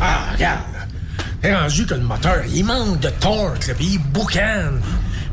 Ah, 0.00 0.26
regarde. 0.32 0.60
T'es 1.40 1.54
rendu 1.54 1.86
que 1.86 1.94
le 1.94 2.00
moteur, 2.00 2.42
il 2.52 2.64
manque 2.64 3.00
de 3.00 3.10
torque, 3.10 3.66
là, 3.66 3.74
puis 3.74 3.86
il 3.94 3.98
boucane. 3.98 4.80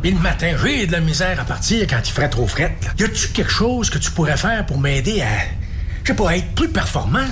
Puis 0.02 0.12
le 0.12 0.20
matin, 0.20 0.56
j'ai 0.64 0.88
de 0.88 0.92
la 0.92 1.00
misère 1.00 1.40
à 1.40 1.44
partir 1.46 1.86
quand 1.88 2.00
il 2.04 2.12
ferait 2.12 2.30
trop 2.30 2.48
fret. 2.48 2.76
là. 2.84 2.90
Y 3.00 3.04
a-tu 3.04 3.28
quelque 3.30 3.52
chose 3.52 3.90
que 3.90 3.98
tu 3.98 4.12
pourrais 4.12 4.38
faire 4.38 4.66
pour 4.66 4.80
m'aider 4.80 5.22
à, 5.22 5.28
je 6.04 6.08
sais 6.10 6.16
pas, 6.16 6.32
à 6.32 6.36
être 6.38 6.54
plus 6.56 6.70
performant? 6.70 7.28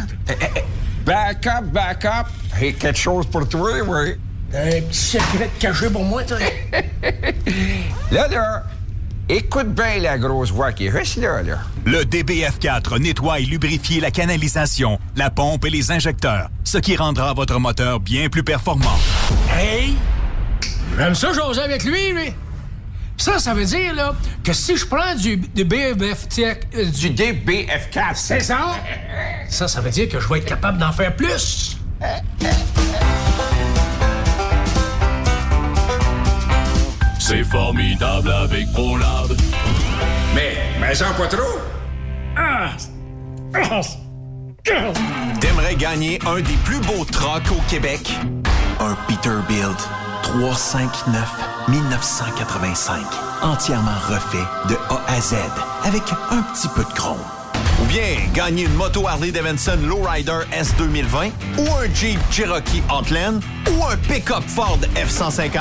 Back 1.05 1.47
up, 1.47 1.65
back 1.73 2.05
up. 2.05 2.27
Quelque 2.59 2.93
chose 2.97 3.25
pour 3.25 3.47
toi, 3.49 3.71
oui. 3.85 4.15
Un 4.53 4.81
petit 4.81 4.99
secret 4.99 5.49
caché 5.59 5.89
pour 5.89 6.03
moi, 6.03 6.23
toi? 6.23 6.37
Là, 8.11 8.27
là, 8.27 8.63
écoute 9.29 9.73
bien 9.73 9.99
la 9.99 10.17
grosse 10.17 10.51
voix 10.51 10.73
qui 10.73 10.87
est 10.87 11.17
là, 11.17 11.41
là. 11.43 11.59
Le 11.85 12.03
DBF4 12.03 12.99
nettoie 12.99 13.39
et 13.39 13.45
lubrifie 13.45 13.99
la 13.99 14.11
canalisation, 14.11 14.99
la 15.15 15.29
pompe 15.29 15.65
et 15.65 15.69
les 15.69 15.91
injecteurs, 15.91 16.49
ce 16.63 16.77
qui 16.79 16.95
rendra 16.95 17.33
votre 17.33 17.59
moteur 17.59 17.99
bien 17.99 18.29
plus 18.29 18.43
performant. 18.43 18.97
Hey! 19.55 19.95
J'aime 20.97 21.15
ça 21.15 21.31
jaser 21.31 21.61
avec 21.61 21.83
lui, 21.83 22.11
lui. 22.11 22.33
Ça, 23.17 23.37
ça 23.37 23.53
veut 23.53 23.65
dire, 23.65 23.93
là, 23.93 24.15
que 24.43 24.53
si 24.53 24.77
je 24.77 24.85
prends 24.85 25.13
du, 25.13 25.33
euh, 25.33 25.93
Du 25.93 27.09
DBF4. 27.09 28.15
C'est 28.15 28.39
ça? 28.39 28.75
Ça, 29.49 29.67
ça 29.67 29.81
veut 29.81 29.89
dire 29.89 30.07
que 30.07 30.19
je 30.19 30.27
vais 30.29 30.39
être 30.39 30.45
capable 30.45 30.77
d'en 30.77 30.91
faire 30.93 31.15
plus. 31.15 31.77
C'est 37.29 37.43
formidable 37.43 38.31
avec 38.31 38.71
ProLab. 38.71 39.27
Mais, 40.33 40.57
mais 40.81 40.95
sans 40.95 41.13
pas 41.13 41.27
trop. 41.27 41.59
Ah! 42.35 42.71
Ah! 43.53 43.81
Ah! 44.67 44.93
T'aimerais 45.39 45.75
gagner 45.75 46.17
un 46.25 46.37
des 46.37 46.57
plus 46.65 46.79
beaux 46.79 47.05
trucks 47.05 47.51
au 47.51 47.61
Québec? 47.69 48.11
Un 48.79 48.95
Peterbilt 49.07 49.77
359 50.23 51.31
1985. 51.67 52.99
Entièrement 53.43 53.99
refait 54.07 54.37
de 54.67 54.75
A 54.89 55.13
à 55.15 55.21
Z 55.21 55.35
avec 55.83 56.01
un 56.31 56.41
petit 56.41 56.67
peu 56.69 56.83
de 56.83 56.93
chrome. 56.95 57.19
Ou 57.81 57.85
bien 57.85 58.17
gagner 58.33 58.63
une 58.63 58.73
moto 58.73 59.07
Harley 59.07 59.31
Davidson 59.31 59.77
Lowrider 59.83 60.39
S 60.51 60.73
2020 60.77 61.29
ou 61.57 61.67
un 61.75 61.93
Jeep 61.93 62.19
Cherokee 62.31 62.83
Outland 62.91 63.41
ou 63.71 63.85
un 63.85 63.97
pick-up 63.97 64.43
Ford 64.47 64.79
F-150? 64.95 65.59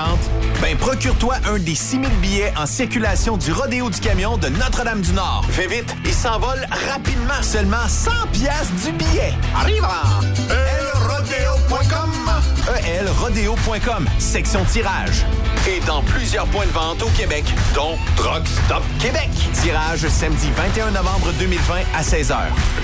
Ben, 0.60 0.76
procure-toi 0.76 1.36
un 1.48 1.58
des 1.58 1.74
6000 1.74 2.08
billets 2.20 2.52
en 2.56 2.66
circulation 2.66 3.36
du 3.36 3.52
Rodéo 3.52 3.90
du 3.90 4.00
Camion 4.00 4.36
de 4.36 4.48
Notre-Dame-du-Nord. 4.48 5.44
Fais 5.50 5.66
vite, 5.66 5.94
il 6.04 6.12
s'envole 6.12 6.66
rapidement. 6.90 7.42
Seulement 7.42 7.86
100 7.86 8.10
piastres 8.32 8.74
du 8.84 8.92
billet. 8.92 9.32
Arrive 9.54 9.86
elrodeo.com 10.50 12.07
elrodeo.com, 12.76 14.08
section 14.18 14.64
tirage. 14.64 15.24
Et 15.68 15.80
dans 15.86 16.02
plusieurs 16.02 16.46
points 16.46 16.66
de 16.66 16.70
vente 16.70 17.02
au 17.02 17.08
Québec, 17.10 17.44
dont 17.74 17.96
Truck 18.16 18.46
Stop 18.46 18.82
Québec. 19.00 19.30
Tirage 19.62 20.06
samedi 20.08 20.50
21 20.56 20.90
novembre 20.90 21.32
2020 21.38 21.74
à 21.94 22.02
16h. 22.02 22.36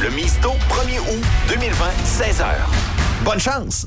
Le 0.03 0.11
Misto, 0.11 0.51
1er 0.71 1.01
août 1.01 1.25
2020, 1.49 1.87
16h. 2.05 2.45
Bonne 3.25 3.41
chance! 3.41 3.87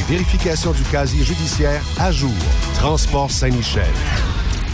vérification 0.00 0.72
du 0.72 0.82
casier 0.84 1.24
judiciaire 1.24 1.82
à 1.98 2.12
jour. 2.12 2.34
Transport 2.74 3.30
Saint-Michel. 3.30 3.84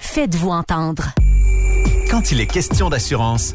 Faites-vous 0.00 0.50
entendre. 0.50 1.10
Quand 2.10 2.32
il 2.32 2.40
est 2.40 2.46
question 2.46 2.88
d'assurance, 2.88 3.54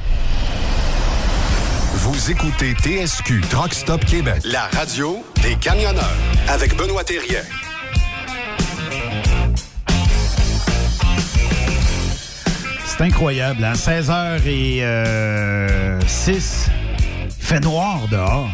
Vous 2.03 2.31
écoutez 2.31 2.73
TSQ 2.73 3.41
Truck 3.47 3.75
Stop 3.75 4.03
Québec, 4.05 4.41
la 4.43 4.63
radio 4.73 5.23
des 5.43 5.55
camionneurs 5.55 6.17
avec 6.47 6.75
Benoît 6.75 7.03
Thérien. 7.03 7.41
C'est 12.87 13.01
incroyable, 13.03 13.63
hein? 13.63 13.73
16h 13.73 14.47
et 14.47 14.81
6, 16.07 16.69
il 17.27 17.31
fait 17.45 17.59
noir 17.59 17.99
dehors. 18.09 18.49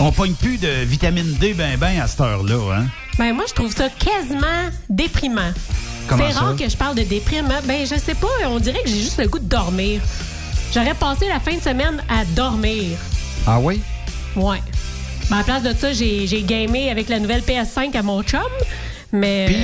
On 0.00 0.10
pogne 0.10 0.34
plus 0.34 0.58
de 0.58 0.82
vitamine 0.82 1.34
D 1.34 1.54
ben 1.54 1.78
ben 1.78 2.00
à 2.00 2.08
cette 2.08 2.20
heure-là, 2.20 2.78
hein? 2.78 2.86
Ben 3.16 3.32
moi, 3.32 3.44
je 3.48 3.54
trouve 3.54 3.72
ça 3.72 3.88
quasiment 3.90 4.70
déprimant. 4.88 5.52
Comment 6.08 6.24
C'est 6.28 6.36
rare 6.36 6.56
que 6.56 6.68
je 6.68 6.76
parle 6.76 6.96
de 6.96 7.02
déprimant. 7.04 7.60
Ben, 7.64 7.86
je 7.86 7.94
sais 7.94 8.16
pas, 8.16 8.26
on 8.48 8.58
dirait 8.58 8.82
que 8.82 8.88
j'ai 8.88 8.98
juste 8.98 9.20
le 9.20 9.28
goût 9.28 9.38
de 9.38 9.44
dormir. 9.44 10.00
J'aurais 10.72 10.94
passé 10.94 11.26
la 11.28 11.40
fin 11.40 11.56
de 11.56 11.60
semaine 11.62 12.02
à 12.08 12.24
dormir. 12.36 12.96
Ah 13.46 13.58
oui? 13.60 13.80
Ouais. 14.36 14.58
Ben, 15.28 15.36
à 15.36 15.38
la 15.38 15.44
place 15.44 15.62
de 15.62 15.72
ça, 15.76 15.92
j'ai 15.92 16.26
j'ai 16.26 16.42
gamé 16.42 16.90
avec 16.90 17.08
la 17.08 17.18
nouvelle 17.18 17.42
PS5 17.42 17.96
à 17.96 18.02
mon 18.02 18.22
chum. 18.22 18.40
Mais. 19.12 19.46
Puis, 19.46 19.56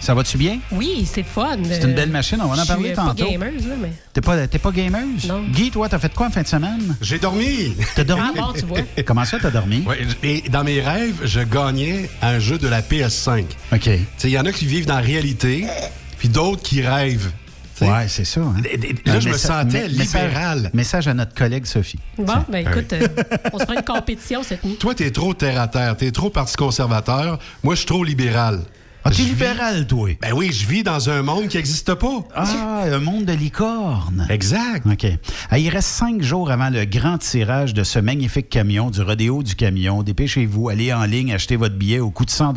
ça 0.00 0.14
va-tu 0.14 0.36
bien? 0.36 0.58
oui, 0.72 1.06
c'est 1.10 1.22
fun. 1.22 1.56
C'est 1.68 1.84
une 1.84 1.94
belle 1.94 2.10
machine, 2.10 2.38
on 2.42 2.48
va 2.48 2.60
en 2.60 2.66
parler 2.66 2.92
tantôt. 2.92 3.24
pas 3.24 3.30
gameuse, 3.30 3.66
là, 3.66 3.74
mais. 3.80 3.92
T'es 4.12 4.20
pas, 4.20 4.46
t'es 4.46 4.58
pas 4.58 4.70
gameuse? 4.72 5.26
Non. 5.26 5.44
Guy, 5.48 5.70
toi, 5.70 5.88
t'as 5.88 5.98
fait 5.98 6.12
quoi 6.12 6.26
en 6.26 6.30
fin 6.30 6.42
de 6.42 6.48
semaine? 6.48 6.96
J'ai 7.00 7.18
dormi. 7.18 7.74
T'as 7.94 8.04
dormi? 8.04 8.22
Ah 8.36 8.40
bon, 8.40 8.52
tu 8.52 8.66
vois. 8.66 8.78
Comment 9.06 9.24
ça, 9.24 9.38
t'as 9.40 9.50
dormi? 9.50 9.84
Ouais, 9.86 10.00
et 10.22 10.42
dans 10.50 10.64
mes 10.64 10.80
rêves, 10.82 11.20
je 11.24 11.40
gagnais 11.40 12.10
un 12.20 12.38
jeu 12.40 12.58
de 12.58 12.68
la 12.68 12.82
PS5. 12.82 13.44
OK. 13.72 13.80
Tu 13.80 13.90
sais, 14.18 14.28
il 14.28 14.32
y 14.32 14.38
en 14.38 14.44
a 14.44 14.52
qui 14.52 14.66
vivent 14.66 14.86
dans 14.86 14.96
la 14.96 15.00
réalité, 15.00 15.66
puis 16.18 16.28
d'autres 16.28 16.62
qui 16.62 16.82
rêvent. 16.82 17.30
Ouais, 17.90 18.08
c'est 18.08 18.24
ça. 18.24 18.40
hein? 18.40 18.54
Là, 19.04 19.14
Un 19.14 19.20
je 19.20 19.28
me 19.28 19.36
sentais 19.36 19.88
libéral. 19.88 20.70
Message 20.74 21.08
à 21.08 21.14
notre 21.14 21.34
collègue 21.34 21.66
Sophie. 21.66 21.98
Bon, 22.18 22.44
ben 22.48 22.66
écoute, 22.66 22.92
euh, 22.92 23.06
on 23.52 23.58
se 23.58 23.64
fera 23.64 23.74
une 23.76 23.82
compétition 23.84 24.42
cette 24.42 24.64
nuit. 24.64 24.76
Toi, 24.76 24.94
t'es 24.94 25.10
trop 25.10 25.34
terre 25.34 25.60
à 25.60 25.68
terre, 25.68 25.96
t'es 25.96 26.10
trop 26.10 26.30
parti 26.30 26.54
conservateur. 26.56 27.38
Moi, 27.62 27.74
je 27.74 27.78
suis 27.80 27.86
trop 27.86 28.04
libéral. 28.04 28.60
Ah, 29.04 29.10
t'es 29.10 29.24
libéral, 29.24 29.88
toi? 29.88 30.10
Ben 30.20 30.32
oui, 30.32 30.52
je 30.52 30.64
vis 30.64 30.84
dans 30.84 31.10
un 31.10 31.22
monde 31.22 31.48
qui 31.48 31.56
n'existe 31.56 31.92
pas. 31.94 32.24
Ah, 32.36 32.84
un 32.86 33.00
monde 33.00 33.24
de 33.24 33.32
licorne. 33.32 34.28
Exact. 34.30 34.86
OK. 34.86 35.06
Ah, 35.50 35.58
il 35.58 35.68
reste 35.70 35.88
cinq 35.88 36.22
jours 36.22 36.52
avant 36.52 36.70
le 36.70 36.84
grand 36.84 37.18
tirage 37.18 37.74
de 37.74 37.82
ce 37.82 37.98
magnifique 37.98 38.48
camion, 38.48 38.90
du 38.90 39.02
rodéo 39.02 39.42
du 39.42 39.56
camion. 39.56 40.04
Dépêchez-vous, 40.04 40.68
allez 40.68 40.92
en 40.92 41.04
ligne, 41.04 41.32
achetez 41.32 41.56
votre 41.56 41.74
billet 41.74 41.98
au 41.98 42.10
coût 42.10 42.24
de 42.24 42.30
100 42.30 42.54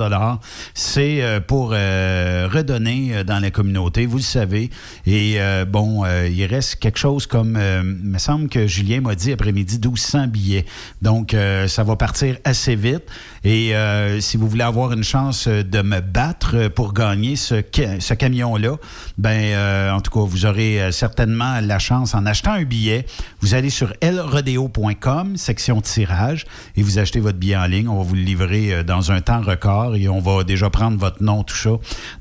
C'est 0.75 1.23
euh, 1.23 1.39
pour 1.39 1.71
euh, 1.73 2.47
redonner 2.51 3.09
euh, 3.15 3.23
dans 3.23 3.39
la 3.39 3.49
communauté, 3.49 4.05
vous 4.05 4.17
le 4.17 4.23
savez. 4.23 4.69
Et 5.07 5.37
euh, 5.37 5.65
bon, 5.65 6.05
il 6.05 6.45
reste 6.45 6.75
quelque 6.75 6.99
chose 6.99 7.25
comme, 7.25 7.57
il 7.59 8.09
me 8.11 8.19
semble 8.19 8.49
que 8.49 8.67
Julien 8.67 9.01
m'a 9.01 9.15
dit 9.15 9.31
après-midi, 9.31 9.79
1200 9.79 10.27
billets. 10.27 10.65
Donc, 11.01 11.35
ça 11.67 11.83
va 11.83 11.95
partir 11.95 12.37
assez 12.43 12.75
vite. 12.75 13.03
Et 13.43 13.73
si 14.19 14.37
vous 14.37 14.47
voulez 14.47 14.63
avoir 14.63 14.91
une 14.93 15.03
chance 15.03 15.47
de 15.47 15.81
me 15.81 16.01
battre 16.01 16.34
euh, 16.55 16.69
pour 16.69 16.93
gagner 16.93 17.35
ce, 17.35 17.61
ca- 17.73 17.99
ce 17.99 18.13
camion-là, 18.13 18.75
ben, 19.17 19.29
euh, 19.53 19.91
en 19.91 20.01
tout 20.01 20.11
cas, 20.11 20.19
vous 20.25 20.45
aurez 20.45 20.81
euh, 20.81 20.91
certainement 20.91 21.59
la 21.61 21.79
chance 21.79 22.13
en 22.13 22.25
achetant 22.25 22.51
un 22.53 22.63
billet. 22.63 23.05
Vous 23.41 23.53
allez 23.53 23.69
sur 23.69 23.93
lrodeo.com, 24.01 25.37
section 25.37 25.81
tirage, 25.81 26.45
et 26.75 26.83
vous 26.83 26.99
achetez 26.99 27.19
votre 27.19 27.37
billet 27.37 27.55
en 27.57 27.65
ligne. 27.65 27.87
On 27.87 27.97
va 27.97 28.03
vous 28.03 28.15
le 28.15 28.21
livrer 28.21 28.83
dans 28.83 29.11
un 29.11 29.21
temps 29.21 29.41
record 29.41 29.95
et 29.95 30.07
on 30.09 30.19
va 30.19 30.43
déjà 30.43 30.69
prendre 30.69 30.97
votre 30.97 31.23
nom, 31.23 31.43
tout 31.43 31.55
ça. 31.55 31.71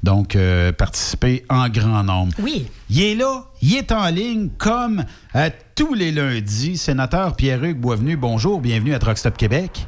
Donc, 0.02 0.36
euh, 0.36 0.72
participez 0.72 1.44
en 1.48 1.68
grand 1.68 2.02
nombre. 2.04 2.32
Oui. 2.42 2.66
Il 2.90 3.02
est 3.02 3.14
là, 3.14 3.44
il 3.62 3.74
est 3.76 3.92
en 3.92 4.06
ligne 4.08 4.50
comme 4.58 5.04
à 5.32 5.50
tous 5.50 5.94
les 5.94 6.12
lundis. 6.12 6.76
Sénateur 6.76 7.34
Pierre-Hugues 7.34 7.80
Boisvenu, 7.80 8.16
bonjour, 8.16 8.60
bienvenue 8.60 8.94
à 8.94 8.98
Truck 8.98 9.18
Stop 9.18 9.36
Québec. 9.36 9.86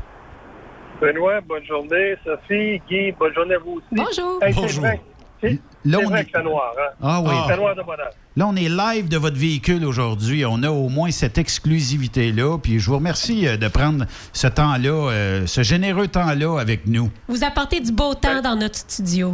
Benoît, 1.00 1.40
bonne 1.42 1.64
journée. 1.64 2.14
Sophie, 2.24 2.80
Guy, 2.88 3.12
bonne 3.12 3.34
journée 3.34 3.54
à 3.54 3.58
vous 3.58 3.72
aussi. 3.72 3.86
Bonjour. 3.92 4.42
Hey, 4.42 4.52
c'est 4.54 4.60
Bonjour. 4.60 4.80
vrai, 4.84 5.00
c'est- 5.42 5.58
Là, 5.84 5.98
on 6.02 6.08
vrai 6.08 6.20
est- 6.20 6.24
que 6.24 6.30
c'est 6.34 6.42
noir, 6.42 6.72
hein? 6.78 6.92
Ah 7.02 7.20
oui. 7.22 7.34
C'est 7.48 7.56
noir 7.56 7.74
de 7.76 7.82
bonheur. 7.82 8.10
Là, 8.36 8.46
on 8.48 8.56
est 8.56 8.68
live 8.68 9.08
de 9.08 9.16
votre 9.18 9.36
véhicule 9.36 9.84
aujourd'hui. 9.84 10.44
On 10.46 10.62
a 10.62 10.70
au 10.70 10.88
moins 10.88 11.10
cette 11.10 11.38
exclusivité-là. 11.38 12.58
Puis 12.58 12.78
je 12.80 12.88
vous 12.90 12.96
remercie 12.96 13.46
euh, 13.46 13.56
de 13.56 13.68
prendre 13.68 14.04
ce 14.32 14.46
temps-là, 14.46 15.10
euh, 15.10 15.46
ce 15.46 15.62
généreux 15.62 16.08
temps-là 16.08 16.58
avec 16.58 16.86
nous. 16.86 17.10
Vous 17.28 17.44
apportez 17.44 17.80
du 17.80 17.92
beau 17.92 18.14
temps 18.14 18.40
dans 18.42 18.56
notre 18.56 18.76
studio. 18.76 19.32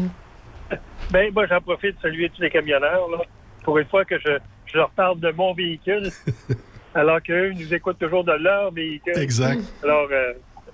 Ben, 1.10 1.30
moi, 1.34 1.46
j'en 1.46 1.60
profite 1.60 1.96
de 1.96 2.00
saluer 2.00 2.30
tous 2.34 2.40
les 2.40 2.48
camionneurs, 2.48 3.06
là, 3.10 3.18
pour 3.64 3.76
une 3.76 3.86
fois 3.88 4.02
que 4.04 4.18
je, 4.18 4.38
je 4.64 4.78
leur 4.78 4.88
parle 4.90 5.20
de 5.20 5.30
mon 5.32 5.52
véhicule, 5.52 6.08
alors 6.94 7.20
qu'eux 7.22 7.52
nous 7.52 7.74
écoutent 7.74 7.98
toujours 7.98 8.24
de 8.24 8.32
leur 8.32 8.70
véhicule. 8.72 9.18
Exact. 9.18 9.60
Alors, 9.82 10.06
euh, 10.10 10.32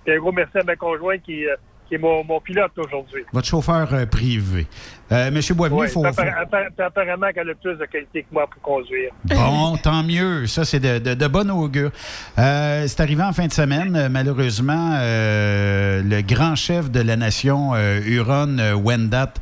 puis 0.09 0.17
un 0.17 0.21
gros 0.21 0.33
merci 0.33 0.57
à 0.59 0.65
ma 0.65 0.77
conjointe 0.77 1.21
qui, 1.23 1.47
euh, 1.47 1.55
qui 1.87 1.95
est 1.97 1.99
mon, 1.99 2.25
mon 2.25 2.41
pilote 2.41 2.73
aujourd'hui. 2.79 3.25
Votre 3.33 3.47
chauffeur 3.47 3.93
euh, 3.93 4.07
privé. 4.07 4.67
Euh, 5.13 5.31
Monsieur 5.31 5.55
Boisvenu, 5.55 5.81
Ouais, 5.81 5.89
faut, 5.89 6.05
apparemment 6.05 7.29
qu'elle 7.35 7.51
a 7.51 7.55
plus 7.55 7.77
de 7.77 7.85
qualité 7.87 8.23
que 8.23 8.29
moi 8.33 8.47
pour 8.47 8.63
conduire. 8.63 9.11
Bon, 9.25 9.77
tant 9.77 10.03
mieux. 10.03 10.47
Ça, 10.47 10.65
c'est 10.65 10.81
de, 10.81 10.99
de, 10.99 11.15
de 11.15 11.27
bon 11.27 11.51
augure. 11.51 11.91
Euh, 12.39 12.85
c'est 12.87 13.01
arrivé 13.01 13.23
en 13.23 13.33
fin 13.33 13.47
de 13.47 13.53
semaine. 13.53 14.09
Malheureusement, 14.11 14.99
le 14.99 16.21
grand 16.23 16.55
chef 16.57 16.91
de 16.91 17.01
la 17.01 17.17
nation, 17.17 17.75
Huron 17.77 18.57
Wendat, 18.83 19.35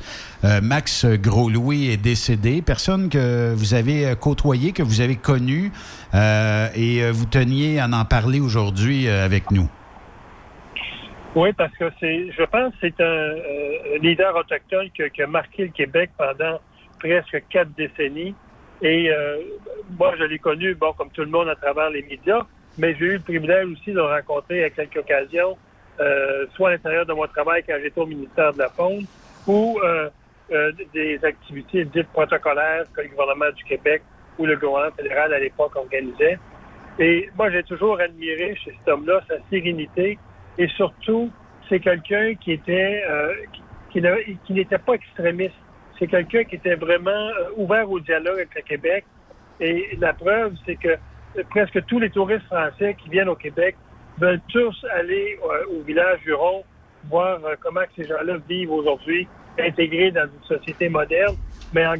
euh, 0.45 0.61
Max 0.61 1.07
Gros-Louis, 1.07 1.91
est 1.91 1.97
décédé. 1.97 2.63
Personne 2.63 3.09
que 3.09 3.55
vous 3.55 3.75
avez 3.75 4.15
côtoyé, 4.21 4.73
que 4.73 4.83
vous 4.83 5.01
avez 5.01 5.17
connu, 5.17 5.73
euh, 6.15 6.69
et 6.75 7.11
vous 7.11 7.27
teniez 7.27 7.81
à 7.81 7.87
en 7.87 8.05
parler 8.05 8.41
aujourd'hui 8.41 9.09
avec 9.09 9.51
nous. 9.51 9.69
Oui, 11.37 11.53
parce 11.53 11.77
que 11.77 11.85
c'est, 12.01 12.33
je 12.33 12.43
pense 12.45 12.73
que 12.73 12.79
c'est 12.81 12.99
un 12.99 13.05
euh, 13.05 13.99
leader 14.01 14.35
autochtone 14.35 14.89
qui, 14.93 15.03
a- 15.23 15.27
marqué 15.27 15.65
le 15.67 15.71
Québec 15.71 16.11
pendant 16.17 16.59
presque 16.99 17.45
quatre 17.51 17.69
décennies. 17.77 18.35
Et 18.81 19.11
euh, 19.11 19.43
moi, 19.99 20.15
je 20.19 20.25
l'ai 20.25 20.39
connu, 20.39 20.75
bon, 20.75 20.95
comme 20.95 21.11
tout 21.11 21.21
le 21.21 21.31
monde, 21.31 21.51
à 21.51 21.55
travers 21.57 21.91
les 21.91 22.01
médias, 22.05 22.41
mais 22.79 22.95
j'ai 22.95 23.05
eu 23.05 23.13
le 23.17 23.21
privilège 23.21 23.67
aussi 23.67 23.91
de 23.91 23.97
le 23.97 24.05
rencontrer 24.05 24.65
à 24.65 24.71
quelques 24.71 24.97
occasions, 24.97 25.59
euh, 26.01 26.47
soit 26.55 26.71
à 26.71 26.73
l'intérieur 26.73 27.05
de 27.05 27.13
mon 27.13 27.27
travail 27.27 27.63
quand 27.67 27.77
j'étais 27.83 28.01
au 28.01 28.07
ministère 28.07 28.55
de 28.55 28.59
la 28.59 28.71
Faune, 28.71 29.05
ou 29.47 29.79
des 30.95 31.19
activités 31.23 31.85
dites 31.85 32.09
protocolaires 32.15 32.87
que 32.95 33.03
le 33.03 33.09
gouvernement 33.09 33.51
du 33.55 33.65
Québec 33.65 34.03
ou 34.39 34.47
le 34.47 34.57
gouvernement 34.57 34.95
fédéral 34.97 35.35
à 35.35 35.39
l'époque 35.39 35.77
organisait. 35.77 36.39
Et 36.99 37.29
moi, 37.37 37.51
j'ai 37.51 37.63
toujours 37.65 38.01
admiré 38.01 38.57
chez 38.65 38.73
cet 38.79 38.89
homme-là 38.89 39.21
sa 39.29 39.35
sérénité 39.51 40.19
et 40.59 40.69
surtout 40.69 41.31
c'est 41.69 41.81
quelqu'un 41.81 42.35
qui 42.35 42.53
était 42.53 43.03
euh, 43.09 43.35
qui, 43.91 44.53
n'était 44.53 44.79
pas 44.79 44.95
extrémiste. 44.95 45.55
C'est 45.99 46.07
quelqu'un 46.07 46.45
qui 46.45 46.57
était 46.57 46.75
vraiment 46.75 47.11
euh, 47.11 47.51
ouvert 47.57 47.91
au 47.91 47.99
dialogue 48.01 48.37
avec 48.37 48.55
le 48.55 48.63
Québec. 48.63 49.05
Et 49.61 49.97
la 49.99 50.13
preuve, 50.13 50.55
c'est 50.67 50.77
que 50.77 50.89
euh, 50.89 51.43
presque 51.49 51.83
tous 51.87 51.99
les 51.99 52.11
touristes 52.11 52.45
français 52.47 52.95
qui 53.03 53.09
viennent 53.09 53.29
au 53.31 53.37
Québec 53.37 53.77
veulent 54.19 54.41
tous 54.49 54.85
aller 54.95 55.39
euh, 55.43 55.79
au 55.79 55.83
village 55.83 56.21
Huron, 56.27 56.65
voir 57.09 57.39
euh, 57.45 57.55
comment 57.61 57.81
ces 57.95 58.05
gens-là 58.05 58.37
vivent 58.49 58.73
aujourd'hui, 58.73 59.27
intégrés 59.59 60.11
dans 60.11 60.25
une 60.25 60.57
société 60.59 60.89
moderne, 60.89 61.37
mais 61.73 61.87
en, 61.87 61.95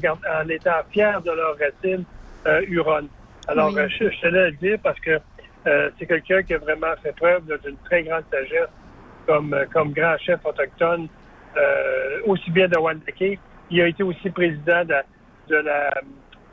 étant 0.49 0.71
fiers 0.91 1.19
de 1.25 1.31
leurs 1.31 1.57
racines 1.59 2.05
euh, 2.47 2.63
huronnes. 2.69 3.09
Alors, 3.49 3.73
Oui. 3.73 3.83
je, 3.89 4.11
je 4.11 4.21
tenais 4.21 4.39
à 4.39 4.51
le 4.51 4.57
dire 4.57 4.79
parce 4.83 4.99
que 5.01 5.19
euh, 5.67 5.91
c'est 5.99 6.07
quelqu'un 6.07 6.43
qui 6.43 6.55
a 6.55 6.59
vraiment 6.59 6.95
fait 7.03 7.15
preuve 7.17 7.43
d'une 7.65 7.77
très 7.85 8.03
grande 8.03 8.25
sagesse 8.31 8.69
comme, 9.27 9.53
euh, 9.53 9.65
grand 9.87 10.17
chef 10.19 10.41
autochtone, 10.45 11.09
euh, 11.57 12.21
aussi 12.27 12.51
bien 12.51 12.69
de 12.69 12.79
Wendake. 12.79 13.39
Il 13.71 13.81
a 13.81 13.89
été 13.89 14.03
aussi 14.03 14.31
président 14.31 14.85
de, 14.85 14.95
de 15.49 15.57
la, 15.57 15.89
euh, 15.89 16.01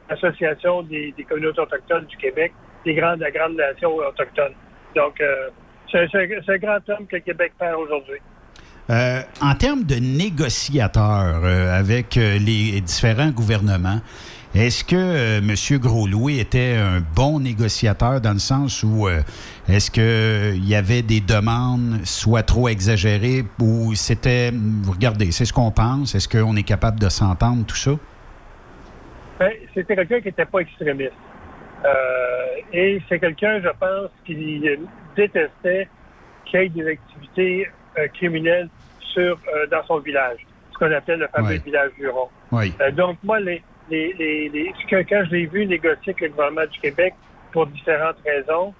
Association 0.10 0.84
des, 0.84 1.14
communautés 1.28 1.62
autochtones 1.62 2.06
du 2.06 2.18
Québec, 2.18 2.52
des 2.86 2.94
grandes, 2.94 3.20
la 3.20 3.32
grande 3.32 3.56
nation 3.56 3.96
autochtone. 3.96 4.52
Donc, 4.96 5.24
c'est 5.90 6.00
un 6.14 6.58
grand 6.58 6.90
homme 6.90 7.08
que 7.08 7.18
Québec 7.18 7.54
perd 7.58 7.80
aujourd'hui. 7.80 8.20
En 8.90 9.56
termes 9.56 9.86
de 9.86 9.96
négociateurs 9.96 11.42
euh, 11.46 11.80
avec 11.80 12.16
les 12.16 12.82
différents 12.82 13.32
gouvernements, 13.32 14.02
est-ce 14.56 14.84
que 14.84 14.96
euh, 14.96 15.38
M. 15.40 15.80
Gros-Louis 15.80 16.40
était 16.40 16.76
un 16.76 17.02
bon 17.16 17.40
négociateur 17.40 18.22
dans 18.22 18.34
le 18.34 18.40
sens 18.40 18.84
où 18.84 19.08
euh, 19.08 19.22
est-ce 19.68 19.90
qu'il 19.90 20.64
y 20.68 20.76
avait 20.76 21.02
des 21.02 21.22
demandes 21.22 22.00
soit 22.06 22.44
trop 22.44 22.68
exagérées 22.68 23.44
ou 23.60 23.96
c'était, 23.96 24.52
regardez, 24.88 25.32
c'est 25.32 25.46
ce 25.46 25.54
qu'on 25.54 25.72
pense, 25.72 26.14
est-ce 26.16 26.28
qu'on 26.30 26.56
est 26.56 26.64
capable 26.64 27.00
de 27.00 27.10
s'entendre, 27.10 27.66
tout 27.66 27.76
ça? 27.76 27.92
Ben, 29.40 29.52
c'était 29.74 29.96
quelqu'un 29.96 30.20
qui 30.20 30.28
n'était 30.28 30.46
pas 30.46 30.60
extrémiste. 30.60 31.12
Euh, 31.86 32.46
et 32.72 33.02
c'est 33.10 33.20
quelqu'un, 33.20 33.60
je 33.62 33.70
pense, 33.80 34.10
qui 34.26 34.36
détestait 35.16 35.90
qu'il 36.46 36.60
y 36.60 36.64
ait 36.66 36.70
des 36.70 36.88
activités 36.92 37.68
euh, 37.98 38.08
criminelles 38.14 38.70
sur, 39.14 39.22
euh, 39.54 39.68
dans 39.72 39.84
son 39.88 39.98
village, 40.00 40.38
ce 40.72 40.78
qu'on 40.78 40.92
appelle 40.92 41.20
le 41.20 41.28
fameux 41.28 41.50
Ouais. 41.50 41.58
village 41.66 41.92
Huron. 42.00 42.30
Euh, 42.54 42.92
donc, 42.92 43.18
moi, 43.24 43.40
les, 43.40 43.62
les, 43.90 44.14
les, 44.14 44.50
les- 44.50 44.74
ce 44.82 44.88
que- 44.88 45.04
quand 45.10 45.24
je 45.26 45.32
l'ai 45.32 45.46
vu 45.46 45.66
négocier 45.66 46.14
avec 46.14 46.22
le 46.22 46.30
gouvernement 46.30 46.66
du 46.72 46.80
Québec 46.80 47.14
pour 47.52 47.68
différentes 47.68 48.18
raisons, 48.26 48.74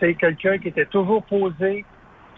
c'est 0.00 0.14
quelqu'un 0.14 0.58
qui 0.58 0.68
était 0.68 0.86
toujours 0.86 1.22
posé, 1.24 1.84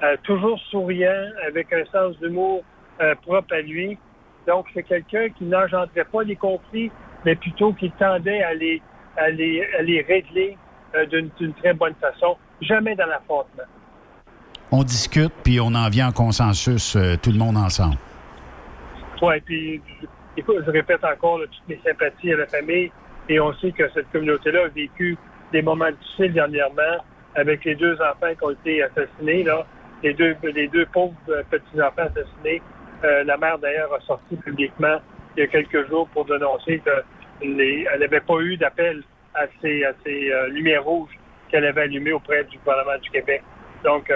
euh, 0.02 0.16
toujours 0.24 0.58
souriant, 0.70 1.24
avec 1.46 1.72
un 1.72 1.84
sens 1.86 2.18
d'humour 2.20 2.62
euh, 3.00 3.14
propre 3.22 3.54
à 3.54 3.60
lui. 3.60 3.98
Donc, 4.46 4.66
c'est 4.74 4.82
quelqu'un 4.82 5.28
qui 5.30 5.44
n'engendrait 5.44 6.04
pas 6.04 6.22
les 6.22 6.36
conflits, 6.36 6.90
mais 7.24 7.34
plutôt 7.34 7.72
qui 7.72 7.90
tendait 7.92 8.42
à 8.42 8.54
les, 8.54 8.80
à 9.16 9.30
les, 9.30 9.64
à 9.78 9.82
les 9.82 10.02
régler 10.02 10.56
euh, 10.94 11.06
d'une 11.06 11.52
très 11.54 11.72
bonne 11.74 11.94
façon, 12.00 12.36
jamais 12.60 12.94
dans 12.94 13.06
l'affrontement. 13.06 13.64
On 14.70 14.82
discute, 14.82 15.32
puis 15.44 15.60
on 15.60 15.74
en 15.74 15.88
vient 15.88 16.08
en 16.08 16.12
consensus, 16.12 16.96
euh, 16.96 17.14
tout 17.22 17.30
le 17.32 17.38
monde 17.38 17.56
ensemble. 17.56 17.96
Oui, 19.22 19.40
puis 19.44 19.80
écoute, 20.36 20.56
je 20.66 20.70
répète 20.70 21.04
encore 21.04 21.40
toutes 21.40 21.68
mes 21.68 21.80
sympathies 21.84 22.32
à 22.32 22.36
la 22.36 22.46
famille 22.46 22.90
et 23.28 23.40
on 23.40 23.52
sait 23.54 23.72
que 23.72 23.88
cette 23.90 24.10
communauté-là 24.10 24.64
a 24.64 24.68
vécu 24.68 25.16
des 25.52 25.62
moments 25.62 25.90
difficiles 25.90 26.32
dernièrement 26.32 27.04
avec 27.34 27.64
les 27.64 27.74
deux 27.74 27.94
enfants 27.94 28.34
qui 28.34 28.44
ont 28.44 28.50
été 28.50 28.82
assassinés, 28.82 29.44
les 30.02 30.14
deux, 30.14 30.86
pauvres 30.92 31.14
euh, 31.28 31.42
petits-enfants 31.50 32.02
assassinés. 32.02 32.62
Euh, 33.04 33.24
la 33.24 33.36
mère, 33.36 33.58
d'ailleurs, 33.58 33.92
a 33.92 34.00
sorti 34.00 34.36
publiquement 34.36 34.98
il 35.36 35.40
y 35.40 35.42
a 35.42 35.46
quelques 35.48 35.88
jours 35.88 36.08
pour 36.08 36.24
dénoncer 36.24 36.80
qu'elle 36.80 37.56
n'avait 37.56 38.20
pas 38.20 38.40
eu 38.40 38.56
d'appel 38.56 39.02
à 39.34 39.46
ces, 39.60 39.84
euh, 39.84 40.48
lumières 40.48 40.84
rouges 40.84 41.12
qu'elle 41.50 41.66
avait 41.66 41.82
allumées 41.82 42.12
auprès 42.12 42.44
du 42.44 42.58
gouvernement 42.58 42.98
du 43.02 43.10
Québec. 43.10 43.42
Donc, 43.84 44.10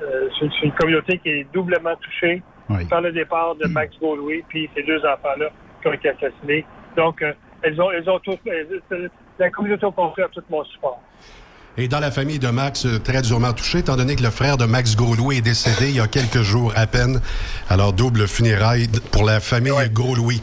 c'est 0.00 0.62
une 0.62 0.72
communauté 0.72 1.18
qui 1.18 1.30
est 1.30 1.52
doublement 1.52 1.94
touchée 1.96 2.42
par 2.88 3.00
le 3.00 3.12
départ 3.12 3.54
de 3.56 3.66
Max 3.68 3.94
Gaulois, 4.00 4.42
puis 4.48 4.68
ces 4.74 4.82
deux 4.82 4.98
enfants-là 4.98 5.50
qui 5.82 5.88
ont 5.88 5.92
été 5.92 6.08
assassinés. 6.08 6.64
Donc, 6.96 7.22
euh, 7.22 7.32
elles 7.62 7.80
ont, 7.80 7.90
elles 7.90 8.08
ont 8.08 8.18
tous, 8.20 8.38
euh, 8.46 9.08
la 9.38 9.50
communauté 9.50 9.86
a 9.86 10.28
tout 10.28 10.42
mon 10.50 10.64
support. 10.64 11.00
Et 11.76 11.88
dans 11.88 11.98
la 11.98 12.12
famille 12.12 12.38
de 12.38 12.48
Max, 12.48 12.86
euh, 12.86 12.98
très 13.00 13.20
durement 13.22 13.52
touché, 13.52 13.78
étant 13.78 13.96
donné 13.96 14.14
que 14.14 14.22
le 14.22 14.30
frère 14.30 14.56
de 14.56 14.64
Max 14.64 14.94
Gros-Louis 14.94 15.38
est 15.38 15.42
décédé 15.42 15.90
il 15.90 15.96
y 15.96 16.00
a 16.00 16.06
quelques 16.06 16.42
jours 16.42 16.72
à 16.76 16.86
peine. 16.86 17.20
Alors, 17.68 17.92
double 17.92 18.28
funérailles 18.28 18.88
pour 19.10 19.24
la 19.24 19.40
famille 19.40 19.72
Gros-Louis. 19.92 20.40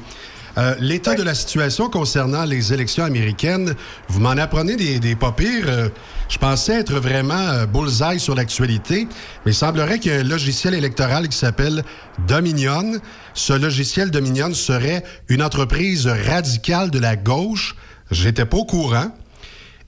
Euh, 0.58 0.76
L'état 0.80 1.16
de 1.16 1.24
la 1.24 1.34
situation 1.34 1.90
concernant 1.90 2.44
les 2.44 2.74
élections 2.74 3.06
américaines, 3.06 3.76
vous 4.10 4.20
m'en 4.20 4.32
apprenez 4.32 4.76
des, 4.76 5.00
des 5.00 5.16
pas 5.16 5.32
pires. 5.32 5.68
Euh, 5.68 5.88
je 6.32 6.38
pensais 6.38 6.80
être 6.80 6.94
vraiment 6.94 7.34
euh, 7.34 7.66
bullseye 7.66 8.18
sur 8.18 8.36
l'actualité, 8.36 9.06
mais 9.46 9.52
il 9.52 9.56
semblerait 9.56 10.00
qu'il 10.00 10.14
y 10.14 10.16
a 10.16 10.20
un 10.20 10.24
logiciel 10.24 10.74
électoral 10.74 11.28
qui 11.28 11.38
s'appelle 11.38 11.84
Dominion. 12.26 13.00
Ce 13.34 13.52
logiciel 13.52 14.12
Dominion 14.12 14.54
serait 14.54 15.04
une 15.28 15.44
entreprise 15.44 16.08
radicale 16.08 16.90
de 16.90 17.00
la 17.00 17.18
gauche. 17.18 17.76
J'étais 18.12 18.46
pas 18.46 18.58
au 18.58 18.66
courant. 18.66 19.14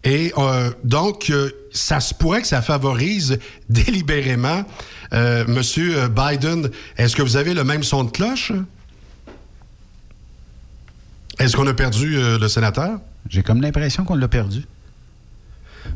Et 0.03 0.33
euh, 0.37 0.69
donc, 0.83 1.29
euh, 1.29 1.49
ça 1.71 2.01
se 2.01 2.13
pourrait 2.13 2.41
que 2.41 2.47
ça 2.47 2.61
favorise 2.61 3.39
délibérément 3.69 4.65
Monsieur 5.47 6.07
Biden. 6.07 6.71
Est-ce 6.97 7.15
que 7.15 7.21
vous 7.21 7.37
avez 7.37 7.53
le 7.53 7.63
même 7.63 7.83
son 7.83 8.03
de 8.03 8.09
cloche? 8.09 8.51
Est-ce 11.37 11.55
qu'on 11.55 11.67
a 11.67 11.73
perdu 11.75 12.15
le 12.15 12.47
sénateur? 12.47 12.99
J'ai 13.29 13.43
comme 13.43 13.61
l'impression 13.61 14.05
qu'on 14.05 14.15
l'a 14.15 14.27
perdu. 14.27 14.65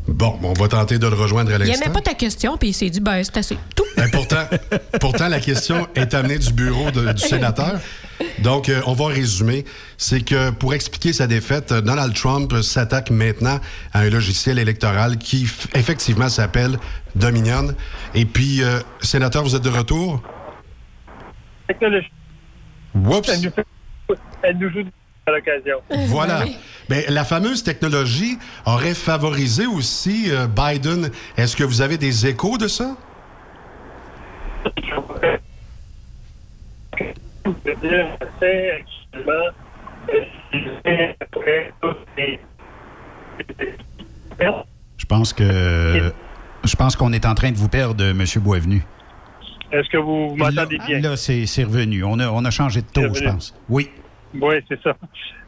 Bon, 0.08 0.39
on 0.41 0.53
va 0.53 0.67
tenter 0.67 1.00
de 1.00 1.08
le 1.08 1.15
rejoindre 1.15 1.51
à 1.51 1.56
Il 1.56 1.60
l'instant. 1.60 1.86
aimait 1.86 1.94
pas 1.94 2.01
ta 2.01 2.13
question, 2.13 2.58
puis 2.58 2.70
il 2.70 2.74
s'est 2.74 2.89
dit, 2.89 3.00
ben, 3.00 3.22
c'est 3.24 3.38
assez. 3.38 3.58
Tout. 3.75 3.84
Ben, 3.98 4.10
pourtant, 4.12 4.46
pourtant, 5.01 5.27
la 5.27 5.39
question 5.39 5.88
est 5.96 6.13
amenée 6.13 6.38
du 6.39 6.53
bureau 6.53 6.91
de- 6.91 7.12
du 7.13 7.22
sénateur. 7.22 7.79
Donc, 8.39 8.70
euh, 8.70 8.82
on 8.86 8.94
va 8.94 9.08
résumer. 9.08 9.65
C'est 9.98 10.22
que 10.22 10.51
pour 10.51 10.74
expliquer 10.74 11.13
sa 11.13 11.27
défaite, 11.27 11.74
Donald 11.74 12.13
Trump 12.13 12.53
s'attaque 12.62 13.10
maintenant 13.12 13.60
à 13.94 14.00
un 14.01 14.10
logiciel 14.10 14.60
électoral 14.60 15.17
qui, 15.17 15.48
effectivement, 15.75 16.29
s'appelle 16.29 16.77
Dominion. 17.15 17.75
Et 18.15 18.25
puis, 18.25 18.63
euh, 18.63 18.79
sénateur, 19.01 19.44
vous 19.44 19.56
êtes 19.56 19.62
de 19.63 19.70
retour? 19.70 20.22
Technologie, 21.67 22.12
Whoops! 22.96 23.29
elle 23.29 23.41
nous, 23.41 23.51
fait- 23.51 23.65
elle 24.44 24.58
nous 24.58 24.70
joue 24.72 24.84
à 25.27 25.31
l'occasion. 25.31 25.81
Voilà. 26.07 26.46
Ben, 26.89 27.03
la 27.10 27.25
fameuse 27.25 27.63
technologie 27.63 28.38
aurait 28.65 28.93
favorisé 28.93 29.65
aussi 29.65 30.31
euh, 30.31 30.48
Biden. 30.48 31.12
Est-ce 31.36 31.55
que 31.55 31.63
vous 31.65 31.81
avez 31.81 31.98
des 31.98 32.27
échos 32.27 32.57
de 32.57 32.67
ça? 32.67 32.96
Je 34.65 34.93
euh, 44.34 45.07
pense 45.07 45.34
que. 45.34 46.13
Je 46.63 46.75
pense 46.75 46.96
qu'on 46.96 47.13
est 47.13 47.25
en 47.25 47.36
train 47.36 47.51
de 47.51 47.57
vous 47.57 47.69
perdre, 47.69 48.03
M. 48.03 48.24
Boisvenu. 48.38 48.84
Est-ce 49.72 49.89
que 49.89 49.98
vous 49.98 50.36
m'entendez 50.36 50.79
bien? 50.88 51.00
Là, 51.00 51.17
c'est 51.17 51.63
revenu. 51.63 52.03
On 52.03 52.19
a, 52.19 52.29
on 52.29 52.46
a 52.46 52.51
changé 52.51 52.81
de 52.81 52.88
taux, 52.88 53.13
je 53.13 53.24
pense. 53.24 53.53
Oui. 53.69 53.89
Oui, 54.41 54.56
c'est 54.67 54.82
ça. 54.82 54.96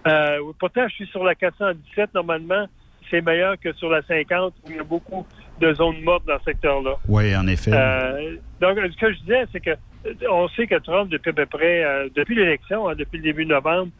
Euh, 0.07 0.39
pourtant, 0.59 0.87
je 0.87 0.95
suis 0.95 1.07
sur 1.07 1.23
la 1.23 1.35
417. 1.35 2.13
Normalement, 2.13 2.67
c'est 3.09 3.21
meilleur 3.21 3.59
que 3.59 3.73
sur 3.73 3.89
la 3.89 4.01
50 4.03 4.53
où 4.65 4.69
il 4.69 4.75
y 4.77 4.79
a 4.79 4.83
beaucoup 4.83 5.25
de 5.59 5.73
zones 5.73 6.01
mortes 6.01 6.25
dans 6.25 6.37
ce 6.39 6.45
secteur-là. 6.45 6.95
Oui, 7.07 7.35
en 7.35 7.47
effet. 7.47 7.71
Euh, 7.73 8.37
donc, 8.61 8.77
ce 8.77 8.97
que 8.97 9.13
je 9.13 9.19
disais, 9.19 9.45
c'est 9.51 9.59
que 9.59 9.71
euh, 9.71 10.13
on 10.31 10.47
sait 10.49 10.67
que 10.67 10.75
Trump, 10.75 11.09
depuis 11.09 11.31
à 11.31 11.33
peu 11.33 11.45
près, 11.45 11.83
euh, 11.83 12.09
depuis 12.15 12.35
l'élection, 12.35 12.87
hein, 12.87 12.95
depuis 12.95 13.17
le 13.17 13.23
début 13.23 13.45
de 13.45 13.49
novembre, 13.49 13.91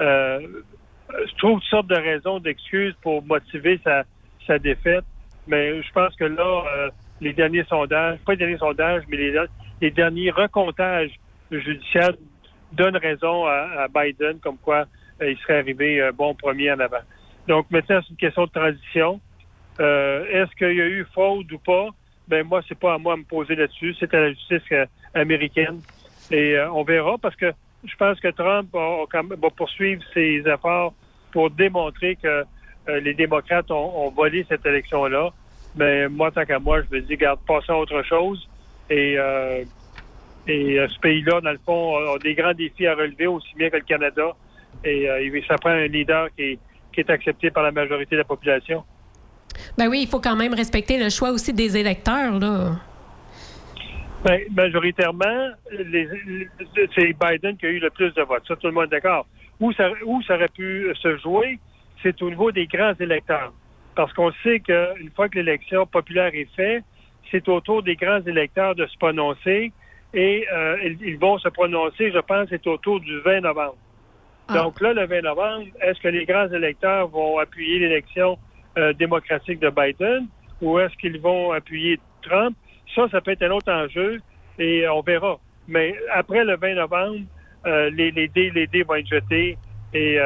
euh, 0.00 0.40
trouve 1.38 1.60
toutes 1.60 1.68
sortes 1.68 1.86
de 1.86 1.96
raisons, 1.96 2.40
d'excuses 2.40 2.94
pour 3.02 3.24
motiver 3.24 3.80
sa, 3.84 4.04
sa 4.46 4.58
défaite. 4.58 5.04
Mais 5.46 5.82
je 5.82 5.92
pense 5.92 6.14
que 6.16 6.24
là, 6.24 6.64
euh, 6.76 6.90
les 7.20 7.32
derniers 7.32 7.64
sondages, 7.64 8.18
pas 8.26 8.32
les 8.32 8.38
derniers 8.38 8.58
sondages, 8.58 9.04
mais 9.08 9.16
les, 9.16 9.34
les 9.80 9.90
derniers 9.90 10.30
recomptages 10.30 11.12
judiciaires 11.50 12.12
donnent 12.72 12.96
raison 12.96 13.46
à, 13.46 13.84
à 13.84 13.88
Biden 13.88 14.38
comme 14.40 14.58
quoi 14.58 14.86
euh, 15.22 15.30
il 15.30 15.38
serait 15.38 15.58
arrivé 15.58 16.00
euh, 16.00 16.12
bon 16.12 16.34
premier 16.34 16.72
en 16.72 16.80
avant. 16.80 17.04
Donc 17.48 17.70
maintenant, 17.70 18.00
c'est 18.02 18.10
une 18.10 18.16
question 18.16 18.44
de 18.44 18.50
transition. 18.50 19.20
Euh, 19.80 20.24
Est-ce 20.30 20.54
qu'il 20.56 20.76
y 20.76 20.80
a 20.80 20.86
eu 20.86 21.04
fraude 21.12 21.50
ou 21.52 21.58
pas? 21.58 21.88
Ben 22.28 22.44
moi, 22.44 22.60
c'est 22.68 22.78
pas 22.78 22.94
à 22.94 22.98
moi 22.98 23.14
de 23.14 23.20
me 23.20 23.24
poser 23.24 23.54
là-dessus. 23.54 23.94
C'est 24.00 24.12
à 24.14 24.20
la 24.20 24.30
justice 24.30 24.62
américaine. 25.14 25.80
Et 26.30 26.58
on 26.72 26.82
verra 26.82 27.18
parce 27.18 27.36
que 27.36 27.52
je 27.84 27.94
pense 27.96 28.18
que 28.18 28.28
Trump 28.28 28.68
va, 28.72 29.04
va 29.12 29.50
poursuivre 29.50 30.02
ses 30.12 30.42
efforts 30.44 30.92
pour 31.30 31.50
démontrer 31.50 32.16
que 32.16 32.44
les 32.88 33.14
démocrates 33.14 33.70
ont, 33.70 34.06
ont 34.06 34.10
volé 34.10 34.44
cette 34.48 34.66
élection-là. 34.66 35.30
Mais 35.76 36.08
moi, 36.08 36.32
tant 36.32 36.44
qu'à 36.44 36.58
moi, 36.58 36.80
je 36.82 36.96
me 36.96 37.00
dis, 37.02 37.16
garde, 37.16 37.38
passons 37.46 37.74
à 37.74 37.76
autre 37.76 38.02
chose. 38.02 38.48
Et 38.88 39.16
euh, 39.18 39.62
Et 40.48 40.78
euh, 40.78 40.86
ce 40.88 40.98
pays-là, 41.00 41.40
dans 41.40 41.50
le 41.50 41.58
fond, 41.64 41.96
a, 41.96 42.14
a 42.14 42.18
des 42.18 42.34
grands 42.34 42.54
défis 42.54 42.86
à 42.86 42.94
relever, 42.94 43.26
aussi 43.26 43.52
bien 43.56 43.68
que 43.70 43.76
le 43.76 43.82
Canada. 43.82 44.36
Et 44.84 45.08
euh, 45.08 45.40
ça 45.48 45.56
prend 45.56 45.70
un 45.70 45.86
leader 45.86 46.28
qui 46.36 46.42
est, 46.42 46.58
qui 46.92 47.00
est 47.00 47.10
accepté 47.10 47.50
par 47.50 47.62
la 47.64 47.72
majorité 47.72 48.14
de 48.14 48.20
la 48.20 48.24
population. 48.24 48.84
Ben 49.76 49.88
oui, 49.88 50.00
il 50.02 50.08
faut 50.08 50.20
quand 50.20 50.36
même 50.36 50.54
respecter 50.54 51.02
le 51.02 51.08
choix 51.10 51.30
aussi 51.30 51.52
des 51.52 51.76
électeurs, 51.76 52.38
là. 52.38 52.72
Ben, 54.24 54.40
majoritairement, 54.54 55.48
les- 55.70 56.04
les- 56.26 56.48
c'est 56.94 57.14
Biden 57.18 57.56
qui 57.56 57.66
a 57.66 57.70
eu 57.70 57.78
le 57.78 57.90
plus 57.90 58.12
de 58.14 58.22
votes. 58.22 58.42
Ça, 58.46 58.56
tout 58.56 58.66
le 58.66 58.72
monde 58.72 58.84
est 58.84 58.96
d'accord. 59.00 59.26
Où 59.60 59.72
ça, 59.72 59.90
où 60.04 60.22
ça 60.22 60.34
aurait 60.34 60.48
pu 60.48 60.92
se 60.94 61.16
jouer, 61.18 61.58
c'est 62.02 62.20
au 62.22 62.28
niveau 62.30 62.52
des 62.52 62.66
grands 62.66 62.94
électeurs. 63.00 63.52
Parce 63.94 64.12
qu'on 64.12 64.30
sait 64.42 64.60
qu'une 64.60 65.10
fois 65.14 65.28
que 65.28 65.36
l'élection 65.36 65.86
populaire 65.86 66.30
est 66.34 66.48
faite, 66.54 66.84
c'est 67.30 67.48
au 67.48 67.60
tour 67.60 67.82
des 67.82 67.96
grands 67.96 68.20
électeurs 68.26 68.74
de 68.74 68.86
se 68.86 68.96
prononcer. 68.98 69.72
Et 70.16 70.46
euh, 70.50 70.78
ils, 70.82 70.98
ils 71.02 71.18
vont 71.18 71.38
se 71.38 71.48
prononcer, 71.50 72.10
je 72.10 72.18
pense, 72.18 72.48
c'est 72.48 72.66
au 72.66 72.78
tour 72.78 72.98
du 73.00 73.20
20 73.20 73.42
novembre. 73.42 73.76
Donc 74.48 74.80
là, 74.80 74.92
le 74.92 75.06
20 75.06 75.22
novembre, 75.22 75.66
est-ce 75.82 76.00
que 76.00 76.08
les 76.08 76.24
grands 76.24 76.48
électeurs 76.48 77.08
vont 77.08 77.38
appuyer 77.38 77.80
l'élection 77.80 78.38
euh, 78.78 78.92
démocratique 78.92 79.60
de 79.60 79.70
Biden 79.70 80.28
ou 80.62 80.78
est-ce 80.78 80.96
qu'ils 80.96 81.20
vont 81.20 81.52
appuyer 81.52 81.98
Trump? 82.22 82.56
Ça, 82.94 83.08
ça 83.10 83.20
peut 83.20 83.32
être 83.32 83.42
un 83.42 83.50
autre 83.50 83.70
enjeu 83.70 84.20
et 84.58 84.88
on 84.88 85.02
verra. 85.02 85.38
Mais 85.68 85.94
après 86.14 86.44
le 86.44 86.56
20 86.56 86.74
novembre, 86.74 87.20
euh, 87.66 87.90
les, 87.90 88.10
les, 88.12 88.28
dés, 88.28 88.50
les 88.50 88.68
dés 88.68 88.84
vont 88.84 88.94
être 88.94 89.08
jetés 89.08 89.58
et 89.92 90.18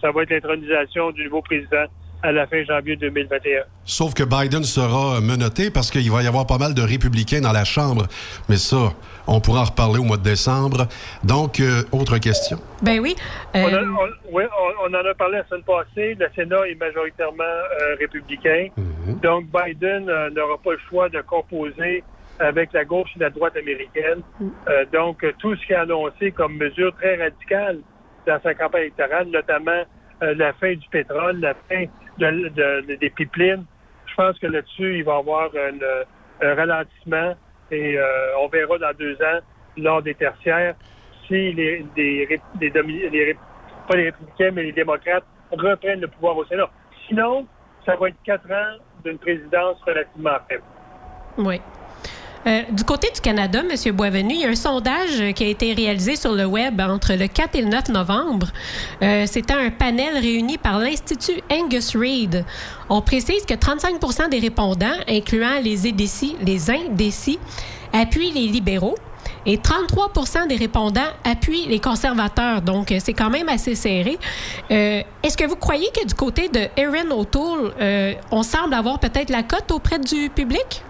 ça 0.00 0.10
va 0.10 0.22
être 0.22 0.30
l'intronisation 0.30 1.12
du 1.12 1.24
nouveau 1.24 1.42
président 1.42 1.86
à 2.24 2.32
la 2.32 2.46
fin 2.46 2.64
janvier 2.64 2.96
2021. 2.96 3.64
Sauf 3.84 4.14
que 4.14 4.22
Biden 4.24 4.64
sera 4.64 5.20
menotté 5.20 5.70
parce 5.70 5.90
qu'il 5.90 6.10
va 6.10 6.22
y 6.22 6.26
avoir 6.26 6.46
pas 6.46 6.56
mal 6.56 6.72
de 6.72 6.80
républicains 6.80 7.42
dans 7.42 7.52
la 7.52 7.64
Chambre. 7.64 8.06
Mais 8.48 8.56
ça, 8.56 8.94
on 9.26 9.40
pourra 9.40 9.60
en 9.60 9.64
reparler 9.64 9.98
au 9.98 10.04
mois 10.04 10.16
de 10.16 10.22
décembre. 10.22 10.88
Donc, 11.22 11.60
euh, 11.60 11.82
autre 11.92 12.16
question. 12.16 12.58
Ben 12.82 12.98
oui. 12.98 13.14
On, 13.52 13.58
a- 13.58 13.72
euh, 13.74 13.84
on- 13.84 14.34
oui, 14.36 14.44
on- 14.58 14.88
on 14.88 14.94
en 14.94 15.04
a 15.10 15.14
parlé 15.14 15.36
la 15.38 15.46
semaine 15.48 15.64
passée. 15.64 16.16
Le 16.18 16.26
Sénat 16.34 16.66
est 16.66 16.76
majoritairement 16.80 17.42
euh, 17.44 17.94
républicain. 18.00 18.68
Donc, 19.22 19.44
Biden 19.52 20.08
euh, 20.08 20.30
n'aura 20.30 20.56
pas 20.64 20.72
le 20.72 20.80
choix 20.88 21.10
de 21.10 21.20
composer 21.20 22.02
avec 22.38 22.72
la 22.72 22.86
gauche 22.86 23.10
et 23.16 23.20
la 23.20 23.28
droite 23.30 23.54
américaine. 23.58 24.22
Euh, 24.68 24.86
donc, 24.94 25.24
tout 25.38 25.54
ce 25.56 25.66
qui 25.66 25.74
est 25.74 25.76
annoncé 25.76 26.32
comme 26.32 26.56
mesure 26.56 26.94
très 26.96 27.16
radicale 27.16 27.80
dans 28.26 28.40
sa 28.42 28.54
campagne 28.54 28.84
électorale, 28.84 29.26
notamment 29.30 29.82
euh, 30.22 30.34
la 30.38 30.54
fin 30.54 30.72
du 30.72 30.88
pétrole, 30.90 31.38
la 31.40 31.52
fin 31.68 31.84
de- 32.18 32.48
de- 32.48 32.86
de- 32.86 32.94
des 32.96 33.10
pipelines, 33.10 33.64
je 34.06 34.14
pense 34.14 34.38
que 34.38 34.46
là-dessus, 34.46 34.98
il 34.98 35.04
va 35.04 35.16
y 35.16 35.18
avoir 35.18 35.50
un, 35.54 36.54
ralentissement 36.54 37.34
et 37.70 37.98
euh, 37.98 38.38
on 38.38 38.48
verra 38.48 38.78
dans 38.78 38.92
deux 38.98 39.14
ans, 39.22 39.40
lors 39.76 40.02
des 40.02 40.14
tertiaires, 40.14 40.74
si 41.26 41.52
les, 41.52 41.86
les, 41.96 42.26
les 42.60 42.70
les 42.70 43.38
pas 43.86 43.96
les 43.96 44.04
républicains, 44.04 44.50
mais 44.52 44.64
les 44.64 44.72
démocrates 44.72 45.24
reprennent 45.50 46.00
le 46.00 46.08
pouvoir 46.08 46.36
au 46.36 46.44
Sénat. 46.46 46.70
Sinon, 47.06 47.46
ça 47.84 47.96
va 47.96 48.08
être 48.08 48.22
quatre 48.24 48.50
ans 48.50 48.78
d'une 49.04 49.18
présidence 49.18 49.80
relativement 49.86 50.38
faible. 50.48 50.64
Oui. 51.38 51.60
Euh, 52.46 52.62
du 52.70 52.84
côté 52.84 53.08
du 53.14 53.20
Canada, 53.20 53.60
M. 53.60 53.92
Boisvenu, 53.92 54.34
il 54.34 54.40
y 54.40 54.44
a 54.44 54.48
un 54.48 54.54
sondage 54.54 55.32
qui 55.34 55.44
a 55.44 55.48
été 55.48 55.72
réalisé 55.72 56.16
sur 56.16 56.32
le 56.32 56.44
web 56.44 56.78
entre 56.80 57.14
le 57.14 57.26
4 57.26 57.54
et 57.56 57.62
le 57.62 57.68
9 57.68 57.88
novembre. 57.88 58.48
Euh, 59.02 59.24
C'était 59.26 59.54
un 59.54 59.70
panel 59.70 60.18
réuni 60.18 60.58
par 60.58 60.78
l'Institut 60.78 61.40
Angus 61.50 61.96
Reid. 61.96 62.44
On 62.90 63.00
précise 63.00 63.46
que 63.46 63.54
35 63.54 64.28
des 64.30 64.40
répondants, 64.40 64.96
incluant 65.08 65.58
les 65.62 65.88
indécis, 65.88 66.36
les 66.42 66.70
indécis, 66.70 67.38
appuient 67.92 68.32
les 68.32 68.48
libéraux. 68.48 68.96
Et 69.46 69.58
33 69.58 70.12
des 70.46 70.56
répondants 70.56 71.00
appuient 71.24 71.66
les 71.66 71.78
conservateurs. 71.78 72.60
Donc, 72.60 72.92
euh, 72.92 72.98
c'est 73.02 73.14
quand 73.14 73.30
même 73.30 73.48
assez 73.48 73.74
serré. 73.74 74.18
Est-ce 74.68 75.36
que 75.36 75.46
vous 75.46 75.56
croyez 75.56 75.88
que 75.94 76.06
du 76.06 76.14
côté 76.14 76.48
de 76.48 76.68
Erin 76.76 77.10
O'Toole, 77.10 77.72
on 78.30 78.42
semble 78.42 78.74
avoir 78.74 78.98
peut-être 78.98 79.30
la 79.30 79.42
cote 79.42 79.70
auprès 79.70 79.98
du 79.98 80.28
public? 80.28 80.82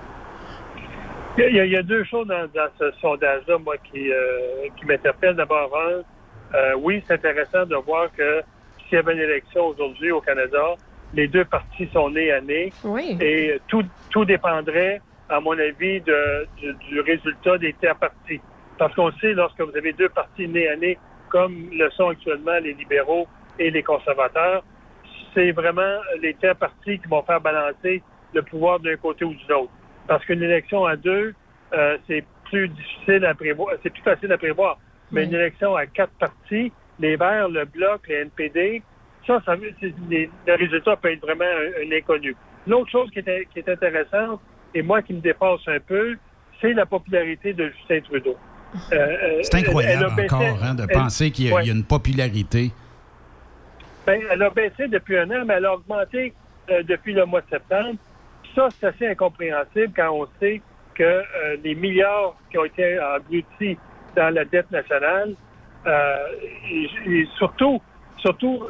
Il 1.36 1.52
y 1.52 1.58
a, 1.58 1.64
il 1.64 1.72
y 1.72 1.76
a 1.76 1.82
deux 1.82 2.04
choses 2.04 2.28
dans, 2.28 2.46
dans 2.54 2.68
ce 2.78 2.92
sondage-là, 3.00 3.58
moi, 3.58 3.74
qui, 3.78 4.12
euh, 4.12 4.68
qui 4.76 4.86
m'interpellent. 4.86 5.34
D'abord, 5.34 5.76
un, 5.76 6.56
euh, 6.56 6.74
oui, 6.76 7.02
c'est 7.06 7.14
intéressant 7.14 7.66
de 7.66 7.74
voir 7.74 8.08
que 8.16 8.42
s'il 8.84 8.94
y 8.94 8.98
avait 8.98 9.14
une 9.14 9.20
élection 9.20 9.66
aujourd'hui 9.66 10.12
au 10.12 10.20
Canada, 10.20 10.74
les 11.12 11.26
deux 11.26 11.44
partis 11.44 11.88
sont 11.92 12.10
nés 12.10 12.30
à 12.30 12.40
nez. 12.40 12.72
Oui. 12.84 13.18
Et 13.20 13.58
tout, 13.66 13.84
tout 14.10 14.24
dépendrait, 14.24 15.00
à 15.28 15.40
mon 15.40 15.58
avis, 15.58 16.00
de, 16.02 16.46
du, 16.56 16.72
du 16.88 17.00
résultat 17.00 17.58
des 17.58 17.72
tiers 17.74 17.96
partis. 17.96 18.40
Parce 18.78 18.94
qu'on 18.94 19.10
sait, 19.18 19.32
lorsque 19.32 19.60
vous 19.60 19.76
avez 19.76 19.92
deux 19.92 20.10
partis 20.10 20.46
nés 20.46 20.68
à 20.68 20.76
nez, 20.76 20.98
comme 21.30 21.68
le 21.72 21.90
sont 21.90 22.10
actuellement 22.10 22.58
les 22.62 22.74
libéraux 22.74 23.26
et 23.58 23.72
les 23.72 23.82
conservateurs, 23.82 24.62
c'est 25.34 25.50
vraiment 25.50 25.98
les 26.20 26.34
tiers 26.34 26.54
partis 26.54 27.00
qui 27.00 27.08
vont 27.08 27.22
faire 27.22 27.40
balancer 27.40 28.02
le 28.32 28.42
pouvoir 28.42 28.78
d'un 28.78 28.96
côté 28.96 29.24
ou 29.24 29.34
de 29.34 29.48
l'autre. 29.48 29.72
Parce 30.06 30.24
qu'une 30.24 30.42
élection 30.42 30.84
à 30.84 30.96
deux, 30.96 31.34
euh, 31.72 31.96
c'est 32.06 32.24
plus 32.50 32.68
difficile 32.68 33.24
à 33.24 33.34
prévoir, 33.34 33.74
c'est 33.82 33.90
plus 33.90 34.02
facile 34.02 34.30
à 34.32 34.38
prévoir. 34.38 34.78
Mais 35.10 35.22
Oui. 35.22 35.26
une 35.28 35.34
élection 35.34 35.74
à 35.76 35.86
quatre 35.86 36.12
partis, 36.18 36.72
les 36.98 37.16
Verts, 37.16 37.48
le 37.48 37.64
Bloc, 37.64 38.02
les 38.08 38.16
NPD, 38.16 38.82
ça, 39.26 39.40
ça 39.46 39.54
les- 39.56 40.30
le 40.46 40.54
résultat 40.54 40.96
peut 40.96 41.12
être 41.12 41.20
vraiment 41.22 41.44
un, 41.44 41.82
un 41.86 41.96
inconnu. 41.96 42.36
L'autre 42.66 42.90
chose 42.90 43.10
qui 43.10 43.18
est, 43.20 43.48
qui 43.52 43.58
est 43.60 43.68
intéressante, 43.68 44.40
et 44.74 44.82
moi 44.82 45.02
qui 45.02 45.14
me 45.14 45.20
dépasse 45.20 45.60
un 45.66 45.80
peu, 45.80 46.16
c'est 46.60 46.72
la 46.72 46.86
popularité 46.86 47.52
de 47.52 47.70
Justin 47.70 48.00
Trudeau. 48.00 48.36
Euh, 48.92 48.96
euh, 48.96 49.38
C'est 49.42 49.54
incroyable 49.56 50.12
baissé- 50.16 50.34
encore 50.34 50.62
hein, 50.64 50.74
de 50.74 50.82
elle- 50.82 50.88
penser 50.88 51.30
qu'il 51.30 51.46
y, 51.46 51.50
a- 51.50 51.54
Ouais. 51.54 51.62
il 51.64 51.68
y 51.68 51.70
a 51.70 51.74
une 51.74 51.84
popularité. 51.84 52.70
Ben, 54.06 54.20
elle 54.30 54.42
a 54.42 54.50
baissé 54.50 54.88
depuis 54.88 55.16
un 55.16 55.30
an, 55.30 55.44
mais 55.46 55.54
elle 55.54 55.66
a 55.66 55.74
augmenté 55.74 56.32
euh, 56.70 56.82
depuis 56.82 57.12
le 57.12 57.24
mois 57.26 57.40
de 57.42 57.48
septembre. 57.50 57.98
Ça, 58.54 58.68
c'est 58.80 58.86
assez 58.86 59.06
incompréhensible 59.08 59.92
quand 59.96 60.10
on 60.12 60.26
sait 60.40 60.60
que 60.94 61.02
euh, 61.02 61.56
les 61.62 61.74
milliards 61.74 62.36
qui 62.50 62.58
ont 62.58 62.64
été 62.64 62.98
engloutis 63.00 63.76
dans 64.14 64.32
la 64.32 64.44
dette 64.44 64.70
nationale, 64.70 65.34
euh, 65.86 66.16
et, 66.70 66.88
et 67.06 67.26
surtout, 67.36 67.82
surtout, 68.18 68.62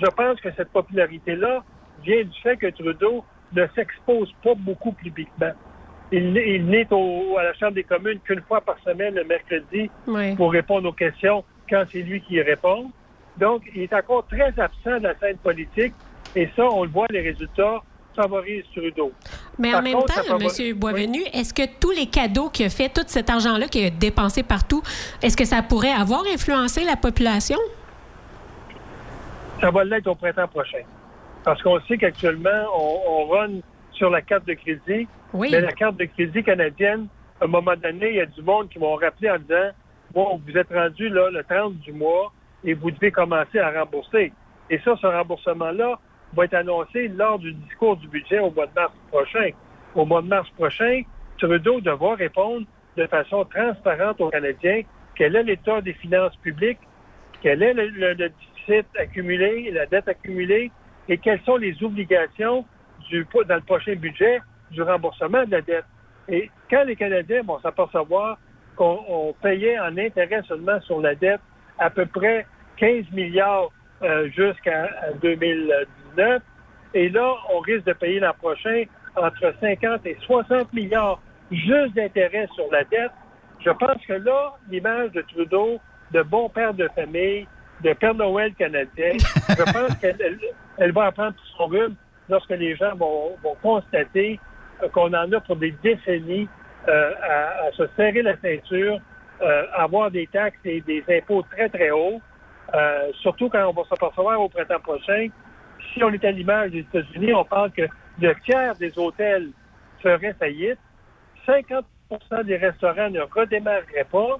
je 0.00 0.06
pense 0.06 0.40
que 0.40 0.48
cette 0.56 0.70
popularité-là 0.72 1.62
vient 2.02 2.24
du 2.24 2.40
fait 2.42 2.56
que 2.56 2.68
Trudeau 2.68 3.24
ne 3.52 3.66
s'expose 3.74 4.32
pas 4.42 4.54
beaucoup 4.56 4.92
publiquement. 4.92 5.52
Il, 6.10 6.32
n'est- 6.32 6.54
il 6.54 6.66
n'est 6.66 6.86
au- 6.90 7.36
à 7.36 7.44
la 7.44 7.52
Chambre 7.54 7.72
des 7.74 7.84
communes 7.84 8.20
qu'une 8.20 8.40
fois 8.42 8.62
par 8.62 8.78
semaine, 8.80 9.14
le 9.14 9.24
mercredi, 9.24 9.90
Oui. 10.06 10.34
pour 10.36 10.52
répondre 10.52 10.88
aux 10.88 10.92
questions 10.92 11.44
quand 11.68 11.84
c'est 11.92 12.00
lui 12.02 12.22
qui 12.22 12.34
y 12.34 12.40
répond. 12.42 12.90
Donc, 13.36 13.62
il 13.74 13.82
est 13.82 13.92
encore 13.92 14.26
très 14.26 14.58
absent 14.58 14.98
de 14.98 15.02
la 15.04 15.14
scène 15.18 15.36
politique. 15.36 15.92
Et 16.34 16.48
ça, 16.56 16.64
on 16.64 16.84
le 16.84 16.90
voit, 16.90 17.06
les 17.10 17.20
résultats 17.20 17.82
Trudeau. 18.74 19.12
Mais 19.58 19.70
Par 19.70 19.80
en 19.80 19.82
même 19.82 19.92
contre, 19.94 20.14
temps, 20.14 20.22
favorise- 20.24 20.60
M. 20.60 20.74
Boisvenu, 20.78 21.20
est-ce 21.32 21.52
que 21.54 21.62
tous 21.80 21.90
les 21.90 22.06
cadeaux 22.06 22.48
qu'il 22.50 22.66
a 22.66 22.70
fait, 22.70 22.88
tout 22.88 23.02
cet 23.06 23.30
argent-là 23.30 23.66
qu'il 23.68 23.84
a 23.86 23.90
dépensé 23.90 24.42
partout, 24.42 24.82
est-ce 25.22 25.36
que 25.36 25.44
ça 25.44 25.62
pourrait 25.62 25.92
avoir 25.92 26.22
influencé 26.32 26.84
la 26.84 26.96
population? 26.96 27.58
Ça 29.60 29.70
va 29.70 29.84
l'être 29.84 30.06
au 30.06 30.14
printemps 30.14 30.48
prochain. 30.48 30.82
Parce 31.44 31.62
qu'on 31.62 31.80
sait 31.82 31.96
qu'actuellement, 31.98 32.64
on, 32.76 33.00
on 33.08 33.26
run 33.26 33.50
sur 33.92 34.10
la 34.10 34.22
carte 34.22 34.46
de 34.46 34.54
crédit. 34.54 35.08
Oui. 35.32 35.48
Mais 35.50 35.60
la 35.60 35.72
carte 35.72 35.96
de 35.96 36.04
crédit 36.04 36.42
canadienne, 36.42 37.06
à 37.40 37.44
un 37.44 37.48
moment 37.48 37.74
donné, 37.76 38.10
il 38.10 38.16
y 38.16 38.20
a 38.20 38.26
du 38.26 38.42
monde 38.42 38.68
qui 38.68 38.78
vont 38.78 38.94
rappeler 38.96 39.30
en 39.30 39.38
disant 39.38 39.70
Bon, 40.14 40.40
vous 40.46 40.56
êtes 40.56 40.72
rendu 40.72 41.08
là 41.10 41.30
le 41.30 41.42
30 41.44 41.74
du 41.80 41.92
mois 41.92 42.32
et 42.64 42.72
vous 42.74 42.90
devez 42.90 43.10
commencer 43.10 43.58
à 43.58 43.70
rembourser. 43.70 44.32
Et 44.70 44.78
ça, 44.84 44.94
ce 45.00 45.06
remboursement-là 45.06 45.98
va 46.34 46.44
être 46.44 46.54
annoncé 46.54 47.08
lors 47.08 47.38
du 47.38 47.52
discours 47.52 47.96
du 47.96 48.08
budget 48.08 48.38
au 48.38 48.50
mois 48.50 48.66
de 48.66 48.74
mars 48.74 48.92
prochain. 49.10 49.50
Au 49.94 50.04
mois 50.04 50.22
de 50.22 50.28
mars 50.28 50.48
prochain, 50.50 51.02
Trudeau 51.38 51.80
devra 51.80 52.14
répondre 52.14 52.66
de 52.96 53.06
façon 53.06 53.44
transparente 53.44 54.20
aux 54.20 54.30
Canadiens 54.30 54.82
quel 55.18 55.34
est 55.34 55.42
l'état 55.42 55.80
des 55.80 55.94
finances 55.94 56.36
publiques, 56.36 56.78
quel 57.42 57.62
est 57.62 57.74
le, 57.74 58.14
déficit 58.14 58.86
accumulé, 58.96 59.70
la 59.72 59.86
dette 59.86 60.06
accumulée, 60.06 60.70
et 61.08 61.18
quelles 61.18 61.40
sont 61.42 61.56
les 61.56 61.74
obligations 61.82 62.64
dans 63.10 63.54
le 63.54 63.60
prochain 63.62 63.96
budget 63.96 64.40
du 64.70 64.82
remboursement 64.82 65.44
de 65.44 65.50
la 65.50 65.60
dette. 65.62 65.84
Et 66.28 66.50
quand 66.70 66.84
les 66.84 66.94
Canadiens 66.94 67.42
vont 67.42 67.58
s'apercevoir 67.60 68.38
qu'on 68.76 69.00
on 69.08 69.32
payait 69.32 69.78
en 69.80 69.96
intérêt 69.96 70.42
seulement 70.46 70.80
sur 70.82 71.00
la 71.00 71.14
dette 71.14 71.40
à 71.78 71.90
peu 71.90 72.06
près 72.06 72.46
15 72.76 73.10
milliards 73.12 73.70
euh, 74.02 74.28
jusqu'à 74.28 74.84
à 75.02 75.12
2019, 76.18 76.42
et 76.94 77.08
là, 77.10 77.34
on 77.52 77.58
risque 77.60 77.84
de 77.84 77.92
payer 77.92 78.20
l'an 78.20 78.32
prochain 78.38 78.84
entre 79.16 79.54
50 79.60 80.06
et 80.06 80.16
60 80.22 80.72
milliards 80.72 81.20
juste 81.50 81.94
d'intérêt 81.94 82.46
sur 82.54 82.64
la 82.72 82.84
dette. 82.84 83.10
Je 83.64 83.70
pense 83.70 84.04
que 84.06 84.12
là, 84.14 84.54
l'image 84.70 85.10
de 85.12 85.22
Trudeau, 85.22 85.78
de 86.12 86.22
bon 86.22 86.48
père 86.48 86.74
de 86.74 86.88
famille, 86.94 87.46
de 87.82 87.92
Père 87.92 88.14
Noël 88.14 88.54
canadien, 88.54 89.12
je 89.58 89.62
pense 89.72 89.96
qu'elle 90.00 90.16
elle- 90.20 90.38
elle 90.78 90.92
va 90.92 91.06
apprendre 91.06 91.34
son 91.56 91.66
rhume 91.66 91.94
lorsque 92.28 92.50
les 92.50 92.76
gens 92.76 92.94
vont, 92.94 93.36
vont 93.42 93.56
constater 93.62 94.38
euh, 94.82 94.88
qu'on 94.88 95.12
en 95.12 95.32
a 95.32 95.40
pour 95.40 95.56
des 95.56 95.72
décennies 95.82 96.48
euh, 96.88 97.12
à, 97.22 97.66
à 97.66 97.72
se 97.72 97.82
serrer 97.96 98.22
la 98.22 98.36
ceinture 98.40 98.98
euh, 99.42 99.64
avoir 99.76 100.10
des 100.10 100.26
taxes 100.28 100.58
et 100.64 100.80
des 100.80 101.02
impôts 101.08 101.42
très, 101.50 101.68
très 101.68 101.90
hauts, 101.90 102.20
euh, 102.74 103.10
surtout 103.22 103.48
quand 103.48 103.64
on 103.68 103.72
va 103.72 103.82
s'apercevoir 103.88 104.40
au 104.40 104.48
printemps 104.48 104.80
prochain. 104.80 105.28
Si 105.92 106.02
on 106.02 106.12
est 106.12 106.24
à 106.24 106.30
l'image 106.30 106.70
des 106.70 106.80
États-Unis, 106.80 107.32
on 107.34 107.44
parle 107.44 107.70
que 107.70 107.82
le 108.20 108.34
tiers 108.44 108.74
des 108.76 108.96
hôtels 108.98 109.50
feraient 110.02 110.34
faillite, 110.38 110.78
50% 111.46 112.44
des 112.44 112.56
restaurants 112.56 113.10
ne 113.10 113.20
redémarreraient 113.20 114.06
pas. 114.10 114.38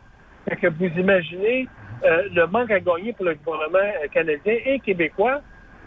Fait 0.48 0.56
que 0.56 0.66
vous 0.68 0.86
imaginez 0.98 1.68
euh, 2.04 2.28
le 2.32 2.46
manque 2.46 2.70
à 2.70 2.80
gagner 2.80 3.12
pour 3.12 3.24
le 3.24 3.34
gouvernement 3.34 3.78
euh, 3.78 4.06
canadien 4.12 4.54
et 4.64 4.78
québécois, 4.80 5.40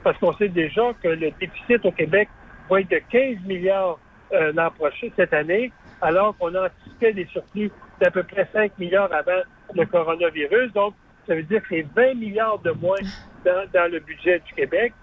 parce 0.04 0.17
qu'on 0.17 0.34
sait 0.34 0.50
déjà 0.50 0.93
que 1.02 1.08
le 1.08 1.32
déficit 1.39 1.86
au 1.86 1.91
Québec 1.91 2.30
va 2.69 2.82
être 2.82 2.89
de 2.89 3.02
15 3.10 3.45
milliards 3.45 4.00
euh, 4.34 4.52
l'an 4.54 4.71
prochain, 4.71 5.08
cette 5.15 5.34
année, 5.34 5.71
alors 6.02 6.36
qu'on 6.38 6.54
anticipait 6.56 7.13
des 7.13 7.26
surplus 7.28 7.71
d'à 8.00 8.12
peu 8.12 8.24
près 8.24 8.47
5 8.54 8.78
milliards 8.78 9.13
avant 9.13 9.41
le 9.74 9.86
coronavirus. 9.86 10.74
Donc, 10.74 10.93
ça 11.28 11.36
veut 11.36 11.43
dire 11.43 11.62
que 11.62 11.67
c'est 11.69 11.86
20 11.95 12.15
milliards 12.15 12.60
de 12.60 12.71
moins 12.71 12.97
dans 13.45 13.91
le 13.91 14.00
budget 14.00 14.39
du 14.39 14.54
Québec. 14.54 14.93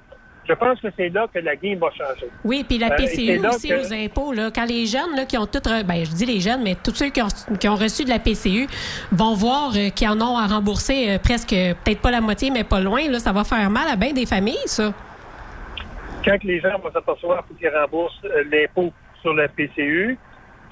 Je 0.49 0.55
pense 0.55 0.81
que 0.81 0.89
c'est 0.97 1.11
là 1.11 1.27
que 1.33 1.39
la 1.41 1.57
game 1.57 1.79
va 1.79 1.91
changer. 1.91 2.27
Oui, 2.45 2.65
puis 2.67 2.79
la 2.79 2.87
Euh, 2.93 2.97
PCU 2.97 3.39
aussi 3.47 3.69
que- 3.69 3.75
aux 3.87 3.93
impôts, 3.93 4.33
là, 4.33 4.51
quand 4.55 4.65
les 4.65 4.87
jeunes 4.87 5.15
là, 5.15 5.27
qui 5.27 5.37
ont 5.37 5.47
tout, 5.47 5.59
re- 5.59 5.85
ben, 5.85 6.05
je 6.05 6.11
dis 6.13 6.25
les 6.25 6.41
jeunes, 6.41 6.63
mais 6.63 6.75
tous 6.75 6.95
ceux 6.95 7.11
qui 7.11 7.21
ont, 7.21 7.29
qui 7.61 7.69
ont 7.69 7.75
reçu 7.77 8.05
de 8.05 8.09
la 8.09 8.19
PCU 8.19 8.67
vont 9.13 9.35
voir 9.35 9.73
euh, 9.77 9.91
qu'ils 9.91 10.09
en 10.09 10.19
ont 10.23 10.39
à 10.39 10.47
rembourser 10.47 11.11
euh, 11.11 11.19
presque, 11.19 11.51
peut-être 11.51 12.01
pas 12.01 12.11
la 12.11 12.23
moitié, 12.23 12.51
mais 12.51 12.65
pas 12.65 12.81
loin, 12.81 13.07
là, 13.11 13.19
ça 13.19 13.33
va 13.33 13.45
faire 13.45 13.69
mal 13.69 13.89
à 13.89 13.97
bien 13.97 14.13
des 14.15 14.25
familles, 14.25 14.57
ça. 14.67 14.93
quand 16.25 16.43
les 16.45 16.61
gens 16.61 16.79
vont 16.79 16.91
s'apercevoir 16.93 17.45
qu'ils 17.59 17.69
remboursent 17.69 18.23
l'impôt 18.51 18.93
sur 19.23 19.35
la 19.35 19.49
PCU, 19.49 20.19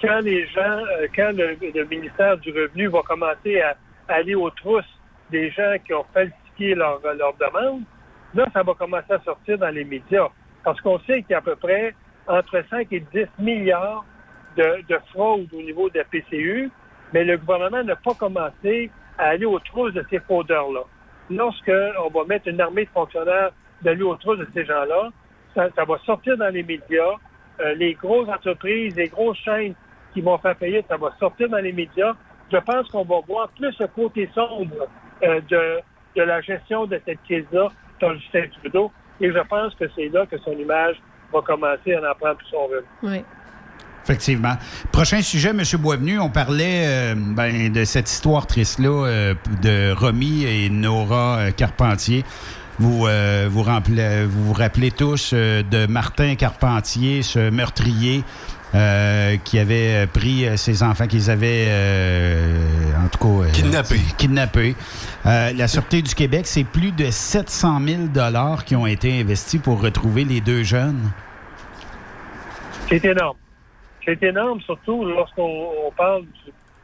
quand 0.01 0.21
les 0.21 0.47
gens, 0.49 0.79
quand 1.15 1.33
le, 1.35 1.57
le 1.75 1.85
ministère 1.87 2.37
du 2.39 2.51
Revenu 2.51 2.89
va 2.89 3.03
commencer 3.03 3.61
à, 3.61 3.77
aller 4.09 4.35
aux 4.35 4.51
trousses 4.51 4.85
des 5.31 5.51
gens 5.51 5.75
qui 5.85 5.93
ont 5.95 6.05
falsifié 6.15 6.75
leur, 6.75 7.01
leur 7.19 7.35
demande, 7.35 7.83
là, 8.37 8.46
ça 8.53 8.62
va 8.62 8.75
commencer 8.75 9.12
à 9.12 9.20
sortir 9.20 9.59
dans 9.59 9.68
les 9.68 9.85
médias. 9.85 10.29
Parce 10.64 10.81
qu'on 10.81 10.99
sait 11.01 11.22
qu'il 11.22 11.31
y 11.31 11.35
a 11.35 11.38
à 11.38 11.42
peu 11.42 11.57
près 11.57 11.94
entre 12.27 12.62
5 12.70 12.88
et 12.92 13.01
10 13.01 13.27
milliards 13.38 14.05
de, 14.57 14.83
de 14.88 14.99
fraude 15.12 15.49
au 15.53 15.62
niveau 15.62 15.88
de 15.90 15.99
la 15.99 16.05
PCU, 16.05 16.70
mais 17.12 17.25
le 17.25 17.37
gouvernement 17.38 17.85
n'a 17.85 17.96
pas 17.96 18.14
commencé 18.14 18.90
à 19.18 19.29
aller 19.29 19.46
aux 19.46 19.59
trousses 19.61 19.94
de 19.94 20.05
ces 20.11 20.18
fraudeurs-là. 20.20 20.83
Lorsqu'on 21.31 22.09
va 22.12 22.25
mettre 22.29 22.49
une 22.49 22.61
armée 22.61 22.85
de 22.85 22.90
fonctionnaires 22.90 23.51
d'aller 23.83 24.03
aux 24.03 24.16
trousses 24.16 24.38
de 24.38 24.49
ces 24.55 24.64
gens-là, 24.64 25.11
ça, 25.55 25.85
va 25.85 25.99
sortir 26.05 26.37
dans 26.37 26.53
les 26.53 26.62
médias. 26.62 27.14
Euh, 27.61 27.75
les 27.75 27.94
grosses 27.94 28.29
entreprises, 28.29 28.94
les 28.96 29.09
grosses 29.09 29.38
chaînes 29.38 29.75
qui 30.12 30.20
vont 30.20 30.37
faire 30.38 30.57
payer, 30.57 30.85
ça 30.88 30.96
va 30.96 31.14
sortir 31.18 31.49
dans 31.49 31.59
les 31.59 31.72
médias. 31.72 32.14
Je 32.53 32.59
pense 32.59 32.88
qu'on 32.90 33.05
va 33.05 33.20
voir 33.27 33.49
plus 33.51 33.75
le 33.79 33.87
côté 33.88 34.29
sombre 34.35 34.87
euh, 35.22 35.40
de, 35.49 35.81
la 36.20 36.40
gestion 36.42 36.87
de 36.87 37.01
cette 37.05 37.22
crise-là 37.22 37.68
Justin 38.00 38.44
Trudeau. 38.61 38.90
Et 39.20 39.30
je 39.30 39.48
pense 39.48 39.74
que 39.74 39.85
c'est 39.96 40.09
là 40.09 40.26
que 40.26 40.37
son 40.38 40.52
image 40.52 40.96
va 41.32 41.40
commencer 41.40 41.94
à 41.94 42.11
en 42.11 42.14
prendre 42.14 42.37
tout 42.38 42.46
son 42.50 42.59
rôle. 42.59 42.85
Oui. 43.02 43.22
Effectivement. 44.04 44.54
Prochain 44.92 45.20
sujet, 45.20 45.50
M. 45.50 45.62
Boisvenu, 45.80 46.20
on 46.20 46.30
parlait 46.30 46.85
euh, 46.87 47.14
ben, 47.16 47.72
de 47.72 47.85
cette 47.85 48.09
histoire 48.09 48.46
triste-là 48.46 48.88
euh, 49.06 49.35
de 49.62 49.92
Romy 49.92 50.44
et 50.44 50.70
Nora 50.70 51.38
euh, 51.38 51.50
Carpentier. 51.50 52.24
Vous, 52.78 53.06
euh, 53.06 53.48
vous, 53.50 53.62
rempla- 53.62 54.24
vous 54.26 54.44
vous 54.44 54.52
rappelez 54.52 54.90
tous 54.92 55.32
euh, 55.32 55.62
de 55.64 55.87
Martin 55.87 56.37
Carpentier, 56.37 57.22
ce 57.22 57.50
meurtrier 57.50 58.22
euh, 58.74 59.37
qui 59.44 59.59
avait 59.59 60.05
euh, 60.05 60.07
pris 60.07 60.46
euh, 60.46 60.57
ses 60.57 60.83
enfants, 60.83 61.07
qu'ils 61.07 61.31
avaient, 61.31 61.66
euh, 61.68 62.92
en 63.05 63.09
tout 63.09 63.18
cas... 63.18 63.48
euh, 63.48 63.52
Kidnappés. 64.18 64.74
Euh, 65.26 65.52
la 65.52 65.68
Sûreté 65.68 66.02
du 66.02 66.14
Québec, 66.14 66.46
c'est 66.46 66.64
plus 66.64 66.92
de 66.92 67.11
700 67.11 67.81
000 67.81 68.00
qui 68.66 68.76
ont 68.76 68.87
été 68.87 69.20
investis 69.20 69.61
pour 69.61 69.81
retrouver 69.81 70.24
les 70.24 70.40
deux 70.40 70.62
jeunes. 70.62 71.11
C'est 72.88 73.05
énorme. 73.05 73.37
C'est 74.05 74.22
énorme, 74.22 74.61
surtout 74.61 75.05
lorsqu'on 75.05 75.68
on 75.87 75.90
parle 75.90 76.24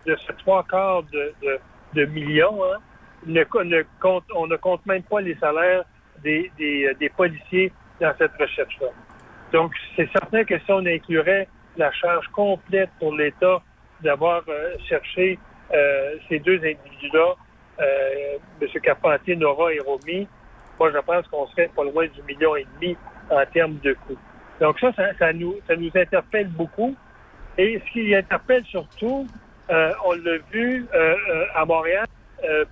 de 0.07 0.17
ce 0.27 0.33
trois 0.39 0.65
quarts 0.69 1.05
de, 1.05 1.33
de- 1.43 1.61
de 1.95 2.05
millions. 2.07 2.59
hein. 2.65 2.79
Ne 3.27 3.45
co- 3.45 3.63
ne 3.63 3.83
compte- 4.01 4.25
on 4.35 4.49
ne 4.49 4.57
compte 4.57 4.85
même 4.87 5.03
pas 5.05 5.21
les 5.21 5.37
salaires 5.37 5.85
des, 6.25 6.51
des, 6.59 6.89
des 6.99 7.09
policiers 7.11 7.73
dans 8.01 8.13
cette 8.19 8.33
recherche-là. 8.41 8.89
Donc, 9.53 9.73
c'est 9.95 10.11
certain 10.11 10.43
que 10.43 10.59
si 10.59 10.65
on 10.71 10.85
inclurait 10.87 11.47
la 11.77 11.91
charge 11.93 12.27
complète 12.29 12.91
pour 12.99 13.15
l'État 13.15 13.63
d'avoir 14.03 14.43
euh, 14.49 14.75
cherché 14.89 15.39
euh, 15.73 16.17
ces 16.29 16.39
deux 16.41 16.57
individus-là, 16.57 17.35
euh, 17.81 18.39
M. 18.61 18.69
Carpentier, 18.83 19.37
Nora 19.37 19.73
et 19.73 19.79
Romy, 19.81 20.29
moi, 20.79 20.91
je 20.93 20.99
pense 20.99 21.27
qu'on 21.29 21.47
serait 21.49 21.71
pas 21.75 21.85
loin 21.85 22.07
du 22.09 22.23
million 22.23 22.57
et 22.57 22.67
demi 22.75 22.97
en 23.31 23.45
termes 23.47 23.79
de 23.79 23.93
coûts. 23.93 24.19
Donc 24.61 24.79
ça, 24.81 24.93
ça, 25.19 25.33
nous, 25.33 25.57
interpelle 25.95 26.49
beaucoup. 26.49 26.97
Et 27.57 27.81
ce 27.87 27.93
qui 27.93 28.15
interpelle 28.15 28.65
surtout, 28.65 29.27
on 29.69 30.13
l'a 30.13 30.39
vu 30.51 30.87
à 31.55 31.65
Montréal, 31.65 32.07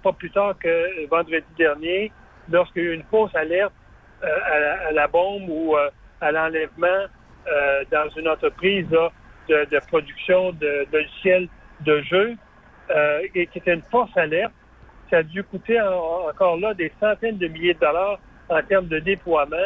pas 0.02 0.12
plus 0.12 0.30
tard 0.30 0.56
que 0.58 1.06
vendredi 1.08 1.44
dernier, 1.56 2.10
lorsqu'il 2.50 2.82
y 2.82 2.86
a 2.86 2.90
eu 2.90 2.94
une 2.94 3.04
fausse 3.04 3.34
alerte 3.34 3.72
à, 4.22 4.90
la, 4.92 5.06
bombe 5.06 5.48
ou 5.48 5.76
à 6.20 6.32
l'enlèvement 6.32 7.06
euh, 7.50 7.84
dans 7.90 8.08
une 8.16 8.28
entreprise 8.28 8.86
de, 9.48 9.78
production 9.88 10.52
de 10.52 10.86
logiciels 10.92 11.48
de 11.84 12.00
jeux, 12.02 12.36
euh, 12.90 13.20
et 13.34 13.46
qui 13.46 13.58
était 13.58 13.74
une 13.74 13.82
fausse 13.82 14.16
alerte. 14.16 14.52
Ça 15.10 15.18
a 15.18 15.22
dû 15.22 15.42
coûter 15.42 15.80
en- 15.80 16.28
encore 16.28 16.56
là 16.58 16.74
des 16.74 16.92
centaines 17.00 17.38
de 17.38 17.48
milliers 17.48 17.74
de 17.74 17.80
dollars 17.80 18.18
en 18.48 18.62
termes 18.62 18.86
de 18.86 18.98
déploiement. 19.00 19.56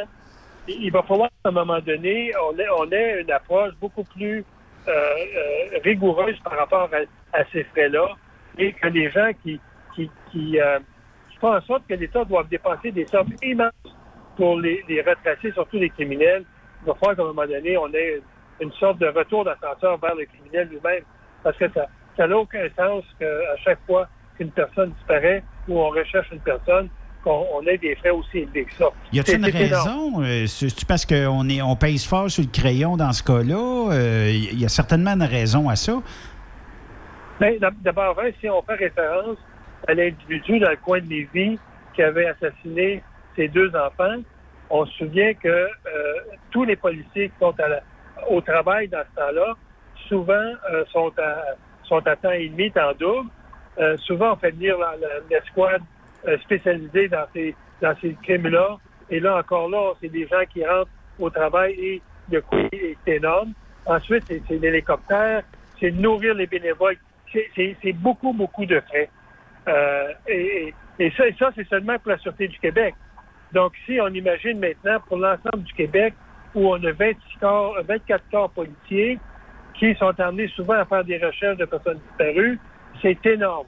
Il 0.69 0.91
va 0.91 1.03
falloir 1.03 1.29
qu'à 1.43 1.51
un 1.51 1.53
moment 1.53 1.81
donné, 1.81 2.33
on 2.43 2.59
ait, 2.59 2.69
on 2.79 2.91
une 3.21 3.31
approche 3.31 3.75
beaucoup 3.81 4.05
plus 4.05 4.45
euh, 4.89 5.15
rigoureuse 5.83 6.39
par 6.41 6.57
rapport 6.57 6.89
à, 6.93 7.39
à 7.39 7.45
ces 7.53 7.65
frais-là 7.65 8.09
et 8.59 8.73
que 8.73 8.89
les 8.89 9.11
gens 9.11 9.31
qui, 9.43 9.61
font 11.41 11.55
en 11.55 11.61
sorte 11.63 11.87
que 11.87 11.95
l'État 11.95 12.25
doit 12.25 12.45
dépenser 12.45 12.91
des 12.91 13.07
sommes 13.07 13.35
immenses 13.43 13.73
pour 14.37 14.59
les 14.59 15.05
retracer, 15.07 15.53
surtout 15.53 15.77
les 15.77 15.91
criminels. 15.91 16.45
Il 16.85 16.89
va 16.89 16.95
falloir 16.95 17.17
qu'à 17.17 17.23
un 17.23 17.27
moment 17.27 17.47
donné, 17.47 17.77
on 17.79 17.89
ait 17.95 18.21
une, 18.61 18.67
une 18.69 18.73
sorte 18.75 18.99
de 18.99 19.07
retour 19.07 19.45
d'ascenseur 19.45 19.99
vers 19.99 20.15
le 20.15 20.25
criminel 20.27 20.69
lui-même 20.69 21.03
parce 21.43 21.57
que 21.57 21.65
ça 21.75 21.87
ça 22.17 22.29
n'a 22.29 22.37
aucun 22.39 22.67
sens 22.79 23.03
qu'à 23.19 23.27
chaque 23.65 23.81
fois 23.87 24.07
qu'une 24.37 24.51
personne 24.53 24.91
disparaît 24.93 25.43
ou 25.67 25.81
on 25.81 25.89
recherche 25.89 26.29
une 26.31 26.39
personne, 26.41 26.89
qu'on 27.25 27.45
on 27.55 27.63
ait 27.67 27.79
des 27.79 27.97
frais 27.97 28.11
aussi 28.11 28.39
élevés 28.39 28.67
que 28.67 28.75
ça. 28.75 28.87
Y 29.13 29.19
a-t-il 29.19 29.25
C'est- 29.25 29.37
une 29.39 29.45
c'est 29.53 29.59
raison? 29.75 30.23
Euh, 30.23 30.47
C'est-tu 30.47 30.87
parce 30.87 31.05
qu'on 31.05 31.49
on 31.49 31.77
pèse 31.77 32.07
fort 32.07 32.31
sur 32.31 32.45
le 32.45 32.51
crayon 32.51 32.97
dans 32.97 33.13
ce 33.13 33.23
cas-là? 33.25 33.93
Euh, 33.93 34.31
Il 34.31 34.61
y 34.61 34.65
a 34.65 34.69
certainement 34.69 35.13
une 35.13 35.25
raison 35.25 35.69
à 35.69 35.75
ça. 35.75 35.95
D'ab- 37.41 37.75
d'abord, 37.83 38.17
hein, 38.21 38.31
si 38.41 38.49
on 38.49 38.63
fait 38.63 38.75
référence 38.75 39.39
à 39.89 39.95
l'individu 39.95 40.61
dans 40.61 40.71
le 40.71 40.77
coin 40.77 41.01
de 41.01 41.07
Lévis 41.09 41.59
qui 41.95 42.03
avait 42.03 42.27
assassiné 42.27 43.03
ses 43.37 43.49
deux 43.49 43.71
enfants, 43.75 44.17
on 44.71 44.87
se 44.87 44.93
souvient 44.95 45.35
que 45.35 45.49
euh, 45.49 45.69
tous 46.51 46.65
les 46.65 46.77
policiers 46.77 47.29
qui 47.29 47.39
sont 47.39 47.55
au 48.29 48.41
travail 48.41 48.89
dans 48.89 49.03
ce 49.11 49.21
temps-là, 49.21 49.55
souvent 50.09 50.53
euh, 50.73 50.85
sont, 50.93 51.13
à, 51.19 51.45
sont 51.85 52.07
à 52.07 52.17
temps 52.17 52.31
et 52.31 52.49
demi, 52.49 52.71
temps 52.73 52.93
double. 52.99 53.29
Euh, 53.79 53.97
souvent, 53.99 54.33
on 54.33 54.37
fait 54.37 54.53
venir 54.53 54.77
l'escouade 55.31 55.83
spécialisée 56.43 57.09
dans 57.09 57.27
ces, 57.35 57.55
dans 57.83 57.95
ces 58.01 58.17
crimes-là. 58.23 58.79
Et 59.11 59.21
là, 59.21 59.37
encore 59.37 59.69
là, 59.69 59.93
c'est 60.01 60.09
des 60.09 60.27
gens 60.27 60.45
qui 60.51 60.65
rentrent 60.65 60.91
au 61.19 61.29
travail 61.29 61.73
et 61.73 62.03
le 62.31 62.41
coût 62.41 62.57
est 62.73 62.97
énorme. 63.07 63.53
Ensuite, 63.85 64.25
c'est 64.29 64.57
l'hélicoptère, 64.57 65.43
c'est 65.79 65.91
nourrir 65.91 66.35
les 66.35 66.47
bénévoles. 66.47 66.97
C'est- 67.33 67.93
beaucoup, 67.95 68.33
beaucoup 68.33 68.65
de 68.65 68.81
frais. 68.81 69.11
Et 70.29 70.73
ça 71.19 71.51
c'est 71.55 71.69
seulement 71.69 71.99
pour 71.99 72.13
la 72.13 72.19
Sûreté 72.19 72.49
du 72.49 72.59
Québec. 72.59 72.95
Donc, 73.53 73.73
si 73.87 74.01
on 74.01 74.09
imagine 74.09 74.59
maintenant 74.59 74.99
pour 75.07 75.17
l'ensemble 75.17 75.63
du 75.65 75.73
Québec, 75.75 76.15
où 76.55 76.69
on 76.69 76.83
a 76.85 76.93
26 76.93 77.17
corps, 77.41 77.77
euh, 77.79 77.83
24 77.87 78.23
corps 78.31 78.51
policiers 78.51 79.19
qui 79.75 79.95
sont 79.97 80.19
amenés 80.21 80.49
souvent 80.49 80.75
à 80.75 80.85
faire 80.85 81.05
des 81.05 81.19
recherches 81.19 81.59
de 81.59 81.65
personnes 81.65 81.99
disparues, 82.09 82.59
c'est 83.03 83.25
énorme. 83.27 83.67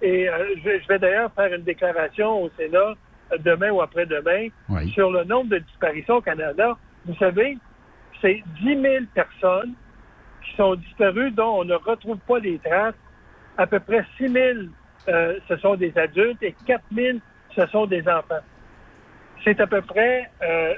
Et 0.00 0.28
euh, 0.28 0.54
je, 0.64 0.80
je 0.82 0.88
vais 0.88 0.98
d'ailleurs 0.98 1.32
faire 1.34 1.52
une 1.52 1.62
déclaration 1.62 2.42
au 2.42 2.50
Sénat 2.56 2.94
euh, 3.32 3.38
demain 3.38 3.70
ou 3.70 3.80
après-demain 3.80 4.48
sur 4.88 5.10
le 5.10 5.24
nombre 5.24 5.50
de 5.50 5.58
disparitions 5.58 6.16
au 6.16 6.20
Canada. 6.20 6.76
Vous 7.06 7.14
savez, 7.16 7.58
c'est 8.20 8.42
10 8.62 8.80
000 8.80 9.04
personnes 9.14 9.74
qui 10.44 10.56
sont 10.56 10.74
disparues 10.76 11.30
dont 11.30 11.60
on 11.60 11.64
ne 11.64 11.74
retrouve 11.74 12.18
pas 12.26 12.38
les 12.38 12.58
traces. 12.58 12.94
À 13.58 13.66
peu 13.66 13.80
près 13.80 14.04
6 14.16 14.28
000, 14.28 14.58
euh, 15.08 15.38
ce 15.48 15.56
sont 15.58 15.76
des 15.76 15.96
adultes 15.98 16.42
et 16.42 16.54
4 16.66 16.82
000, 16.94 17.18
ce 17.54 17.66
sont 17.66 17.86
des 17.86 18.02
enfants. 18.08 18.40
C'est 19.44 19.60
à 19.60 19.66
peu 19.66 19.82
près 19.82 20.30
euh, 20.42 20.74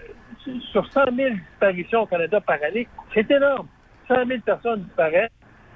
sur 0.72 0.86
100 0.90 1.14
000 1.14 1.34
disparitions 1.34 2.02
au 2.02 2.06
Canada 2.06 2.40
par 2.40 2.58
année. 2.62 2.88
C'est 3.12 3.30
énorme. 3.30 3.68
100 4.08 4.26
000 4.26 4.40
personnes 4.40 4.82
disparaissent. 4.82 5.30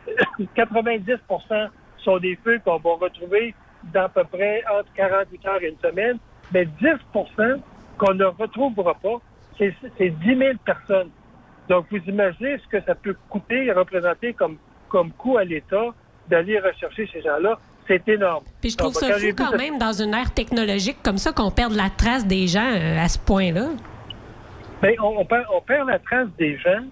90% 0.57 1.69
sont 1.99 2.19
des 2.19 2.37
feux 2.37 2.59
qu'on 2.65 2.79
va 2.79 2.91
retrouver 2.95 3.55
dans 3.93 4.05
à 4.05 4.09
peu 4.09 4.25
près 4.25 4.63
entre 4.73 4.93
48 4.95 5.47
heures 5.47 5.63
et 5.63 5.69
une 5.69 5.79
semaine. 5.79 6.19
Mais 6.53 6.67
10% 6.81 7.61
qu'on 7.99 8.15
ne 8.15 8.25
retrouvera 8.25 8.95
pas, 8.95 9.21
c'est 9.59 9.75
c'est 9.99 10.11
10 10.11 10.37
000 10.37 10.53
personnes. 10.65 11.11
Donc, 11.69 11.87
vous 11.91 11.99
imaginez 12.07 12.59
ce 12.59 12.67
que 12.69 12.81
ça 12.85 12.95
peut 12.95 13.15
coûter 13.29 13.67
et 13.67 13.73
représenter 13.73 14.33
comme, 14.33 14.57
comme 14.89 15.13
coût 15.13 15.37
à 15.37 15.45
l'État 15.45 15.89
d'aller 16.29 16.59
rechercher 16.59 17.09
ces 17.13 17.21
gens-là. 17.21 17.59
C'est 17.89 18.07
énorme. 18.09 18.45
Puis 18.61 18.71
je 18.71 18.77
trouve 18.77 18.93
Donc, 18.93 19.03
ça 19.03 19.09
quand 19.13 19.19
fou 19.19 19.35
quand 19.37 19.51
ça- 19.51 19.57
même 19.57 19.79
dans 19.79 19.93
une 19.93 20.13
ère 20.15 20.33
technologique 20.35 20.99
comme 21.03 21.17
ça 21.19 21.33
qu'on 21.33 21.51
perde 21.51 21.73
la 21.73 21.89
trace 21.91 22.27
des 22.27 22.47
gens 22.47 22.71
euh, 22.71 22.99
à 23.03 23.09
ce 23.09 23.19
point-là. 23.19 23.69
Ben, 24.83 24.95
on, 25.03 25.19
on 25.21 25.25
perd, 25.25 25.45
on 25.53 25.61
perd 25.63 25.89
la 25.89 25.99
trace 25.99 26.29
des 26.39 26.57
gens, 26.59 26.85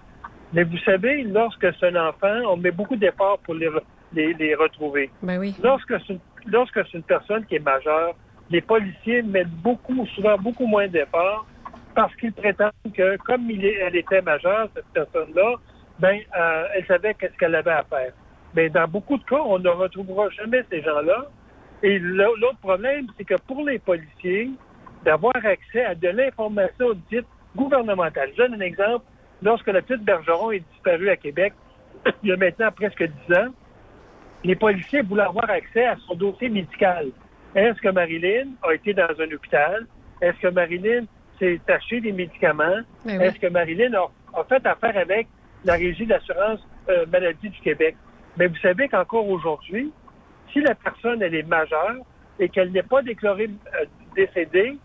mais 0.53 0.63
vous 0.63 0.77
savez, 0.79 1.23
lorsque 1.23 1.65
c'est 1.79 1.87
un 1.95 2.09
enfant, 2.09 2.35
on 2.49 2.57
met 2.57 2.71
beaucoup 2.71 2.95
d'efforts 2.95 3.39
pour 3.39 3.53
les, 3.53 3.69
les, 4.13 4.33
les 4.33 4.55
retrouver. 4.55 5.09
Ben 5.21 5.37
oui. 5.39 5.55
Lorsque 5.63 5.93
c'est 6.05 6.13
une, 6.13 6.19
lorsque 6.47 6.79
c'est 6.91 6.97
une 6.97 7.03
personne 7.03 7.45
qui 7.45 7.55
est 7.55 7.63
majeure, 7.63 8.15
les 8.49 8.61
policiers 8.61 9.21
mettent 9.21 9.49
beaucoup, 9.49 10.05
souvent 10.15 10.37
beaucoup 10.37 10.65
moins 10.65 10.87
d'efforts 10.87 11.45
parce 11.93 12.15
qu'ils 12.15 12.33
prétendent 12.33 12.71
que, 12.95 13.17
comme 13.17 13.49
il 13.51 13.63
est- 13.65 13.75
elle 13.81 13.95
était 13.95 14.21
majeure, 14.21 14.67
cette 14.75 14.85
personne-là, 14.93 15.55
ben, 15.99 16.17
euh, 16.37 16.63
elle 16.75 16.85
savait 16.87 17.13
qu'est-ce 17.13 17.37
qu'elle 17.37 17.55
avait 17.55 17.71
à 17.71 17.83
faire. 17.83 18.11
Mais 18.57 18.69
dans 18.69 18.87
beaucoup 18.87 19.17
de 19.19 19.23
cas, 19.23 19.39
on 19.45 19.59
ne 19.59 19.69
retrouvera 19.69 20.29
jamais 20.31 20.63
ces 20.71 20.81
gens-là. 20.81 21.27
Et 21.83 21.99
l'au- 21.99 22.35
l'autre 22.37 22.57
problème, 22.57 23.05
c'est 23.15 23.23
que 23.23 23.35
pour 23.47 23.63
les 23.63 23.77
policiers, 23.77 24.49
d'avoir 25.05 25.35
accès 25.45 25.85
à 25.85 25.93
de 25.93 26.07
l'information 26.07 26.87
dite 27.11 27.27
gouvernementale. 27.55 28.29
Je 28.33 28.37
donne 28.41 28.55
un 28.55 28.59
exemple. 28.65 29.05
Lorsque 29.43 29.67
la 29.67 29.83
petite 29.83 30.03
Bergeron 30.03 30.49
est 30.51 30.63
disparue 30.73 31.09
à 31.09 31.15
Québec, 31.15 31.53
il 32.23 32.29
y 32.29 32.31
a 32.31 32.37
maintenant 32.37 32.71
presque 32.71 33.03
10 33.29 33.35
ans, 33.35 33.49
les 34.43 34.55
policiers 34.55 35.03
voulaient 35.03 35.21
avoir 35.33 35.47
accès 35.51 35.85
à 35.85 35.95
son 36.07 36.15
dossier 36.15 36.49
médical. 36.49 37.09
Est-ce 37.53 37.79
que 37.79 37.89
Marilyn 37.89 38.47
a 38.63 38.73
été 38.73 38.93
dans 38.95 39.07
un 39.19 39.31
hôpital? 39.31 39.85
Est-ce 40.19 40.39
que 40.39 40.47
Marilyn 40.47 41.03
s'est 41.37 41.61
acheté 41.67 42.01
des 42.01 42.11
médicaments? 42.11 42.81
Ben 43.05 43.19
oui. 43.19 43.23
Est-ce 43.25 43.39
que 43.39 43.47
Marilyn 43.47 43.93
a, 43.93 44.07
a 44.39 44.43
fait 44.45 44.65
affaire 44.65 44.97
avec 44.97 45.27
la 45.63 45.73
Régie 45.75 46.07
d'assurance 46.07 46.59
euh, 46.89 47.05
maladie 47.11 47.49
du 47.49 47.59
Québec? 47.61 47.95
Mais 48.37 48.47
vous 48.47 48.57
savez 48.57 48.87
qu'encore 48.87 49.27
aujourd'hui, 49.27 49.91
si 50.53 50.61
la 50.61 50.75
personne 50.75 51.21
elle 51.21 51.35
est 51.35 51.47
majeure 51.47 51.95
et 52.39 52.49
qu'elle 52.49 52.71
n'est 52.71 52.83
pas 52.83 53.01
déclarée 53.01 53.49
euh, 53.49 53.85
décédée, 54.15 54.77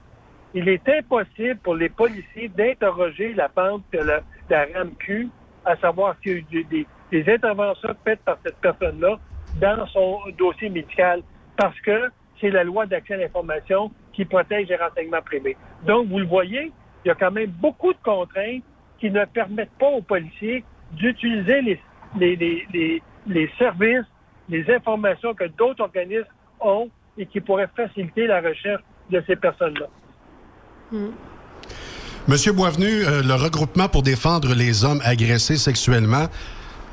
il 0.55 0.69
est 0.69 0.87
impossible 0.89 1.59
pour 1.63 1.75
les 1.75 1.89
policiers 1.89 2.49
d'interroger 2.49 3.33
la 3.35 3.49
pente 3.49 3.83
de 3.93 3.99
la, 3.99 4.23
RAMQ, 4.51 5.29
à 5.65 5.77
savoir 5.77 6.15
s'il 6.23 6.33
y 6.33 6.35
a 6.35 6.61
eu 6.61 6.87
des, 7.11 7.33
interventions 7.33 7.95
faites 8.05 8.21
par 8.21 8.39
cette 8.45 8.57
personne-là 8.57 9.19
dans 9.61 9.87
son 9.89 10.19
dossier 10.39 10.69
médical, 10.69 11.23
parce 11.57 11.79
que 11.81 12.11
c'est 12.41 12.51
la 12.51 12.65
loi 12.65 12.87
d'accès 12.87 13.15
à 13.15 13.19
l'information 13.19 13.91
qui 14.13 14.25
protège 14.25 14.69
les 14.69 14.77
renseignements 14.77 15.23
privés. 15.23 15.57
Donc, 15.87 16.09
vous 16.09 16.19
le 16.19 16.27
voyez, 16.27 16.73
il 17.05 17.09
y 17.09 17.11
a 17.11 17.15
quand 17.15 17.31
même 17.31 17.51
beaucoup 17.51 17.93
de 17.93 17.99
contraintes 18.03 18.63
qui 18.99 19.11
ne 19.11 19.25
permettent 19.25 19.79
pas 19.79 19.89
aux 19.89 20.03
policiers 20.03 20.65
d'utiliser 20.93 21.79
les, 22.19 23.03
les, 23.27 23.51
services, 23.59 24.07
les 24.49 24.69
informations 24.71 25.35
que 25.35 25.45
d'autres 25.45 25.83
organismes 25.83 26.29
ont 26.61 26.91
et 27.19 27.27
qui 27.27 27.41
pourraient 27.41 27.71
faciliter 27.77 28.27
la 28.27 28.41
recherche 28.41 28.83
de 29.11 29.23
ces 29.27 29.37
personnes-là. 29.37 29.87
Monsieur 32.29 32.53
Boisvenu, 32.53 32.87
euh, 32.87 33.23
le 33.23 33.35
regroupement 33.35 33.89
pour 33.89 34.03
défendre 34.03 34.55
les 34.55 34.85
hommes 34.85 35.01
agressés 35.05 35.57
sexuellement, 35.57 36.27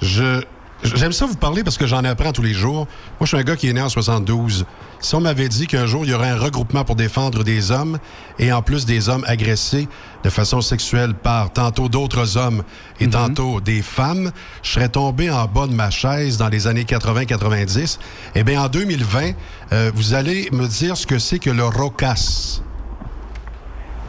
je 0.01 0.41
j'aime 0.83 1.11
ça 1.11 1.25
vous 1.25 1.35
parler 1.35 1.63
parce 1.63 1.77
que 1.77 1.85
j'en 1.87 2.03
apprends 2.03 2.31
tous 2.31 2.41
les 2.41 2.53
jours. 2.53 2.87
Moi, 3.19 3.21
je 3.21 3.27
suis 3.27 3.37
un 3.37 3.43
gars 3.43 3.55
qui 3.55 3.69
est 3.69 3.73
né 3.73 3.81
en 3.81 3.89
72. 3.89 4.65
Si 4.99 5.15
on 5.15 5.21
m'avait 5.21 5.47
dit 5.47 5.67
qu'un 5.67 5.85
jour, 5.85 6.05
il 6.05 6.11
y 6.11 6.13
aurait 6.13 6.29
un 6.29 6.37
regroupement 6.37 6.83
pour 6.83 6.95
défendre 6.95 7.43
des 7.43 7.71
hommes 7.71 7.99
et 8.37 8.51
en 8.51 8.61
plus 8.61 8.85
des 8.85 9.09
hommes 9.09 9.23
agressés 9.27 9.87
de 10.23 10.29
façon 10.29 10.61
sexuelle 10.61 11.13
par 11.13 11.53
tantôt 11.53 11.87
d'autres 11.87 12.37
hommes 12.37 12.63
et 12.99 13.07
tantôt 13.07 13.61
des 13.61 13.81
femmes, 13.81 14.31
je 14.61 14.71
serais 14.71 14.89
tombé 14.89 15.29
en 15.29 15.45
bas 15.45 15.67
de 15.67 15.73
ma 15.73 15.89
chaise 15.89 16.37
dans 16.37 16.49
les 16.49 16.67
années 16.67 16.83
80-90. 16.83 17.99
Eh 18.35 18.43
bien, 18.43 18.61
en 18.61 18.67
2020, 18.67 19.31
euh, 19.71 19.91
vous 19.93 20.13
allez 20.13 20.49
me 20.51 20.67
dire 20.67 20.97
ce 20.97 21.07
que 21.07 21.19
c'est 21.19 21.39
que 21.39 21.49
le 21.49 21.63
ROCAS. 21.63 22.61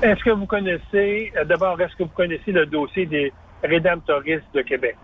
Est-ce 0.02 0.24
que 0.24 0.30
vous 0.30 0.46
connaissez, 0.46 1.32
euh, 1.36 1.44
d'abord, 1.44 1.80
est-ce 1.80 1.94
que 1.94 2.04
vous 2.04 2.14
connaissez 2.14 2.52
le 2.52 2.66
dossier 2.66 3.06
des 3.06 3.32
rédemptoristes 3.62 4.44
de 4.54 4.62
Québec? 4.62 4.96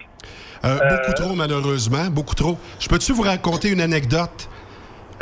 Euh, 0.65 0.79
Beaucoup 0.79 1.13
trop, 1.13 1.35
malheureusement. 1.35 2.07
Beaucoup 2.11 2.35
trop. 2.35 2.59
Je 2.81 2.89
peux-tu 2.89 3.13
vous 3.13 3.23
raconter 3.23 3.71
une 3.71 3.81
anecdote? 3.81 4.49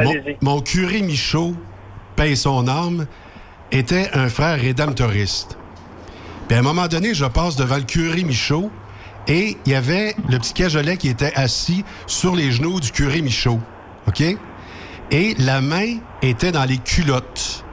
Mon, 0.00 0.14
mon 0.40 0.60
curé 0.60 1.02
Michaud, 1.02 1.54
paye 2.16 2.36
son 2.36 2.66
âme, 2.68 3.06
était 3.70 4.10
un 4.12 4.28
frère 4.28 4.60
rédemptoriste. 4.60 5.56
Puis 6.48 6.56
à 6.56 6.60
un 6.60 6.62
moment 6.62 6.88
donné, 6.88 7.14
je 7.14 7.24
passe 7.24 7.56
devant 7.56 7.76
le 7.76 7.82
curé 7.82 8.22
Michaud 8.22 8.70
et 9.26 9.56
il 9.64 9.72
y 9.72 9.74
avait 9.74 10.14
le 10.28 10.38
petit 10.38 10.52
cajolet 10.52 10.96
qui 10.96 11.08
était 11.08 11.32
assis 11.34 11.84
sur 12.06 12.34
les 12.34 12.52
genoux 12.52 12.80
du 12.80 12.90
curé 12.92 13.22
Michaud. 13.22 13.60
OK? 14.06 14.22
Et 15.10 15.34
la 15.38 15.60
main 15.60 15.98
était 16.22 16.52
dans 16.52 16.64
les 16.64 16.78
culottes. 16.78 17.64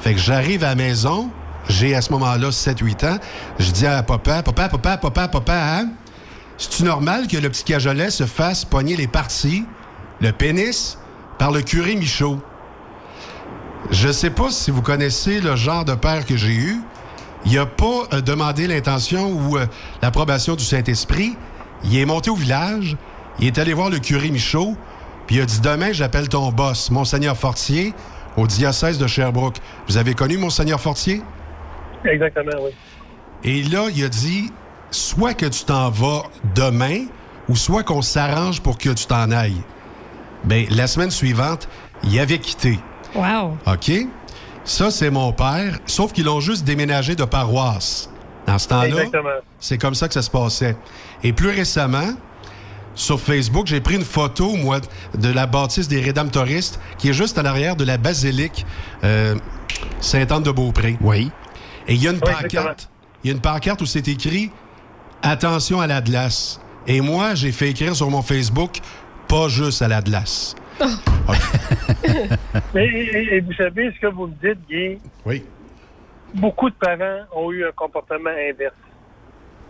Fait 0.00 0.12
que 0.12 0.20
j'arrive 0.20 0.64
à 0.64 0.68
la 0.70 0.74
maison, 0.74 1.30
j'ai 1.68 1.94
à 1.94 2.02
ce 2.02 2.10
moment-là 2.12 2.50
7-8 2.50 3.06
ans, 3.06 3.18
je 3.58 3.70
dis 3.70 3.86
à 3.86 4.02
papa, 4.02 4.42
papa, 4.42 4.68
papa, 4.68 4.96
papa, 4.96 5.28
papa, 5.28 5.54
hein? 5.54 5.88
C'est-tu 6.56 6.84
normal 6.84 7.26
que 7.26 7.36
le 7.36 7.48
petit 7.48 7.64
cajolet 7.64 8.10
se 8.10 8.26
fasse 8.26 8.64
pogner 8.64 8.96
les 8.96 9.08
parties, 9.08 9.64
le 10.20 10.30
pénis, 10.32 10.98
par 11.38 11.50
le 11.50 11.62
curé 11.62 11.96
Michaud? 11.96 12.38
Je 13.90 14.10
sais 14.10 14.30
pas 14.30 14.50
si 14.50 14.70
vous 14.70 14.82
connaissez 14.82 15.40
le 15.40 15.56
genre 15.56 15.84
de 15.84 15.94
père 15.94 16.24
que 16.24 16.36
j'ai 16.36 16.54
eu. 16.54 16.80
Il 17.44 17.58
a 17.58 17.66
pas 17.66 18.04
euh, 18.12 18.20
demandé 18.20 18.66
l'intention 18.66 19.30
ou 19.30 19.58
euh, 19.58 19.66
l'approbation 20.00 20.54
du 20.54 20.64
Saint-Esprit. 20.64 21.36
Il 21.84 21.98
est 21.98 22.06
monté 22.06 22.30
au 22.30 22.36
village, 22.36 22.96
il 23.38 23.46
est 23.46 23.58
allé 23.58 23.74
voir 23.74 23.90
le 23.90 23.98
curé 23.98 24.30
Michaud, 24.30 24.76
puis 25.26 25.36
il 25.36 25.42
a 25.42 25.44
dit 25.44 25.60
Demain, 25.60 25.92
j'appelle 25.92 26.28
ton 26.28 26.50
boss, 26.50 26.90
Monseigneur 26.90 27.36
Fortier, 27.36 27.92
au 28.38 28.46
diocèse 28.46 28.96
de 28.96 29.06
Sherbrooke. 29.06 29.58
Vous 29.88 29.98
avez 29.98 30.14
connu 30.14 30.38
Monseigneur 30.38 30.80
Fortier? 30.80 31.22
Exactement, 32.04 32.52
oui. 32.62 32.70
Et 33.44 33.62
là, 33.62 33.88
il 33.94 34.04
a 34.04 34.08
dit 34.08 34.50
soit 34.90 35.34
que 35.34 35.46
tu 35.46 35.64
t'en 35.64 35.90
vas 35.90 36.22
demain, 36.54 37.06
ou 37.48 37.56
soit 37.56 37.82
qu'on 37.82 38.02
s'arrange 38.02 38.60
pour 38.60 38.78
que 38.78 38.90
tu 38.90 39.06
t'en 39.06 39.30
ailles. 39.30 39.60
Bien, 40.44 40.66
la 40.70 40.86
semaine 40.86 41.10
suivante, 41.10 41.68
il 42.04 42.18
avait 42.18 42.38
quitté. 42.38 42.78
Wow. 43.14 43.56
OK? 43.66 43.92
Ça, 44.64 44.90
c'est 44.90 45.10
mon 45.10 45.32
père, 45.32 45.78
sauf 45.86 46.12
qu'ils 46.12 46.24
l'ont 46.24 46.40
juste 46.40 46.64
déménagé 46.64 47.14
de 47.14 47.24
paroisse. 47.24 48.10
Dans 48.46 48.58
ce 48.58 48.68
temps-là, 48.68 49.04
c'est 49.58 49.78
comme 49.78 49.94
ça 49.94 50.08
que 50.08 50.14
ça 50.14 50.22
se 50.22 50.30
passait. 50.30 50.76
Et 51.22 51.32
plus 51.32 51.50
récemment, 51.50 52.08
sur 52.94 53.20
Facebook, 53.20 53.66
j'ai 53.66 53.80
pris 53.80 53.96
une 53.96 54.04
photo, 54.04 54.54
moi, 54.56 54.80
de 55.14 55.32
la 55.32 55.46
bâtisse 55.46 55.88
des 55.88 56.00
Rédemptoristes, 56.00 56.78
qui 56.98 57.08
est 57.08 57.14
juste 57.14 57.38
à 57.38 57.42
l'arrière 57.42 57.76
de 57.76 57.84
la 57.84 57.96
basilique 57.96 58.64
euh, 59.02 59.34
Sainte-Anne-de-Beaupré. 60.00 60.96
Oui. 61.00 61.30
Et 61.88 61.94
il 61.94 62.02
y 62.02 62.08
a 62.08 62.10
une 62.10 62.16
Oui, 62.16 62.22
pancarte. 62.22 62.44
exactement. 62.44 62.90
Il 63.22 63.30
y 63.30 63.32
a 63.32 63.36
une 63.36 63.40
pancarte 63.42 63.80
où 63.82 63.86
c'est 63.86 64.06
écrit 64.08 64.50
Attention 65.22 65.80
à 65.80 65.86
la 65.86 66.00
glace. 66.00 66.60
Et 66.86 67.00
moi, 67.00 67.34
j'ai 67.34 67.52
fait 67.52 67.70
écrire 67.70 67.94
sur 67.96 68.10
mon 68.10 68.22
Facebook 68.22 68.78
Pas 69.28 69.48
juste 69.48 69.80
à 69.82 69.88
la 69.88 70.02
glace. 70.02 70.54
Mais, 72.74 72.84
et, 72.88 73.36
et 73.36 73.40
vous 73.40 73.52
savez 73.54 73.90
ce 73.94 74.00
que 74.00 74.06
vous 74.08 74.26
me 74.26 74.34
dites, 74.42 74.60
Guy? 74.68 74.98
Oui. 75.24 75.44
Beaucoup 76.34 76.68
de 76.68 76.74
parents 76.74 77.20
ont 77.34 77.50
eu 77.52 77.64
un 77.64 77.72
comportement 77.72 78.30
inverse. 78.30 78.74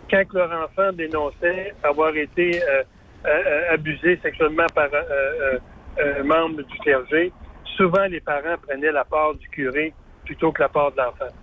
Quand 0.09 0.23
leur 0.33 0.51
enfant 0.63 0.91
dénonçait 0.93 1.73
avoir 1.83 2.15
été 2.15 2.61
euh, 2.61 2.83
euh, 3.25 3.73
abusé 3.73 4.19
sexuellement 4.21 4.65
par 4.73 4.85
un 4.85 4.97
euh, 4.97 5.59
euh, 5.99 6.21
un 6.21 6.23
membre 6.23 6.63
du 6.63 6.77
clergé, 6.79 7.31
souvent 7.77 8.05
les 8.09 8.19
parents 8.19 8.57
prenaient 8.67 8.91
la 8.91 9.05
part 9.05 9.33
du 9.35 9.47
curé 9.49 9.93
plutôt 10.25 10.51
que 10.51 10.61
la 10.61 10.69
part 10.69 10.91
de 10.91 10.97
l'enfant. 10.97 11.33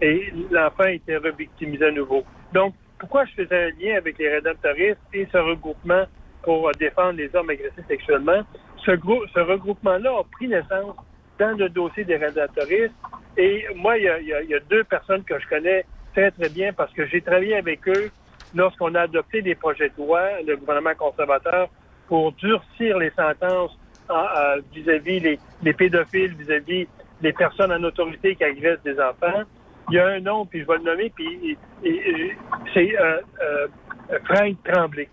Et 0.00 0.32
l'enfant 0.50 0.84
était 0.84 1.16
revictimisé 1.16 1.86
à 1.86 1.90
nouveau. 1.90 2.24
Donc, 2.52 2.74
pourquoi 2.98 3.24
je 3.26 3.42
faisais 3.42 3.64
un 3.64 3.70
lien 3.80 3.96
avec 3.96 4.18
les 4.18 4.28
rédemptoristes 4.28 4.98
et 5.12 5.26
ce 5.32 5.38
regroupement 5.38 6.04
pour 6.42 6.68
euh, 6.68 6.72
défendre 6.78 7.18
les 7.18 7.34
hommes 7.34 7.50
agressés 7.50 7.84
sexuellement? 7.88 8.42
Ce, 8.84 8.92
ce 8.92 9.40
regroupement-là 9.40 10.10
a 10.18 10.24
pris 10.32 10.48
naissance 10.48 10.96
dans 11.38 11.56
le 11.56 11.68
dossier 11.68 12.04
des 12.04 12.16
rédemptoristes. 12.16 12.94
Et 13.36 13.66
moi, 13.76 13.98
il 13.98 14.04
y, 14.04 14.08
a, 14.08 14.20
y 14.20 14.46
y 14.48 14.54
a 14.54 14.60
deux 14.60 14.84
personnes 14.84 15.22
que 15.24 15.38
je 15.38 15.46
connais 15.48 15.84
très, 16.12 16.30
très 16.32 16.48
bien 16.48 16.72
parce 16.72 16.92
que 16.92 17.06
j'ai 17.06 17.20
travaillé 17.20 17.56
avec 17.56 17.86
eux 17.88 18.10
lorsqu'on 18.54 18.94
a 18.94 19.02
adopté 19.02 19.42
des 19.42 19.54
projets 19.54 19.90
de 19.90 19.94
loi, 20.02 20.40
le 20.44 20.56
gouvernement 20.56 20.94
conservateur, 20.96 21.68
pour 22.08 22.32
durcir 22.32 22.98
les 22.98 23.10
sentences 23.10 23.78
en- 24.08 24.14
en- 24.14 24.56
vis-à-vis 24.72 25.20
les, 25.20 25.38
les 25.62 25.72
pédophiles, 25.72 26.34
vis-à-vis 26.34 26.88
les 27.20 27.32
personnes 27.32 27.72
en 27.72 27.82
autorité 27.84 28.34
qui 28.34 28.44
agressent 28.44 28.82
des 28.82 28.98
enfants. 28.98 29.42
Il 29.90 29.94
y 29.94 29.98
a 29.98 30.06
un 30.06 30.20
nom, 30.20 30.44
puis 30.46 30.60
je 30.60 30.66
vais 30.66 30.78
le 30.78 30.84
nommer, 30.84 31.10
puis 31.14 31.56
c'est 32.74 33.00
euh, 33.00 33.20
euh, 33.42 33.68
Frank 34.24 34.56
Tremblay, 34.64 35.08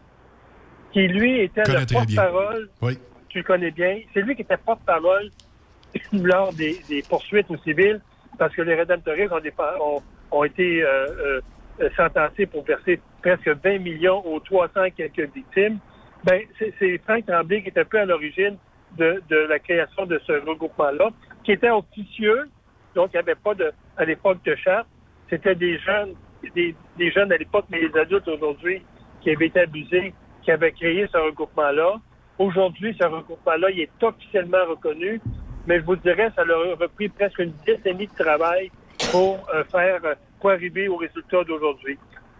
qui 0.91 1.07
lui 1.07 1.41
était 1.41 1.63
le 1.63 1.85
porte-parole 1.91 2.69
Oui. 2.81 2.97
tu 3.29 3.39
le 3.39 3.43
connais 3.43 3.71
bien. 3.71 3.99
C'est 4.13 4.21
lui 4.21 4.35
qui 4.35 4.41
était 4.41 4.57
porte-parole 4.57 5.29
lors 6.13 6.53
des, 6.53 6.79
des 6.89 7.01
poursuites 7.03 7.49
aux 7.49 7.57
civils 7.57 8.01
parce 8.37 8.53
que 8.53 8.61
les 8.61 8.75
rédemptoristes 8.75 9.31
ont, 9.31 9.41
ont, 9.81 10.01
ont 10.31 10.43
été 10.43 10.83
euh, 10.83 11.41
euh, 11.79 11.89
sentencés 11.95 12.45
pour 12.45 12.63
verser 12.63 12.99
presque 13.21 13.47
20 13.47 13.79
millions 13.79 14.25
aux 14.25 14.39
300 14.39 14.91
quelques 14.95 15.33
victimes. 15.33 15.79
Ben, 16.23 16.41
c'est 16.79 16.97
Franck 17.05 17.25
Tremblay 17.25 17.61
qui 17.61 17.69
était 17.69 17.81
un 17.81 17.85
peu 17.85 17.99
à 17.99 18.05
l'origine 18.05 18.57
de, 18.97 19.21
de 19.29 19.35
la 19.35 19.59
création 19.59 20.05
de 20.05 20.19
ce 20.25 20.31
regroupement-là, 20.33 21.09
qui 21.43 21.51
était 21.51 21.69
officieux, 21.69 22.49
donc 22.95 23.09
il 23.13 23.17
n'y 23.17 23.19
avait 23.19 23.35
pas 23.35 23.53
de, 23.53 23.71
à 23.97 24.05
l'époque 24.05 24.43
de 24.43 24.55
charte. 24.55 24.87
C'était 25.29 25.55
des 25.55 25.77
jeunes, 25.79 26.15
des, 26.55 26.75
jeunes 27.11 27.31
à 27.31 27.37
l'époque, 27.37 27.65
mais 27.69 27.79
les 27.79 27.95
adultes 27.99 28.27
aujourd'hui, 28.27 28.81
qui 29.21 29.31
avaient 29.31 29.47
été 29.47 29.59
abusés, 29.59 30.13
qui 30.43 30.51
avaient 30.51 30.71
créé 30.71 31.07
ce 31.11 31.17
regroupement-là. 31.17 31.95
Aujourd'hui, 32.37 32.95
ce 32.99 33.05
regroupement-là, 33.05 33.71
il 33.71 33.81
est 33.81 34.03
officiellement 34.03 34.65
reconnu, 34.69 35.19
mais 35.67 35.79
je 35.79 35.85
vous 35.85 35.95
dirais, 35.95 36.31
ça 36.35 36.43
leur 36.43 36.59
a 36.59 36.75
repris 36.75 37.09
presque 37.09 37.39
une 37.39 37.53
décennie 37.65 38.07
de 38.07 38.23
travail 38.23 38.71
pour 39.11 39.39
euh, 39.53 39.63
faire, 39.65 39.99
euh, 40.05 40.15
pour 40.39 40.51
arriver 40.51 40.87
au 40.87 40.97
résultat 40.97 41.43
d'aujourd'hui. 41.43 41.97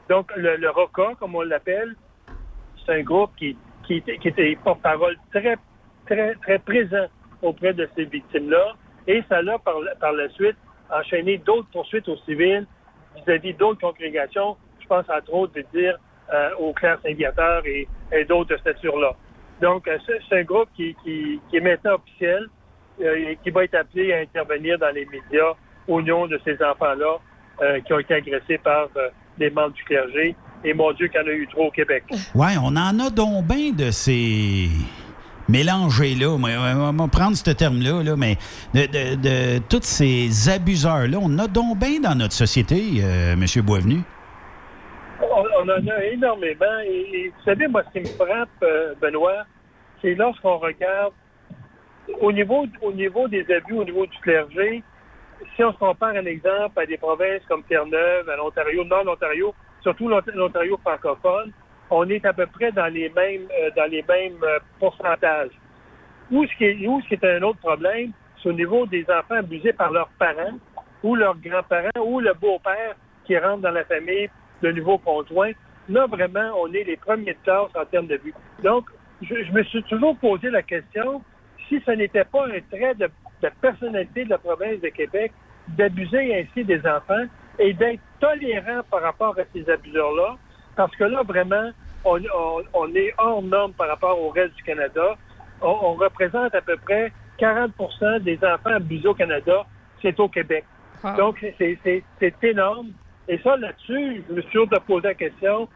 Donc, 0.09 0.31
le, 0.35 0.69
ROCA, 0.69 1.15
comme 1.19 1.35
on 1.35 1.41
l'appelle, 1.41 1.95
c'est 2.85 2.99
un 2.99 3.01
groupe 3.01 3.31
qui, 3.37 3.57
qui, 3.87 4.01
qui 4.01 4.27
était 4.27 4.55
porte-parole 4.63 5.17
très, 5.31 5.57
très, 6.05 6.35
très 6.35 6.59
présent 6.59 7.07
auprès 7.41 7.73
de 7.73 7.89
ces 7.95 8.05
victimes-là. 8.05 8.75
Et 9.07 9.23
ça 9.29 9.41
l'a, 9.41 9.57
par, 9.59 9.79
la- 10.13 10.29
suite, 10.29 10.55
enchaîné 10.89 11.37
d'autres 11.37 11.67
poursuites 11.71 12.07
aux 12.07 12.17
civils 12.17 12.65
vis-à-vis 13.15 13.53
d'autres 13.53 13.81
congrégations. 13.81 14.57
Je 14.81 14.87
pense, 14.87 15.05
entre 15.09 15.33
autres, 15.33 15.53
de 15.53 15.65
dire 15.73 15.97
euh, 16.33 16.49
aux 16.59 16.73
clercs 16.73 16.99
saint 17.03 17.61
et, 17.65 17.87
et 18.11 18.25
d'autres 18.25 18.55
nature-là. 18.65 19.13
Donc, 19.61 19.87
euh, 19.87 19.97
c'est 20.07 20.39
un 20.39 20.43
groupe 20.43 20.69
qui, 20.75 20.95
est 21.53 21.59
maintenant 21.59 21.95
officiel 21.95 22.47
euh, 23.01 23.29
et 23.29 23.39
qui 23.43 23.49
va 23.51 23.63
être 23.63 23.75
appelé 23.75 24.13
à 24.13 24.19
intervenir 24.19 24.77
dans 24.79 24.93
les 24.93 25.05
médias 25.05 25.53
au 25.87 26.01
nom 26.01 26.27
de 26.27 26.39
ces 26.43 26.61
enfants-là 26.63 27.17
qui 27.85 27.93
ont 27.93 27.99
été 27.99 28.15
agressés 28.15 28.57
par 28.57 28.89
des 29.37 29.49
membres 29.49 29.71
du 29.71 29.83
clergé. 29.85 30.35
Et 30.65 30.73
mon 30.73 30.91
Dieu, 30.91 31.07
qu'il 31.07 31.19
a 31.19 31.33
eu 31.33 31.47
trop 31.47 31.67
au 31.67 31.71
Québec. 31.71 32.03
Ouais, 32.33 32.57
on 32.61 32.75
en 32.75 32.99
a 32.99 33.09
donc 33.09 33.45
bien 33.45 33.71
de 33.71 33.91
ces 33.91 34.67
mélangés-là. 35.49 36.37
Moi, 36.37 36.49
On 36.75 36.91
va 36.93 37.07
prendre 37.07 37.35
ce 37.35 37.51
terme-là, 37.51 38.03
là, 38.03 38.15
mais 38.17 38.37
de, 38.73 39.59
tous 39.69 39.83
ces 39.83 40.49
abuseurs-là, 40.49 41.17
on 41.21 41.37
a 41.39 41.47
donc 41.47 41.77
bien 41.79 41.99
dans 42.01 42.15
notre 42.15 42.33
société, 42.33 43.01
euh, 43.03 43.33
M. 43.33 43.45
Boisvenu. 43.63 44.01
On, 45.21 45.69
en 45.69 45.87
a 45.87 46.05
énormément. 46.05 46.79
Et, 46.85 47.31
vous 47.35 47.43
savez, 47.43 47.67
moi, 47.67 47.83
ce 47.87 47.99
qui 47.99 48.05
me 48.05 48.25
frappe, 48.25 48.49
euh, 48.63 48.93
Benoît, 49.01 49.43
c'est 50.01 50.13
lorsqu'on 50.15 50.57
regarde 50.57 51.13
au 52.21 52.31
niveau, 52.31 52.65
au 52.81 52.91
niveau 52.91 53.27
des 53.27 53.45
abus, 53.51 53.73
au 53.73 53.83
niveau 53.83 54.05
du 54.05 54.17
clergé, 54.19 54.83
si 55.55 55.63
on 55.63 55.73
se 55.73 55.77
compare 55.77 56.09
un 56.15 56.25
exemple 56.25 56.79
à 56.79 56.85
des 56.85 56.97
provinces 56.97 57.41
comme 57.47 57.63
Terre-Neuve, 57.63 58.29
à 58.29 58.35
l'Ontario, 58.37 58.83
nord 58.83 59.01
de 59.01 59.07
l'Ontario, 59.07 59.53
surtout 59.81 60.07
l'Ont- 60.07 60.21
l'Ontario 60.33 60.77
francophone, 60.83 61.51
on 61.89 62.09
est 62.09 62.25
à 62.25 62.33
peu 62.33 62.45
près 62.47 62.71
dans 62.71 62.91
les 62.91 63.09
mêmes, 63.09 63.47
euh, 63.51 63.69
euh, 63.77 64.59
pourcentages. 64.79 65.51
Où 66.31 66.45
ce 66.45 66.57
qui 66.57 66.65
est, 66.65 67.23
un 67.23 67.41
autre 67.43 67.59
problème, 67.59 68.11
c'est 68.41 68.49
au 68.49 68.53
niveau 68.53 68.85
des 68.87 69.03
enfants 69.03 69.35
abusés 69.35 69.73
par 69.73 69.91
leurs 69.91 70.09
parents 70.17 70.57
ou 71.03 71.15
leurs 71.15 71.37
grands-parents 71.37 72.03
ou 72.03 72.19
le 72.19 72.33
beau-père 72.33 72.95
qui 73.25 73.37
rentre 73.37 73.61
dans 73.61 73.71
la 73.71 73.85
famille, 73.85 74.29
le 74.61 74.71
nouveau 74.71 74.97
conjoint. 74.97 75.51
Là, 75.87 76.07
vraiment, 76.07 76.51
on 76.57 76.71
est 76.73 76.83
les 76.83 76.97
premiers 76.97 77.33
de 77.33 77.37
classe 77.43 77.69
en 77.75 77.85
termes 77.85 78.07
de 78.07 78.17
but. 78.17 78.33
Donc, 78.63 78.85
je, 79.21 79.43
je 79.43 79.51
me 79.51 79.63
suis 79.63 79.83
toujours 79.83 80.17
posé 80.17 80.49
la 80.49 80.63
question, 80.63 81.21
si 81.69 81.79
ce 81.85 81.91
n'était 81.91 82.25
pas 82.25 82.45
un 82.47 82.59
trait 82.71 82.95
de, 82.95 83.07
de 83.43 83.49
personnalité 83.61 84.25
de 84.25 84.29
la 84.31 84.37
province 84.39 84.81
de 84.81 84.89
Québec 84.89 85.31
d'abuser 85.69 86.35
ainsi 86.35 86.63
des 86.63 86.79
enfants 86.79 87.25
et 87.59 87.73
d'être 87.73 88.01
tolérant 88.19 88.81
par 88.89 89.01
rapport 89.01 89.37
à 89.39 89.43
ces 89.53 89.69
abuseurs-là, 89.69 90.37
parce 90.75 90.95
que 90.95 91.03
là, 91.03 91.21
vraiment, 91.23 91.71
on, 92.03 92.19
on- 92.35 92.63
on 92.73 92.95
est 92.95 93.13
hors 93.17 93.41
norme 93.41 93.73
par 93.73 93.87
rapport 93.87 94.19
au 94.21 94.29
reste 94.29 94.55
du 94.55 94.63
Canada. 94.63 95.15
On, 95.61 95.69
on 95.81 95.93
représente 95.93 96.53
à 96.53 96.61
peu 96.61 96.77
près 96.77 97.11
40% 97.39 98.19
des 98.21 98.37
enfants 98.43 98.71
abusés 98.75 99.07
au 99.07 99.13
Canada, 99.13 99.65
c'est 100.01 100.19
au 100.19 100.27
Québec. 100.29 100.65
Donc, 101.17 101.37
c'est- 101.57 101.77
énorme. 102.43 102.89
Et 103.27 103.37
ça, 103.39 103.55
là-dessus, 103.57 104.23
je 104.27 104.33
me 104.33 104.41
suis 104.41 104.51
toujours 104.51 104.67
de 104.67 104.77
poser 104.79 105.07
la 105.09 105.13
question, 105.15 105.67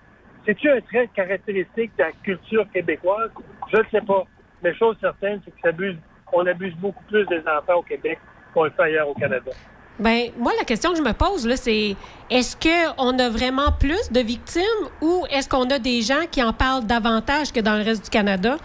c'est-tu 0.45 0.69
un 0.69 0.81
trait 0.81 1.07
caractéristique 1.15 1.91
de 1.97 2.03
la 2.03 2.11
culture 2.23 2.65
québécoise? 2.71 3.31
Je 3.71 3.77
ne 3.77 3.83
sais 3.91 4.01
pas. 4.01 4.23
Mais 4.63 4.73
chose 4.75 4.97
certaine, 4.99 5.41
c'est 5.45 5.53
ça 5.61 5.69
abuse- 5.69 5.97
on 6.31 6.45
abuse 6.45 6.75
beaucoup 6.75 7.03
plus 7.05 7.25
des 7.25 7.39
enfants 7.47 7.75
au 7.77 7.81
Québec 7.83 8.19
qu'on 8.53 8.65
le 8.65 8.69
fait 8.71 8.83
ailleurs 8.83 9.09
au 9.09 9.13
Canada. 9.13 9.51
Ben, 9.99 10.31
moi, 10.37 10.53
la 10.57 10.63
question 10.63 10.91
que 10.91 10.97
je 10.97 11.01
me 11.03 11.11
pose, 11.13 11.45
là, 11.45 11.57
c'est 11.57 11.95
est-ce 12.29 12.55
qu'on 12.55 13.19
a 13.19 13.29
vraiment 13.29 13.71
plus 13.77 14.11
de 14.11 14.21
victimes 14.21 14.63
ou 15.01 15.25
est-ce 15.29 15.49
qu'on 15.49 15.69
a 15.69 15.77
des 15.79 16.01
gens 16.01 16.25
qui 16.31 16.41
en 16.41 16.53
parlent 16.53 16.85
davantage 16.85 17.51
que 17.51 17.59
dans 17.59 17.75
le 17.75 17.83
reste 17.83 18.05
du 18.05 18.09
Canada? 18.09 18.57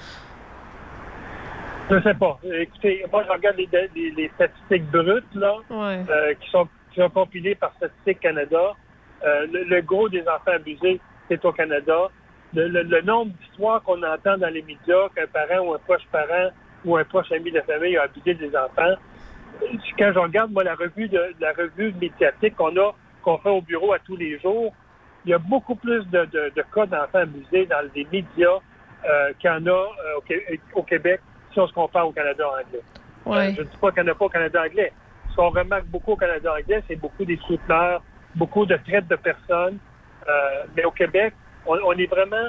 Je 1.91 1.97
ne 1.97 2.03
sais 2.03 2.15
pas. 2.15 2.39
Écoutez, 2.61 3.05
moi, 3.13 3.25
je 3.27 3.33
regarde 3.33 3.57
les, 3.57 3.69
les- 3.95 4.11
les 4.13 4.31
statistiques 4.37 4.91
brutes, 4.91 5.35
là, 5.35 5.55
euh, 6.09 6.35
qui, 6.41 6.51
sont, 6.51 6.69
qui 6.93 7.01
sont 7.01 7.11
compilées 7.11 7.55
par 7.57 7.73
Statistique 7.77 8.21
Canada. 8.21 8.73
Euh, 9.25 9.47
le, 9.53 9.65
le 9.65 9.81
gros 9.83 10.09
des 10.09 10.23
enfants 10.23 10.53
abusés, 10.55 11.01
c'est 11.29 11.45
au 11.45 11.53
Canada. 11.53 12.09
Le, 12.55 12.69
le- 12.69 12.83
le 12.85 13.03
nombre 13.03 13.33
d'histoires 13.33 13.83
qu'on 13.83 14.03
entend 14.03 14.39
dans 14.39 14.49
les 14.53 14.63
médias 14.63 15.09
qu'un 15.15 15.27
parent 15.27 15.67
ou 15.67 15.75
un 15.75 15.79
proche 15.79 16.03
parent 16.13 16.51
ou 16.85 16.97
un 16.97 17.05
proche 17.05 17.31
ami 17.33 17.51
de 17.51 17.61
famille 17.63 17.97
a 17.97 18.05
abusé 18.05 18.35
des 18.35 18.51
enfants. 18.57 18.95
Quand 19.99 20.13
je 20.13 20.19
regarde, 20.19 20.51
moi, 20.53 20.65
la 20.65 20.75
revue 20.75 21.09
de 21.09 21.35
la 21.41 21.53
revue 21.53 21.93
médiatique 22.01 22.57
qu'on 22.57 22.77
a, 22.77 22.93
qu'on 23.23 23.39
fait 23.39 23.49
au 23.51 23.61
bureau 23.63 23.93
à 23.93 23.99
tous 23.99 24.17
les 24.17 24.39
jours, 24.41 24.75
il 25.25 25.31
y 25.31 25.35
a 25.35 25.39
beaucoup 25.39 25.75
plus 25.75 26.05
de, 26.11 26.25
de- 26.27 26.53
de 26.55 26.65
cas 26.75 26.87
d'enfants 26.87 27.19
abusés 27.21 27.67
dans 27.67 27.89
les 27.95 28.07
médias 28.13 28.59
euh, 29.09 29.33
qu'il 29.39 29.49
y 29.51 29.53
en 29.53 29.67
a 29.67 29.71
euh, 29.71 30.19
au, 30.19 30.21
Qué- 30.23 30.61
au 30.75 30.83
Québec 30.83 31.21
si 31.53 31.61
on 31.61 31.67
se 31.67 31.73
compare 31.73 32.07
au 32.09 32.13
Canada 32.13 32.45
anglais. 32.49 32.83
Ouais. 33.25 33.49
Euh, 33.49 33.53
je 33.57 33.61
ne 33.63 33.67
dis 33.67 33.77
pas 33.79 33.91
qu'il 33.93 34.03
n'y 34.03 34.11
en 34.11 34.13
a 34.13 34.17
pas 34.17 34.25
au 34.27 34.29
Canada 34.29 34.63
anglais. 34.63 34.93
Ce 35.31 35.37
qu'on 35.37 35.51
remarque 35.51 35.87
beaucoup 35.87 36.13
au 36.13 36.17
Canada 36.17 36.53
anglais, 36.53 36.83
c'est 36.87 36.97
beaucoup 36.97 37.25
des 37.25 37.39
souteneurs, 37.47 38.03
beaucoup 38.35 38.67
de 38.67 38.77
traite 38.77 39.07
de 39.09 39.17
personnes. 39.17 39.79
Mais 40.77 40.85
au 40.85 40.91
Québec, 40.91 41.35
on, 41.67 41.79
on 41.85 41.93
est 41.93 42.07
vraiment, 42.07 42.49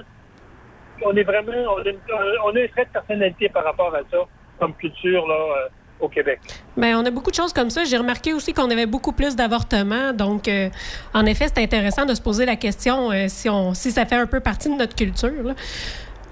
on 1.03 1.15
est 1.15 1.23
vraiment, 1.23 1.51
on 1.75 1.79
a, 1.81 1.89
une, 1.89 1.99
on 2.45 2.55
a 2.55 2.61
un 2.61 2.67
trait 2.67 2.85
de 2.85 2.89
personnalité 2.91 3.49
par 3.49 3.63
rapport 3.63 3.93
à 3.95 3.99
ça, 4.11 4.17
comme 4.59 4.73
culture 4.75 5.27
là, 5.27 5.67
au 5.99 6.09
Québec. 6.09 6.39
Ben, 6.75 6.95
on 6.95 7.05
a 7.05 7.11
beaucoup 7.11 7.31
de 7.31 7.35
choses 7.35 7.53
comme 7.53 7.69
ça. 7.69 7.83
J'ai 7.83 7.97
remarqué 7.97 8.33
aussi 8.33 8.53
qu'on 8.53 8.69
avait 8.69 8.85
beaucoup 8.85 9.11
plus 9.11 9.35
d'avortements. 9.35 10.13
Donc, 10.13 10.47
euh, 10.47 10.69
en 11.13 11.25
effet, 11.25 11.47
c'est 11.53 11.63
intéressant 11.63 12.05
de 12.05 12.13
se 12.13 12.21
poser 12.21 12.45
la 12.45 12.55
question 12.55 13.11
euh, 13.11 13.27
si, 13.27 13.91
ça 13.91 14.05
fait 14.05 14.15
un 14.15 14.27
peu 14.27 14.39
partie 14.39 14.69
de 14.69 14.75
notre 14.75 14.95
culture. 14.95 15.55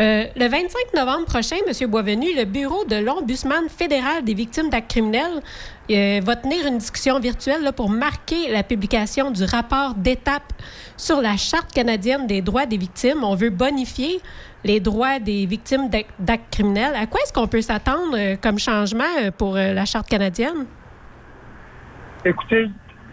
Euh, 0.02 0.26
le 0.36 0.47
25 0.47 0.95
novembre 0.95 1.26
prochain, 1.26 1.58
M. 1.67 1.89
Boisvenu, 1.89 2.36
le 2.36 2.45
bureau 2.45 2.84
de 2.86 2.95
l'Ombudsman 2.95 3.69
fédéral 3.69 4.23
des 4.23 4.34
victimes 4.34 4.69
d'actes 4.69 4.89
criminels 4.89 5.41
euh, 5.91 6.19
va 6.23 6.36
tenir 6.36 6.65
une 6.65 6.80
discussion 6.80 7.19
virtuelle 7.19 7.71
pour 7.76 7.89
marquer 7.89 8.49
la 8.49 8.63
publication 8.63 9.30
du 9.30 9.43
rapport 9.43 9.93
d'étape 9.93 10.52
sur 10.97 11.21
la 11.21 11.38
Charte 11.38 11.71
canadienne 11.71 12.26
des 12.26 12.41
droits 12.41 12.65
des 12.65 12.78
victimes. 12.78 13.23
On 13.23 13.36
veut 13.36 13.52
bonifier 13.52 14.19
les 14.63 14.80
droits 14.80 15.19
des 15.19 15.45
victimes 15.45 15.89
d'ac- 15.89 16.08
d'actes 16.19 16.52
criminels. 16.52 16.95
À 16.95 17.06
quoi 17.06 17.21
est-ce 17.21 17.34
qu'on 17.34 17.47
peut 17.47 17.62
s'attendre 17.62 18.15
euh, 18.17 18.36
comme 18.41 18.58
changement 18.60 19.04
euh, 19.21 19.32
pour 19.32 19.56
euh, 19.56 19.73
la 19.73 19.86
Charte 19.86 20.08
canadienne? 20.08 20.65
Écoutez, 22.26 22.67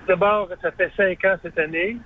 d'abord, 0.07 0.49
ça 0.63 0.71
fait 0.73 0.91
cinq 0.97 1.25
ans 1.25 1.37
cette 1.43 1.59
année 1.59 1.97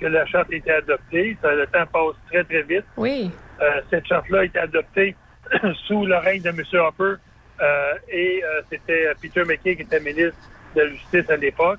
que 0.00 0.06
la 0.06 0.24
charte 0.26 0.50
a 0.52 0.54
été 0.56 0.70
adoptée. 0.70 1.36
Ça, 1.42 1.54
le 1.54 1.66
temps 1.66 1.86
passe 1.92 2.14
très, 2.30 2.44
très 2.44 2.62
vite. 2.62 2.84
Oui. 2.96 3.30
Euh, 3.60 3.80
cette 3.90 4.06
charte-là 4.06 4.40
a 4.40 4.44
été 4.44 4.58
adoptée 4.58 5.14
sous 5.86 6.04
le 6.06 6.16
règne 6.16 6.42
de 6.42 6.48
M. 6.50 6.62
Euh, 7.58 7.92
et 8.10 8.42
euh, 8.44 8.60
c'était 8.70 9.06
Peter 9.20 9.42
McKay 9.44 9.76
qui 9.76 9.82
était 9.82 10.00
ministre 10.00 10.36
de 10.74 10.82
la 10.82 10.88
Justice 10.90 11.30
à 11.30 11.36
l'époque. 11.36 11.78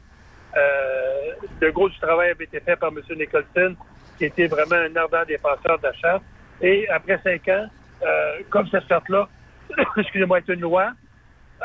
Le 1.61 1.71
gros 1.71 1.89
du 1.89 1.99
travail 1.99 2.31
avait 2.31 2.45
été 2.45 2.59
fait 2.59 2.75
par 2.75 2.89
M. 2.89 2.99
Nicholson, 3.15 3.75
qui 4.17 4.25
était 4.25 4.47
vraiment 4.47 4.75
un 4.75 4.95
ardent 4.95 5.23
défenseur 5.27 5.77
de 5.77 5.83
la 5.83 5.93
charte. 5.93 6.23
Et 6.61 6.87
après 6.89 7.19
cinq 7.23 7.47
ans, 7.49 7.67
euh, 8.03 8.39
comme 8.49 8.67
cette 8.69 8.87
charte-là, 8.87 9.27
excusez-moi, 9.97 10.39
est 10.39 10.49
une 10.49 10.61
loi, 10.61 10.91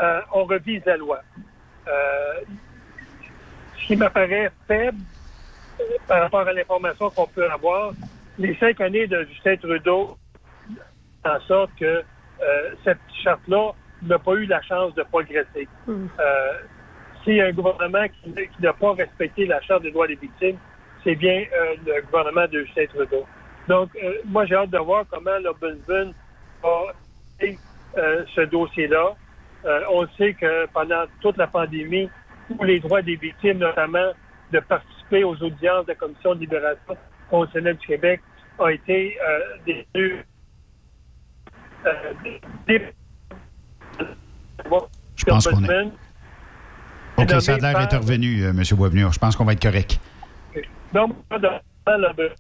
euh, 0.03 0.20
on 0.32 0.45
revise 0.45 0.82
la 0.86 0.97
loi. 0.97 1.20
Euh, 1.86 2.40
ce 3.78 3.86
qui 3.86 3.97
m'apparaît 3.97 4.51
faible 4.66 4.99
par 6.07 6.22
rapport 6.22 6.47
à 6.47 6.53
l'information 6.53 7.11
qu'on 7.11 7.26
peut 7.26 7.51
avoir, 7.51 7.93
les 8.38 8.55
cinq 8.57 8.80
années 8.80 9.07
de 9.07 9.26
Justin 9.30 9.57
Trudeau 9.57 10.16
en 11.24 11.40
sorte 11.40 11.70
que 11.78 12.03
cette 12.84 12.99
charte-là 13.22 13.70
n'a 14.03 14.18
pas 14.18 14.32
eu 14.32 14.47
la 14.47 14.61
chance 14.62 14.95
de 14.95 15.03
progresser. 15.05 15.68
S'il 17.22 17.34
y 17.34 17.40
a 17.40 17.47
un 17.47 17.53
gouvernement 17.53 18.05
qui, 18.09 18.34
n'a 18.61 18.72
pas 18.72 18.95
respecté 18.95 19.47
la 19.47 19.61
charte 19.61 19.82
des 19.82 19.93
droits 19.93 20.09
des 20.09 20.16
victimes, 20.16 20.59
c'est 21.05 21.14
bien 21.14 21.45
euh, 21.53 21.74
le 21.86 22.03
gouvernement 22.03 22.47
de 22.49 22.64
Justin 22.64 22.86
Trudeau. 22.86 23.26
Donc, 23.68 23.90
euh, 23.96 24.14
moi, 24.26 24.44
j'ai 24.46 24.54
hâte 24.54 24.70
de 24.70 24.78
voir 24.78 25.04
comment 25.10 25.38
l'Ombudsman 25.42 26.12
va 26.62 26.68
euh, 27.96 28.24
ce 28.34 28.40
dossier-là. 28.42 29.14
Euh, 29.64 29.80
on 29.90 30.06
sait 30.18 30.34
que 30.34 30.66
pendant 30.72 31.04
toute 31.20 31.36
la 31.36 31.46
pandémie, 31.46 32.08
tous 32.48 32.64
les 32.64 32.80
droits 32.80 33.02
des 33.02 33.16
victimes, 33.16 33.58
notamment 33.58 34.12
de 34.52 34.60
participer 34.60 35.24
aux 35.24 35.36
audiences 35.42 35.86
de 35.86 35.92
la 35.92 35.94
Commission 35.94 36.34
de 36.34 36.40
libération 36.40 36.96
constitutionnelle 37.30 37.76
du 37.76 37.86
Québec, 37.86 38.20
ont 38.58 38.68
été 38.68 39.16
euh, 39.20 39.40
des... 39.64 39.86
Je 45.16 45.24
pense 45.24 45.46
qu'on 45.46 45.64
est. 45.64 45.84
OK, 47.18 47.30
ça 47.40 47.54
a 47.54 47.58
l'air 47.58 47.78
intervenu, 47.78 48.44
M. 48.44 48.62
Boisvenu. 48.72 49.04
Je 49.12 49.18
pense 49.18 49.36
qu'on 49.36 49.44
va 49.44 49.52
être 49.52 49.62
correct. 49.62 50.00
Donc, 50.92 51.14
le- 51.30 51.38
va 51.38 51.60
va 51.86 52.14
faire 52.14 52.34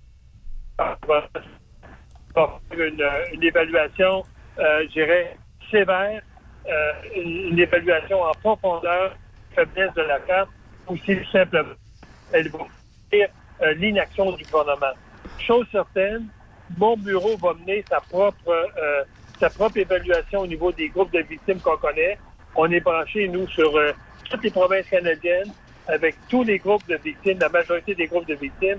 une, 2.76 3.04
une 3.32 3.42
évaluation, 3.42 4.24
euh, 4.58 4.84
je 4.88 4.92
dirais, 4.92 5.36
sévère, 5.70 6.22
euh, 6.68 6.92
une, 7.16 7.58
évaluation 7.58 8.22
en 8.22 8.32
profondeur, 8.32 9.16
faiblesse 9.54 9.92
de 9.94 10.02
la 10.02 10.20
carte, 10.20 10.50
ou 10.88 10.96
si 10.98 11.18
simplement, 11.32 11.74
elle 12.32 12.48
va 12.50 12.58
dire 13.12 13.28
euh, 13.62 13.74
l'inaction 13.74 14.32
du 14.32 14.44
gouvernement. 14.44 14.94
Chose 15.38 15.66
certaine, 15.72 16.28
mon 16.78 16.96
bureau 16.96 17.36
va 17.36 17.54
mener 17.54 17.84
sa 17.88 18.00
propre, 18.00 18.48
euh, 18.48 19.04
sa 19.40 19.50
propre 19.50 19.78
évaluation 19.78 20.40
au 20.40 20.46
niveau 20.46 20.70
des 20.70 20.88
groupes 20.88 21.12
de 21.12 21.20
victimes 21.20 21.58
qu'on 21.60 21.76
connaît. 21.76 22.18
On 22.54 22.70
est 22.70 22.80
branché, 22.80 23.28
nous, 23.28 23.48
sur 23.48 23.72
toutes 24.30 24.44
les 24.44 24.50
provinces 24.50 24.86
canadiennes, 24.86 25.52
avec 25.88 26.14
tous 26.28 26.44
les 26.44 26.58
groupes 26.58 26.86
de 26.86 26.96
victimes, 26.96 27.38
la 27.40 27.48
majorité 27.48 27.94
des 27.94 28.06
groupes 28.06 28.28
de 28.28 28.34
victimes. 28.34 28.78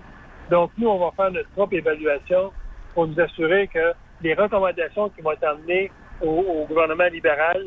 Donc, 0.54 0.70
nous, 0.78 0.88
on 0.88 1.00
va 1.00 1.10
faire 1.16 1.32
notre 1.32 1.50
propre 1.50 1.74
évaluation 1.74 2.54
pour 2.94 3.08
nous 3.08 3.20
assurer 3.20 3.68
que 3.74 3.92
les 4.22 4.36
recommandations 4.36 5.10
qui 5.10 5.22
vont 5.22 5.32
être 5.32 5.46
amenées 5.46 5.90
au, 6.22 6.64
gouvernement 6.70 7.08
libéral, 7.12 7.66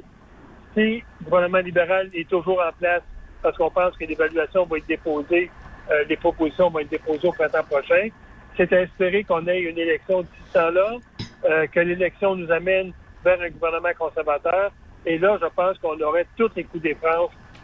si 0.72 1.02
le 1.18 1.24
gouvernement 1.24 1.58
libéral 1.58 2.08
est 2.14 2.30
toujours 2.30 2.62
en 2.64 2.70
place, 2.78 3.02
parce 3.42 3.56
qu'on 3.56 3.72
pense 3.72 3.96
que 3.96 4.04
l'évaluation 4.04 4.66
va 4.66 4.76
être 4.76 4.86
déposée, 4.86 5.50
euh, 5.90 6.04
les 6.08 6.16
propositions 6.16 6.70
vont 6.70 6.78
être 6.78 6.90
déposées 6.90 7.26
au 7.26 7.32
printemps 7.32 7.64
prochain, 7.64 8.08
c'est 8.56 8.72
à 8.72 8.82
espérer 8.82 9.24
qu'on 9.24 9.44
ait 9.48 9.62
une 9.62 9.78
élection 9.78 10.22
d'ici 10.22 10.42
ce 10.46 10.52
temps-là, 10.52 10.98
euh, 11.44 11.66
que 11.66 11.80
l'élection 11.80 12.36
nous 12.36 12.52
amène 12.52 12.92
vers 13.24 13.40
un 13.40 13.50
gouvernement 13.50 13.94
conservateur. 13.98 14.70
Et 15.04 15.18
là, 15.18 15.36
je 15.42 15.46
pense 15.56 15.76
qu'on 15.78 16.00
aurait 16.02 16.28
tous 16.36 16.52
les 16.54 16.62
coups 16.62 16.84
des 16.84 16.96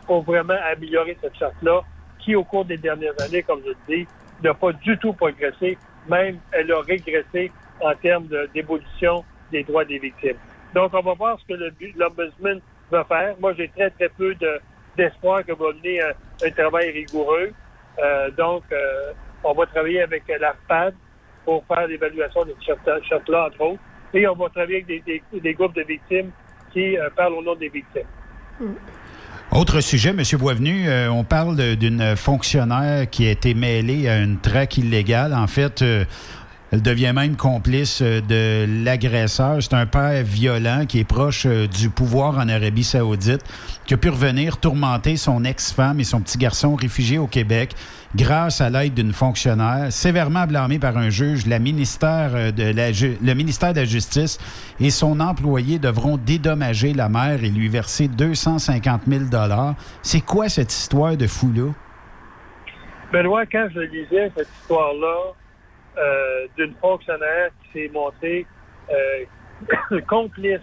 pour 0.05 0.23
vraiment 0.25 0.59
améliorer 0.73 1.17
cette 1.23 1.39
charte-là, 1.39 1.83
qui, 2.19 2.35
au 2.35 2.43
cours 2.43 2.65
des 2.65 2.77
dernières 2.77 3.15
années, 3.23 3.45
comme 3.45 3.61
je 3.65 3.69
le 3.69 3.77
dis, 3.89 4.09
n'a 4.43 4.55
pas 4.55 4.73
du 4.73 4.97
tout 4.99 5.13
progressé. 5.13 5.79
Même, 6.09 6.39
elle 6.53 6.73
a 6.73 6.81
régressé 6.81 7.53
en 7.81 7.95
termes 7.95 8.29
d'évolution 8.55 9.25
des 9.51 9.63
droits 9.65 9.85
des 9.85 9.99
victimes. 9.99 10.37
Donc, 10.75 10.93
on 10.95 11.01
va 11.03 11.15
voir 11.15 11.39
ce 11.41 11.55
que 11.55 11.61
l'Ombudsman 11.97 12.61
va 12.91 13.05
faire. 13.05 13.35
Moi, 13.41 13.53
j'ai 13.55 13.69
très, 13.69 13.91
très 13.91 14.09
peu 14.09 14.35
de- 14.35 14.61
d'espoir 14.97 15.45
que 15.45 15.53
va 15.53 15.73
mener 15.75 16.01
un, 16.03 16.13
un 16.45 16.51
travail 16.51 16.91
rigoureux. 16.91 17.53
Euh, 18.03 18.31
donc, 18.31 18.63
euh, 18.73 19.13
on 19.45 19.53
va 19.53 19.67
travailler 19.67 20.03
avec 20.03 20.25
l'ARPAD 20.29 20.95
pour 21.45 21.65
faire 21.67 21.87
l'évaluation 21.87 22.45
de 22.45 22.55
cette 22.65 22.85
charte- 22.85 23.05
charte-là, 23.05 23.47
entre 23.49 23.61
autres. 23.61 23.83
Et 24.15 24.27
on 24.27 24.35
va 24.35 24.49
travailler 24.49 24.85
avec 24.89 25.05
des, 25.05 25.55
groupes 25.55 25.75
de 25.75 25.83
victimes 25.83 26.31
qui 26.73 26.97
euh, 26.99 27.09
parlent 27.17 27.35
au 27.35 27.43
nom 27.43 27.55
des 27.55 27.69
victimes. 27.69 28.07
Autre 29.53 29.81
sujet, 29.81 30.11
M. 30.11 30.23
Boisvenu, 30.39 30.89
euh, 30.89 31.11
on 31.11 31.25
parle 31.25 31.77
d'une 31.77 32.17
fonctionnaire 32.17 33.09
qui 33.11 33.27
a 33.27 33.31
été 33.31 33.53
mêlée 33.53 34.09
à 34.09 34.19
une 34.19 34.39
traque 34.39 34.79
illégale. 34.79 35.35
En 35.35 35.47
fait, 35.47 35.83
euh, 35.83 36.05
elle 36.73 36.81
devient 36.81 37.13
même 37.15 37.37
complice 37.37 38.01
euh, 38.01 38.23
de 38.23 38.85
l'agresseur. 38.85 39.63
C'est 39.63 39.75
un 39.75 39.85
père 39.85 40.25
violent 40.25 40.87
qui 40.89 41.01
est 41.01 41.05
proche 41.05 41.45
euh, 41.45 41.67
du 41.67 41.91
pouvoir 41.91 42.39
en 42.39 42.49
Arabie 42.49 42.83
saoudite, 42.83 43.43
qui 43.85 43.93
a 43.93 43.99
pu 43.99 44.09
revenir 44.09 44.57
tourmenter 44.57 45.17
son 45.17 45.45
ex-femme 45.45 46.01
et 46.01 46.05
son 46.05 46.23
petit 46.23 46.39
garçon 46.39 46.75
réfugiés 46.75 47.19
au 47.19 47.27
Québec 47.27 47.75
grâce 48.17 48.63
à 48.63 48.71
l'aide 48.71 48.95
d'une 48.95 49.13
fonctionnaire 49.13 49.93
sévèrement 49.93 50.47
blâmée 50.47 50.79
par 50.79 50.97
un 50.97 51.11
juge. 51.11 51.45
Euh, 51.47 51.53
le 51.53 53.35
ministère 53.35 53.73
de 53.75 53.81
la 53.81 53.85
Justice 53.85 54.39
et 54.81 54.89
son 54.89 55.21
employé 55.21 55.79
devront 55.79 56.17
dédommager 56.17 56.95
la 56.95 57.11
mère 57.11 57.45
et 57.45 57.51
lui 57.51 57.69
verser 57.69 58.09
250 58.09 59.03
000 59.07 59.25
C'est 60.01 60.23
quoi 60.23 60.49
cette 60.49 60.73
histoire 60.73 61.19
de 61.19 61.27
fou-là? 61.27 61.73
Benoît, 63.13 63.45
quand 63.45 63.69
je 63.75 63.81
lisais 63.81 64.33
cette 64.35 64.49
histoire-là 64.63 65.35
euh, 65.99 66.47
d'une 66.57 66.75
fonctionnaire 66.81 67.51
qui 67.63 67.81
s'est 67.81 67.91
montrée 67.93 68.47
euh, 68.91 70.01
complice 70.09 70.61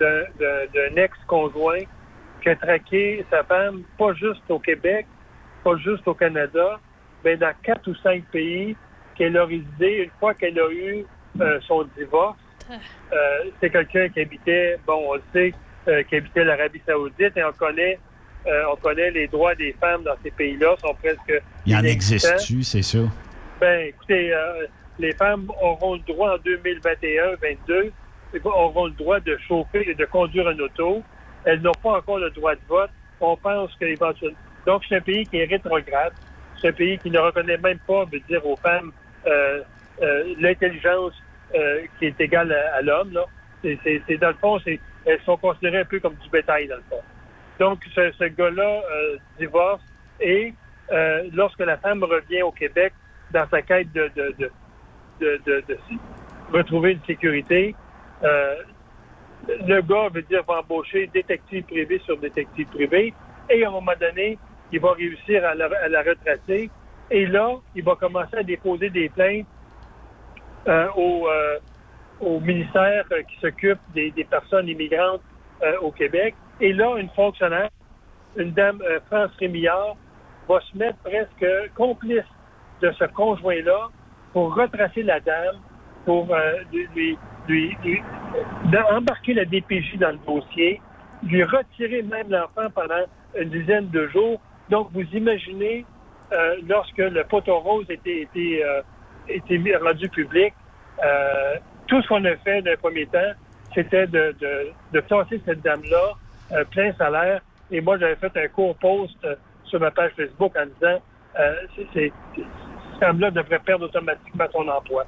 d'un- 0.00 0.96
ex-conjoint 0.96 1.80
qui 2.42 2.48
a 2.48 2.56
traqué 2.56 3.24
sa 3.30 3.42
femme, 3.44 3.82
pas 3.98 4.12
juste 4.14 4.42
au 4.48 4.58
Québec, 4.58 5.06
pas 5.62 5.76
juste 5.76 6.06
au 6.06 6.14
Canada, 6.14 6.78
mais 7.24 7.36
dans 7.36 7.52
quatre 7.62 7.88
ou 7.88 7.94
cinq 7.96 8.24
pays 8.26 8.76
qu'elle 9.14 9.36
a 9.36 9.44
résidé 9.44 10.02
une 10.04 10.10
fois 10.20 10.34
qu'elle 10.34 10.58
a 10.58 10.70
eu 10.70 11.06
euh, 11.40 11.60
son 11.66 11.84
divorce. 11.96 12.36
Euh, 12.70 13.16
c'est 13.60 13.70
quelqu'un 13.70 14.08
qui 14.08 14.20
habitait, 14.20 14.78
bon, 14.86 15.04
on 15.10 15.14
le 15.14 15.22
sait, 15.32 15.52
qui 16.08 16.16
habitait 16.16 16.44
l'Arabie 16.44 16.82
Saoudite 16.86 17.36
et 17.36 17.44
on 17.44 17.52
connaît, 17.52 17.98
euh, 18.46 18.62
on 18.72 18.76
connaît 18.76 19.10
les 19.10 19.26
droits 19.28 19.54
des 19.54 19.72
femmes 19.80 20.02
dans 20.02 20.16
ces 20.22 20.30
pays-là, 20.30 20.74
sont 20.82 20.94
presque 20.94 21.42
Il 21.66 21.72
y 21.72 21.76
en 21.76 21.84
existe-tu, 21.84 22.62
c'est 22.62 22.82
ça? 22.82 22.98
Ben, 23.64 23.86
écoutez, 23.86 24.30
euh, 24.30 24.66
les 24.98 25.12
femmes 25.12 25.50
auront 25.62 25.94
le 25.94 26.00
droit 26.00 26.34
en 26.34 26.36
2021-22, 26.36 27.92
auront 28.44 28.84
le 28.88 28.92
droit 28.92 29.20
de 29.20 29.38
chauffer 29.48 29.88
et 29.88 29.94
de 29.94 30.04
conduire 30.04 30.48
un 30.48 30.58
auto. 30.58 31.02
Elles 31.46 31.62
n'ont 31.62 31.72
pas 31.82 31.92
encore 31.92 32.18
le 32.18 32.28
droit 32.28 32.54
de 32.54 32.60
vote. 32.68 32.90
On 33.22 33.38
pense 33.38 33.74
qu'éventuellement. 33.76 34.36
Donc, 34.66 34.82
c'est 34.86 34.96
un 34.96 35.00
pays 35.00 35.24
qui 35.24 35.38
est 35.38 35.46
rétrograde. 35.46 36.12
C'est 36.60 36.68
un 36.68 36.72
pays 36.72 36.98
qui 36.98 37.10
ne 37.10 37.18
reconnaît 37.18 37.56
même 37.56 37.78
pas, 37.86 38.04
veut 38.04 38.20
dire 38.28 38.46
aux 38.46 38.56
femmes, 38.56 38.92
euh, 39.26 39.62
euh, 40.02 40.34
l'intelligence 40.38 41.14
qui 41.98 42.04
est 42.04 42.20
égale 42.20 42.52
à, 42.52 42.82
l'homme. 42.82 43.18
C'est, 43.62 44.18
dans 44.18 44.28
le 44.28 44.34
fond, 44.34 44.58
elles 45.06 45.20
sont 45.24 45.38
considérées 45.38 45.78
un 45.78 45.84
peu 45.86 46.00
comme 46.00 46.16
du 46.16 46.28
bétail, 46.28 46.68
dans 46.68 46.76
le 46.76 46.82
fond. 46.90 47.00
Donc, 47.58 47.82
ce, 47.94 48.24
gars-là 48.24 48.82
divorce 49.38 49.80
et 50.20 50.52
lorsque 51.32 51.60
la 51.60 51.78
femme 51.78 52.04
revient 52.04 52.42
au 52.42 52.50
Québec 52.52 52.92
dans 53.34 53.48
sa 53.50 53.60
quête 53.62 53.92
de, 53.92 54.10
de, 54.16 54.34
de, 54.38 54.50
de, 55.20 55.64
de- 55.68 55.78
retrouver 56.52 56.92
une 56.92 57.04
sécurité, 57.04 57.74
euh, 58.22 58.54
le 59.66 59.80
gars 59.82 60.08
veut 60.08 60.22
dire 60.22 60.42
va 60.46 60.60
embaucher 60.60 61.08
détective 61.08 61.64
privé 61.64 62.00
sur 62.04 62.16
détective 62.18 62.66
privé 62.68 63.12
et 63.50 63.64
à 63.64 63.68
un 63.68 63.72
moment 63.72 63.92
donné, 64.00 64.38
il 64.72 64.80
va 64.80 64.92
réussir 64.92 65.44
à 65.44 65.54
la, 65.54 65.66
à 65.82 65.88
la 65.88 66.02
retracer 66.02 66.70
et 67.10 67.26
là, 67.26 67.56
il 67.74 67.82
va 67.82 67.96
commencer 67.96 68.36
à 68.36 68.42
déposer 68.42 68.88
des 68.90 69.08
plaintes 69.08 69.46
euh, 70.68 70.88
au, 70.96 71.28
euh, 71.28 71.58
au 72.20 72.40
ministère 72.40 73.04
qui 73.28 73.36
s'occupe 73.40 73.80
des, 73.94 74.10
des 74.12 74.24
personnes 74.24 74.68
immigrantes 74.68 75.22
au 75.80 75.90
Québec. 75.92 76.34
Et 76.60 76.74
là, 76.74 76.96
une 76.98 77.08
fonctionnaire, 77.10 77.70
une 78.36 78.50
dame, 78.52 78.82
France 79.06 79.30
Rémillard, 79.38 79.96
va 80.46 80.60
se 80.60 80.76
mettre 80.76 80.98
presque 80.98 81.46
complice 81.74 82.24
de 82.84 82.92
ce 82.98 83.04
conjoint-là 83.04 83.88
pour 84.32 84.54
retracer 84.54 85.02
la 85.02 85.20
dame, 85.20 85.56
pour 86.04 86.28
euh, 86.34 86.56
lui, 86.94 87.16
euh, 87.48 88.96
embarquer 88.96 89.32
la 89.34 89.44
DPJ 89.46 89.96
dans 89.98 90.10
le 90.10 90.18
dossier, 90.26 90.80
lui 91.22 91.42
retirer 91.44 92.02
même 92.02 92.28
l'enfant 92.28 92.68
pendant 92.74 93.04
une 93.38 93.48
dizaine 93.48 93.88
de 93.88 94.06
jours. 94.08 94.40
Donc, 94.68 94.88
vous 94.92 95.04
imaginez, 95.14 95.86
euh, 96.32 96.56
lorsque 96.68 96.98
le 96.98 97.24
poteau 97.24 97.58
rose 97.60 97.86
était, 97.88 98.22
était, 98.22 98.62
euh, 98.64 99.78
rendu 99.82 100.08
public, 100.10 100.52
tout 101.86 102.02
ce 102.02 102.08
qu'on 102.08 102.24
a 102.24 102.36
fait 102.36 102.60
d'un 102.62 102.76
premier 102.76 103.06
temps, 103.06 103.32
c'était 103.74 104.06
de, 104.06 104.34
de, 104.40 104.68
de 104.92 105.00
tasser 105.00 105.40
cette 105.46 105.62
dame-là 105.62 106.64
plein 106.70 106.92
salaire. 106.94 107.40
Et 107.70 107.80
moi, 107.80 107.98
j'avais 107.98 108.16
fait 108.16 108.36
un 108.36 108.48
court 108.48 108.76
post 108.76 109.16
sur 109.64 109.80
ma 109.80 109.90
page 109.90 110.12
Facebook 110.16 110.52
en 110.56 110.66
disant 110.66 110.98
c'est- 111.94 112.12
cette 112.94 113.00
dame-là 113.00 113.30
devrait 113.30 113.58
perdre 113.60 113.86
automatiquement 113.86 114.46
son 114.52 114.68
emploi. 114.68 115.04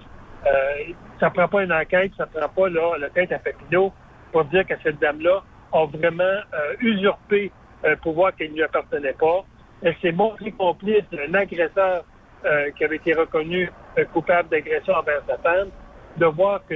Euh, 0.46 0.92
ça 1.18 1.30
prend 1.30 1.48
pas 1.48 1.64
une 1.64 1.72
enquête, 1.72 2.12
ça 2.16 2.26
prend 2.26 2.48
pas 2.48 2.68
la 2.98 3.10
tête 3.10 3.32
à 3.32 3.38
Papineau 3.38 3.92
pour 4.32 4.44
dire 4.44 4.66
que 4.66 4.74
cette 4.82 4.98
dame-là 5.00 5.42
a 5.72 5.86
vraiment 5.86 6.22
euh, 6.24 6.74
usurpé 6.80 7.50
un 7.84 7.96
pouvoir 7.96 8.34
qui 8.34 8.48
ne 8.48 8.54
lui 8.54 8.62
appartenait 8.62 9.12
pas. 9.14 9.44
Elle 9.82 9.96
s'est 10.00 10.12
montrée 10.12 10.52
complice 10.52 11.04
d'un 11.10 11.34
agresseur 11.34 12.04
euh, 12.44 12.70
qui 12.72 12.84
avait 12.84 12.96
été 12.96 13.12
reconnu 13.14 13.70
euh, 13.98 14.04
coupable 14.12 14.48
d'agression 14.48 14.94
envers 14.94 15.22
sa 15.26 15.36
femme. 15.38 15.68
De 16.16 16.26
voir 16.26 16.62
que 16.66 16.74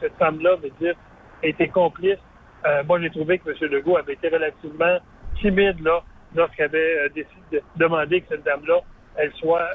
cette 0.00 0.14
femme-là, 0.16 0.56
veut 0.56 0.70
dire, 0.80 0.94
été 1.42 1.68
complice. 1.68 2.18
Euh, 2.66 2.82
moi, 2.84 3.00
j'ai 3.00 3.10
trouvé 3.10 3.38
que 3.38 3.50
M. 3.50 3.70
Legault 3.70 3.96
avait 3.96 4.12
été 4.12 4.28
relativement 4.28 4.98
timide 5.40 5.76
lorsqu'il 6.34 6.64
avait 6.64 6.98
euh, 6.98 7.08
décidé 7.08 7.34
de 7.52 7.62
demander 7.76 8.20
que 8.20 8.28
cette 8.28 8.44
dame-là, 8.44 8.80
elle 9.16 9.32
soit 9.34 9.66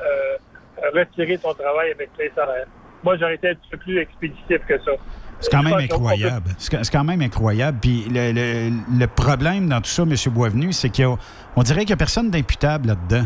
retirée 0.94 1.38
de 1.38 1.42
son 1.42 1.54
travail 1.54 1.92
avec 1.92 2.12
plein 2.14 2.28
salaire. 2.36 2.66
Moi, 3.04 3.18
j'aurais 3.18 3.36
été 3.36 3.50
un 3.50 3.56
petit 3.56 3.70
peu 3.72 3.78
plus 3.78 4.00
expéditif 4.00 4.60
que 4.68 4.78
ça. 4.80 4.92
C'est 5.40 5.52
quand 5.52 5.64
même 5.64 5.74
incroyable. 5.74 6.50
C'est 6.60 6.92
quand 6.92 7.04
même 7.04 7.22
incroyable. 7.22 7.80
Puis 7.82 8.06
le, 8.10 8.32
le- 8.32 9.00
le 9.00 9.08
problème 9.08 9.70
dans 9.70 9.78
tout 9.82 9.90
ça, 9.90 10.04
M. 10.04 10.14
Boisvenu, 10.34 10.72
c'est 10.72 10.90
qu'on 10.96 11.62
dirait 11.64 11.80
qu'il 11.80 11.88
n'y 11.90 11.94
a 11.94 11.98
personne 11.98 12.30
d'imputable 12.30 12.90
là-dedans. 12.90 13.26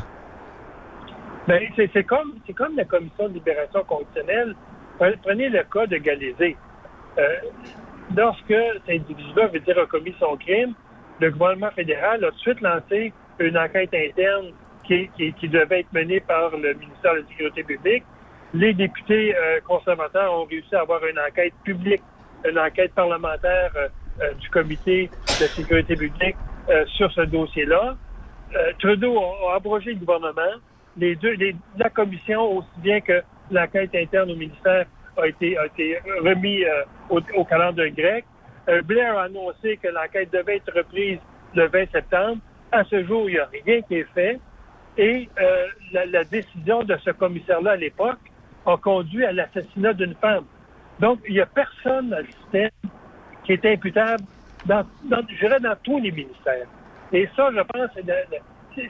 Ben, 1.48 1.62
c'est 1.76 1.90
c'est 1.94 2.04
comme, 2.06 2.34
c'est 2.48 2.54
comme 2.54 2.76
la 2.76 2.86
commission 2.86 3.28
de 3.28 3.34
libération 3.34 3.84
conditionnelle. 3.84 4.56
Pre- 5.00 5.18
Prenez 5.24 5.50
le 5.50 5.64
cas 5.72 5.86
de 5.88 5.98
Galézé. 5.98 6.56
Euh, 7.18 7.24
lorsque 8.16 8.48
cet 8.48 8.90
individu-là 8.90 9.48
veut 9.48 9.60
dire 9.60 9.78
a 9.78 9.86
commis 9.86 10.16
son 10.20 10.38
crime, 10.38 10.74
le 11.20 11.32
gouvernement 11.32 11.72
fédéral 11.76 12.24
a 12.24 12.30
tout 12.30 12.36
de 12.36 12.40
suite 12.40 12.62
lancé 12.62 13.14
une 13.40 13.58
enquête 13.58 13.94
interne 13.94 14.48
qui, 14.88 15.48
devait 15.48 15.82
être 15.82 15.94
menée 15.94 16.20
par 16.20 16.52
le 16.52 16.74
ministère 16.74 17.14
de 17.14 17.20
la 17.20 17.28
Sécurité 17.28 17.64
publique. 17.64 18.04
Les 18.54 18.74
députés 18.74 19.36
euh, 19.36 19.60
conservateurs 19.68 20.34
ont 20.34 20.46
réussi 20.46 20.74
à 20.76 20.82
avoir 20.82 21.06
une 21.06 21.20
enquête 21.20 21.54
publique, 21.64 22.02
une 22.48 22.58
enquête 22.58 22.94
parlementaire 22.94 23.72
euh, 23.76 23.88
euh, 24.22 24.34
du 24.36 24.50
comité 24.50 25.10
de 25.28 25.46
sécurité 25.46 25.96
publique 25.96 26.38
sur 26.88 27.12
ce 27.12 27.22
dossier-là. 27.22 27.96
Trudeau 28.80 29.20
a, 29.20 29.56
abrogé 29.56 29.94
le 29.94 30.00
gouvernement. 30.00 30.56
La 31.78 31.90
commission, 31.90 32.58
aussi 32.58 32.68
bien 32.78 33.02
que 33.02 33.22
l'enquête 33.52 33.94
interne 33.94 34.32
au 34.32 34.36
ministère, 34.36 34.86
a 35.18 35.28
été, 35.28 35.58
a 35.58 35.68
été 35.68 36.00
remis 36.24 36.64
au, 37.10 37.44
calendrier 37.44 37.92
grec. 37.92 38.26
Blair 38.86 39.16
a 39.18 39.24
annoncé 39.24 39.78
que 39.78 39.90
l'enquête 39.90 40.32
devait 40.32 40.58
être 40.58 40.74
reprise 40.76 41.20
le 41.54 41.68
20 41.68 41.92
septembre. 41.92 42.38
À 42.72 42.84
ce 42.86 43.04
jour, 43.06 43.30
il 43.30 43.34
n'y 43.34 43.40
a 43.40 43.48
rien 43.66 43.82
qui 43.82 43.96
est 43.96 44.08
fait. 44.16 44.40
Et 44.98 45.30
euh, 45.40 45.66
la, 45.92 46.06
la 46.06 46.24
décision 46.24 46.84
de 46.84 46.96
ce 47.04 47.12
commissaire-là 47.12 47.72
à 47.72 47.76
l'époque 47.76 48.20
a 48.66 48.78
conduit 48.78 49.26
à 49.26 49.32
l'assassinat 49.32 49.94
d'une 49.94 50.16
femme. 50.16 50.46
Donc, 51.00 51.20
il 51.28 51.34
n'y 51.34 51.42
a 51.42 51.46
personne 51.46 52.10
dans 52.10 52.20
le 52.20 52.28
système 52.42 52.70
qui 53.44 53.54
est 53.54 53.66
imputable 53.66 54.24
dans, 54.66 54.86
dans, 55.04 55.22
je 55.30 55.36
dirais 55.46 55.60
dans 55.60 55.76
tous 55.84 56.00
les 56.00 56.12
ministères. 56.12 56.68
Et 57.12 57.28
ça, 57.36 57.50
je 57.54 57.62
pense, 57.62 57.90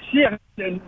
s'il 0.10 0.20
y 0.20 0.26
a 0.26 0.32
une, 0.58 0.66
une- 0.76 0.80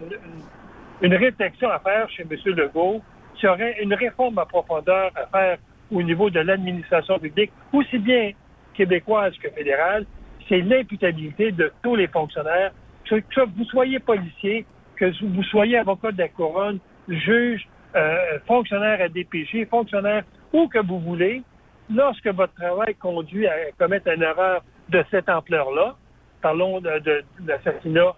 une 1.01 1.13
réflexion 1.15 1.69
à 1.69 1.79
faire 1.79 2.09
chez 2.09 2.23
M. 2.23 2.29
Legault, 2.55 3.01
s'il 3.35 3.45
y 3.45 3.51
aurait 3.51 3.77
une 3.83 3.93
réforme 3.93 4.37
à 4.39 4.45
profondeur 4.45 5.11
à 5.15 5.27
faire 5.27 5.57
au 5.91 6.01
niveau 6.01 6.29
de 6.29 6.39
l'administration 6.39 7.19
publique, 7.19 7.51
aussi 7.73 7.99
bien 7.99 8.31
québécoise 8.73 9.33
que 9.37 9.49
fédérale, 9.51 10.05
c'est 10.49 10.61
l'imputabilité 10.61 11.51
de 11.51 11.71
tous 11.83 11.95
les 11.95 12.07
fonctionnaires, 12.07 12.71
que, 13.05 13.15
que 13.15 13.41
vous 13.55 13.65
soyez 13.65 13.99
policier, 13.99 14.65
que 14.97 15.05
vous 15.25 15.43
soyez 15.43 15.77
avocat 15.77 16.11
de 16.11 16.17
la 16.19 16.27
couronne, 16.29 16.79
juge, 17.07 17.67
euh, 17.95 18.39
fonctionnaire 18.45 19.01
à 19.01 19.07
DPG, 19.07 19.65
fonctionnaire 19.65 20.23
où 20.53 20.67
que 20.67 20.79
vous 20.79 20.99
voulez, 20.99 21.41
lorsque 21.93 22.27
votre 22.27 22.53
travail 22.55 22.95
conduit 22.95 23.47
à 23.47 23.53
commettre 23.79 24.09
une 24.09 24.21
erreur 24.23 24.63
de 24.89 25.03
cette 25.11 25.29
ampleur-là, 25.29 25.95
parlons 26.41 26.79
de, 26.79 26.99
de- 26.99 27.23
de 27.41 27.47
l'assassinat 27.47 28.15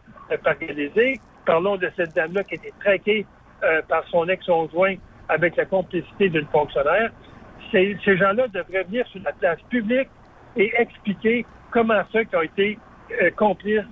parlons 1.45 1.77
de 1.77 1.89
cette 1.95 2.13
dame-là 2.15 2.43
qui 2.43 2.53
a 2.53 2.57
été 2.57 2.73
traquée 2.79 3.25
euh, 3.63 3.81
par 3.87 4.03
son 4.09 4.27
ex-conjoint 4.27 4.95
avec 5.29 5.55
la 5.55 5.65
complicité 5.65 6.29
d'une 6.29 6.45
fonctionnaire, 6.47 7.11
ces, 7.71 7.97
gens-là 8.05 8.47
devraient 8.47 8.83
venir 8.83 9.05
sur 9.07 9.21
la 9.23 9.31
place 9.33 9.59
publique 9.69 10.09
et 10.57 10.71
expliquer 10.77 11.45
comment 11.71 12.01
ceux 12.11 12.23
qui 12.23 12.35
ont 12.35 12.41
été 12.41 12.77
euh, 13.21 13.29
complices 13.31 13.83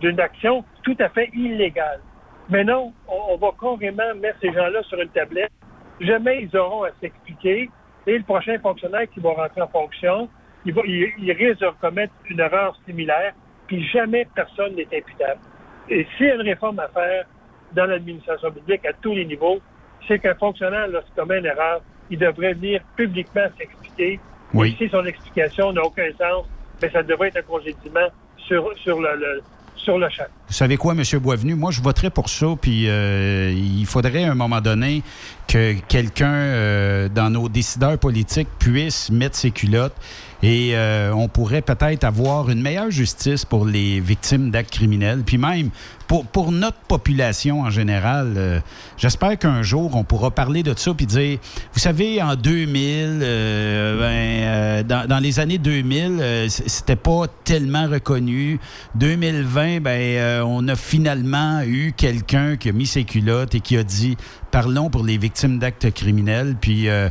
d'une 0.00 0.20
action 0.20 0.64
tout 0.82 0.96
à 0.98 1.08
fait 1.08 1.28
illégale. 1.34 2.00
Mais 2.48 2.64
non, 2.64 2.92
on, 3.08 3.34
on 3.34 3.36
va 3.36 3.50
carrément 3.60 4.14
mettre 4.16 4.38
ces 4.40 4.52
gens-là 4.52 4.82
sur 4.84 5.00
une 5.00 5.08
tablette. 5.10 5.52
Jamais 6.00 6.42
ils 6.42 6.56
auront 6.56 6.84
à 6.84 6.90
s'expliquer. 7.00 7.70
Et 8.06 8.18
le 8.18 8.24
prochain 8.24 8.58
fonctionnaire 8.58 9.08
qui 9.12 9.20
va 9.20 9.30
rentrer 9.32 9.60
en 9.62 9.68
fonction, 9.68 10.28
il, 10.64 10.72
va, 10.72 10.82
il, 10.86 11.12
il 11.18 11.32
risque 11.32 11.60
de 11.60 11.68
commettre 11.80 12.12
une 12.28 12.40
erreur 12.40 12.76
similaire, 12.86 13.34
puis 13.66 13.86
jamais 13.88 14.26
personne 14.34 14.74
n'est 14.74 14.88
imputable. 14.96 15.40
Et 15.88 16.06
s'il 16.16 16.26
y 16.26 16.30
a 16.30 16.34
une 16.34 16.42
réforme 16.42 16.78
à 16.80 16.88
faire 16.88 17.24
dans 17.72 17.86
l'administration 17.86 18.50
publique 18.50 18.84
à 18.86 18.92
tous 18.94 19.14
les 19.14 19.24
niveaux, 19.26 19.60
c'est 20.08 20.18
qu'un 20.18 20.34
fonctionnaire, 20.34 20.88
lorsqu'il 20.88 21.14
commet 21.14 21.38
une 21.38 21.46
erreur, 21.46 21.82
il 22.10 22.18
devrait 22.18 22.54
venir 22.54 22.80
publiquement 22.96 23.46
s'expliquer. 23.56 24.18
Oui. 24.54 24.72
Et 24.80 24.84
si 24.84 24.90
son 24.90 25.04
explication 25.04 25.72
n'a 25.72 25.82
aucun 25.82 26.10
sens, 26.18 26.46
mais 26.82 26.90
ça 26.90 27.02
devrait 27.02 27.28
être 27.28 27.36
un 27.38 27.42
congédiement 27.42 28.08
sur, 28.38 28.76
sur, 28.78 29.00
le, 29.00 29.14
le- 29.16 29.42
sur 29.82 29.98
le. 29.98 30.08
Vous 30.48 30.54
savez 30.54 30.76
quoi, 30.76 30.94
M. 30.94 31.02
Boisvenu? 31.20 31.54
Moi, 31.54 31.70
je 31.70 31.80
voterais 31.80 32.10
pour 32.10 32.28
ça, 32.28 32.46
puis 32.60 32.88
euh, 32.88 33.52
il 33.52 33.86
faudrait 33.86 34.24
à 34.24 34.32
un 34.32 34.34
moment 34.34 34.60
donné 34.60 35.02
que 35.50 35.74
quelqu'un 35.88 36.30
euh, 36.32 37.08
dans 37.08 37.28
nos 37.30 37.48
décideurs 37.48 37.98
politiques 37.98 38.48
puisse 38.60 39.10
mettre 39.10 39.36
ses 39.36 39.50
culottes 39.50 39.96
et 40.42 40.70
euh, 40.74 41.12
on 41.12 41.28
pourrait 41.28 41.60
peut-être 41.60 42.04
avoir 42.04 42.48
une 42.50 42.62
meilleure 42.62 42.90
justice 42.90 43.44
pour 43.44 43.66
les 43.66 44.00
victimes 44.00 44.50
d'actes 44.50 44.70
criminels, 44.70 45.22
puis 45.26 45.36
même 45.36 45.68
pour, 46.08 46.50
notre 46.50 46.78
population 46.88 47.60
en 47.60 47.70
général. 47.70 48.34
euh, 48.36 48.60
J'espère 48.96 49.38
qu'un 49.38 49.62
jour, 49.62 49.94
on 49.94 50.02
pourra 50.02 50.30
parler 50.32 50.62
de 50.62 50.72
ça 50.76 50.92
puis 50.94 51.06
dire, 51.06 51.38
vous 51.72 51.78
savez, 51.78 52.20
en 52.22 52.34
2000, 52.36 53.20
euh, 53.22 54.80
ben, 54.80 54.86
dans, 54.86 55.06
dans 55.06 55.18
les 55.18 55.38
années 55.40 55.58
2000, 55.58 56.18
euh, 56.20 56.48
c- 56.48 56.64
c'était 56.66 56.96
pas 56.96 57.26
tellement 57.44 57.86
reconnu. 57.86 58.58
2020, 58.96 59.80
ben, 59.82 60.42
on 60.42 60.66
a 60.68 60.74
finalement 60.74 61.60
eu 61.62 61.92
quelqu'un 61.96 62.56
qui 62.56 62.70
a 62.70 62.72
mis 62.72 62.86
ses 62.86 63.04
culottes 63.04 63.54
et 63.54 63.60
qui 63.60 63.76
a 63.76 63.84
dit, 63.84 64.16
parlons 64.50 64.90
pour 64.90 65.04
les 65.04 65.18
victimes 65.18 65.58
d'actes 65.58 65.90
criminels, 65.92 66.56
puis, 66.60 66.88
euh, 66.88 67.08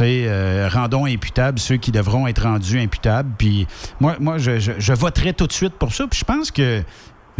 euh, 0.00 0.68
rendons 0.72 1.06
imputables 1.06 1.58
ceux 1.58 1.76
qui 1.76 1.90
devront 1.90 2.26
être 2.26 2.42
rendus 2.42 2.78
imputables. 2.78 3.30
Puis 3.38 3.66
moi, 4.00 4.16
moi 4.20 4.38
je, 4.38 4.58
je, 4.58 4.72
je 4.78 4.92
voterai 4.92 5.32
tout 5.32 5.46
de 5.46 5.52
suite 5.52 5.74
pour 5.74 5.92
ça. 5.92 6.06
Puis 6.06 6.20
je 6.20 6.24
pense 6.24 6.50
que 6.50 6.82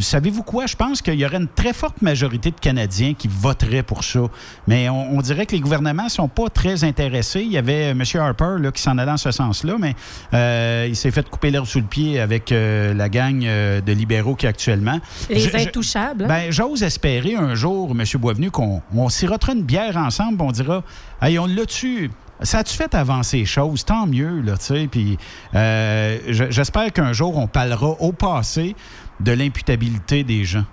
Savez-vous 0.00 0.42
quoi? 0.42 0.66
Je 0.66 0.76
pense 0.76 1.02
qu'il 1.02 1.14
y 1.14 1.24
aurait 1.24 1.36
une 1.38 1.48
très 1.48 1.72
forte 1.72 2.02
majorité 2.02 2.50
de 2.50 2.58
Canadiens 2.60 3.14
qui 3.14 3.28
voteraient 3.28 3.82
pour 3.82 4.04
ça. 4.04 4.20
Mais 4.66 4.88
on, 4.88 5.16
on 5.16 5.20
dirait 5.20 5.46
que 5.46 5.52
les 5.52 5.60
gouvernements 5.60 6.04
ne 6.04 6.08
sont 6.08 6.28
pas 6.28 6.48
très 6.48 6.84
intéressés. 6.84 7.40
Il 7.42 7.52
y 7.52 7.58
avait 7.58 7.90
M. 7.90 8.02
Harper 8.14 8.56
là, 8.58 8.70
qui 8.72 8.82
s'en 8.82 8.98
allait 8.98 9.10
dans 9.10 9.16
ce 9.16 9.30
sens-là, 9.30 9.74
mais 9.78 9.94
euh, 10.34 10.86
il 10.88 10.96
s'est 10.96 11.10
fait 11.10 11.28
couper 11.28 11.50
l'herbe 11.50 11.66
sous 11.66 11.78
le 11.80 11.86
pied 11.86 12.20
avec 12.20 12.52
euh, 12.52 12.94
la 12.94 13.08
gang 13.08 13.44
euh, 13.44 13.80
de 13.80 13.92
libéraux 13.92 14.34
qui 14.34 14.46
actuellement. 14.46 14.98
Les 15.28 15.40
Je- 15.40 15.56
intouchables. 15.56 16.24
hein? 16.24 16.28
ben, 16.28 16.50
j'ose 16.50 16.82
espérer 16.82 17.34
un 17.36 17.54
jour, 17.54 17.90
M. 17.90 18.04
Boisvenu, 18.18 18.50
qu'on 18.50 18.82
on 18.94 19.08
sirotera 19.08 19.52
une 19.52 19.62
bière 19.62 19.96
ensemble, 19.96 20.40
on 20.42 20.52
dira 20.52 20.82
Hey, 21.22 21.38
on 21.38 21.46
l'a 21.46 21.66
tu 21.66 22.10
ça 22.42 22.60
a-tu 22.60 22.74
fait 22.74 22.94
avancer 22.94 23.36
les 23.36 23.44
choses? 23.44 23.84
Tant 23.84 24.06
mieux, 24.06 24.40
là, 24.40 24.56
tu 24.56 24.64
sais. 24.64 24.88
Puis 24.90 25.18
euh, 25.54 26.16
je- 26.28 26.50
j'espère 26.50 26.90
qu'un 26.90 27.12
jour, 27.12 27.36
on 27.36 27.46
parlera 27.46 27.88
au 28.00 28.12
passé 28.12 28.74
de 29.20 29.32
l'imputabilité 29.32 30.24
des 30.24 30.44
gens? 30.44 30.64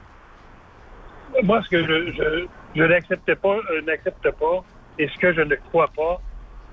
Moi, 1.43 1.62
ce 1.64 1.70
que 1.70 1.82
je, 1.86 2.12
je, 2.14 2.45
je 2.76 2.84
n'accepte 2.84 3.36
pas, 3.36 3.58
n'accepte 3.86 4.32
pas, 4.32 4.64
et 4.98 5.08
ce 5.08 5.18
que 5.20 5.34
je 5.34 5.41
ne 5.41 5.56
crois 5.56 5.89
pas, 5.95 6.20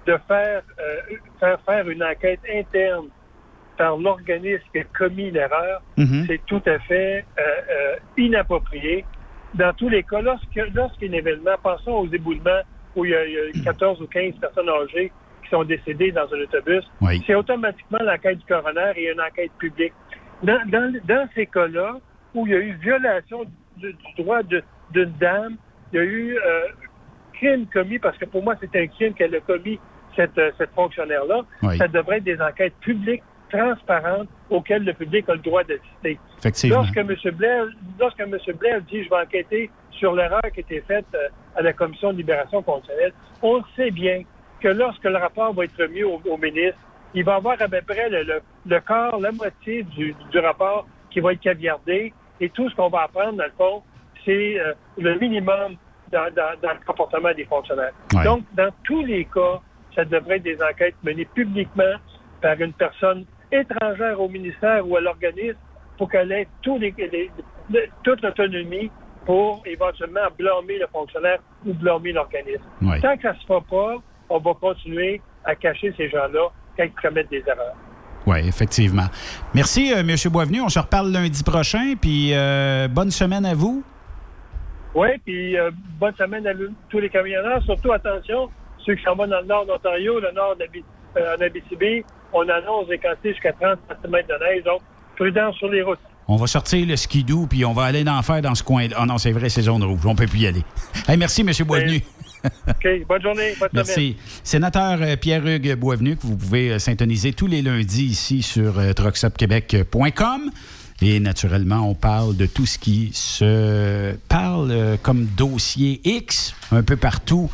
de 0.07 0.16
faire, 0.29 0.62
euh, 0.79 1.16
faire 1.41 1.59
faire 1.66 1.89
une 1.89 2.03
enquête 2.03 2.41
interne 2.53 3.07
par 3.77 3.97
l'organisme 3.97 4.62
qui 4.72 4.79
a 4.81 4.85
commis 4.85 5.31
l'erreur, 5.31 5.83
Mhm. 5.99 6.25
c'est 6.27 6.41
tout 6.47 6.62
à 6.66 6.79
fait 6.81 7.25
euh, 7.39 7.43
euh, 7.43 7.97
inapproprié. 8.16 9.05
Dans 9.55 9.72
tous 9.75 9.89
les 9.89 10.03
cas, 10.03 10.20
lorsque- 10.20 10.61
lorsqu'il 10.75 11.11
y 11.11 11.14
a 11.14 11.16
un 11.16 11.18
événement, 11.18 11.57
pensons 11.62 11.93
aux 11.93 12.09
éboulements 12.09 12.62
où 12.97 13.05
il 13.05 13.11
y, 13.11 13.14
a, 13.14 13.25
il 13.27 13.57
y 13.57 13.61
a 13.61 13.64
14 13.64 14.01
ou 14.01 14.07
15 14.07 14.35
personnes 14.41 14.68
âgées 14.68 15.11
qui 15.43 15.51
sont 15.51 15.64
décédées 15.64 16.12
dans 16.12 16.27
un 16.33 16.41
autobus, 16.41 16.85
Oui. 17.01 17.22
c'est 17.27 17.35
automatiquement 17.35 17.99
l'enquête 18.03 18.39
du 18.39 18.45
coroner 18.47 18.93
et 18.97 19.12
une 19.12 19.20
enquête 19.20 19.53
publique. 19.59 19.93
Dans, 20.43 20.61
dans, 20.68 20.93
dans 21.07 21.28
ces 21.35 21.47
cas-là, 21.47 21.97
où 22.35 22.47
il 22.47 22.53
y 22.53 22.57
a 22.57 22.59
eu 22.59 22.72
violation 22.74 23.45
du, 23.76 23.93
du 23.93 24.22
droit 24.22 24.41
d'une 24.43 25.12
dame, 25.20 25.57
il 25.93 25.97
y 25.97 25.99
a 26.01 26.05
eu 26.05 26.37
euh, 26.37 26.66
crime 27.35 27.66
commis, 27.72 27.99
parce 27.99 28.16
que 28.18 28.24
pour 28.26 28.43
moi, 28.43 28.55
c'est 28.61 28.74
un 28.78 28.87
crime 28.89 29.14
qu'elle 29.14 29.35
a 29.35 29.41
commis, 29.41 29.78
cette, 30.16 30.37
euh, 30.39 30.51
cette 30.59 30.70
fonctionnaire-là, 30.74 31.43
Oui. 31.62 31.76
ça 31.78 31.89
devrait 31.89 32.18
être 32.18 32.24
des 32.24 32.41
enquêtes 32.41 32.74
publiques, 32.80 33.22
transparentes, 33.51 34.28
auxquelles 34.51 34.85
le 34.85 34.93
public 34.95 35.28
a 35.28 35.35
le 35.35 35.39
droit 35.39 35.62
d'assister. 35.62 36.18
Lorsque 36.68 36.97
M. 36.97 37.09
Blair, 37.35 37.66
lorsque 38.01 38.20
M. 38.20 38.37
Blair 38.59 38.80
dit 38.82 39.05
je 39.05 39.11
vais 39.11 39.16
enquêter 39.16 39.70
sur 39.93 40.12
l'erreur 40.14 40.43
qui 40.53 40.59
a 40.59 40.61
été 40.61 40.80
faite 40.80 41.07
euh, 41.14 41.28
à 41.55 41.62
la 41.62 41.72
Commission 41.72 42.12
de 42.12 42.16
libération 42.18 42.62
conditionnelle, 42.62 43.12
on 43.43 43.62
sait 43.76 43.91
bien 43.93 44.22
que 44.61 44.68
lorsque 44.68 45.05
le 45.05 45.16
rapport 45.18 45.53
va 45.55 45.64
être 45.64 45.80
remis 45.80 46.03
au, 46.03 46.20
au 46.28 46.37
ministre, 46.37 46.78
il 47.15 47.25
va 47.25 47.37
avoir 47.37 47.61
à 47.61 47.69
peu 47.69 47.81
près 47.87 48.09
le, 48.09 48.23
le, 48.25 48.41
le 48.67 48.81
quart, 48.81 49.19
la 49.19 49.33
moitié 49.33 49.83
du, 49.85 50.15
du 50.31 50.39
rapport 50.39 50.87
qui 51.11 51.21
va 51.21 51.33
être 51.33 51.41
caviardé. 51.41 52.12
Et 52.41 52.49
tout 52.51 52.69
ce 52.69 52.75
qu'on 52.75 52.89
va 52.89 53.03
apprendre, 53.03 53.39
dans 53.39 53.45
le 53.45 53.53
fond, 53.57 53.83
c'est 54.25 54.59
euh, 54.61 54.73
le 54.99 55.17
minimum 55.19 55.77
dans, 56.11 56.33
dans- 56.35 56.59
dans 56.62 56.73
le 56.73 56.85
comportement 56.87 57.33
des 57.33 57.45
fonctionnaires. 57.45 57.93
Ouais. 58.15 58.25
Donc, 58.25 58.43
dans 58.55 58.71
tous 58.83 59.05
les 59.05 59.25
cas, 59.27 59.61
ça 59.95 60.05
devrait 60.05 60.37
être 60.37 60.43
des 60.43 60.59
enquêtes 60.62 60.97
menées 61.05 61.25
publiquement 61.27 61.95
par 62.43 62.61
une 62.61 62.73
personne 62.73 63.25
étrangère 63.53 64.21
au 64.21 64.29
ministère 64.29 64.87
ou 64.89 64.97
à 64.97 65.01
l'organisme 65.01 65.59
pour 65.97 66.11
qu'elle 66.11 66.33
ait 66.33 66.49
tous 66.62 66.79
les, 66.79 66.93
les- 66.99 67.31
le- 67.71 67.87
toute 68.03 68.21
l'autonomie 68.23 68.91
pour 69.25 69.62
éventuellement 69.65 70.27
blâmer 70.37 70.79
le 70.79 70.87
fonctionnaire 70.89 71.39
ou 71.65 71.73
blâmer 71.73 72.12
l'organisme. 72.12 72.65
Ouais. 72.83 73.01
Tant 73.01 73.17
que 73.17 73.23
ça 73.23 73.33
ne 73.33 73.39
se 73.39 73.47
fera 73.47 73.61
pas, 73.61 73.95
on 74.29 74.39
va 74.39 74.55
continuer 74.55 75.21
à 75.45 75.55
cacher 75.55 75.95
ces 75.97 76.09
gens-là 76.11 76.49
quand 76.77 76.85
ils 76.85 77.03
commettent 77.03 77.31
des 77.31 77.43
erreurs. 77.47 77.77
Oui, 78.27 78.39
effectivement. 78.47 79.07
Merci, 79.55 79.93
euh, 79.93 80.01
M. 80.01 80.16
Boisvenu. 80.31 80.61
On 80.62 80.68
se 80.68 80.79
reparle 80.79 81.11
lundi 81.11 81.43
prochain. 81.43 81.95
Puis 82.01 82.31
euh, 82.33 82.89
bonne 82.89 83.11
semaine 83.11 83.45
à 83.45 83.55
vous. 83.55 83.83
Oui, 84.95 85.09
puis 85.25 85.59
euh, 85.59 85.70
bonne 85.99 86.14
semaine 86.14 86.47
à 86.47 86.53
tous 86.89 87.01
les 87.01 87.11
camionneurs. 87.11 87.62
Surtout, 87.64 87.93
attention, 87.93 88.49
ceux 88.85 88.95
qui 88.95 89.03
s'en 89.03 89.14
vont 89.14 89.27
dans 89.27 89.41
le 89.41 89.47
nord 89.47 89.66
d'Ontario, 89.66 90.20
le 90.20 90.33
nord 90.33 90.57
en 91.16 91.43
Abitibi, 91.43 92.05
on 92.33 92.49
annonce 92.49 92.89
des 92.89 92.99
quantités 92.99 93.33
jusqu'à 93.33 93.53
30 93.53 93.79
cm 93.89 94.12
de 94.12 94.45
neige. 94.45 94.64
Donc, 94.64 94.81
prudence 95.16 95.57
sur 95.57 95.68
les 95.68 95.83
routes. 95.83 95.99
On 96.27 96.37
va 96.37 96.47
sortir 96.47 96.87
le 96.87 96.97
skidoo, 96.97 97.47
puis 97.47 97.64
on 97.66 97.72
va 97.72 97.85
aller 97.85 98.09
en 98.09 98.22
faire 98.22 98.41
dans 98.41 98.55
ce 98.55 98.62
coin. 98.62 98.87
Ah 98.97 99.05
non, 99.05 99.18
c'est 99.18 99.33
vrai, 99.33 99.49
c'est 99.51 99.62
zone 99.62 99.85
rouge. 99.85 100.01
On 100.07 100.14
peut 100.14 100.27
plus 100.27 100.41
y 100.41 100.47
aller. 100.47 100.62
Hey, 101.07 101.18
merci, 101.18 101.43
M. 101.43 101.51
Boisvenu. 101.66 102.03
OK, 102.68 103.07
bonne 103.09 103.22
journée, 103.22 103.55
bonne 103.59 103.68
semaine. 103.70 103.84
Merci. 103.86 104.16
Sénateur 104.42 104.99
euh, 105.01 105.16
Pierre-Hugues 105.16 105.74
Boisvenu, 105.76 106.16
que 106.16 106.22
vous 106.22 106.36
pouvez 106.36 106.72
euh, 106.72 106.78
syntoniser 106.78 107.32
tous 107.32 107.47
les 107.47 107.62
lundis 107.62 108.05
ici 108.05 108.42
sur 108.42 108.78
euh, 108.78 108.92
truckstopquebec.com. 108.92 110.51
Et 111.03 111.18
naturellement, 111.18 111.88
on 111.88 111.95
parle 111.95 112.36
de 112.36 112.47
tout 112.47 112.66
ce 112.66 112.78
qui 112.78 113.11
se 113.12 114.14
parle 114.28 114.97
comme 115.03 115.26
dossier 115.26 116.01
X 116.05 116.55
un 116.70 116.84
peu 116.84 116.97
partout 116.97 117.51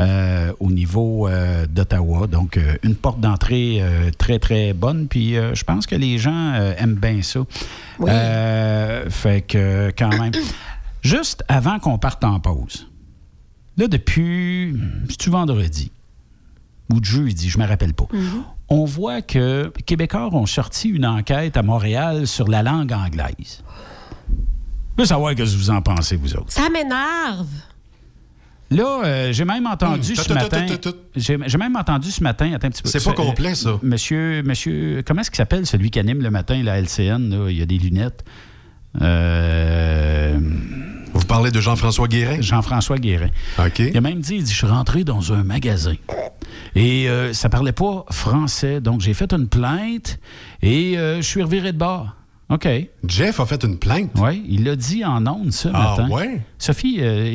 euh, 0.00 0.52
au 0.58 0.70
niveau 0.70 1.28
euh, 1.28 1.66
d'Ottawa. 1.66 2.26
Donc, 2.26 2.56
euh, 2.56 2.74
une 2.82 2.96
porte 2.96 3.20
d'entrée 3.20 3.78
euh, 3.80 4.10
très, 4.16 4.38
très 4.38 4.72
bonne. 4.72 5.06
Puis, 5.08 5.36
euh, 5.36 5.54
je 5.54 5.64
pense 5.64 5.86
que 5.86 5.94
les 5.94 6.18
gens 6.18 6.52
euh, 6.54 6.74
aiment 6.78 6.96
bien 6.96 7.22
ça. 7.22 7.40
Euh, 8.00 9.08
fait 9.10 9.42
que, 9.42 9.92
quand 9.96 10.16
même. 10.16 10.32
Juste 11.02 11.44
avant 11.48 11.78
qu'on 11.78 11.98
parte 11.98 12.24
en 12.24 12.40
pause, 12.40 12.88
là, 13.76 13.86
depuis, 13.88 14.76
c'est-tu 15.08 15.30
vendredi 15.30 15.90
ou 16.92 17.00
de 17.00 17.04
jeudi, 17.04 17.48
je 17.48 17.58
ne 17.58 17.62
me 17.64 17.68
rappelle 17.68 17.94
pas, 17.94 18.06
on 18.68 18.84
voit 18.84 19.22
que 19.22 19.72
Québécois 19.86 20.28
ont 20.34 20.46
sorti 20.46 20.88
une 20.88 21.06
enquête 21.06 21.56
à 21.56 21.62
Montréal 21.62 22.26
sur 22.26 22.46
la 22.48 22.62
langue 22.62 22.92
anglaise. 22.92 23.62
Je 24.96 25.02
veux 25.02 25.06
savoir 25.06 25.32
ce 25.32 25.36
que 25.36 25.42
vous 25.42 25.70
en 25.70 25.80
pensez, 25.82 26.16
vous 26.16 26.34
autres. 26.36 26.52
Ça 26.52 26.68
m'énerve. 26.70 27.48
Là, 28.70 29.02
euh, 29.04 29.32
j'ai 29.32 29.44
même 29.44 29.66
entendu 29.66 30.10
Hum, 30.12 30.16
ce 30.16 30.32
matin. 30.32 30.66
J'ai 31.16 31.58
même 31.58 31.76
entendu 31.76 32.10
ce 32.10 32.22
matin. 32.22 32.52
Attends 32.54 32.66
un 32.68 32.70
petit 32.70 32.82
peu. 32.82 32.88
C'est 32.88 33.02
pas 33.04 33.12
complet, 33.12 33.54
ça. 33.54 33.78
Monsieur, 33.82 34.42
monsieur, 34.42 35.02
comment 35.06 35.20
est-ce 35.20 35.30
qu'il 35.30 35.36
s'appelle 35.38 35.66
celui 35.66 35.90
qui 35.90 35.98
anime 35.98 36.22
le 36.22 36.30
matin 36.30 36.60
la 36.62 36.80
LCN? 36.80 37.28
là? 37.30 37.50
Il 37.50 37.56
y 37.58 37.62
a 37.62 37.66
des 37.66 37.78
lunettes. 37.78 38.24
Euh, 39.00 40.38
Vous 41.14 41.24
parlez 41.26 41.50
de 41.50 41.60
Jean-François 41.60 42.08
Guérin? 42.08 42.40
Jean-François 42.40 42.98
Guérin. 42.98 43.28
OK. 43.58 43.78
Il 43.78 43.96
a 43.96 44.00
même 44.00 44.20
dit, 44.20 44.36
il 44.36 44.42
dit, 44.42 44.50
je 44.50 44.56
suis 44.56 44.66
rentré 44.66 45.04
dans 45.04 45.32
un 45.32 45.44
magasin. 45.44 45.94
Et 46.74 47.08
euh, 47.08 47.32
ça 47.32 47.48
parlait 47.48 47.72
pas 47.72 48.04
français. 48.10 48.80
Donc, 48.80 49.00
j'ai 49.00 49.14
fait 49.14 49.32
une 49.32 49.48
plainte 49.48 50.18
et 50.60 50.98
euh, 50.98 51.18
je 51.18 51.22
suis 51.22 51.42
reviré 51.42 51.72
de 51.72 51.78
bord. 51.78 52.16
OK. 52.54 52.68
Jeff 53.06 53.40
a 53.40 53.46
fait 53.46 53.62
une 53.64 53.78
plainte? 53.78 54.10
Oui, 54.16 54.44
il 54.48 54.62
l'a 54.64 54.76
dit 54.76 55.04
en 55.04 55.26
ondes 55.26 55.52
ce 55.52 55.68
Ah, 55.74 55.96
matin. 55.98 56.08
ouais? 56.10 56.40
Sophie, 56.58 56.98
euh, 57.00 57.26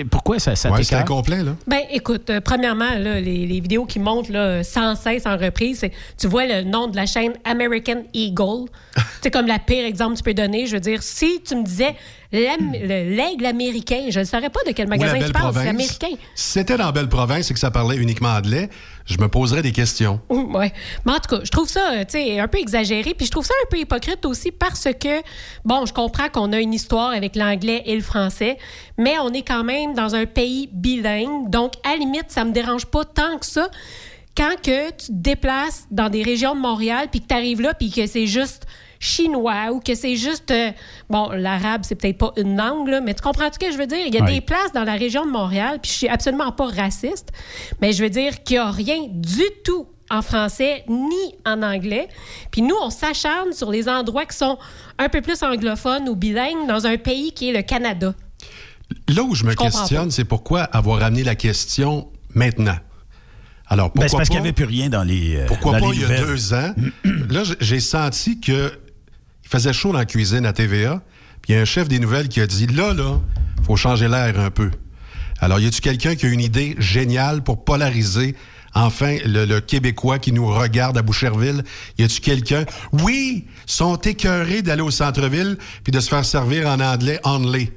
euh, 0.00 0.04
pourquoi 0.10 0.38
ça, 0.38 0.54
ça 0.56 0.70
Ouais, 0.70 0.82
c'est 0.84 0.94
incomplet, 0.94 1.42
là. 1.42 1.52
Ben, 1.66 1.80
écoute, 1.90 2.28
euh, 2.28 2.40
premièrement, 2.44 2.90
là, 2.98 3.18
les, 3.18 3.46
les 3.46 3.60
vidéos 3.60 3.86
qui 3.86 3.98
montent 3.98 4.28
là, 4.28 4.62
sans 4.62 4.94
cesse 4.94 5.24
en 5.26 5.36
reprise, 5.38 5.78
c'est- 5.80 5.92
tu 6.18 6.26
vois 6.26 6.44
le 6.46 6.62
nom 6.64 6.86
de 6.88 6.96
la 6.96 7.06
chaîne 7.06 7.32
American 7.44 8.02
Eagle. 8.12 8.66
c'est 9.22 9.30
comme 9.30 9.46
la 9.46 9.58
pire 9.58 9.84
exemple 9.86 10.12
que 10.12 10.18
tu 10.18 10.24
peux 10.24 10.34
donner. 10.34 10.66
Je 10.66 10.74
veux 10.74 10.80
dire, 10.80 11.02
si 11.02 11.40
tu 11.42 11.56
me 11.56 11.64
disais 11.64 11.94
l'aigle 12.30 13.46
américain, 13.46 14.06
je 14.10 14.20
ne 14.20 14.24
saurais 14.24 14.50
pas 14.50 14.60
de 14.66 14.72
quel 14.72 14.86
magasin 14.86 15.18
tu 15.24 15.32
parles. 15.32 15.56
Américain. 15.58 16.08
Si 16.34 16.52
c'était 16.52 16.76
dans 16.76 16.92
Belle 16.92 17.08
Province 17.08 17.50
et 17.50 17.54
que 17.54 17.60
ça 17.60 17.70
parlait 17.70 17.96
uniquement 17.96 18.28
anglais, 18.34 18.68
je 19.08 19.18
me 19.18 19.28
poserais 19.28 19.62
des 19.62 19.72
questions. 19.72 20.20
Ouais. 20.48 20.72
Mais 21.04 21.12
en 21.12 21.16
tout 21.16 21.36
cas, 21.36 21.40
je 21.44 21.50
trouve 21.50 21.68
ça 21.68 21.92
euh, 21.92 22.40
un 22.40 22.48
peu 22.48 22.58
exagéré. 22.58 23.14
Puis 23.14 23.26
je 23.26 23.30
trouve 23.30 23.44
ça 23.44 23.54
un 23.64 23.68
peu 23.70 23.78
hypocrite 23.78 24.24
aussi 24.24 24.50
parce 24.50 24.88
que, 24.98 25.22
bon, 25.64 25.84
je 25.84 25.92
comprends 25.92 26.28
qu'on 26.30 26.52
a 26.52 26.58
une 26.58 26.72
histoire 26.72 27.10
avec 27.10 27.36
l'anglais 27.36 27.82
et 27.86 27.94
le 27.94 28.02
français, 28.02 28.56
mais 28.96 29.18
on 29.18 29.32
est 29.32 29.42
quand 29.42 29.62
même 29.62 29.94
dans 29.94 30.14
un 30.14 30.26
pays 30.26 30.68
bilingue. 30.72 31.50
Donc, 31.50 31.74
à 31.84 31.96
limite, 31.96 32.26
ça 32.28 32.44
me 32.44 32.52
dérange 32.52 32.86
pas 32.86 33.04
tant 33.04 33.38
que 33.38 33.46
ça. 33.46 33.70
Quand 34.36 34.54
tu 34.62 34.70
te 34.70 35.10
déplaces 35.10 35.86
dans 35.90 36.08
des 36.08 36.22
régions 36.22 36.54
de 36.54 36.60
Montréal, 36.60 37.08
puis 37.10 37.20
que 37.20 37.26
tu 37.26 37.34
arrives 37.34 37.60
là, 37.60 37.74
puis 37.74 37.90
que 37.90 38.06
c'est 38.06 38.26
juste 38.26 38.66
chinois 39.00 39.70
ou 39.72 39.80
que 39.80 39.94
c'est 39.94 40.16
juste... 40.16 40.50
euh, 40.50 40.70
bon, 41.08 41.30
l'arabe, 41.30 41.82
c'est 41.84 41.94
peut-être 41.94 42.18
pas 42.18 42.32
une 42.36 42.56
langue, 42.56 42.88
là, 42.88 43.00
mais 43.00 43.14
tu 43.14 43.22
comprends 43.22 43.50
ce 43.52 43.58
que 43.58 43.70
je 43.72 43.76
veux 43.78 43.86
dire? 43.86 44.04
Il 44.06 44.14
y 44.14 44.18
a 44.18 44.24
Oui. 44.24 44.34
des 44.34 44.40
places 44.40 44.72
dans 44.74 44.84
la 44.84 44.94
région 44.94 45.24
de 45.26 45.30
Montréal, 45.30 45.78
puis 45.82 45.90
je 45.90 45.96
suis 45.96 46.08
absolument 46.08 46.52
pas 46.52 46.66
raciste, 46.66 47.30
mais 47.80 47.92
je 47.92 48.02
veux 48.02 48.10
dire 48.10 48.42
qu'il 48.42 48.56
n'y 48.56 48.62
a 48.62 48.70
rien 48.70 48.98
du 49.10 49.42
tout 49.64 49.86
en 50.10 50.22
français 50.22 50.84
ni 50.88 51.34
en 51.44 51.62
anglais. 51.62 52.08
Puis 52.50 52.62
nous, 52.62 52.74
on 52.82 52.90
s'acharne 52.90 53.52
sur 53.52 53.70
les 53.70 53.88
endroits 53.88 54.24
qui 54.24 54.36
sont 54.36 54.58
un 54.98 55.08
peu 55.08 55.20
plus 55.20 55.42
anglophones 55.42 56.08
ou 56.08 56.16
bilingues 56.16 56.66
dans 56.66 56.86
un 56.86 56.96
pays 56.96 57.32
qui 57.32 57.50
est 57.50 57.52
le 57.52 57.62
Canada. 57.62 58.14
Là 59.06 59.22
où 59.22 59.34
je 59.34 59.44
me 59.44 59.50
Je 59.50 59.56
questionne, 59.56 60.10
c'est 60.10 60.24
pourquoi 60.24 60.62
avoir 60.62 61.02
amené 61.02 61.22
la 61.24 61.34
question 61.34 62.08
maintenant? 62.34 62.76
Alors, 63.66 63.92
pourquoi 63.92 64.04
Ben, 64.04 64.08
c'est 64.08 64.16
parce 64.16 64.28
qu'il 64.30 64.38
n'y 64.40 64.46
avait 64.46 64.54
plus 64.54 64.64
rien 64.64 64.88
dans 64.88 65.04
les. 65.04 65.36
euh, 65.36 65.44
Pourquoi 65.46 65.72
dans 65.78 65.86
pas 65.88 65.92
les 65.92 65.98
il 66.00 66.08
y 66.08 66.12
a 66.14 66.20
deux 66.24 66.54
ans? 66.54 66.72
là, 67.28 67.42
j'ai 67.60 67.80
senti 67.80 68.40
que 68.40 68.72
il 69.48 69.50
faisait 69.50 69.72
chaud 69.72 69.92
dans 69.92 69.98
la 69.98 70.04
cuisine 70.04 70.44
à 70.44 70.52
TVA. 70.52 71.00
Puis 71.40 71.52
il 71.52 71.56
y 71.56 71.58
a 71.58 71.62
un 71.62 71.64
chef 71.64 71.88
des 71.88 71.98
nouvelles 71.98 72.28
qui 72.28 72.42
a 72.42 72.46
dit 72.46 72.66
là, 72.66 72.92
là, 72.92 73.18
faut 73.64 73.76
changer 73.76 74.06
l'air 74.06 74.38
un 74.38 74.50
peu. 74.50 74.70
Alors, 75.40 75.58
y 75.58 75.66
a-tu 75.66 75.80
quelqu'un 75.80 76.16
qui 76.16 76.26
a 76.26 76.28
une 76.28 76.42
idée 76.42 76.76
géniale 76.78 77.42
pour 77.42 77.64
polariser 77.64 78.36
enfin 78.74 79.16
le, 79.24 79.46
le 79.46 79.60
Québécois 79.60 80.18
qui 80.18 80.32
nous 80.32 80.46
regarde 80.46 80.98
à 80.98 81.02
Boucherville? 81.02 81.62
Y 81.96 82.04
a-tu 82.04 82.20
quelqu'un? 82.20 82.66
Oui, 82.92 83.46
sont 83.64 83.96
écœurés 83.96 84.60
d'aller 84.60 84.82
au 84.82 84.90
centre-ville 84.90 85.56
puis 85.82 85.92
de 85.92 86.00
se 86.00 86.10
faire 86.10 86.26
servir 86.26 86.68
en 86.68 86.78
anglais 86.80 87.18
only. 87.24 87.72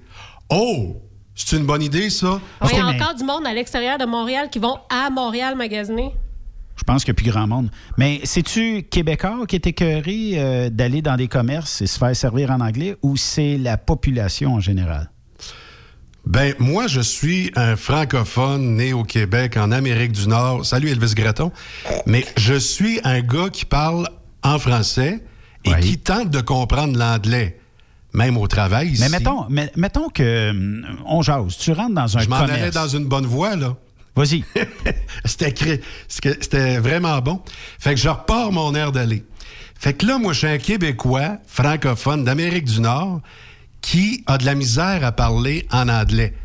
Oh, 0.50 1.02
c'est 1.36 1.56
une 1.56 1.66
bonne 1.66 1.84
idée 1.84 2.10
ça. 2.10 2.42
Il 2.70 2.78
y 2.78 2.82
a 2.82 2.86
encore 2.86 3.16
du 3.16 3.24
monde 3.24 3.48
à 3.48 3.54
l'extérieur 3.54 3.98
de 3.98 4.06
Montréal 4.06 4.50
qui 4.52 4.60
vont 4.60 4.78
à 4.90 5.10
Montréal 5.10 5.56
magasiner. 5.56 6.12
Je 6.82 6.84
pense 6.84 7.04
qu'il 7.04 7.14
n'y 7.14 7.20
a 7.20 7.22
plus 7.22 7.32
grand 7.32 7.46
monde. 7.48 7.70
Mais 7.98 8.22
c'est-tu 8.24 8.82
Québécois 8.82 9.46
qui 9.48 9.56
est 9.56 9.68
écœuré 9.68 10.32
euh, 10.36 10.70
d'aller 10.72 11.04
dans 11.04 11.16
des 11.16 11.28
commerces 11.28 11.84
et 11.84 11.88
se 11.88 12.00
faire 12.00 12.16
servir 12.16 12.50
en 12.50 12.60
anglais 12.60 12.96
ou 13.04 13.18
c'est 13.18 13.60
la 13.60 13.78
population 13.78 14.56
en 14.56 14.60
général? 14.60 15.12
Ben, 16.26 16.56
moi, 16.58 16.88
je 16.88 17.02
suis 17.02 17.52
un 17.56 17.76
francophone 17.76 18.76
né 18.78 18.94
au 18.94 19.04
Québec, 19.04 19.58
en 19.58 19.72
Amérique 19.72 20.12
du 20.12 20.28
Nord. 20.28 20.66
Salut 20.66 20.90
Elvis 20.90 21.14
Gratton. 21.14 21.52
Mais 22.08 22.26
je 22.36 22.56
suis 22.56 23.00
un 23.04 23.22
gars 23.22 23.50
qui 23.52 23.66
parle 23.66 24.08
en 24.44 24.58
français 24.58 25.24
et 25.64 25.74
qui 25.82 26.00
tente 26.00 26.32
de 26.32 26.42
comprendre 26.42 26.98
l'anglais, 26.98 27.60
même 28.14 28.38
au 28.38 28.48
travail. 28.48 28.90
Ici. 28.90 29.04
Mais 29.04 29.10
mettons, 29.10 29.46
mais- 29.50 29.72
mettons 29.76 30.10
que 30.10 30.50
hum, 30.50 30.84
on 31.06 31.22
jase. 31.22 31.58
Tu 31.60 31.74
rentres 31.74 31.94
dans 31.94 32.18
un 32.18 32.22
je 32.22 32.30
m'en 32.30 32.38
allais 32.38 32.72
dans 32.72 32.88
une 32.88 33.06
bonne 33.06 33.28
voie, 33.28 33.56
là. 33.56 33.76
Vas-y. 34.16 34.44
c'était, 35.26 36.80
vraiment 36.80 37.20
bon. 37.20 37.42
Fait 37.80 37.94
que 37.94 38.00
je 38.00 38.10
repars 38.10 38.52
mon 38.52 38.76
air 38.76 38.92
d'aller. 38.92 39.24
Fait 39.80 39.94
que 39.94 40.06
là, 40.06 40.18
moi, 40.20 40.34
je 40.34 40.40
suis 40.40 40.48
un 40.48 40.58
Québécois 40.58 41.38
francophone 41.48 42.24
d'Amérique 42.24 42.66
du 42.66 42.82
Nord 42.82 43.22
qui 43.82 44.24
a 44.28 44.38
de 44.38 44.46
la 44.46 44.54
misère 44.54 45.04
à 45.04 45.12
parler 45.12 45.68
en 45.72 45.90
anglais. 45.90 46.36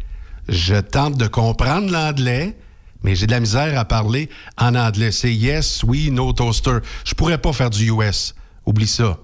Je 0.48 0.76
tente 0.76 1.18
de 1.18 1.26
comprendre 1.26 1.90
l'anglais, 1.90 2.56
mais 3.02 3.14
j'ai 3.14 3.26
de 3.26 3.32
la 3.32 3.40
misère 3.40 3.78
à 3.78 3.84
parler 3.84 4.30
en 4.56 4.74
anglais. 4.74 5.12
C'est 5.12 5.34
yes, 5.34 5.82
oui, 5.82 6.10
no 6.10 6.32
toaster. 6.32 6.78
Je 7.04 7.14
pourrais 7.14 7.38
pas 7.38 7.52
faire 7.52 7.70
du 7.70 7.90
US. 7.90 8.34
Oublie 8.64 8.86
ça. 8.86 9.18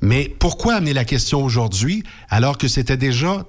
Mais 0.00 0.34
pourquoi 0.38 0.74
amener 0.74 0.92
la 0.92 1.04
question 1.04 1.42
aujourd'hui 1.42 2.04
alors 2.28 2.58
que 2.58 2.68
c'était 2.68 2.96
déjà 2.96 3.44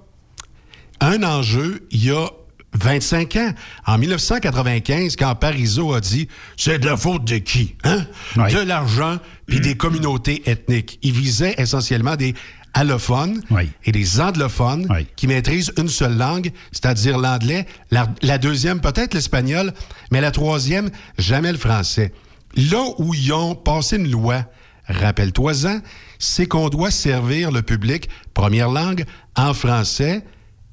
un 1.00 1.24
enjeu 1.24 1.88
il 1.92 2.06
y 2.06 2.12
a 2.12 2.30
25 2.74 3.36
ans. 3.38 3.52
En 3.86 3.98
1995, 3.98 5.16
quand 5.16 5.34
Parizeau 5.36 5.94
a 5.94 6.02
dit 6.02 6.28
c'est 6.58 6.80
de 6.80 6.86
la 6.86 6.98
faute 6.98 7.26
de 7.26 7.38
qui 7.38 7.76
hein? 7.84 8.06
De 8.36 8.60
l'argent 8.60 9.18
puis 9.48 9.60
des 9.62 9.76
communautés 9.76 10.44
ethniques. 10.50 11.00
Il 11.02 11.14
visait 11.14 11.56
essentiellement 11.58 12.16
des 12.16 12.36
allophones 12.74 13.42
et 13.86 13.92
des 13.92 14.20
anglophones 14.22 14.88
qui 15.16 15.26
maîtrisent 15.28 15.72
une 15.78 15.88
seule 15.88 16.18
langue, 16.18 16.52
c'est-à-dire 16.72 17.18
l'anglais, 17.18 17.66
la, 17.90 18.08
la 18.22 18.38
deuxième 18.38 18.82
peut-être 18.82 19.14
l'espagnol, 19.16 19.74
mais 20.12 20.22
la 20.22 20.32
troisième 20.32 20.90
jamais 21.18 21.52
le 21.52 21.58
français. 21.58 22.12
Là 22.56 22.84
où 23.00 23.14
ils 23.14 23.34
ont 23.34 23.56
passé 23.56 23.96
une 23.96 24.12
loi, 24.12 24.46
rappelle-toi-en, 24.88 25.80
c'est 26.20 26.46
qu'on 26.46 26.70
doit 26.70 26.92
servir 26.92 27.52
le 27.52 27.62
public 27.62 28.10
première 28.34 28.70
langue 28.70 29.06
en 29.36 29.54
français 29.54 30.24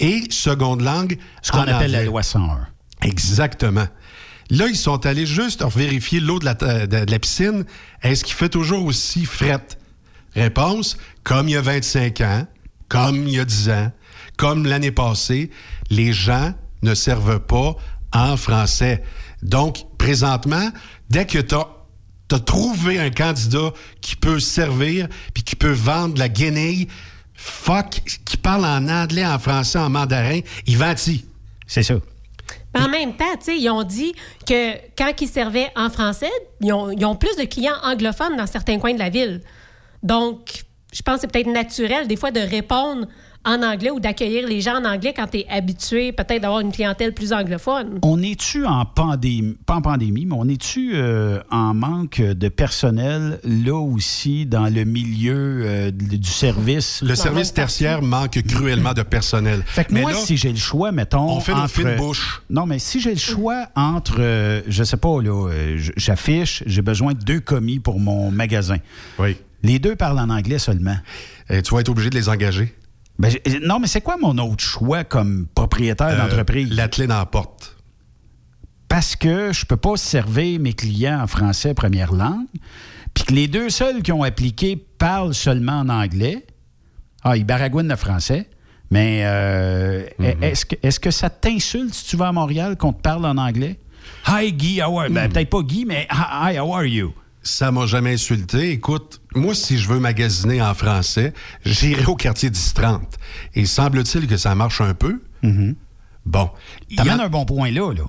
et 0.00 0.24
seconde 0.30 0.80
langue 0.82 1.18
Ce 1.42 1.50
qu'on 1.52 1.58
appelle 1.60 1.92
la 1.92 2.04
loi 2.04 2.22
101. 2.22 2.66
Exactement. 3.02 3.86
Là, 4.50 4.66
ils 4.68 4.76
sont 4.76 5.06
allés 5.06 5.26
juste 5.26 5.64
vérifier 5.64 6.20
l'eau 6.20 6.38
de 6.38 6.44
la, 6.44 6.54
de- 6.54 6.86
de 6.86 7.10
la 7.10 7.18
piscine. 7.18 7.64
Est-ce 8.02 8.24
qu'il 8.24 8.34
fait 8.34 8.48
toujours 8.48 8.84
aussi 8.84 9.24
frette? 9.24 9.78
Réponse, 10.34 10.96
comme 11.22 11.48
il 11.48 11.52
y 11.52 11.56
a 11.56 11.60
25 11.62 12.20
ans, 12.20 12.46
comme 12.88 13.26
il 13.28 13.34
y 13.34 13.40
a 13.40 13.44
10 13.44 13.70
ans, 13.70 13.92
comme 14.36 14.66
l'année 14.66 14.90
passée, 14.90 15.50
les 15.90 16.12
gens 16.12 16.52
ne 16.82 16.94
servent 16.94 17.40
pas 17.40 17.74
en 18.12 18.36
français. 18.36 19.02
Donc, 19.42 19.84
présentement, 19.98 20.70
dès 21.08 21.26
que 21.26 21.38
tu 21.38 21.54
as 21.54 22.38
trouvé 22.40 22.98
un 22.98 23.10
candidat 23.10 23.72
qui 24.00 24.16
peut 24.16 24.40
servir 24.40 25.08
puis 25.34 25.42
qui 25.44 25.56
peut 25.56 25.72
vendre 25.72 26.18
la 26.18 26.28
guenille. 26.28 26.88
Fuck, 27.34 28.02
qui 28.24 28.36
parle 28.36 28.64
en 28.64 28.88
anglais, 28.88 29.26
en 29.26 29.38
français, 29.38 29.78
en 29.78 29.90
mandarin, 29.90 30.40
il 30.66 30.78
vend-il. 30.78 31.22
C'est 31.66 31.82
ça. 31.82 31.94
En 32.76 32.88
même 32.88 33.16
temps, 33.16 33.24
ils 33.46 33.70
ont 33.70 33.84
dit 33.84 34.14
que 34.46 34.74
quand 34.96 35.12
ils 35.20 35.28
servaient 35.28 35.70
en 35.76 35.90
français, 35.90 36.30
ils 36.60 36.72
ont, 36.72 36.90
ils 36.90 37.04
ont 37.04 37.14
plus 37.14 37.36
de 37.36 37.44
clients 37.44 37.76
anglophones 37.82 38.36
dans 38.36 38.46
certains 38.46 38.78
coins 38.78 38.94
de 38.94 38.98
la 38.98 39.10
ville. 39.10 39.42
Donc, 40.02 40.64
je 40.92 41.02
pense 41.02 41.16
que 41.16 41.20
c'est 41.22 41.32
peut-être 41.32 41.52
naturel 41.52 42.08
des 42.08 42.16
fois 42.16 42.30
de 42.30 42.40
répondre 42.40 43.06
en 43.44 43.62
anglais 43.62 43.90
ou 43.90 44.00
d'accueillir 44.00 44.46
les 44.48 44.60
gens 44.60 44.76
en 44.80 44.84
anglais 44.84 45.12
quand 45.14 45.26
tu 45.26 45.38
es 45.38 45.46
habitué 45.50 46.12
peut-être 46.12 46.42
d'avoir 46.42 46.60
une 46.60 46.72
clientèle 46.72 47.12
plus 47.12 47.32
anglophone? 47.32 47.98
On 48.02 48.22
est-tu 48.22 48.64
en 48.64 48.84
pandémie, 48.84 49.56
pas 49.66 49.74
en 49.76 49.82
pandémie, 49.82 50.26
mais 50.26 50.34
on 50.36 50.48
est-tu 50.48 50.92
euh, 50.94 51.40
en 51.50 51.74
manque 51.74 52.20
de 52.20 52.48
personnel 52.48 53.40
là 53.44 53.74
aussi 53.78 54.46
dans 54.46 54.72
le 54.72 54.84
milieu 54.84 55.62
euh, 55.64 55.90
du 55.90 56.28
service? 56.30 57.02
Le 57.02 57.14
service 57.14 57.52
tertiaire 57.52 58.02
manque 58.02 58.40
cruellement 58.46 58.92
de 58.94 59.02
personnel. 59.02 59.62
Fait 59.66 59.84
que 59.84 59.92
Mais 59.94 60.02
moi, 60.02 60.12
là, 60.12 60.18
si 60.18 60.36
j'ai 60.36 60.50
le 60.50 60.56
choix, 60.58 60.92
mettons. 60.92 61.28
on 61.28 61.40
fait 61.40 61.52
une 61.52 61.58
entre- 61.58 61.68
fine 61.74 61.96
bouche. 61.96 62.42
Non, 62.50 62.66
mais 62.66 62.78
si 62.78 63.00
j'ai 63.00 63.12
le 63.12 63.18
choix 63.18 63.66
entre, 63.76 64.16
euh, 64.20 64.62
je 64.68 64.84
sais 64.84 64.96
pas, 64.96 65.20
là, 65.20 65.48
euh, 65.50 65.76
j'affiche, 65.96 66.62
j'ai 66.66 66.82
besoin 66.82 67.12
de 67.12 67.18
deux 67.18 67.40
commis 67.40 67.78
pour 67.78 68.00
mon 68.00 68.30
magasin. 68.30 68.76
Oui. 69.18 69.36
Les 69.62 69.78
deux 69.78 69.96
parlent 69.96 70.18
en 70.18 70.30
anglais 70.30 70.58
seulement. 70.58 70.96
tu 71.48 71.74
vas 71.74 71.80
être 71.80 71.88
obligé 71.88 72.10
de 72.10 72.14
les 72.16 72.28
engager. 72.28 72.74
Ben, 73.18 73.32
non, 73.62 73.78
mais 73.78 73.86
c'est 73.86 74.00
quoi 74.00 74.16
mon 74.20 74.36
autre 74.38 74.62
choix 74.64 75.04
comme 75.04 75.46
propriétaire 75.54 76.08
Euh, 76.08 76.18
d'entreprise? 76.18 76.70
La 76.72 76.88
clé 76.88 77.06
dans 77.06 77.18
la 77.18 77.26
porte. 77.26 77.76
Parce 78.88 79.16
que 79.16 79.52
je 79.52 79.64
peux 79.66 79.76
pas 79.76 79.96
servir 79.96 80.60
mes 80.60 80.72
clients 80.72 81.20
en 81.20 81.26
français 81.26 81.74
première 81.74 82.12
langue, 82.12 82.46
puis 83.12 83.24
que 83.24 83.32
les 83.32 83.48
deux 83.48 83.70
seuls 83.70 84.02
qui 84.02 84.12
ont 84.12 84.22
appliqué 84.22 84.76
parlent 84.76 85.34
seulement 85.34 85.80
en 85.80 85.88
anglais. 85.88 86.44
Ah, 87.22 87.36
ils 87.36 87.44
baragouinent 87.44 87.88
le 87.88 87.96
français. 87.96 88.48
Mais 88.90 89.22
euh, 89.24 90.04
Mm-hmm. 90.20 90.42
est-ce 90.42 90.66
que, 90.66 90.74
est-ce 90.82 91.00
que 91.00 91.10
ça 91.10 91.30
t'insulte 91.30 91.94
si 91.94 92.04
tu 92.06 92.16
vas 92.16 92.28
à 92.28 92.32
Montréal 92.32 92.76
qu'on 92.76 92.92
te 92.92 93.00
parle 93.00 93.24
en 93.26 93.36
anglais? 93.38 93.78
Hi 94.28 94.52
Guy, 94.52 94.80
how 94.82 94.98
are 95.00 95.08
Ben, 95.10 95.28
peut-être 95.30 95.50
pas 95.50 95.62
Guy, 95.62 95.84
mais 95.86 96.06
hi, 96.10 96.58
how 96.58 96.72
are 96.74 96.84
you? 96.84 97.12
Ça 97.46 97.70
m'a 97.70 97.84
jamais 97.86 98.14
insulté. 98.14 98.70
Écoute, 98.70 99.20
moi, 99.34 99.54
si 99.54 99.76
je 99.78 99.86
veux 99.88 100.00
magasiner 100.00 100.62
en 100.62 100.72
français, 100.74 101.34
j'irai 101.64 102.06
au 102.06 102.16
quartier 102.16 102.48
10-30. 102.50 103.00
Et 103.54 103.66
semble-t-il 103.66 104.26
que 104.26 104.36
ça 104.38 104.54
marche 104.54 104.80
un 104.80 104.94
peu. 104.94 105.22
Bon. 106.24 106.50
T'amènes 106.96 107.20
un 107.20 107.28
bon 107.28 107.44
point 107.44 107.70
là, 107.70 107.92
là. 107.92 108.04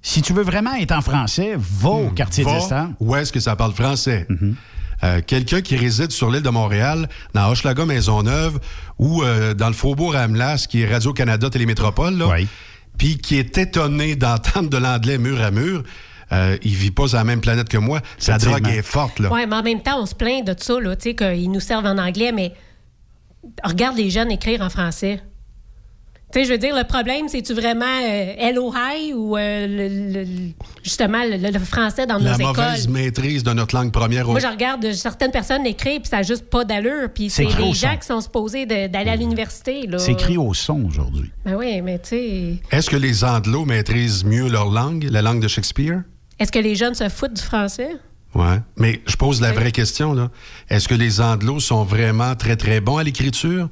Si 0.00 0.22
tu 0.22 0.32
veux 0.32 0.42
vraiment 0.42 0.74
être 0.74 0.92
en 0.92 1.00
français, 1.02 1.54
va 1.58 1.90
au 1.90 2.08
quartier 2.10 2.44
Hmm. 2.44 2.48
Va 2.48 2.58
distant. 2.58 2.92
Où 3.00 3.14
est-ce 3.16 3.32
que 3.32 3.40
ça 3.40 3.54
parle 3.54 3.72
français? 3.74 4.26
Euh, 5.02 5.20
Quelqu'un 5.26 5.60
qui 5.60 5.76
réside 5.76 6.10
sur 6.10 6.30
l'île 6.30 6.42
de 6.42 6.50
Montréal, 6.50 7.08
dans 7.34 7.50
Hochelaga 7.50 7.84
Maisonneuve, 7.84 8.60
ou 8.98 9.22
euh, 9.22 9.52
dans 9.54 9.68
le 9.68 9.74
Faubourg 9.74 10.16
Amlas, 10.16 10.66
qui 10.68 10.82
est 10.82 10.90
Radio-Canada 10.90 11.50
Télémétropole, 11.50 12.16
là, 12.16 12.26
puis 12.96 13.18
qui 13.18 13.36
est 13.36 13.58
étonné 13.58 14.14
d'entendre 14.16 14.70
de 14.70 14.76
l'anglais 14.78 15.18
mur 15.18 15.40
à 15.42 15.50
mur, 15.50 15.82
euh, 16.34 16.56
il 16.62 16.74
vit 16.74 16.90
pas 16.90 17.08
sur 17.08 17.16
la 17.18 17.24
même 17.24 17.40
planète 17.40 17.68
que 17.68 17.78
moi. 17.78 18.00
Sa 18.18 18.38
drogue 18.38 18.68
est 18.68 18.82
forte, 18.82 19.18
là. 19.20 19.28
Oui, 19.32 19.46
mais 19.48 19.56
en 19.56 19.62
même 19.62 19.82
temps, 19.82 20.00
on 20.02 20.06
se 20.06 20.14
plaint 20.14 20.46
de 20.46 20.54
ça, 20.58 20.78
là, 20.80 20.96
tu 20.96 21.10
sais, 21.10 21.14
qu'ils 21.14 21.50
nous 21.50 21.60
servent 21.60 21.86
en 21.86 21.98
anglais, 21.98 22.32
mais 22.32 22.52
regarde 23.62 23.96
les 23.96 24.10
jeunes 24.10 24.30
écrire 24.30 24.60
en 24.62 24.70
français. 24.70 25.20
Tu 26.32 26.40
sais, 26.40 26.46
je 26.46 26.50
veux 26.52 26.58
dire, 26.58 26.74
le 26.74 26.82
problème, 26.82 27.28
c'est-tu 27.28 27.52
vraiment 27.54 27.84
euh, 27.84 28.32
Hello 28.36 28.72
Hi 28.74 29.12
ou 29.12 29.36
euh, 29.36 29.66
le- 29.68 30.12
le- 30.24 30.26
justement 30.82 31.22
le, 31.22 31.36
le 31.36 31.58
français 31.60 32.06
dans 32.08 32.18
La 32.18 32.36
nos 32.36 32.46
mauvaise 32.48 32.82
écoles? 32.86 32.92
maîtrise 32.92 33.44
de 33.44 33.52
notre 33.52 33.76
langue 33.76 33.92
première. 33.92 34.26
Moi, 34.26 34.40
je 34.40 34.46
regarde 34.48 34.90
certaines 34.94 35.30
personnes 35.30 35.64
écrire, 35.64 36.00
puis 36.00 36.08
ça 36.08 36.16
n'a 36.16 36.22
juste 36.24 36.46
pas 36.50 36.64
d'allure. 36.64 37.08
Puis 37.14 37.30
C'est 37.30 37.44
des 37.44 37.72
gens 37.72 37.92
son. 37.92 37.96
qui 38.00 38.06
sont 38.08 38.20
supposés 38.20 38.66
d'aller 38.66 39.10
à 39.10 39.14
l'université. 39.14 39.88
C'est 39.98 40.10
écrit 40.12 40.36
au 40.36 40.52
son 40.54 40.84
aujourd'hui. 40.86 41.30
Ben 41.44 41.54
oui, 41.54 41.80
mais 41.82 42.00
tu 42.00 42.08
sais, 42.08 42.54
Est-ce 42.72 42.90
que 42.90 42.96
les 42.96 43.22
Anglos 43.22 43.64
maîtrisent 43.64 44.24
mieux 44.24 44.48
leur 44.48 44.70
langue, 44.70 45.04
la 45.08 45.22
langue 45.22 45.40
de 45.40 45.46
Shakespeare? 45.46 46.02
Est-ce 46.38 46.52
que 46.52 46.58
les 46.58 46.74
jeunes 46.74 46.94
se 46.94 47.08
foutent 47.08 47.34
du 47.34 47.42
français? 47.42 47.90
Ouais. 48.34 48.58
Mais 48.76 49.00
je 49.06 49.16
pose 49.16 49.40
la 49.40 49.52
vraie 49.52 49.70
question, 49.72 50.12
là. 50.12 50.30
Est-ce 50.68 50.88
que 50.88 50.94
les 50.94 51.20
Anglos 51.20 51.60
sont 51.60 51.84
vraiment 51.84 52.34
très, 52.34 52.56
très 52.56 52.80
bons 52.80 52.96
à 52.98 53.04
l'écriture? 53.04 53.68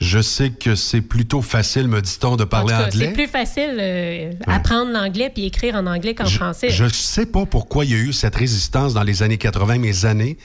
Je 0.00 0.20
sais 0.20 0.50
que 0.50 0.74
c'est 0.74 1.00
plutôt 1.00 1.42
facile, 1.42 1.86
me 1.86 2.02
dit-on, 2.02 2.34
de 2.34 2.42
En 2.42 2.46
parler 2.48 2.72
tout 2.74 2.80
cas, 2.80 2.86
anglais. 2.86 3.06
c'est 3.06 3.12
plus 3.12 3.28
facile 3.28 3.76
euh, 3.78 4.32
apprendre 4.48 4.90
l'anglais 4.90 5.30
puis 5.32 5.44
écrire 5.44 5.76
en 5.76 5.86
anglais 5.86 6.16
qu'en 6.16 6.24
français. 6.26 6.70
Je 6.70 6.82
ne 6.84 6.88
sais 6.88 7.24
pas 7.26 7.46
pourquoi 7.46 7.84
il 7.84 7.92
y 7.92 7.94
a 7.94 7.98
eu 7.98 8.12
cette 8.12 8.34
résistance 8.34 8.94
dans 8.94 9.04
les 9.04 9.22
années 9.22 9.38
80, 9.38 9.78
mes 9.78 10.04
années, 10.04 10.38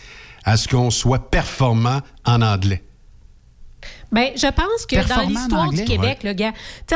à 0.43 0.57
ce 0.57 0.67
qu'on 0.67 0.91
soit 0.91 1.31
performant 1.31 2.01
en 2.23 2.43
anglais. 2.43 2.83
Ben, 4.11 4.29
je 4.35 4.47
pense 4.47 4.85
que 4.87 4.95
dans 4.95 5.01
Performant 5.01 5.29
l'histoire 5.29 5.69
du? 5.69 5.83
Québec, 5.83 6.23
le 6.23 6.33
gars, 6.33 6.53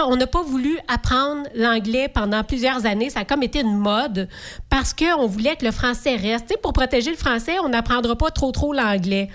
on 0.07 0.15
n'a 0.15 0.27
pas 0.27 0.43
voulu 0.43 0.77
apprendre 0.87 1.43
l'anglais 1.55 2.07
pendant 2.07 2.43
plusieurs 2.43 2.85
années. 2.85 3.09
Ça 3.09 3.21
a 3.21 3.25
comme 3.25 3.43
été 3.43 3.61
une 3.61 3.77
mode 3.77 4.29
parce 4.69 4.93
qu'on 4.93 5.27
voulait 5.27 5.55
que 5.57 5.65
le 5.65 5.71
français 5.71 6.15
reste. 6.15 6.57
Pour 6.61 6.73
protéger 6.73 7.11
le 7.11 7.17
français, 7.17 7.59
on 7.59 7.69
n'apprendra 7.69 8.15
pas 8.15 8.31
trop 8.31 8.51
trop 8.51 8.73
l'anglais. 8.73 9.29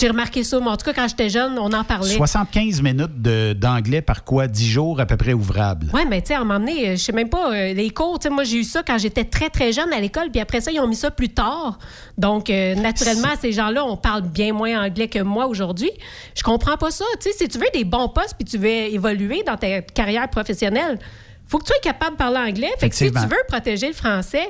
J'ai 0.00 0.08
remarqué 0.08 0.42
ça, 0.42 0.58
mais 0.58 0.68
en 0.68 0.76
tout 0.76 0.86
cas, 0.86 0.94
quand 0.94 1.06
j'étais 1.06 1.28
jeune, 1.28 1.58
on 1.58 1.70
en 1.72 1.84
parlait. 1.84 2.14
75 2.14 2.80
minutes 2.80 3.20
d'anglais 3.58 4.00
par 4.00 4.24
quoi? 4.24 4.46
10 4.46 4.66
jours 4.66 5.00
à 5.00 5.06
peu 5.06 5.18
près 5.18 5.34
ouvrables. 5.34 5.90
Oui, 5.92 6.00
mais 6.08 6.22
tu 6.22 6.28
sais, 6.28 6.34
à 6.34 6.40
un 6.40 6.44
moment 6.44 6.60
donné, 6.60 6.88
euh, 6.88 6.92
je 6.92 6.96
sais 6.96 7.12
même 7.12 7.28
pas, 7.28 7.52
euh, 7.52 7.74
les 7.74 7.90
cours, 7.90 8.18
tu 8.18 8.28
sais, 8.28 8.34
moi, 8.34 8.44
j'ai 8.44 8.58
eu 8.58 8.64
ça 8.64 8.82
quand 8.82 8.96
j'étais 8.96 9.24
très, 9.24 9.50
très 9.50 9.70
jeune 9.72 9.92
à 9.92 10.00
l'école, 10.00 10.30
puis 10.30 10.40
après 10.40 10.62
ça, 10.62 10.72
ils 10.72 10.80
ont 10.80 10.86
mis 10.86 10.96
ça 10.96 11.10
plus 11.10 11.28
tard. 11.28 11.78
Donc, 12.16 12.48
euh, 12.48 12.74
naturellement, 12.74 13.28
ces 13.38 13.52
gens-là, 13.52 13.84
on 13.84 13.98
parle 13.98 14.22
bien 14.22 14.54
moins 14.54 14.82
anglais 14.82 15.08
que 15.08 15.18
moi 15.18 15.46
aujourd'hui. 15.46 15.90
Je 16.34 16.42
comprends 16.42 16.78
pas 16.78 16.90
ça. 16.90 17.04
Tu 17.20 17.30
sais, 17.30 17.36
si 17.36 17.48
tu 17.48 17.58
veux 17.58 17.70
des 17.74 17.84
bons 17.84 18.08
postes, 18.08 18.34
puis 18.38 18.46
tu 18.46 18.56
veux 18.56 18.68
évoluer 18.68 19.42
dans 19.46 19.58
ta 19.58 19.82
carrière 19.82 20.28
professionnelle, 20.30 20.98
faut 21.46 21.58
que 21.58 21.64
tu 21.64 21.72
sois 21.72 21.80
capable 21.82 22.12
de 22.12 22.16
parler 22.16 22.38
anglais. 22.38 22.70
Fait 22.78 22.88
que 22.88 22.96
si 22.96 23.12
tu 23.12 23.18
veux 23.18 23.42
protéger 23.46 23.88
le 23.88 23.92
français, 23.92 24.48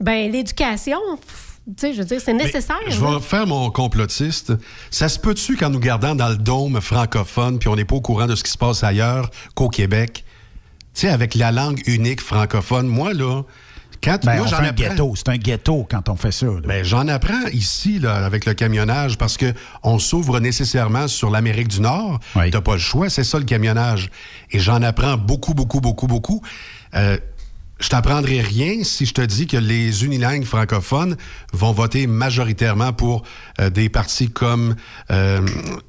ben 0.00 0.32
l'éducation, 0.32 0.98
sais, 1.76 1.92
je 1.92 1.98
veux 1.98 2.04
dire, 2.04 2.20
c'est 2.24 2.32
nécessaire. 2.32 2.76
Je 2.88 2.98
vais 3.00 3.20
faire 3.20 3.46
mon 3.46 3.70
complotiste. 3.70 4.52
Ça 4.90 5.08
se 5.08 5.18
peut-tu 5.18 5.56
qu'en 5.56 5.70
nous 5.70 5.80
gardant 5.80 6.14
dans 6.14 6.28
le 6.28 6.36
dôme 6.36 6.80
francophone, 6.80 7.58
puis 7.58 7.68
on 7.68 7.76
n'est 7.76 7.84
pas 7.84 7.96
au 7.96 8.00
courant 8.00 8.26
de 8.26 8.34
ce 8.34 8.44
qui 8.44 8.50
se 8.50 8.58
passe 8.58 8.82
ailleurs 8.84 9.30
qu'au 9.54 9.68
Québec, 9.68 10.24
tu 10.94 11.02
sais, 11.02 11.08
avec 11.08 11.34
la 11.34 11.52
langue 11.52 11.80
unique 11.86 12.20
francophone, 12.20 12.86
moi, 12.86 13.12
là, 13.12 13.42
quand 14.02 14.24
Ben, 14.24 14.36
moi, 14.36 14.44
on 14.46 14.48
j'en 14.48 14.56
fait 14.58 14.62
un 14.62 14.66
apprends- 14.66 14.88
ghetto. 14.90 15.12
C'est 15.16 15.28
un 15.28 15.36
ghetto 15.36 15.86
quand 15.90 16.08
on 16.08 16.14
fait 16.16 16.30
ça. 16.30 16.46
Ben, 16.64 16.84
j'en 16.84 17.08
apprends 17.08 17.46
ici 17.52 17.98
là, 17.98 18.14
avec 18.24 18.46
le 18.46 18.54
camionnage 18.54 19.18
parce 19.18 19.36
que 19.36 19.52
on 19.82 19.98
s'ouvre 19.98 20.38
nécessairement 20.38 21.08
sur 21.08 21.30
l'Amérique 21.30 21.68
du 21.68 21.80
Nord. 21.80 22.20
T'as 22.34 22.60
pas 22.60 22.74
le 22.74 22.78
choix, 22.78 23.08
c'est 23.10 23.24
ça 23.24 23.38
le 23.38 23.44
camionnage. 23.44 24.08
Et 24.52 24.60
j'en 24.60 24.82
apprends 24.82 25.16
beaucoup, 25.16 25.52
beaucoup, 25.52 25.80
beaucoup, 25.80 26.06
beaucoup. 26.06 26.40
Euh, 26.94 27.18
je 27.80 27.88
t'apprendrai 27.88 28.40
rien 28.40 28.82
si 28.82 29.06
je 29.06 29.14
te 29.14 29.20
dis 29.20 29.46
que 29.46 29.56
les 29.56 30.04
unilingues 30.04 30.44
francophones 30.44 31.16
vont 31.52 31.72
voter 31.72 32.06
majoritairement 32.06 32.92
pour 32.92 33.22
euh, 33.60 33.70
des 33.70 33.88
partis 33.88 34.30
comme 34.30 34.74
euh, 35.10 35.40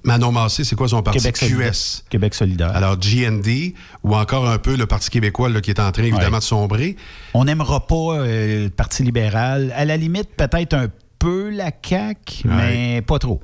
Manon 0.03 0.31
Massé, 0.31 0.63
c'est 0.63 0.75
quoi 0.75 0.87
son 0.87 1.01
parti? 1.01 1.19
Québec 1.19 1.37
solidaire. 1.37 1.71
QS. 1.71 2.03
Québec 2.09 2.33
solidaire. 2.35 2.75
Alors, 2.75 2.97
GND, 2.97 3.73
ou 4.03 4.15
encore 4.15 4.47
un 4.47 4.57
peu 4.59 4.75
le 4.75 4.85
Parti 4.85 5.09
québécois 5.09 5.49
là, 5.49 5.61
qui 5.61 5.71
est 5.71 5.79
en 5.79 5.91
train 5.91 6.03
évidemment 6.03 6.29
Ouais. 6.33 6.39
de 6.39 6.43
sombrer. 6.43 6.95
On 7.33 7.45
n'aimera 7.45 7.87
pas 7.87 7.95
euh, 8.19 8.63
le 8.65 8.69
Parti 8.69 9.03
libéral. 9.03 9.73
À 9.75 9.85
la 9.85 9.97
limite, 9.97 10.29
peut-être 10.37 10.73
un 10.75 10.87
peu 11.17 11.49
la 11.49 11.71
CAQ, 11.83 12.47
mais 12.47 13.01
pas 13.01 13.19
trop. 13.19 13.41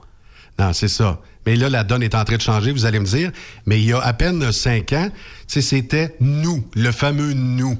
Non, 0.59 0.71
c'est 0.71 0.87
ça. 0.87 1.19
Mais 1.45 1.55
là, 1.55 1.69
la 1.69 1.83
donne 1.83 2.01
est 2.03 2.15
en 2.15 2.23
train 2.25 2.37
de 2.37 2.41
changer, 2.41 2.71
vous 2.71 2.85
allez 2.85 2.99
me 2.99 3.05
dire. 3.05 3.31
Mais 3.65 3.79
il 3.79 3.85
y 3.85 3.93
a 3.93 3.99
à 3.99 4.13
peine 4.13 4.51
cinq 4.51 4.93
ans, 4.93 5.09
tu 5.11 5.15
sais, 5.47 5.61
c'était 5.61 6.15
nous, 6.19 6.65
le 6.75 6.91
fameux 6.91 7.33
nous. 7.33 7.77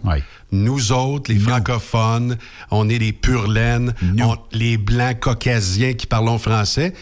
Nous 0.52 0.92
autres, 0.92 1.32
les 1.32 1.40
francophones, 1.40 2.38
on 2.72 2.88
est 2.90 3.00
les 3.00 3.12
pur 3.14 3.48
laines, 3.48 3.94
on- 4.24 4.38
les 4.52 4.78
blancs 4.78 5.20
caucasiens 5.20 5.94
qui 5.94 6.06
parlons 6.08 6.38
français. 6.38 6.94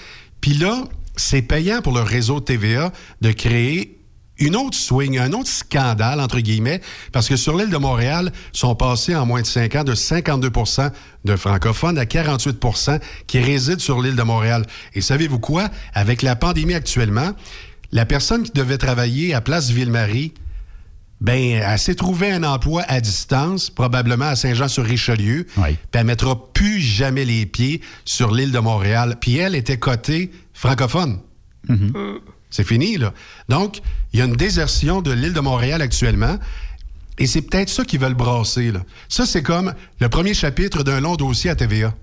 Puis 0.42 0.54
là, 0.54 0.84
c'est 1.16 1.42
payant 1.44 1.82
pour 1.82 1.94
le 1.94 2.02
réseau 2.02 2.40
TVA 2.40 2.92
de 3.22 3.32
créer 3.32 4.00
une 4.40 4.56
autre 4.56 4.78
swing, 4.78 5.18
un 5.20 5.32
autre 5.34 5.50
scandale, 5.50 6.20
entre 6.20 6.40
guillemets, 6.40 6.82
parce 7.12 7.30
que 7.30 7.36
sur 7.36 7.58
l'île 7.58 7.70
de 7.70 7.78
Montréal, 7.78 8.32
sont 8.52 8.76
passés 8.76 9.16
en 9.16 9.26
moins 9.26 9.42
de 9.42 9.46
cinq 9.46 9.76
ans 9.76 9.84
de 9.84 9.94
52% 9.94 10.92
de 11.26 11.36
francophones 11.36 11.98
à 11.98 12.06
48% 12.06 13.00
qui 13.28 13.40
résident 13.40 13.80
sur 13.80 14.02
l'île 14.02 14.16
de 14.16 14.24
Montréal. 14.24 14.66
Et 14.94 15.02
savez-vous 15.02 15.40
quoi? 15.40 15.70
Avec 15.94 16.22
la 16.22 16.36
pandémie 16.36 16.74
actuellement, 16.74 17.32
la 17.92 18.06
personne 18.06 18.44
qui 18.44 18.52
devait 18.52 18.80
travailler 18.80 19.34
à 19.34 19.42
Place 19.42 19.70
Ville-Marie, 19.70 20.34
ben, 21.22 21.62
elle 21.64 21.80
s'est 21.80 21.96
trouvé 21.96 22.32
un 22.32 22.44
emploi 22.44 22.84
à 22.90 23.00
distance, 23.00 23.70
probablement 23.70 24.26
à 24.26 24.36
Saint-Jean-sur-Richelieu. 24.36 25.48
Puis 25.74 25.78
elle 25.94 26.06
mettra 26.06 26.52
plus 26.52 26.80
jamais 26.80 27.24
les 27.24 27.46
pieds 27.46 27.80
sur 28.04 28.34
l'île 28.34 28.52
de 28.52 28.60
Montréal. 28.60 29.16
Puis 29.22 29.38
elle 29.38 29.56
était 29.56 29.78
cotée 29.78 30.32
francophone. 30.54 31.20
C'est 32.54 32.64
fini, 32.64 32.98
là. 32.98 33.14
Donc, 33.50 33.82
il 34.14 34.20
y 34.20 34.22
a 34.22 34.26
une 34.26 34.36
désertion 34.36 35.02
de 35.02 35.12
l'île 35.12 35.34
de 35.34 35.40
Montréal 35.40 35.82
actuellement. 35.82 36.38
Et 37.18 37.26
c'est 37.26 37.42
peut-être 37.42 37.70
ça 37.70 37.84
qu'ils 37.84 38.00
veulent 38.00 38.14
brasser, 38.14 38.72
là. 38.72 38.82
Ça, 39.10 39.26
c'est 39.26 39.42
comme 39.42 39.74
le 40.00 40.08
premier 40.08 40.36
chapitre 40.36 40.84
d'un 40.84 41.02
long 41.02 41.16
dossier 41.16 41.50
à 41.50 41.56
TVA. 41.56 41.96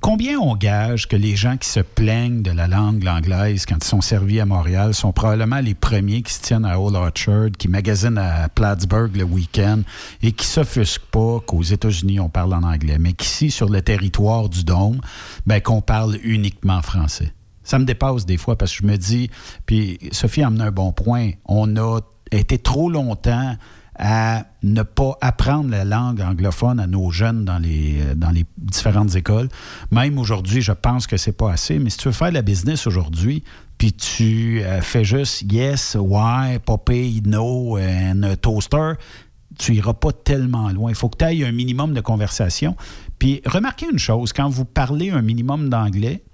Combien 0.00 0.38
on 0.38 0.54
gage 0.54 1.08
que 1.08 1.16
les 1.16 1.34
gens 1.34 1.56
qui 1.56 1.68
se 1.68 1.80
plaignent 1.80 2.42
de 2.42 2.52
la 2.52 2.68
langue 2.68 3.04
anglaise 3.08 3.66
quand 3.66 3.84
ils 3.84 3.88
sont 3.88 4.00
servis 4.00 4.38
à 4.38 4.46
Montréal 4.46 4.94
sont 4.94 5.10
probablement 5.12 5.58
les 5.58 5.74
premiers 5.74 6.22
qui 6.22 6.34
se 6.34 6.40
tiennent 6.40 6.64
à 6.64 6.78
Old 6.78 6.94
Orchard, 6.94 7.50
qui 7.58 7.66
magasinent 7.66 8.18
à 8.18 8.48
Plattsburgh 8.48 9.16
le 9.16 9.24
week-end 9.24 9.80
et 10.22 10.30
qui 10.30 10.46
s'offusquent 10.46 11.10
pas 11.10 11.40
qu'aux 11.44 11.64
États-Unis 11.64 12.20
on 12.20 12.28
parle 12.28 12.54
en 12.54 12.62
anglais, 12.62 12.98
mais 13.00 13.12
qu'ici, 13.12 13.50
sur 13.50 13.68
le 13.68 13.82
territoire 13.82 14.48
du 14.48 14.62
Dôme, 14.62 15.00
ben, 15.46 15.60
qu'on 15.60 15.80
parle 15.80 16.16
uniquement 16.22 16.80
français? 16.80 17.32
Ça 17.64 17.78
me 17.78 17.84
dépasse 17.84 18.26
des 18.26 18.36
fois 18.36 18.56
parce 18.56 18.72
que 18.72 18.78
je 18.82 18.86
me 18.86 18.96
dis, 18.96 19.30
puis 19.66 19.98
Sophie 20.12 20.42
a 20.42 20.48
amené 20.48 20.64
un 20.64 20.70
bon 20.70 20.92
point, 20.92 21.30
on 21.46 21.76
a 21.76 22.00
été 22.30 22.58
trop 22.58 22.90
longtemps 22.90 23.56
à 23.94 24.46
ne 24.62 24.82
pas 24.82 25.18
apprendre 25.20 25.70
la 25.70 25.84
langue 25.84 26.22
anglophone 26.22 26.80
à 26.80 26.86
nos 26.86 27.10
jeunes 27.10 27.44
dans 27.44 27.58
les, 27.58 28.00
euh, 28.00 28.42
différentes 28.56 29.14
écoles. 29.16 29.48
Même 29.90 30.18
aujourd'hui, 30.18 30.62
je 30.62 30.72
pense 30.72 31.06
que 31.06 31.16
c'est 31.16 31.36
pas 31.36 31.52
assez, 31.52 31.78
mais 31.78 31.90
si 31.90 31.98
tu 31.98 32.08
veux 32.08 32.14
faire 32.14 32.32
la 32.32 32.42
business 32.42 32.86
aujourd'hui, 32.86 33.44
puis 33.76 33.92
tu 33.92 34.62
euh, 34.62 34.80
fais 34.80 35.04
juste 35.04 35.42
yes, 35.52 35.96
why, 36.00 36.58
poppy, 36.64 37.22
no, 37.26 37.78
and 37.78 38.22
toaster, 38.40 38.94
tu 39.58 39.74
iras 39.74 39.94
pas 39.94 40.12
tellement 40.12 40.70
loin. 40.70 40.90
Il 40.90 40.96
faut 40.96 41.10
que 41.10 41.18
tu 41.18 41.24
ailles 41.24 41.44
un 41.44 41.52
minimum 41.52 41.92
de 41.92 42.00
conversation. 42.00 42.76
Puis 43.18 43.42
remarquez 43.44 43.86
une 43.92 43.98
chose, 43.98 44.32
quand 44.32 44.48
vous 44.48 44.64
parlez 44.64 45.10
un 45.10 45.22
minimum 45.22 45.68
d'anglais, 45.68 46.24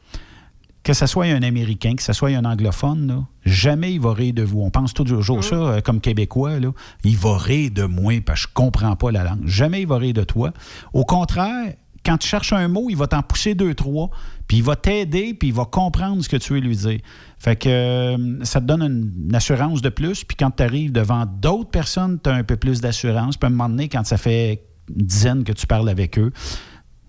que 0.88 0.94
ce 0.94 1.04
soit 1.04 1.26
un 1.26 1.42
Américain, 1.42 1.94
que 1.96 2.02
ce 2.02 2.14
soit 2.14 2.30
un 2.30 2.46
anglophone, 2.46 3.08
là, 3.08 3.24
jamais 3.44 3.92
il 3.92 4.00
va 4.00 4.14
rire 4.14 4.32
de 4.32 4.42
vous. 4.42 4.62
On 4.62 4.70
pense 4.70 4.94
toujours 4.94 5.44
ça 5.44 5.54
euh, 5.54 5.80
comme 5.82 6.00
Québécois. 6.00 6.58
Là, 6.60 6.72
il 7.04 7.14
va 7.14 7.36
rire 7.36 7.70
de 7.70 7.82
moi 7.82 8.14
parce 8.24 8.44
que 8.44 8.48
je 8.48 8.54
comprends 8.54 8.96
pas 8.96 9.12
la 9.12 9.22
langue. 9.22 9.42
Jamais 9.44 9.82
il 9.82 9.86
va 9.86 9.98
rire 9.98 10.14
de 10.14 10.24
toi. 10.24 10.50
Au 10.94 11.04
contraire, 11.04 11.74
quand 12.06 12.16
tu 12.16 12.26
cherches 12.26 12.54
un 12.54 12.68
mot, 12.68 12.86
il 12.88 12.96
va 12.96 13.06
t'en 13.06 13.20
pousser 13.20 13.54
deux, 13.54 13.74
trois, 13.74 14.08
puis 14.46 14.56
il 14.56 14.62
va 14.62 14.76
t'aider, 14.76 15.34
puis 15.34 15.48
il 15.48 15.54
va 15.54 15.66
comprendre 15.66 16.24
ce 16.24 16.28
que 16.30 16.38
tu 16.38 16.54
veux 16.54 16.60
lui 16.60 16.74
dire. 16.74 17.00
Fait 17.38 17.56
que 17.56 17.68
euh, 17.68 18.42
ça 18.44 18.62
te 18.62 18.64
donne 18.64 18.80
une, 18.80 19.34
assurance 19.34 19.82
de 19.82 19.90
plus, 19.90 20.24
puis 20.24 20.38
quand 20.38 20.52
tu 20.52 20.62
arrives 20.62 20.90
devant 20.90 21.26
d'autres 21.26 21.70
personnes, 21.70 22.18
tu 22.18 22.30
as 22.30 22.32
un 22.32 22.44
peu 22.44 22.56
plus 22.56 22.80
d'assurance. 22.80 23.36
Puis 23.36 23.44
à 23.44 23.48
un 23.48 23.50
moment 23.50 23.68
donné, 23.68 23.90
quand 23.90 24.06
ça 24.06 24.16
fait 24.16 24.62
une 24.88 25.04
dizaine 25.04 25.44
que 25.44 25.52
tu 25.52 25.66
parles 25.66 25.90
avec 25.90 26.18
eux, 26.18 26.32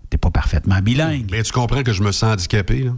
t'es 0.10 0.18
pas 0.18 0.32
parfaitement 0.32 0.82
bilingue. 0.82 1.30
Mais 1.32 1.44
tu 1.44 1.54
comprends 1.54 1.82
que 1.82 1.94
je 1.94 2.04
me 2.04 2.12
sens 2.12 2.34
handicapé, 2.34 2.84
là? 2.84 2.92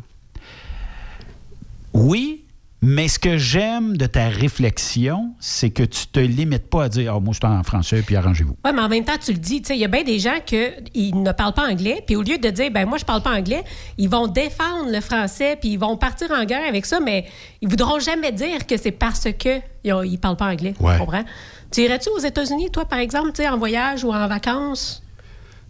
Oui, 1.93 2.45
mais 2.83 3.07
ce 3.07 3.19
que 3.19 3.37
j'aime 3.37 3.95
de 3.95 4.07
ta 4.07 4.27
réflexion, 4.27 5.35
c'est 5.39 5.69
que 5.69 5.83
tu 5.83 6.07
te 6.07 6.19
limites 6.19 6.67
pas 6.67 6.85
à 6.85 6.89
dire, 6.89 7.13
oh, 7.15 7.19
moi, 7.19 7.33
je 7.33 7.45
suis 7.45 7.53
en 7.53 7.61
français, 7.61 8.01
puis 8.01 8.15
arrangez-vous. 8.15 8.57
Oui, 8.65 8.71
mais 8.73 8.81
en 8.81 8.89
même 8.89 9.05
temps, 9.05 9.17
tu 9.23 9.33
le 9.33 9.37
dis, 9.37 9.61
il 9.69 9.75
y 9.75 9.85
a 9.85 9.87
bien 9.87 10.03
des 10.03 10.17
gens 10.17 10.39
qui 10.43 11.13
ne 11.13 11.31
parlent 11.31 11.53
pas 11.53 11.69
anglais, 11.69 12.03
puis 12.05 12.15
au 12.15 12.23
lieu 12.23 12.39
de 12.39 12.49
dire, 12.49 12.71
ben 12.71 12.87
moi, 12.87 12.97
je 12.97 13.05
parle 13.05 13.21
pas 13.21 13.37
anglais, 13.37 13.63
ils 13.99 14.09
vont 14.09 14.25
défendre 14.25 14.91
le 14.91 14.99
français, 14.99 15.57
puis 15.61 15.73
ils 15.73 15.79
vont 15.79 15.95
partir 15.95 16.31
en 16.31 16.43
guerre 16.43 16.67
avec 16.67 16.87
ça, 16.87 16.99
mais 16.99 17.25
ils 17.61 17.69
voudront 17.69 17.99
jamais 17.99 18.31
dire 18.31 18.65
que 18.65 18.77
c'est 18.77 18.91
parce 18.91 19.27
que 19.31 19.59
ils 19.83 20.17
parlent 20.19 20.37
pas 20.37 20.49
anglais. 20.49 20.73
Tu 20.75 20.97
comprends? 20.97 21.25
Tu 21.71 21.81
irais-tu 21.81 22.09
aux 22.09 22.19
États-Unis, 22.19 22.71
toi, 22.71 22.85
par 22.85 22.99
exemple, 22.99 23.31
en 23.45 23.57
voyage 23.57 24.03
ou 24.03 24.11
en 24.11 24.27
vacances? 24.27 25.03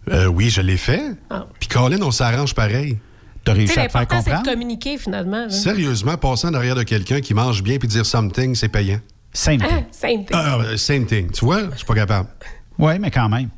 Euh, 0.09 0.27
oui, 0.27 0.49
je 0.49 0.61
l'ai 0.61 0.77
fait. 0.77 1.11
Ah. 1.29 1.45
Puis 1.59 1.67
Colin, 1.67 2.01
on 2.01 2.11
s'arrange 2.11 2.55
pareil. 2.55 2.97
T'as 3.43 3.53
réussi 3.53 3.79
à 3.79 3.83
L'important, 3.83 4.21
c'est 4.21 4.37
de 4.37 4.43
communiquer, 4.43 4.97
finalement. 4.97 5.49
Sérieusement, 5.49 6.17
passer 6.17 6.47
en 6.47 6.53
arrière 6.53 6.75
de 6.75 6.83
quelqu'un 6.83 7.21
qui 7.21 7.33
mange 7.33 7.63
bien 7.63 7.77
puis 7.77 7.87
dire 7.87 8.05
something, 8.05 8.55
c'est 8.55 8.69
payant. 8.69 8.99
Same 9.33 9.57
thing. 9.57 9.67
Ah, 9.71 9.81
same 9.91 10.25
thing. 10.25 10.33
Ah, 10.33 10.57
same 10.77 11.05
thing. 11.05 11.31
Tu 11.31 11.45
vois, 11.45 11.69
je 11.71 11.77
suis 11.77 11.85
pas 11.85 11.95
capable. 11.95 12.29
Oui, 12.77 12.99
mais 12.99 13.11
quand 13.11 13.29
même. 13.29 13.49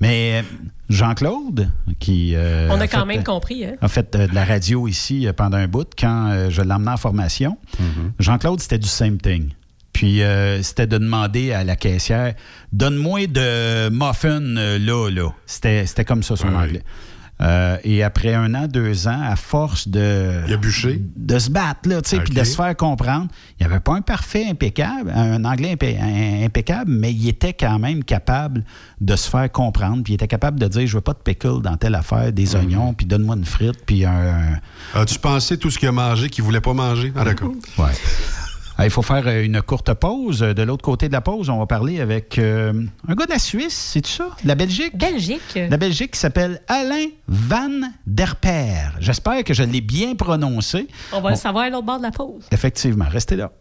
Mais 0.00 0.40
euh, 0.40 0.42
Jean-Claude, 0.88 1.70
qui. 1.98 2.34
Euh, 2.34 2.68
On 2.70 2.80
a, 2.80 2.88
quand 2.88 3.06
même 3.06 3.22
compris. 3.24 3.64
Hein? 3.64 3.74
A 3.80 3.88
fait 3.88 4.14
euh, 4.14 4.26
de 4.26 4.34
la 4.34 4.44
radio 4.44 4.88
ici 4.88 5.28
pendant 5.36 5.58
un 5.58 5.68
bout, 5.68 5.88
quand 5.98 6.48
je 6.50 6.62
l'emmenais 6.62 6.92
en 6.92 6.96
formation, 6.96 7.56
Mm-hmm. 7.80 8.10
Jean-Claude, 8.18 8.60
c'était 8.60 8.78
du 8.78 8.88
same 8.88 9.18
thing. 9.18 9.50
Puis 9.92 10.22
c'était 10.62 10.86
de 10.86 10.98
demander 10.98 11.52
à 11.52 11.64
la 11.64 11.76
caissière 11.76 12.34
Donne-moi 12.72 13.26
de 13.26 13.88
muffin 13.90 14.40
là, 14.40 15.10
là. 15.10 15.30
C'était 15.46 16.04
comme 16.04 16.22
ça 16.22 16.34
son 16.36 16.54
anglais. 16.54 16.82
Euh, 17.42 17.76
et 17.82 18.02
après 18.02 18.34
un 18.34 18.54
an, 18.54 18.68
deux 18.68 19.08
ans, 19.08 19.20
à 19.20 19.36
force 19.36 19.88
de. 19.88 20.42
Il 20.46 20.52
a 20.52 20.56
bûché. 20.56 21.02
De 21.16 21.38
se 21.38 21.50
battre, 21.50 21.88
là, 21.88 22.00
tu 22.00 22.10
sais, 22.10 22.20
puis 22.20 22.34
de 22.34 22.44
se 22.44 22.54
faire 22.54 22.76
comprendre. 22.76 23.28
Il 23.58 23.66
n'y 23.66 23.72
avait 23.72 23.80
pas 23.80 23.94
un 23.94 24.00
parfait 24.00 24.46
impeccable, 24.48 25.10
un 25.14 25.44
anglais 25.44 25.76
impeccable, 26.44 26.90
mais 26.90 27.12
il 27.12 27.28
était 27.28 27.54
quand 27.54 27.78
même 27.78 28.04
capable 28.04 28.64
de 29.00 29.16
se 29.16 29.28
faire 29.28 29.50
comprendre. 29.50 30.02
Puis 30.04 30.12
il 30.12 30.14
était 30.14 30.28
capable 30.28 30.60
de 30.60 30.68
dire 30.68 30.86
Je 30.86 30.94
veux 30.94 31.00
pas 31.00 31.14
de 31.14 31.18
pickle 31.18 31.62
dans 31.62 31.76
telle 31.76 31.96
affaire, 31.96 32.32
des 32.32 32.54
oignons, 32.54 32.94
puis 32.94 33.06
donne-moi 33.06 33.36
une 33.36 33.44
frite, 33.44 33.84
puis 33.84 34.04
un. 34.04 34.60
As-tu 34.94 35.18
pensé 35.18 35.58
tout 35.58 35.70
ce 35.70 35.78
qu'il 35.78 35.88
a 35.88 35.92
mangé 35.92 36.28
qu'il 36.28 36.44
voulait 36.44 36.60
pas 36.60 36.74
manger? 36.74 37.12
Ah, 37.16 37.24
d'accord. 37.24 37.52
Ouais. 37.78 37.92
Il 38.84 38.90
faut 38.90 39.02
faire 39.02 39.26
euh, 39.26 39.44
une 39.44 39.62
courte 39.62 39.92
pause. 39.94 40.40
De 40.40 40.62
l'autre 40.62 40.82
côté 40.82 41.08
de 41.08 41.12
la 41.12 41.20
pause, 41.20 41.50
on 41.50 41.58
va 41.58 41.66
parler 41.66 42.00
avec 42.00 42.38
euh, 42.38 42.72
un 43.06 43.14
gars 43.14 43.26
de 43.26 43.30
la 43.30 43.38
Suisse, 43.38 43.90
c'est 43.92 44.04
ça? 44.06 44.28
De 44.42 44.48
la 44.48 44.54
Belgique? 44.54 44.96
Belgique. 44.96 45.40
La 45.54 45.76
Belgique 45.76 46.12
qui 46.12 46.18
s'appelle 46.18 46.60
Alain 46.68 47.06
Van 47.28 47.90
Der 48.06 48.36
Per. 48.36 48.98
J'espère 48.98 49.44
que 49.44 49.54
je 49.54 49.62
l'ai 49.62 49.80
bien 49.80 50.14
prononcé. 50.14 50.88
On 51.12 51.20
va 51.20 51.30
le 51.30 51.36
savoir 51.36 51.64
à 51.64 51.70
l'autre 51.70 51.86
bord 51.86 51.98
de 51.98 52.02
la 52.02 52.10
pause. 52.10 52.44
Effectivement, 52.50 53.06
restez 53.08 53.36
là. 53.36 53.52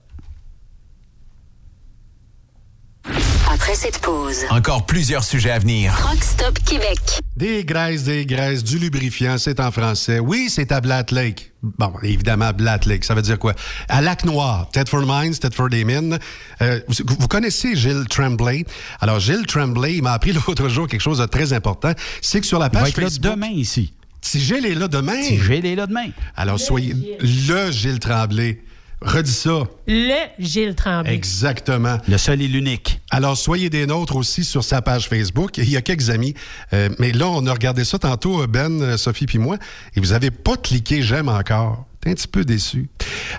Après 3.62 3.76
cette 3.76 4.00
pause, 4.00 4.40
Encore 4.50 4.88
plusieurs 4.88 5.24
sujets 5.24 5.52
à 5.52 5.60
venir. 5.60 5.94
Rockstop 5.96 6.58
Québec. 6.66 6.98
Des 7.38 7.64
graisses, 7.64 8.06
des 8.06 8.26
graisses, 8.26 8.64
du 8.64 8.80
lubrifiant, 8.80 9.38
c'est 9.38 9.60
en 9.60 9.70
français. 9.70 10.18
Oui, 10.18 10.48
c'est 10.50 10.72
à 10.72 10.82
Blatt 10.82 11.12
Lake. 11.12 11.52
Bon, 11.62 11.94
évidemment, 12.02 12.54
Blatt 12.54 12.88
Lake, 12.88 13.06
ça 13.06 13.14
veut 13.14 13.22
dire 13.22 13.38
quoi? 13.38 13.54
À 13.88 14.02
Lac 14.02 14.26
Noir, 14.26 14.68
Tedford 14.72 15.06
Mines, 15.06 15.36
Tedford 15.36 15.70
Mines. 15.70 16.18
Euh, 16.64 16.80
vous, 16.88 17.04
vous 17.20 17.28
connaissez 17.28 17.76
Gilles 17.76 18.08
Tremblay? 18.10 18.66
Alors, 19.00 19.20
Gilles 19.20 19.46
Tremblay, 19.46 19.98
il 19.98 20.02
m'a 20.02 20.14
appris 20.14 20.34
l'autre 20.48 20.68
jour 20.68 20.88
quelque 20.88 21.00
chose 21.02 21.20
de 21.20 21.28
très 21.28 21.54
important. 21.54 21.94
C'est 22.24 22.42
que 22.42 22.48
sur 22.48 22.58
la 22.58 22.66
Il 22.66 22.74
va 22.74 22.80
page 22.80 22.90
être 22.90 22.98
là 22.98 23.04
Facebook... 23.10 23.32
demain 23.32 23.52
ici. 23.52 23.94
Si 24.22 24.40
Gilles 24.40 24.66
est 24.66 24.74
là 24.74 24.88
demain... 24.88 25.22
Si 25.22 25.38
Gilles 25.40 25.68
est 25.68 25.76
là 25.76 25.86
demain. 25.86 26.10
Alors, 26.36 26.60
soyez 26.60 26.96
le 27.22 27.70
Gilles 27.70 28.00
Tremblay. 28.00 28.60
Redis 29.02 29.32
ça. 29.32 29.64
Le 29.88 30.16
Gilles 30.40 30.76
Tremblay. 30.76 31.14
Exactement. 31.14 31.98
Le 32.08 32.18
seul 32.20 32.42
et 32.42 32.48
l'unique. 32.48 33.02
Alors, 33.10 33.36
soyez 33.36 33.70
des 33.70 33.88
nôtres 33.88 34.16
aussi 34.16 34.44
sur 34.44 34.64
sa 34.64 34.82
page 34.84 35.08
Facebook. 35.10 35.58
Il 35.58 35.70
y 35.70 35.76
a 35.78 35.82
quelques 35.82 36.12
amis. 36.12 36.36
euh, 36.74 36.90
mais 37.00 37.12
là, 37.12 37.28
on 37.28 37.46
a 37.48 37.52
regardé 37.54 37.84
ça 37.84 37.98
tantôt, 37.98 38.46
Ben, 38.48 38.82
euh, 38.82 38.98
Sophie 38.98 39.26
puis 39.26 39.40
moi, 39.40 39.58
et 39.96 40.00
vous 40.00 40.10
n'avez 40.12 40.30
pas 40.30 40.56
cliqué 40.56 41.02
j'aime 41.02 41.30
encore. 41.30 41.86
T'es 42.00 42.12
un 42.12 42.14
petit 42.14 42.28
peu 42.28 42.44
déçu. 42.44 42.90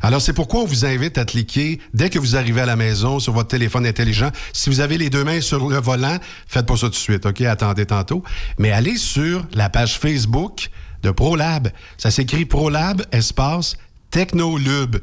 Alors, 0.03 0.21
c'est 0.21 0.33
pourquoi 0.33 0.61
on 0.63 0.67
vous 0.67 0.85
invite 0.85 1.19
à 1.19 1.25
cliquer 1.25 1.81
dès 1.95 2.11
que 2.11 2.19
vous 2.19 2.37
arrivez 2.37 2.61
à 2.61 2.67
la 2.67 2.77
maison 2.77 3.19
sur 3.19 3.33
votre 3.33 3.49
téléphone 3.49 3.87
intelligent. 3.87 4.31
Si 4.53 4.69
vous 4.71 4.81
avez 4.81 4.99
les 4.99 5.11
deux 5.11 5.25
mains 5.25 5.41
sur 5.41 5.69
le 5.69 5.79
volant, 5.79 6.19
faites 6.47 6.67
pas 6.67 6.77
ça 6.77 6.87
tout 6.87 6.91
de 6.91 6.95
suite, 6.95 7.27
OK? 7.27 7.41
Attendez 7.41 7.87
tantôt. 7.87 8.23
Mais 8.59 8.71
allez 8.71 8.97
sur 8.97 9.45
la 9.53 9.69
page 9.69 9.99
Facebook 9.99 10.71
de 11.03 11.11
ProLab. 11.11 11.69
Ça 11.99 12.11
s'écrit 12.13 12.45
ProLab, 12.47 13.03
espace, 13.11 13.77
Technolube. 14.13 14.97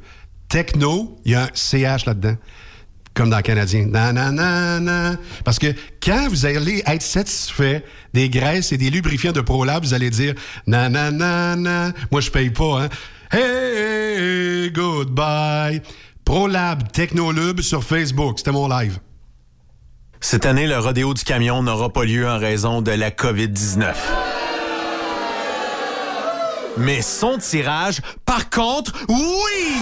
Techno, 0.50 1.18
il 1.26 1.32
y 1.32 1.36
a 1.36 1.44
un 1.44 1.50
CH 1.54 2.06
là-dedans 2.06 2.36
comme 3.20 3.30
dans 3.30 3.38
le 3.38 3.44
Canadien. 3.44 3.86
Na, 3.88 4.14
na, 4.14 4.32
na. 4.32 5.18
Parce 5.44 5.60
que 5.60 5.68
quand 6.02 6.30
vous 6.30 6.46
allez 6.46 6.82
être 6.86 7.02
satisfait 7.02 7.84
des 8.14 8.30
graisses 8.30 8.72
et 8.72 8.78
des 8.78 8.90
lubrifiants 8.90 9.34
de 9.34 9.42
ProLab, 9.42 9.84
vous 9.84 9.94
allez 9.94 10.10
dire 10.10 10.36
na, 10.68 10.88
na, 10.88 11.12
na. 11.12 11.92
Moi, 12.12 12.22
je 12.22 12.32
paye 12.32 12.50
pas, 12.50 12.84
hein. 12.84 12.90
Hey, 13.32 14.72
goodbye. 14.72 15.82
ProLab 16.24 16.92
Technolube 16.94 17.60
sur 17.60 17.84
Facebook. 17.84 18.38
C'était 18.38 18.54
mon 18.54 18.70
live. 18.70 19.00
Cette 20.22 20.46
année, 20.46 20.68
le 20.68 20.80
rodéo 20.80 21.14
du 21.14 21.24
camion 21.24 21.62
n'aura 21.62 21.92
pas 21.92 22.06
lieu 22.06 22.26
en 22.26 22.38
raison 22.38 22.82
de 22.82 22.92
la 22.92 23.12
COVID-19. 23.12 23.94
Mais 26.78 27.02
son 27.02 27.38
tirage, 27.38 28.00
par 28.26 28.50
contre, 28.50 28.94
oui! 29.10 29.82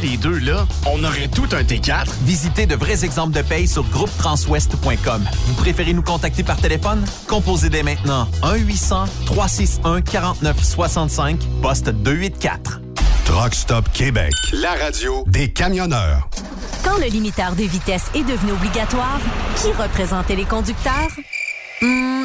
les 0.00 0.16
deux, 0.16 0.38
là, 0.38 0.66
on 0.86 1.04
aurait 1.04 1.28
tout 1.28 1.48
un 1.52 1.62
T4. 1.62 2.06
Visitez 2.22 2.66
de 2.66 2.74
vrais 2.74 3.04
exemples 3.04 3.34
de 3.34 3.42
paye 3.42 3.68
sur 3.68 3.84
groupetranswest.com. 3.84 5.28
Vous 5.46 5.54
préférez 5.54 5.92
nous 5.92 6.02
contacter 6.02 6.42
par 6.42 6.56
téléphone? 6.56 7.04
Composez 7.26 7.68
dès 7.68 7.82
maintenant 7.82 8.26
1-800-361-4965, 8.42 11.36
poste 11.62 11.90
284. 11.90 12.80
Truck 13.24 13.54
Stop 13.54 13.88
Québec, 13.92 14.32
la 14.52 14.72
radio 14.72 15.24
des 15.26 15.52
camionneurs. 15.52 16.28
Quand 16.82 16.98
le 16.98 17.06
limiteur 17.06 17.54
de 17.54 17.62
vitesse 17.62 18.10
est 18.14 18.24
devenu 18.24 18.52
obligatoire, 18.52 19.20
qui 19.56 19.70
représentait 19.72 20.36
les 20.36 20.44
conducteurs? 20.44 21.10
Hmm, 21.82 22.24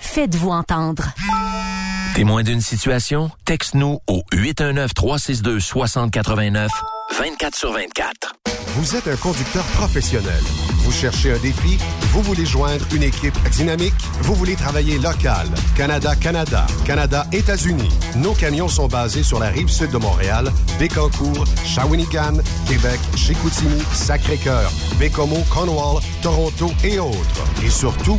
Faites-vous 0.00 0.50
entendre. 0.50 1.04
Témoin 2.14 2.42
d'une 2.42 2.60
situation? 2.60 3.30
Texte-nous 3.44 4.00
au 4.08 4.24
819-362-6089, 4.32 6.68
24 7.18 7.54
sur 7.54 7.72
24. 7.72 8.34
Vous 8.76 8.96
êtes 8.96 9.06
un 9.06 9.14
conducteur 9.16 9.62
professionnel. 9.74 10.42
Vous 10.80 10.90
cherchez 10.92 11.32
un 11.32 11.38
défi? 11.38 11.78
Vous 12.12 12.22
voulez 12.22 12.44
joindre 12.44 12.84
une 12.92 13.04
équipe 13.04 13.38
dynamique? 13.50 13.94
Vous 14.22 14.34
voulez 14.34 14.56
travailler 14.56 14.98
local? 14.98 15.46
Canada-Canada, 15.76 16.66
Canada-États-Unis. 16.84 17.90
Nos 18.16 18.34
camions 18.34 18.68
sont 18.68 18.88
basés 18.88 19.22
sur 19.22 19.38
la 19.38 19.48
rive 19.48 19.68
sud 19.68 19.92
de 19.92 19.98
Montréal, 19.98 20.50
Bécancour, 20.78 21.44
Shawinigan, 21.64 22.38
Québec, 22.66 22.98
Chicoutimi, 23.14 23.80
Sacré-Cœur, 23.92 24.70
Bécomo, 24.98 25.44
Cornwall, 25.50 26.02
Toronto 26.22 26.72
et 26.82 26.98
autres. 26.98 27.44
Et 27.64 27.70
surtout, 27.70 28.18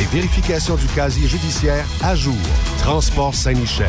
et 0.00 0.04
vérification 0.04 0.76
du 0.76 0.86
casier 0.86 1.28
judiciaire 1.28 1.84
à 2.02 2.14
jour. 2.14 2.34
Transport 2.78 3.34
Saint-Michel. 3.34 3.88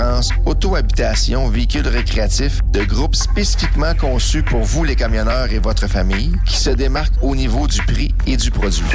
auto-habitation 0.45 1.49
véhicule 1.49 1.87
récréatif 1.87 2.59
de 2.71 2.83
groupe 2.83 3.15
spécifiquement 3.15 3.95
conçu 3.95 4.43
pour 4.43 4.61
vous 4.61 4.83
les 4.83 4.95
camionneurs 4.95 5.51
et 5.51 5.59
votre 5.59 5.87
famille 5.87 6.33
qui 6.45 6.57
se 6.57 6.69
démarque 6.69 7.13
au 7.21 7.35
niveau 7.35 7.67
du 7.67 7.81
prix 7.81 8.13
et 8.27 8.37
du 8.37 8.51
produit. 8.51 8.85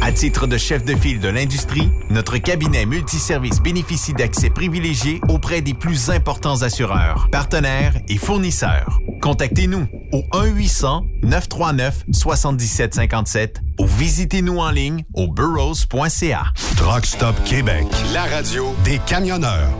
À 0.00 0.12
titre 0.12 0.46
de 0.46 0.56
chef 0.56 0.84
de 0.84 0.94
file 0.94 1.18
de 1.18 1.28
l'industrie, 1.28 1.90
notre 2.08 2.38
cabinet 2.38 2.86
multiservice 2.86 3.60
bénéficie 3.60 4.12
d'accès 4.12 4.48
privilégié 4.48 5.20
auprès 5.28 5.60
des 5.60 5.74
plus 5.74 6.10
importants 6.10 6.62
assureurs, 6.62 7.28
partenaires 7.32 7.94
et 8.08 8.16
fournisseurs. 8.16 9.00
Contactez-nous 9.20 9.88
au 10.12 10.22
1-800-939-7757 11.24 13.56
ou 13.80 13.86
visitez-nous 13.86 14.58
en 14.58 14.70
ligne 14.70 15.04
au 15.14 15.26
burrows.ca. 15.26 16.44
Truck 16.76 17.04
Stop 17.04 17.34
Québec, 17.44 17.86
la 18.14 18.26
radio 18.26 18.72
des 18.84 19.00
camionneurs. 19.06 19.70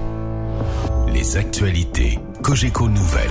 Les 1.13 1.37
actualités 1.37 2.19
Cogeco 2.43 2.89
Nouvelles. 2.89 3.31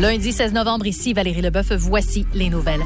Lundi 0.00 0.32
16 0.32 0.52
novembre, 0.52 0.86
ici 0.86 1.12
Valérie 1.12 1.42
Leboeuf, 1.42 1.72
voici 1.72 2.26
les 2.34 2.48
nouvelles. 2.48 2.82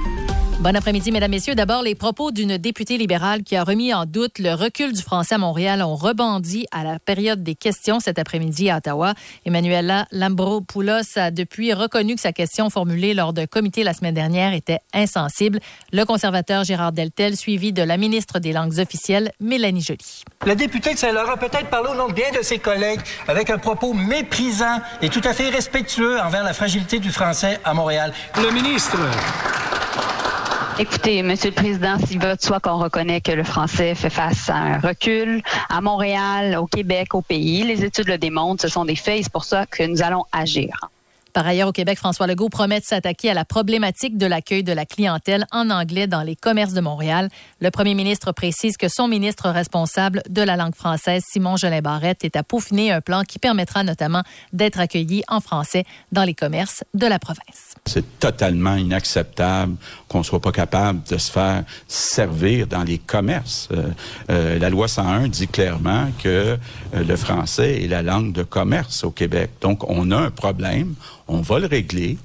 Bon 0.61 0.75
après-midi, 0.75 1.13
mesdames, 1.13 1.31
messieurs. 1.31 1.55
D'abord, 1.55 1.83
les 1.83 1.95
propos 1.95 2.33
d'une 2.33 2.59
députée 2.59 2.99
libérale 2.99 3.45
qui 3.45 3.55
a 3.55 3.63
remis 3.63 3.95
en 3.95 4.07
doute 4.07 4.41
le 4.41 4.55
recul 4.55 4.93
du 4.93 5.03
français 5.03 5.37
à 5.37 5.39
Montréal 5.39 5.83
ont 5.83 5.95
rebondi 5.95 6.67
à 6.73 6.83
la 6.83 6.99
période 6.99 7.45
des 7.45 7.55
questions 7.55 8.01
cet 8.01 8.19
après-midi 8.19 8.69
à 8.69 8.79
Ottawa. 8.79 9.15
Emmanuela 9.47 10.07
Lambropoulos 10.11 11.17
a 11.17 11.31
depuis 11.31 11.73
reconnu 11.75 12.17
que 12.17 12.21
sa 12.21 12.33
question 12.33 12.71
formulée 12.71 13.15
lors 13.15 13.33
d'un 13.33 13.47
comité 13.47 13.85
la 13.85 13.95
semaine 13.95 14.17
dernière 14.17 14.53
était 14.53 14.81
insensible. 14.93 15.61
Le 15.93 16.03
conservateur 16.05 16.65
Gérard 16.65 16.91
Deltel, 16.91 17.37
suivi 17.37 17.73
de 17.73 17.85
la 17.85 17.97
ministre 17.97 18.41
des 18.41 18.53
Langues 18.53 18.81
officielles, 18.81 19.31
Mélanie 19.39 19.83
Joly. 19.83 20.25
La 20.45 20.57
députée 20.57 20.93
de 20.93 20.99
Saint-Laurent 20.99 21.35
a 21.35 21.37
peut-être 21.37 21.71
parlé 21.71 21.91
au 21.91 21.95
nom 21.95 22.09
de 22.09 22.15
bien 22.15 22.33
de 22.37 22.43
ses 22.43 22.59
collègues 22.59 23.01
avec 23.29 23.51
un 23.51 23.59
propos 23.59 23.95
méprisant 23.95 24.81
et 25.03 25.09
tout 25.09 25.23
à 25.23 25.35
fait 25.35 25.51
respectueux 25.51 26.19
envers 26.19 26.43
la 26.43 26.53
fragilité 26.53 26.99
du 26.99 27.13
français 27.13 27.61
à 27.63 27.75
Montréal. 27.75 28.13
Le 28.43 28.51
ministre. 28.51 28.99
Écoutez, 30.81 31.25
Monsieur 31.25 31.51
le 31.51 31.57
Président, 31.57 31.99
s'il 31.99 32.21
va 32.21 32.37
de 32.37 32.41
soi 32.41 32.61
qu'on 32.61 32.79
reconnaît 32.79 33.21
que 33.21 33.33
le 33.33 33.43
français 33.43 33.97
fait 33.97 34.11
face 34.11 34.49
à 34.49 34.55
un 34.55 34.79
recul 34.79 35.43
à 35.69 35.81
Montréal, 35.81 36.57
au 36.57 36.67
Québec, 36.67 37.15
au 37.15 37.21
pays, 37.21 37.65
les 37.65 37.85
études 37.85 38.07
le 38.07 38.17
démontrent, 38.17 38.63
ce 38.63 38.69
sont 38.69 38.85
des 38.85 38.95
faits, 38.95 39.25
c'est 39.25 39.33
pour 39.33 39.43
ça 39.43 39.67
que 39.67 39.83
nous 39.83 40.03
allons 40.03 40.25
agir. 40.31 40.89
Par 41.33 41.45
ailleurs, 41.45 41.69
au 41.69 41.73
Québec, 41.73 41.99
François 41.99 42.29
Legault 42.29 42.49
promet 42.49 42.79
de 42.79 42.85
s'attaquer 42.85 43.29
à 43.31 43.35
la 43.35 43.45
problématique 43.45 44.17
de 44.17 44.27
l'accueil 44.27 44.63
de 44.63 44.73
la 44.73 44.87
clientèle 44.87 45.47
en 45.51 45.69
anglais 45.71 46.07
dans 46.07 46.23
les 46.23 46.37
commerces 46.37 46.75
de 46.75 46.81
Montréal. 46.81 47.29
Le 47.61 47.71
premier 47.73 47.95
ministre 47.95 48.31
précise 48.31 48.77
que 48.77 48.89
son 48.89 49.09
ministre 49.09 49.51
responsable 49.51 50.23
de 50.31 50.43
la 50.43 50.55
langue 50.55 50.77
française, 50.77 51.25
Simon 51.29 51.57
Jolin 51.57 51.81
Barrette, 51.81 52.25
est 52.25 52.37
à 52.37 52.45
peaufiner 52.45 52.93
un 52.93 53.01
plan 53.01 53.25
qui 53.25 53.41
permettra 53.41 53.83
notamment 53.83 54.23
d'être 54.53 54.79
accueilli 54.79 55.25
en 55.27 55.41
français 55.41 55.83
dans 56.13 56.23
les 56.23 56.35
commerces 56.35 56.85
de 56.95 57.07
la 57.09 57.19
province. 57.19 57.68
C'est 57.89 58.19
totalement 58.19 58.77
inacceptable 58.77 59.77
qu'on 60.09 60.19
ne 60.19 60.23
soit 60.25 60.41
pas 60.41 60.53
capable 60.53 61.03
de 61.11 61.19
se 61.19 61.31
faire 61.31 61.65
servir 61.87 62.67
dans 62.67 62.85
les 62.85 62.99
commerces. 62.99 63.69
Euh, 63.73 63.89
euh, 64.31 64.59
la 64.59 64.71
loi 64.71 64.89
101 64.89 65.29
dit 65.29 65.49
clairement 65.49 66.09
que 66.23 66.29
euh, 66.29 66.57
le 66.93 67.17
français 67.17 67.83
est 67.83 67.89
la 67.89 68.03
langue 68.03 68.33
de 68.33 68.43
commerce 68.43 69.05
au 69.05 69.11
Québec. 69.11 69.51
Donc, 69.61 69.89
on 69.89 70.11
a 70.11 70.17
un 70.17 70.31
problème, 70.31 70.95
on 71.27 71.41
va 71.41 71.59
le 71.59 71.67
régler. 71.67 72.19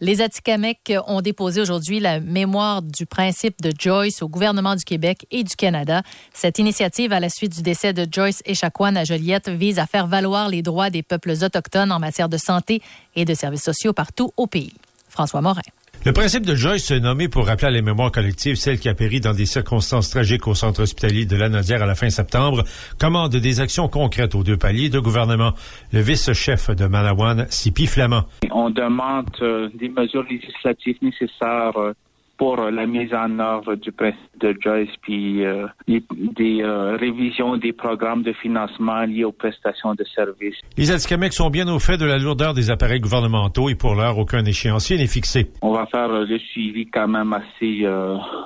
Les 0.00 0.20
Atikamekw 0.20 1.00
ont 1.08 1.20
déposé 1.20 1.60
aujourd'hui 1.60 1.98
la 1.98 2.20
mémoire 2.20 2.82
du 2.82 3.04
principe 3.04 3.60
de 3.60 3.72
Joyce 3.76 4.22
au 4.22 4.28
gouvernement 4.28 4.76
du 4.76 4.84
Québec 4.84 5.26
et 5.32 5.42
du 5.42 5.56
Canada. 5.56 6.02
Cette 6.32 6.60
initiative, 6.60 7.12
à 7.12 7.18
la 7.18 7.28
suite 7.28 7.56
du 7.56 7.62
décès 7.62 7.92
de 7.92 8.06
Joyce 8.08 8.40
Echaquan 8.44 8.94
à 8.94 9.02
Joliette, 9.02 9.48
vise 9.48 9.80
à 9.80 9.86
faire 9.86 10.06
valoir 10.06 10.48
les 10.48 10.62
droits 10.62 10.90
des 10.90 11.02
peuples 11.02 11.32
autochtones 11.42 11.90
en 11.90 11.98
matière 11.98 12.28
de 12.28 12.36
santé 12.36 12.80
et 13.16 13.24
de 13.24 13.34
services 13.34 13.64
sociaux 13.64 13.92
partout 13.92 14.30
au 14.36 14.46
pays. 14.46 14.72
François 15.18 15.40
Morin. 15.40 15.62
Le 16.06 16.12
principe 16.12 16.46
de 16.46 16.54
Joyce 16.54 16.92
est 16.92 17.00
nommé 17.00 17.26
pour 17.28 17.48
rappeler 17.48 17.66
à 17.66 17.70
la 17.72 17.82
mémoire 17.82 18.12
collective 18.12 18.54
celle 18.54 18.78
qui 18.78 18.88
a 18.88 18.94
péri 18.94 19.20
dans 19.20 19.34
des 19.34 19.46
circonstances 19.46 20.10
tragiques 20.10 20.46
au 20.46 20.54
centre 20.54 20.82
hospitalier 20.82 21.26
de 21.26 21.34
Lanaudière 21.34 21.82
à 21.82 21.86
la 21.86 21.96
fin 21.96 22.08
septembre, 22.08 22.62
commande 23.00 23.34
des 23.34 23.60
actions 23.60 23.88
concrètes 23.88 24.36
aux 24.36 24.44
deux 24.44 24.56
paliers 24.56 24.90
de 24.90 25.00
gouvernement. 25.00 25.54
Le 25.92 26.00
vice-chef 26.02 26.70
de 26.70 26.86
Manawan, 26.86 27.46
Sipi 27.50 27.88
Flamand. 27.88 28.26
On 28.52 28.70
demande 28.70 29.26
euh, 29.42 29.68
des 29.74 29.88
mesures 29.88 30.22
législatives 30.22 30.98
nécessaires 31.02 31.76
euh, 31.76 31.94
pour 32.38 32.56
la 32.56 32.86
mise 32.86 33.12
en 33.12 33.38
œuvre 33.40 33.74
du 33.74 33.90
principe 33.90 34.18
de 34.40 34.56
Joyce, 34.60 34.88
puis 35.02 35.44
euh, 35.44 35.66
des 35.88 36.62
euh, 36.62 36.96
révisions 36.96 37.56
des 37.56 37.72
programmes 37.72 38.22
de 38.22 38.32
financement 38.32 39.02
liés 39.02 39.24
aux 39.24 39.32
prestations 39.32 39.94
de 39.94 40.04
services. 40.14 40.54
Les 40.76 40.92
Atikamekw 40.92 41.32
sont 41.32 41.50
bien 41.50 41.68
au 41.68 41.80
fait 41.80 41.96
de 41.96 42.06
la 42.06 42.18
lourdeur 42.18 42.54
des 42.54 42.70
appareils 42.70 43.00
gouvernementaux 43.00 43.68
et 43.68 43.74
pour 43.74 43.96
l'heure, 43.96 44.16
aucun 44.18 44.44
échéancier 44.44 44.96
n'est 44.96 45.08
fixé. 45.08 45.50
On 45.62 45.72
va 45.72 45.86
faire 45.86 46.10
euh, 46.10 46.24
le 46.24 46.38
suivi 46.38 46.86
quand 46.86 47.08
même 47.08 47.32
assez 47.32 47.82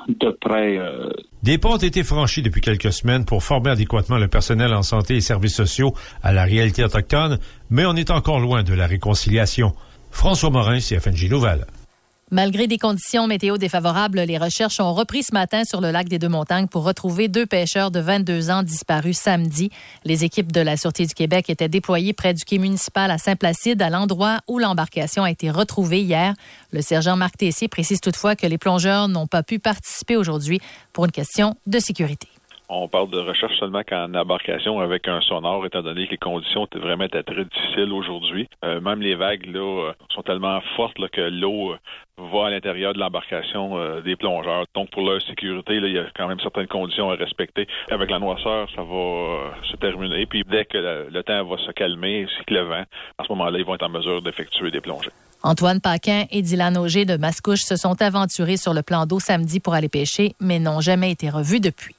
de 0.08 0.30
près. 0.40 0.78
Des 1.42 1.58
pas 1.58 1.68
ont 1.68 1.76
été 1.76 2.02
franchis 2.02 2.42
depuis 2.42 2.62
quelques 2.62 2.92
semaines 2.92 3.26
pour 3.26 3.42
former 3.42 3.70
adéquatement 3.70 4.16
le 4.16 4.28
personnel 4.28 4.72
en 4.72 4.82
santé 4.82 5.16
et 5.16 5.20
services 5.20 5.56
sociaux 5.56 5.92
à 6.22 6.32
la 6.32 6.44
réalité 6.44 6.82
autochtone, 6.82 7.38
mais 7.70 7.84
on 7.84 7.94
est 7.94 8.10
encore 8.10 8.40
loin 8.40 8.62
de 8.62 8.72
la 8.72 8.86
réconciliation. 8.86 9.72
François 10.10 10.50
Morin, 10.50 10.78
CFNJ 10.78 11.28
Nouvelle. 11.28 11.66
Malgré 12.34 12.66
des 12.66 12.78
conditions 12.78 13.26
météo 13.26 13.58
défavorables, 13.58 14.20
les 14.20 14.38
recherches 14.38 14.80
ont 14.80 14.94
repris 14.94 15.22
ce 15.22 15.34
matin 15.34 15.64
sur 15.64 15.82
le 15.82 15.90
lac 15.90 16.08
des 16.08 16.18
Deux-Montagnes 16.18 16.66
pour 16.66 16.82
retrouver 16.82 17.28
deux 17.28 17.44
pêcheurs 17.44 17.90
de 17.90 18.00
22 18.00 18.48
ans 18.48 18.62
disparus 18.62 19.18
samedi. 19.18 19.68
Les 20.06 20.24
équipes 20.24 20.50
de 20.50 20.62
la 20.62 20.78
Sûreté 20.78 21.04
du 21.04 21.12
Québec 21.12 21.50
étaient 21.50 21.68
déployées 21.68 22.14
près 22.14 22.32
du 22.32 22.42
quai 22.42 22.56
municipal 22.56 23.10
à 23.10 23.18
Saint-Placide, 23.18 23.82
à 23.82 23.90
l'endroit 23.90 24.38
où 24.48 24.58
l'embarcation 24.58 25.24
a 25.24 25.30
été 25.30 25.50
retrouvée 25.50 26.00
hier. 26.00 26.32
Le 26.70 26.80
sergent 26.80 27.18
Marc 27.18 27.36
Tessier 27.36 27.68
précise 27.68 28.00
toutefois 28.00 28.34
que 28.34 28.46
les 28.46 28.56
plongeurs 28.56 29.08
n'ont 29.08 29.26
pas 29.26 29.42
pu 29.42 29.58
participer 29.58 30.16
aujourd'hui 30.16 30.58
pour 30.94 31.04
une 31.04 31.12
question 31.12 31.56
de 31.66 31.80
sécurité 31.80 32.28
on 32.72 32.88
parle 32.88 33.10
de 33.10 33.18
recherche 33.18 33.58
seulement 33.58 33.82
qu'en 33.82 34.14
embarcation 34.14 34.80
avec 34.80 35.06
un 35.06 35.20
sonore, 35.20 35.66
étant 35.66 35.82
donné 35.82 36.06
que 36.06 36.12
les 36.12 36.18
conditions 36.18 36.64
étaient 36.64 36.78
vraiment 36.78 37.06
très 37.08 37.20
difficiles 37.22 37.92
aujourd'hui. 37.92 38.48
Euh, 38.64 38.80
même 38.80 39.00
les 39.00 39.14
vagues 39.14 39.46
là 39.46 39.88
euh, 39.88 39.92
sont 40.08 40.22
tellement 40.22 40.60
fortes 40.74 40.96
que 41.10 41.20
l'eau 41.20 41.72
euh, 41.72 41.76
va 42.16 42.46
à 42.46 42.50
l'intérieur 42.50 42.94
de 42.94 42.98
l'embarcation 42.98 44.00
des 44.02 44.16
plongeurs. 44.16 44.64
Donc 44.74 44.90
pour 44.90 45.02
leur 45.02 45.20
sécurité, 45.22 45.74
il 45.74 45.92
y 45.92 45.98
a 45.98 46.06
quand 46.16 46.28
même 46.28 46.40
certaines 46.40 46.66
conditions 46.66 47.10
à 47.10 47.16
respecter. 47.16 47.66
Avec 47.90 48.10
la 48.10 48.18
noisseur, 48.18 48.68
ça 48.74 48.82
va 48.82 49.54
se 49.70 49.76
terminer. 49.76 50.24
Puis 50.26 50.44
dès 50.48 50.64
que 50.64 50.78
le, 51.10 51.22
temps 51.22 51.44
va 51.44 51.56
se 51.58 51.70
calmer, 51.72 52.24
ainsi 52.24 52.44
que 52.46 52.54
le 52.54 52.62
vent, 52.62 52.84
à 53.18 53.24
ce 53.24 53.32
moment-là, 53.32 53.58
ils 53.58 53.64
vont 53.64 53.74
être 53.74 53.86
en 53.86 53.88
mesure 53.88 54.22
d'effectuer 54.22 54.70
des 54.70 54.80
plongées. 54.80 55.10
Antoine 55.42 55.80
Paquin 55.80 56.24
et 56.30 56.42
Dylan 56.42 56.76
Auger 56.76 57.04
de 57.04 57.16
Mascouche 57.16 57.62
se 57.62 57.76
sont 57.76 58.00
aventurés 58.00 58.56
sur 58.56 58.74
le 58.74 58.82
plan 58.82 59.06
d'eau 59.06 59.18
samedi 59.18 59.58
pour 59.58 59.74
aller 59.74 59.88
pêcher, 59.88 60.34
mais 60.38 60.60
n'ont 60.60 60.80
jamais 60.80 61.10
été 61.10 61.28
revus 61.28 61.60
depuis. 61.60 61.96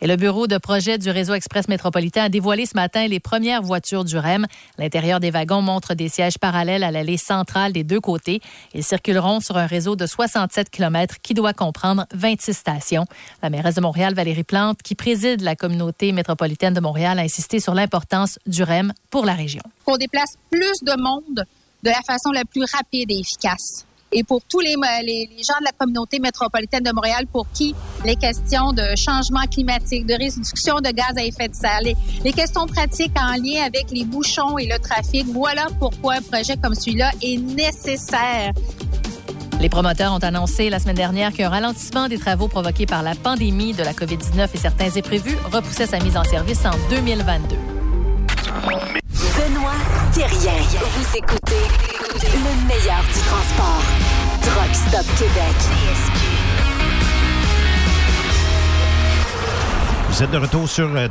Et 0.00 0.06
le 0.06 0.16
bureau 0.16 0.46
de 0.46 0.58
projet 0.58 0.98
du 0.98 1.10
réseau 1.10 1.34
express 1.34 1.68
métropolitain 1.68 2.24
a 2.24 2.28
dévoilé 2.28 2.66
ce 2.66 2.74
matin 2.74 3.06
les 3.08 3.18
premières 3.18 3.62
voitures 3.62 4.04
du 4.04 4.16
REM. 4.16 4.46
L'intérieur 4.78 5.18
des 5.18 5.30
wagons 5.30 5.62
montre 5.62 5.94
des 5.94 6.08
sièges 6.08 6.38
parallèles 6.38 6.84
à 6.84 6.90
l'allée 6.90 7.16
centrale 7.16 7.72
des 7.72 7.82
deux 7.82 8.00
côtés. 8.00 8.40
Ils 8.74 8.84
circuleront 8.84 9.40
sur 9.40 9.56
un 9.56 9.66
réseau 9.66 9.96
de 9.96 10.06
67 10.06 10.70
km 10.70 11.16
qui 11.20 11.34
doit 11.34 11.52
comprendre 11.52 12.06
26 12.14 12.54
stations. 12.54 13.06
La 13.42 13.50
mairesse 13.50 13.74
de 13.74 13.80
Montréal, 13.80 14.14
Valérie 14.14 14.44
Plante, 14.44 14.82
qui 14.82 14.94
préside 14.94 15.40
la 15.40 15.56
communauté 15.56 16.12
métropolitaine 16.12 16.74
de 16.74 16.80
Montréal, 16.80 17.18
a 17.18 17.22
insisté 17.22 17.58
sur 17.58 17.74
l'importance 17.74 18.38
du 18.46 18.62
REM 18.62 18.92
pour 19.10 19.26
la 19.26 19.34
région. 19.34 19.62
On 19.86 19.96
déplace 19.96 20.36
plus 20.50 20.78
de 20.82 21.00
monde 21.00 21.44
de 21.82 21.90
la 21.90 22.00
façon 22.06 22.30
la 22.32 22.44
plus 22.44 22.64
rapide 22.72 23.10
et 23.10 23.20
efficace 23.20 23.87
et 24.12 24.24
pour 24.24 24.42
tous 24.42 24.60
les, 24.60 24.72
gens 24.72 25.58
de 25.60 25.64
la 25.64 25.72
communauté 25.76 26.18
métropolitaine 26.18 26.82
de 26.82 26.92
Montréal 26.92 27.26
pour 27.32 27.46
qui 27.52 27.74
les 28.04 28.16
questions 28.16 28.72
de 28.72 28.96
changement 28.96 29.46
climatique, 29.50 30.06
de 30.06 30.14
réduction 30.14 30.76
de 30.80 30.90
gaz 30.90 31.16
à 31.16 31.24
effet 31.24 31.48
de 31.48 31.54
serre, 31.54 31.80
les, 31.82 31.96
les 32.24 32.32
questions 32.32 32.66
pratiques 32.66 33.12
en 33.18 33.32
lien 33.32 33.64
avec 33.66 33.86
les 33.90 34.04
bouchons 34.04 34.58
et 34.58 34.66
le 34.66 34.78
trafic, 34.78 35.26
voilà 35.26 35.66
pourquoi 35.78 36.14
un 36.14 36.22
projet 36.22 36.56
comme 36.56 36.74
celui-là 36.74 37.10
est 37.22 37.38
nécessaire. 37.38 38.52
Les 39.60 39.68
promoteurs 39.68 40.12
ont 40.12 40.18
annoncé 40.18 40.70
la 40.70 40.78
semaine 40.78 40.96
dernière 40.96 41.32
qu'un 41.32 41.48
ralentissement 41.48 42.06
des 42.08 42.18
travaux 42.18 42.46
provoqués 42.46 42.86
par 42.86 43.02
la 43.02 43.16
pandémie 43.16 43.72
de 43.72 43.82
la 43.82 43.92
COVID-19 43.92 44.48
et 44.54 44.56
certains 44.56 44.96
imprévus 44.96 45.36
repoussait 45.52 45.86
sa 45.86 45.98
mise 45.98 46.16
en 46.16 46.22
service 46.22 46.64
en 46.64 46.70
2022. 46.90 47.56
Benoît 49.38 49.78
Thérien. 50.12 50.58
Vous 50.80 51.16
écoutez 51.16 51.62
le 52.24 52.66
meilleur 52.66 53.02
du 53.04 53.20
transport. 53.20 53.82
Truck 54.42 54.74
Stop 54.74 55.06
Québec. 55.16 55.54
Vous 60.10 60.22
êtes 60.24 60.30
de 60.32 60.38
retour 60.38 60.68
sur 60.68 60.96
euh, 60.96 61.06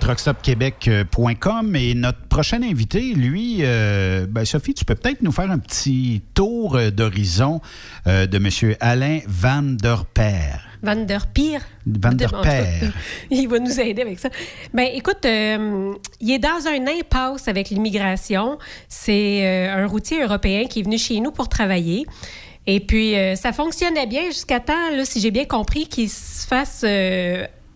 et 1.75 1.93
notre 1.95 2.19
prochain 2.27 2.61
invité, 2.63 3.13
lui, 3.13 3.59
euh, 3.61 4.25
ben, 4.29 4.43
Sophie, 4.43 4.73
tu 4.73 4.83
peux 4.83 4.95
peut-être 4.95 5.21
nous 5.21 5.31
faire 5.31 5.49
un 5.49 5.59
petit 5.59 6.21
tour 6.33 6.75
euh, 6.75 6.89
d'horizon 6.89 7.61
de 8.05 8.35
M. 8.35 8.75
Alain 8.81 9.19
Van 9.25 9.61
der 9.61 10.03
Peer. 10.03 10.66
Van 10.81 10.95
der 10.95 11.25
Peer. 11.33 11.61
Van 11.85 12.13
der 12.13 12.29
Peer. 12.41 12.93
Il 13.31 13.47
va 13.47 13.59
nous 13.59 13.79
aider 13.79 14.01
avec 14.01 14.19
ça. 14.19 14.29
Ben, 14.73 14.87
écoute, 14.93 15.25
il 15.25 16.31
est 16.31 16.39
dans 16.39 16.67
un 16.67 16.87
impasse 16.87 17.47
avec 17.47 17.69
l'immigration. 17.69 18.57
C'est 18.87 19.67
un 19.69 19.87
routier 19.87 20.23
européen 20.23 20.65
qui 20.65 20.79
est 20.79 20.83
venu 20.83 20.97
chez 20.97 21.19
nous 21.19 21.31
pour 21.31 21.49
travailler. 21.49 22.05
Et 22.65 22.79
puis, 22.79 23.15
ça 23.35 23.53
fonctionnait 23.53 24.07
bien 24.07 24.25
jusqu'à 24.25 24.59
temps, 24.59 24.91
là, 24.95 25.05
si 25.05 25.19
j'ai 25.19 25.31
bien 25.31 25.45
compris, 25.45 25.87
qu'il 25.87 26.09
se 26.09 26.45
fasse 26.45 26.83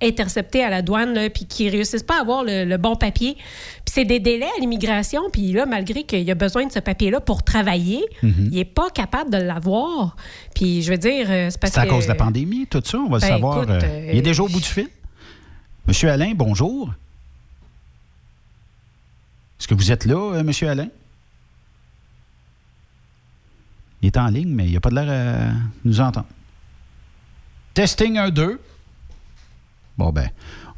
interceptés 0.01 0.63
à 0.63 0.69
la 0.69 0.81
douane, 0.81 1.29
puis 1.33 1.45
qui 1.45 1.69
réussissent 1.69 2.03
pas 2.03 2.17
à 2.17 2.21
avoir 2.21 2.43
le, 2.43 2.77
bon 2.77 2.95
papier. 2.95 3.35
Puis 3.35 3.93
c'est 3.93 4.05
des 4.05 4.19
délais 4.19 4.49
à 4.57 4.59
l'immigration, 4.59 5.21
puis 5.31 5.51
là, 5.51 5.65
malgré 5.65 6.03
qu'il 6.03 6.29
a 6.29 6.35
besoin 6.35 6.65
de 6.65 6.71
ce 6.71 6.79
papier-là 6.79 7.19
pour 7.19 7.43
travailler, 7.43 8.03
Mhm. 8.23 8.49
il 8.51 8.57
est 8.57 8.65
pas 8.65 8.89
capable 8.89 9.31
de 9.31 9.37
l'avoir. 9.37 10.15
Puis 10.55 10.81
je 10.81 10.91
veux 10.91 10.97
dire, 10.97 11.27
euh, 11.29 11.49
c'est 11.49 11.59
parce 11.59 11.73
C'est 11.73 11.79
à 11.79 11.85
que... 11.85 11.89
cause 11.91 12.03
de 12.05 12.09
la 12.09 12.15
pandémie, 12.15 12.67
tout 12.67 12.81
ça, 12.83 12.97
on 12.97 13.09
va 13.09 13.17
le 13.17 13.21
Ben, 13.21 13.27
savoir. 13.27 13.57
écoute, 13.63 13.69
euh, 13.69 13.79
euh, 13.83 14.09
il 14.13 14.17
est 14.17 14.21
déjà 14.21 14.43
au 14.43 14.47
bout 14.49 14.59
du 14.59 14.65
fil. 14.67 14.87
Monsieur 15.87 16.09
Alain, 16.09 16.33
bonjour. 16.35 16.89
Est-ce 19.59 19.67
que 19.67 19.73
vous 19.75 19.91
êtes 19.91 20.05
là, 20.05 20.15
euh, 20.35 20.43
Monsieur 20.43 20.69
Alain? 20.69 20.87
Il 24.01 24.07
est 24.07 24.17
en 24.17 24.27
ligne, 24.27 24.49
mais 24.49 24.65
il 24.67 24.73
n'a 24.73 24.79
pas 24.79 24.89
de 24.89 24.95
l'air 24.95 25.09
à 25.09 25.53
nous 25.85 26.01
entendre. 26.01 26.25
Testing 27.73 28.17
1, 28.17 28.31
2. 28.31 28.59
Bon, 30.01 30.09
ben, 30.11 30.29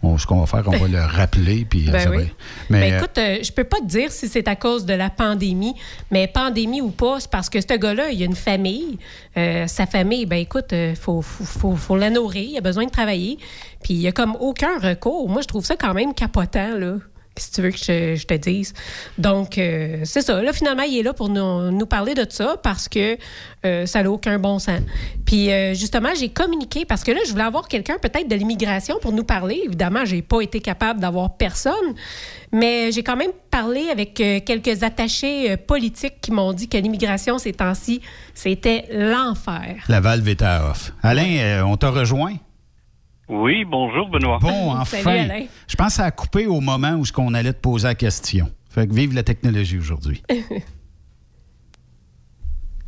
on- 0.02 0.18
ce 0.18 0.28
qu'on 0.28 0.42
va 0.42 0.46
faire, 0.46 0.64
on 0.68 0.76
va 0.78 0.88
le 0.90 1.00
rappeler. 1.02 1.64
Puis, 1.64 1.88
euh, 1.88 1.92
Ben 1.94 2.10
oui. 2.10 2.28
Mais, 2.70 2.82
Ben 2.82 2.94
euh, 2.94 2.98
écoute, 2.98 3.18
euh, 3.18 3.38
je 3.42 3.52
peux 3.54 3.64
pas 3.64 3.78
te 3.78 3.86
dire 3.86 4.12
si 4.12 4.28
c'est 4.28 4.48
à 4.50 4.56
cause 4.58 4.86
de 4.86 4.94
la 4.94 5.10
pandémie, 5.10 5.76
mais 6.12 6.28
pandémie 6.28 6.82
ou 6.82 6.90
pas, 6.90 7.22
c'est 7.22 7.32
parce 7.32 7.50
que 7.50 7.62
ce 7.62 7.78
gars-là, 7.78 8.10
il 8.10 8.22
a 8.22 8.26
une 8.26 8.36
famille. 8.36 8.98
Euh, 9.38 9.66
sa 9.68 9.86
famille, 9.86 10.26
ben 10.26 10.36
écoute, 10.38 10.74
il 10.74 10.96
faut, 10.98 11.22
faut, 11.22 11.46
faut, 11.46 11.76
faut 11.78 11.96
la 11.96 12.10
nourrir, 12.10 12.44
il 12.52 12.58
a 12.58 12.62
besoin 12.62 12.86
de 12.86 12.92
travailler. 12.92 13.38
Puis 13.82 13.94
il 13.94 14.08
a 14.08 14.12
comme 14.12 14.36
aucun 14.42 14.78
recours. 14.78 15.30
Moi, 15.30 15.42
je 15.42 15.48
trouve 15.48 15.64
ça 15.66 15.76
quand 15.78 15.94
même 15.94 16.14
capotant, 16.14 16.78
là. 16.78 16.96
Si 17.38 17.52
tu 17.52 17.62
veux 17.62 17.72
que 17.72 17.78
je, 17.78 18.26
te 18.26 18.34
dise. 18.36 18.74
Donc, 19.18 19.58
euh, 19.58 20.02
c'est 20.04 20.22
ça. 20.22 20.42
Là, 20.42 20.54
finalement, 20.54 20.84
il 20.84 21.00
est 21.00 21.04
là 21.04 21.14
pour 21.14 21.30
nous, 21.30 21.86
parler 21.86 22.14
de 22.14 22.26
ça 22.30 22.56
parce 22.62 22.88
que 22.88 23.18
euh, 23.66 23.86
ça 23.86 24.04
n'a 24.04 24.12
aucun 24.12 24.40
bon 24.40 24.60
sens. 24.60 24.82
Puis, 25.26 25.52
euh, 25.52 25.74
justement, 25.74 26.10
j'ai 26.18 26.30
communiqué 26.30 26.86
parce 26.86 27.04
que 27.04 27.12
là, 27.12 27.20
je 27.26 27.32
voulais 27.32 27.44
avoir 27.44 27.68
quelqu'un 27.68 27.98
peut-être 28.02 28.28
de 28.28 28.36
l'immigration 28.36 28.98
pour 29.02 29.12
nous 29.12 29.24
parler. 29.24 29.62
Évidemment, 29.66 30.06
j'ai 30.06 30.22
pas 30.22 30.42
été 30.42 30.60
capable 30.60 31.00
d'avoir 31.00 31.36
personne, 31.36 31.74
mais 32.52 32.92
j'ai 32.92 33.04
quand 33.04 33.18
même 33.18 33.32
parlé 33.50 33.90
avec 33.90 34.14
quelques 34.14 34.84
attachés 34.84 35.58
politiques 35.58 36.22
qui 36.22 36.32
m'ont 36.32 36.54
dit 36.54 36.68
que 36.68 36.78
l'immigration 36.78 37.38
ces 37.38 37.54
temps-ci, 37.54 38.02
c'était 38.34 38.86
l'enfer. 38.92 39.84
La 39.88 40.00
valve 40.00 40.28
était 40.28 40.46
à 40.46 40.70
off. 40.70 40.94
Alain, 41.04 41.64
on 41.66 41.78
t'a 41.78 41.90
rejoint? 41.90 42.36
Oui, 43.34 43.66
bonjour 43.66 44.10
Benoît. 44.10 44.38
Bon, 44.40 44.84
Salut, 44.86 45.02
enfin. 45.02 45.18
Alain. 45.24 45.46
Je 45.68 45.76
pense 45.76 45.88
que 45.88 45.94
ça 45.94 46.06
a 46.06 46.12
coupé 46.12 46.46
au 46.46 46.60
moment 46.62 46.92
où 46.92 47.04
ce 47.06 47.12
qu'on 47.12 47.34
allait 47.34 47.54
te 47.54 47.60
poser 47.60 47.88
la 47.88 47.96
question. 47.96 48.52
Fait 48.70 48.88
que 48.88 48.94
vive 48.94 49.16
la 49.16 49.24
technologie 49.24 49.80
aujourd'hui. 49.80 50.22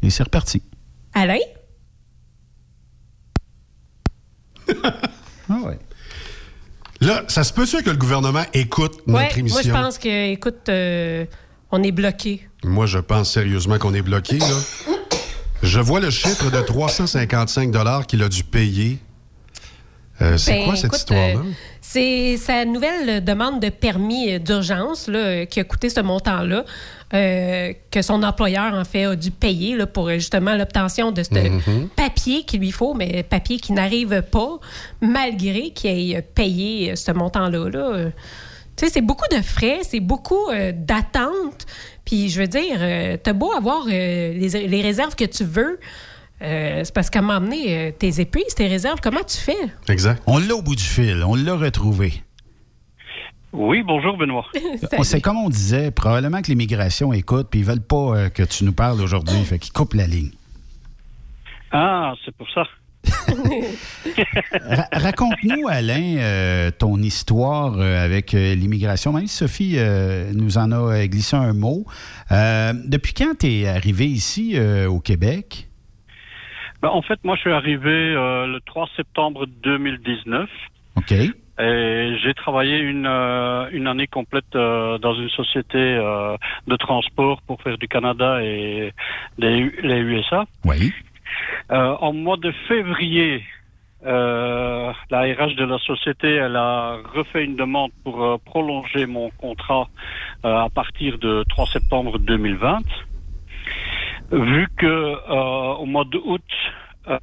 Et 0.04 0.10
c'est 0.12 0.24
reparti. 0.24 0.62
Alain? 1.14 1.40
Ah 5.48 5.60
ouais. 5.64 5.78
Là, 7.02 7.24
ça 7.28 7.44
se 7.44 7.54
peut-tu 7.54 7.84
que 7.84 7.92
le 7.92 7.98
gouvernement 7.98 8.42
écoute 8.52 9.04
notre 9.06 9.20
Ouais, 9.36 9.40
émission? 9.40 9.62
moi, 9.62 9.80
je 9.80 9.84
pense 9.84 10.00
que, 10.00 10.32
écoute, 10.32 10.70
euh, 10.70 11.24
on 11.72 11.84
est 11.84 11.92
bloqué. 11.92 12.48
Moi, 12.64 12.88
je 12.88 12.98
pense 12.98 13.32
sérieusement 13.32 13.78
qu'on 13.78 13.94
est 13.94 14.02
bloqué, 14.02 14.40
là. 14.40 14.48
Je 15.62 15.80
vois 15.80 16.00
le 16.00 16.10
chiffre 16.10 16.50
de 16.50 16.60
355 16.62 18.08
qu'il 18.08 18.24
a 18.24 18.30
dû 18.30 18.44
payer. 18.44 18.98
Euh, 20.22 20.38
c'est 20.38 20.54
Ben, 20.54 20.64
quoi 20.66 20.76
cette 20.78 20.96
histoire-là? 20.96 21.40
euh, 21.40 21.52
c'est 21.82 22.38
sa 22.38 22.64
nouvelle 22.64 23.22
demande 23.24 23.62
de 23.62 23.68
permis 23.70 24.32
euh, 24.34 24.40
d'urgence 24.40 25.10
qui 25.50 25.60
a 25.60 25.64
coûté 25.66 25.90
ce 25.90 26.00
montant-là, 26.00 26.64
euh, 27.14 27.74
que 27.92 28.02
son 28.02 28.24
employeur, 28.24 28.74
en 28.74 28.86
fait, 28.86 29.04
a 29.06 29.16
dû 29.18 29.30
payer 29.32 29.76
là, 29.76 29.86
pour 29.86 30.10
justement 30.12 30.56
l'obtention 30.56 31.12
de 31.12 31.22
ce 31.22 31.34
Mhm. 31.34 31.90
papier 31.98 32.44
qu'il 32.44 32.62
lui 32.62 32.72
faut, 32.72 32.94
mais 32.94 33.24
papier 33.24 33.60
qui 33.60 33.74
n'arrive 33.74 34.22
pas, 34.22 34.58
malgré 35.02 35.72
qu'il 35.72 36.14
ait 36.16 36.22
payé 36.22 36.96
ce 36.96 37.12
montant-là. 37.12 37.70
là. 37.70 38.06
Tu 38.78 38.86
sais, 38.86 38.92
c'est 38.92 39.02
beaucoup 39.02 39.28
de 39.36 39.42
frais, 39.42 39.80
c'est 39.84 40.00
beaucoup 40.02 40.50
d'attentes. 40.74 41.66
Puis, 42.06 42.30
je 42.30 42.42
veux 42.42 42.48
dire, 42.48 42.78
t'as 43.24 43.34
beau 43.34 43.52
avoir 43.54 43.86
les, 43.86 44.34
les 44.50 44.82
réserves 44.82 45.16
que 45.16 45.26
tu 45.26 45.44
veux, 45.44 45.80
euh, 46.46 46.82
c'est 46.84 46.94
parce 46.94 47.10
qu'à 47.10 47.20
un 47.20 47.22
moment 47.24 47.42
donné, 47.42 47.78
euh, 47.78 47.92
tes 47.92 48.22
épuises, 48.22 48.54
tes 48.56 48.68
réserves, 48.68 49.00
comment 49.02 49.24
tu 49.24 49.38
fais? 49.38 49.58
Exact. 49.90 50.22
On 50.28 50.38
l'a 50.38 50.56
au 50.56 50.62
bout 50.62 50.76
du 50.76 50.84
fil. 50.84 51.24
On 51.28 51.36
l'a 51.36 51.56
retrouvé. 51.56 52.14
Oui, 53.54 53.84
bonjour 53.84 54.18
Benoît. 54.18 54.46
On- 54.98 55.04
C'est 55.04 55.22
comme 55.22 55.38
on 55.38 55.50
disait, 55.50 55.90
probablement 55.92 56.42
que 56.42 56.48
l'immigration 56.48 57.14
écoute, 57.14 57.48
puis 57.50 57.62
ils 57.62 57.66
veulent 57.66 57.80
pas 57.82 58.18
euh, 58.18 58.30
que 58.30 58.44
tu 58.44 58.66
nous 58.66 58.74
parles 58.74 59.02
aujourd'hui, 59.02 59.42
fait 59.46 59.60
qu'ils 59.60 59.72
coupent 59.72 59.94
la 59.94 60.08
ligne. 60.08 60.32
Ah, 61.72 62.14
c'est 62.26 62.36
pour 62.36 62.48
ça. 62.52 62.64
Ra- 64.52 64.88
Raconte-nous, 64.92 65.68
Alain, 65.70 66.18
euh, 66.18 66.72
ton 66.72 66.98
histoire 67.02 67.76
euh, 67.78 68.04
avec 68.04 68.34
euh, 68.34 68.56
l'immigration. 68.56 69.14
Même 69.14 69.28
si 69.28 69.38
Sophie 69.38 69.74
euh, 69.78 70.32
nous 70.34 70.58
en 70.58 70.72
a 70.72 70.76
euh, 70.78 71.06
glissé 71.08 71.36
un 71.36 71.54
mot. 71.54 71.86
Euh, 72.32 72.74
depuis 72.86 73.14
quand 73.14 73.38
tu 73.40 73.48
es 73.48 73.68
arrivé 73.68 74.06
ici 74.06 74.54
euh, 74.56 74.88
au 74.90 75.00
Québec? 75.00 75.68
Ben, 76.82 76.90
en 76.90 77.02
fait, 77.02 77.20
moi, 77.24 77.36
je 77.36 77.42
suis 77.42 77.52
arrivé 77.52 77.90
euh, 77.90 78.48
le 78.48 78.60
3 78.62 78.88
septembre 78.96 79.46
2019. 79.64 80.50
OK. 80.98 81.14
Et 81.58 82.18
j'ai 82.22 82.34
travaillé 82.34 82.80
une, 82.80 83.08
euh, 83.08 83.70
une 83.72 83.88
année 83.88 84.08
complète 84.08 84.56
euh, 84.56 84.98
dans 84.98 85.14
une 85.14 85.30
société 85.30 85.78
euh, 85.78 86.36
de 86.68 86.76
transport 86.76 87.42
pour 87.44 87.62
faire 87.62 87.78
du 87.78 87.88
Canada 87.88 88.44
et 88.44 88.92
des, 89.38 89.72
les 89.82 90.00
USA. 90.00 90.46
Oui. 90.66 90.92
Euh, 91.72 91.96
en 92.02 92.12
mois 92.12 92.36
de 92.38 92.52
février, 92.68 93.42
euh, 94.06 94.92
la 95.10 95.22
RH 95.22 95.56
de 95.56 95.66
la 95.66 95.80
société, 95.80 96.36
elle 96.36 96.58
a 96.58 96.98
refait 97.14 97.44
une 97.46 97.56
demande 97.56 97.92
pour 98.04 98.24
euh, 98.24 98.38
prolonger 98.44 99.06
mon 99.06 99.30
contrat 99.32 99.88
euh, 100.44 100.58
à 100.58 100.70
partir 100.70 101.18
de 101.18 101.44
3 101.50 101.68
septembre 101.68 102.20
2020. 102.20 102.80
Vu 104.32 104.68
que 104.78 104.86
euh, 104.86 105.74
au 105.76 105.86
mois 105.86 106.06
d'août, 106.06 106.42
euh, 107.08 107.20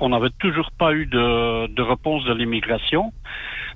on 0.00 0.10
n'avait 0.10 0.30
toujours 0.38 0.70
pas 0.72 0.92
eu 0.92 1.06
de, 1.06 1.66
de 1.66 1.82
réponse 1.82 2.24
de 2.24 2.34
l'immigration. 2.34 3.12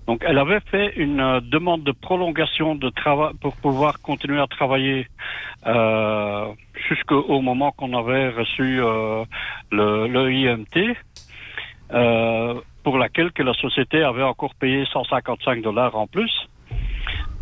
Donc, 0.06 0.24
elle 0.26 0.38
avait 0.38 0.60
fait 0.60 0.94
une 0.96 1.20
euh, 1.20 1.40
demande 1.40 1.84
de 1.84 1.92
prolongation 1.92 2.74
de 2.74 2.90
travail 2.90 3.32
pour 3.40 3.56
pouvoir 3.56 4.00
continuer 4.00 4.40
à 4.40 4.46
travailler 4.46 5.06
euh, 5.66 6.48
jusqu'au 6.88 7.40
moment 7.40 7.72
qu'on 7.72 7.94
avait 7.94 8.28
reçu 8.28 8.80
euh, 8.80 9.24
le, 9.70 10.06
le 10.06 10.32
IMT, 10.32 10.96
pour 12.84 12.98
laquelle 12.98 13.32
que 13.32 13.42
la 13.42 13.54
société 13.54 14.02
avait 14.02 14.22
encore 14.22 14.54
payé 14.54 14.84
155 14.92 15.62
dollars 15.62 15.96
en 15.96 16.06
plus. 16.06 16.48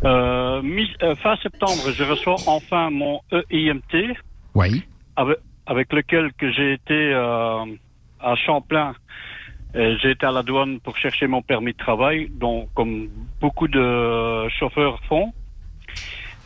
Euh, 0.04 0.62
mi- 0.62 0.94
euh, 1.02 1.16
fin 1.16 1.36
septembre, 1.36 1.90
je 1.92 2.04
reçois 2.04 2.42
enfin 2.46 2.90
mon 2.90 3.20
EIMT 3.50 4.14
Oui. 4.54 4.84
avec, 5.16 5.38
avec 5.66 5.92
lequel 5.92 6.32
que 6.34 6.50
j'ai 6.52 6.74
été 6.74 7.12
euh, 7.14 7.64
à 8.20 8.34
Champlain. 8.36 8.94
Euh, 9.74 9.96
J'ai 10.00 10.12
été 10.12 10.24
à 10.24 10.30
la 10.32 10.42
douane 10.42 10.80
pour 10.80 10.96
chercher 10.96 11.26
mon 11.26 11.42
permis 11.42 11.72
de 11.72 11.76
travail, 11.78 12.28
dont 12.30 12.68
comme 12.74 13.08
beaucoup 13.40 13.68
de 13.68 14.48
chauffeurs 14.48 14.98
font. 15.08 15.32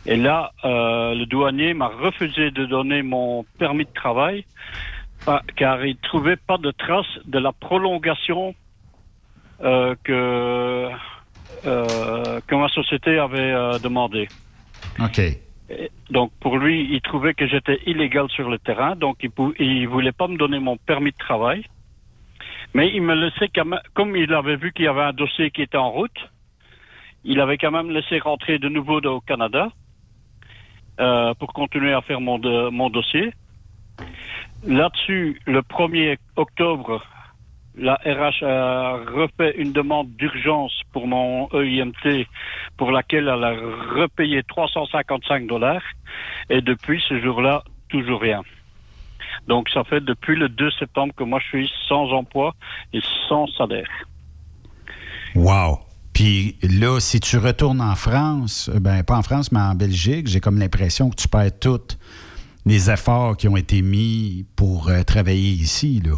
Et 0.05 0.15
là, 0.17 0.51
euh, 0.65 1.13
le 1.13 1.25
douanier 1.27 1.73
m'a 1.73 1.87
refusé 1.87 2.51
de 2.51 2.65
donner 2.65 3.03
mon 3.03 3.43
permis 3.59 3.85
de 3.85 3.93
travail 3.93 4.45
car 5.55 5.85
il 5.85 5.95
trouvait 5.97 6.35
pas 6.35 6.57
de 6.57 6.71
trace 6.71 7.05
de 7.25 7.37
la 7.37 7.51
prolongation 7.51 8.55
euh, 9.63 9.93
que 10.03 10.89
que 11.63 12.55
ma 12.55 12.67
société 12.69 13.17
avait 13.19 13.51
euh, 13.51 13.79
demandé. 13.79 14.29
OK. 14.99 15.21
Donc 16.09 16.31
pour 16.39 16.57
lui, 16.57 16.87
il 16.91 17.01
trouvait 17.01 17.33
que 17.33 17.47
j'étais 17.47 17.79
illégal 17.85 18.29
sur 18.29 18.49
le 18.49 18.59
terrain, 18.59 18.95
donc 18.95 19.17
il, 19.23 19.31
il 19.59 19.87
voulait 19.87 20.11
pas 20.11 20.27
me 20.27 20.37
donner 20.37 20.59
mon 20.59 20.77
permis 20.77 21.11
de 21.11 21.17
travail. 21.17 21.63
Mais 22.73 22.89
il 22.93 23.01
me 23.01 23.15
laissait 23.15 23.49
quand 23.53 23.65
même, 23.65 23.79
comme 23.93 24.15
il 24.15 24.33
avait 24.33 24.55
vu 24.55 24.71
qu'il 24.71 24.85
y 24.85 24.87
avait 24.87 25.01
un 25.01 25.13
dossier 25.13 25.51
qui 25.51 25.61
était 25.61 25.77
en 25.77 25.91
route, 25.91 26.29
il 27.23 27.39
avait 27.39 27.57
quand 27.57 27.71
même 27.71 27.91
laissé 27.91 28.19
rentrer 28.19 28.59
de 28.59 28.69
nouveau 28.69 28.99
au 29.01 29.21
Canada 29.21 29.69
euh, 30.99 31.33
pour 31.35 31.53
continuer 31.53 31.93
à 31.93 32.01
faire 32.01 32.21
mon, 32.21 32.39
de- 32.39 32.69
mon 32.69 32.89
dossier. 32.89 33.33
Là-dessus, 34.65 35.39
le 35.45 35.61
1er 35.61 36.17
octobre, 36.35 37.03
la 37.77 37.95
RH 38.05 38.43
a 38.43 38.97
refait 39.13 39.55
une 39.57 39.71
demande 39.71 40.09
d'urgence 40.17 40.73
pour 40.91 41.07
mon 41.07 41.47
EIMT 41.53 42.25
pour 42.77 42.91
laquelle 42.91 43.27
elle 43.27 43.43
a 43.43 43.53
repayé 43.95 44.43
355 44.43 45.47
dollars. 45.47 45.81
Et 46.49 46.61
depuis 46.61 47.01
ce 47.07 47.19
jour-là, 47.21 47.63
toujours 47.89 48.21
rien. 48.21 48.41
Donc 49.47 49.69
ça 49.69 49.83
fait 49.83 50.01
depuis 50.01 50.35
le 50.35 50.49
2 50.49 50.71
septembre 50.71 51.13
que 51.15 51.23
moi 51.23 51.39
je 51.39 51.47
suis 51.47 51.71
sans 51.87 52.11
emploi 52.11 52.53
et 52.93 52.99
sans 53.27 53.47
salaire. 53.57 53.89
Wow. 55.35 55.79
Puis 56.13 56.57
là, 56.61 56.99
si 56.99 57.19
tu 57.19 57.37
retournes 57.37 57.81
en 57.81 57.95
France, 57.95 58.69
euh, 58.73 58.79
ben 58.79 59.03
pas 59.03 59.17
en 59.17 59.21
France, 59.21 59.51
mais 59.51 59.61
en 59.61 59.75
Belgique, 59.75 60.27
j'ai 60.27 60.41
comme 60.41 60.59
l'impression 60.59 61.09
que 61.09 61.15
tu 61.15 61.27
perds 61.29 61.57
tous 61.59 61.97
les 62.65 62.91
efforts 62.91 63.37
qui 63.37 63.47
ont 63.47 63.55
été 63.55 63.81
mis 63.81 64.45
pour 64.55 64.89
euh, 64.89 65.03
travailler 65.03 65.51
ici, 65.51 66.01
là. 66.05 66.17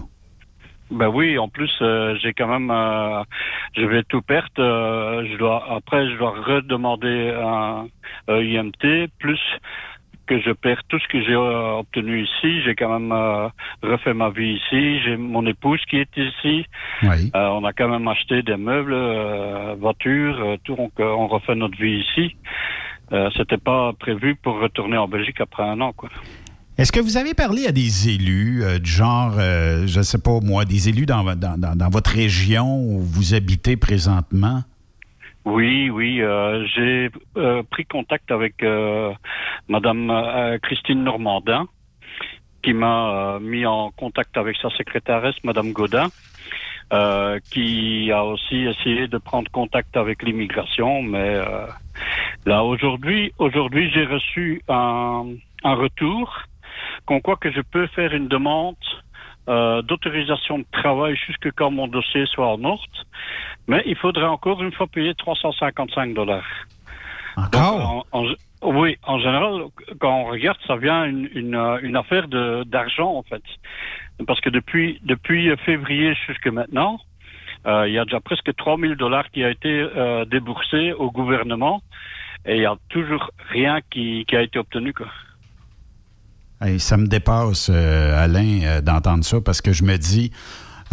Ben 0.91 1.07
oui, 1.07 1.37
en 1.37 1.47
plus 1.47 1.71
euh, 1.81 2.15
j'ai 2.21 2.33
quand 2.33 2.47
même, 2.47 2.69
euh, 2.69 3.23
je 3.75 3.85
vais 3.85 4.03
tout 4.03 4.21
perdre. 4.21 4.49
euh, 4.59 5.25
je 5.31 5.37
dois 5.37 5.65
après 5.69 6.09
je 6.09 6.17
dois 6.17 6.31
redemander 6.31 7.33
un 7.35 7.87
EIMT 8.27 9.07
plus 9.19 9.39
que 10.25 10.39
je 10.39 10.51
perds 10.51 10.83
tout 10.87 10.99
ce 10.99 11.07
que 11.07 11.21
j'ai 11.21 11.33
euh, 11.33 11.79
obtenu 11.79 12.23
ici. 12.23 12.61
J'ai 12.61 12.75
quand 12.75 12.99
même 12.99 13.11
euh, 13.11 13.49
refait 13.81 14.13
ma 14.13 14.29
vie 14.29 14.53
ici. 14.53 14.99
J'ai 15.01 15.17
mon 15.17 15.45
épouse 15.45 15.81
qui 15.89 15.97
est 15.97 16.17
ici. 16.17 16.65
Oui. 17.03 17.31
Euh, 17.35 17.47
on 17.49 17.63
a 17.65 17.73
quand 17.73 17.89
même 17.89 18.07
acheté 18.07 18.41
des 18.41 18.57
meubles, 18.57 18.93
euh, 18.93 19.75
voitures, 19.77 20.39
euh, 20.39 20.57
tout. 20.63 20.75
Donc 20.75 20.93
euh, 20.99 21.05
on 21.05 21.27
refait 21.27 21.55
notre 21.55 21.77
vie 21.77 21.99
ici. 21.99 22.35
Euh, 23.11 23.29
C'était 23.35 23.57
pas 23.57 23.91
prévu 23.93 24.35
pour 24.35 24.59
retourner 24.59 24.97
en 24.97 25.07
Belgique 25.07 25.41
après 25.41 25.63
un 25.63 25.81
an, 25.81 25.91
quoi. 25.93 26.09
Est-ce 26.75 26.91
que 26.91 26.99
vous 26.99 27.17
avez 27.17 27.35
parlé 27.35 27.67
à 27.67 27.71
des 27.71 28.09
élus, 28.09 28.63
euh, 28.63 28.79
du 28.79 28.89
genre, 28.89 29.35
euh, 29.37 29.85
je 29.85 29.99
ne 29.99 30.03
sais 30.03 30.17
pas 30.17 30.39
moi, 30.41 30.65
des 30.65 30.89
élus 30.89 31.05
dans, 31.05 31.23
votre 31.91 32.09
région 32.09 32.79
où 32.79 32.99
vous 32.99 33.35
habitez 33.35 33.77
présentement? 33.77 34.63
Oui, 35.45 35.91
oui, 35.91 36.19
euh, 36.19 36.65
j'ai 36.73 37.11
pris 37.69 37.85
contact 37.85 38.31
avec 38.31 38.65
Madame 39.67 40.57
Christine 40.63 41.03
Normandin, 41.03 41.67
qui 42.63 42.73
m'a 42.73 43.37
mis 43.39 43.67
en 43.67 43.91
contact 43.91 44.35
avec 44.37 44.57
sa 44.57 44.71
secrétaresse, 44.71 45.35
Madame 45.43 45.73
Godin. 45.73 46.07
qui 47.51 48.11
a 48.11 48.23
aussi 48.23 48.63
essayé 48.63 49.07
de 49.07 49.19
prendre 49.19 49.51
contact 49.51 49.95
avec 49.95 50.23
l'immigration. 50.23 51.03
Mais 51.03 51.39
là, 52.47 52.63
aujourd'hui, 52.63 53.31
aujourd'hui, 53.37 53.91
j'ai 53.93 54.05
reçu 54.05 54.63
un 54.69 55.25
retour 55.63 56.47
qu'on 57.05 57.19
croit 57.19 57.37
que 57.37 57.51
je 57.51 57.61
peux 57.61 57.87
faire 57.87 58.13
une 58.13 58.27
demande 58.27 58.75
euh, 59.49 59.81
d'autorisation 59.81 60.59
de 60.59 60.65
travail 60.71 61.15
jusque 61.27 61.51
quand 61.55 61.69
mon 61.71 61.87
dossier 61.87 62.25
soit 62.27 62.47
en 62.47 62.63
ordre. 62.63 63.05
Mais 63.67 63.83
il 63.85 63.95
faudrait 63.95 64.25
encore 64.25 64.63
une 64.63 64.71
fois 64.71 64.87
payer 64.87 65.13
355 65.15 66.13
dollars. 66.13 66.45
Encore? 67.35 68.05
oui, 68.61 68.97
en 69.03 69.19
général, 69.19 69.63
quand 69.99 70.21
on 70.21 70.25
regarde, 70.25 70.57
ça 70.65 70.77
vient 70.77 71.03
une, 71.03 71.29
une, 71.33 71.55
euh, 71.55 71.79
une 71.81 71.97
affaire 71.97 72.27
de 72.27 72.63
d'argent 72.63 73.13
en 73.15 73.23
fait, 73.23 73.43
parce 74.25 74.39
que 74.39 74.49
depuis 74.49 74.99
depuis 75.03 75.53
février 75.65 76.13
jusque 76.27 76.47
maintenant, 76.47 76.99
euh, 77.65 77.87
il 77.87 77.93
y 77.93 77.97
a 77.97 78.05
déjà 78.05 78.19
presque 78.19 78.55
3000 78.55 78.95
dollars 78.95 79.29
qui 79.31 79.43
a 79.43 79.49
été 79.49 79.69
euh, 79.69 80.25
déboursé 80.25 80.93
au 80.93 81.11
gouvernement 81.11 81.81
et 82.45 82.55
il 82.57 82.61
y 82.61 82.65
a 82.65 82.75
toujours 82.89 83.31
rien 83.49 83.79
qui, 83.89 84.25
qui 84.27 84.35
a 84.35 84.41
été 84.41 84.59
obtenu 84.59 84.93
quoi. 84.93 85.07
Ça 86.79 86.97
me 86.97 87.07
dépasse, 87.07 87.67
euh, 87.69 88.23
Alain, 88.23 88.61
euh, 88.63 88.81
d'entendre 88.81 89.25
ça 89.25 89.41
parce 89.41 89.61
que 89.61 89.73
je 89.73 89.83
me 89.83 89.97
dis, 89.97 90.31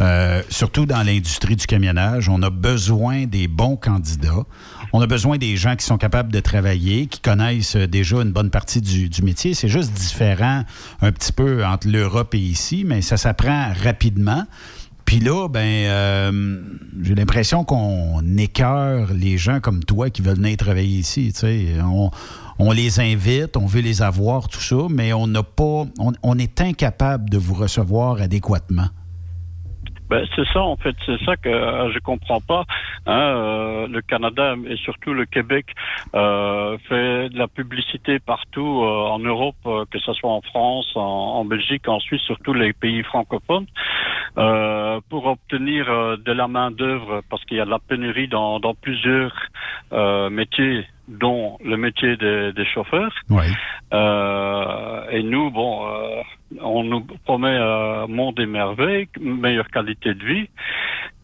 euh, 0.00 0.42
surtout 0.48 0.84
dans 0.84 1.02
l'industrie 1.02 1.54
du 1.54 1.66
camionnage, 1.66 2.28
on 2.28 2.42
a 2.42 2.50
besoin 2.50 3.26
des 3.26 3.46
bons 3.46 3.76
candidats. 3.76 4.44
On 4.92 5.00
a 5.00 5.06
besoin 5.06 5.38
des 5.38 5.56
gens 5.56 5.76
qui 5.76 5.84
sont 5.84 5.98
capables 5.98 6.32
de 6.32 6.40
travailler, 6.40 7.06
qui 7.06 7.20
connaissent 7.20 7.76
déjà 7.76 8.16
une 8.16 8.32
bonne 8.32 8.50
partie 8.50 8.80
du, 8.80 9.22
métier. 9.22 9.54
C'est 9.54 9.68
juste 9.68 9.92
différent 9.92 10.64
un 11.00 11.12
petit 11.12 11.32
peu 11.32 11.64
entre 11.64 11.86
l'Europe 11.86 12.34
et 12.34 12.38
ici, 12.38 12.82
mais 12.84 13.00
ça 13.00 13.16
s'apprend 13.16 13.72
rapidement. 13.84 14.46
Puis 15.04 15.20
là, 15.20 15.48
ben, 15.48 16.62
j'ai 17.02 17.14
l'impression 17.14 17.64
qu'on 17.64 18.20
écœure 18.36 19.12
les 19.12 19.38
gens 19.38 19.60
comme 19.60 19.84
toi 19.84 20.10
qui 20.10 20.22
veulent 20.22 20.36
venir 20.36 20.56
travailler 20.56 20.98
ici. 20.98 21.32
On, 21.84 22.10
on 22.60 22.72
les 22.72 23.00
invite, 23.00 23.56
on 23.56 23.66
veut 23.66 23.80
les 23.80 24.02
avoir, 24.02 24.48
tout 24.48 24.60
ça, 24.60 24.86
mais 24.90 25.12
on 25.12 25.26
n'a 25.26 25.42
pas, 25.42 25.84
on, 26.22 26.38
est 26.38 26.60
incapable 26.60 27.30
de 27.30 27.38
vous 27.38 27.54
recevoir 27.54 28.20
adéquatement. 28.20 28.88
Ben, 30.10 30.26
c'est 30.34 30.46
ça, 30.52 30.60
en 30.60 30.76
fait, 30.76 30.94
c'est 31.06 31.24
ça 31.24 31.36
que 31.36 31.48
euh, 31.48 31.92
je 31.92 31.98
comprends 32.00 32.40
pas. 32.40 32.64
Hein, 33.06 33.18
euh, 33.18 33.86
le 33.86 34.02
Canada 34.02 34.54
et 34.68 34.76
surtout 34.76 35.12
le 35.14 35.24
Québec 35.24 35.66
euh, 36.14 36.76
fait 36.88 37.28
de 37.28 37.38
la 37.38 37.48
publicité 37.48 38.18
partout 38.18 38.82
euh, 38.82 39.06
en 39.06 39.18
Europe, 39.18 39.56
euh, 39.66 39.84
que 39.90 39.98
ce 39.98 40.12
soit 40.12 40.30
en 40.30 40.40
France, 40.42 40.90
en, 40.94 41.44
Belgique, 41.44 41.88
en 41.88 42.00
Suisse, 42.00 42.22
surtout 42.22 42.52
les 42.52 42.72
pays 42.72 43.02
francophones, 43.02 43.66
pour 45.08 45.26
obtenir 45.26 45.86
de 46.18 46.32
la 46.32 46.46
main 46.46 46.70
d'œuvre, 46.70 47.22
parce 47.28 47.44
qu'il 47.44 47.56
y 47.56 47.60
a 47.60 47.64
de 47.64 47.70
la 47.70 47.78
pénurie 47.78 48.28
dans, 48.28 48.60
plusieurs 48.80 49.32
métiers 50.30 50.86
dont 51.10 51.58
le 51.64 51.76
métier 51.76 52.16
des, 52.16 52.52
des 52.52 52.64
chauffeurs. 52.64 53.12
Euh, 53.92 55.10
et 55.10 55.22
nous, 55.22 55.50
bon, 55.50 55.86
euh, 55.86 56.22
on 56.62 56.84
nous 56.84 57.00
promet 57.24 57.48
euh, 57.48 58.06
monde 58.06 58.38
et 58.38 58.46
merveille, 58.46 59.08
meilleure 59.20 59.68
qualité 59.68 60.14
de 60.14 60.24
vie. 60.24 60.48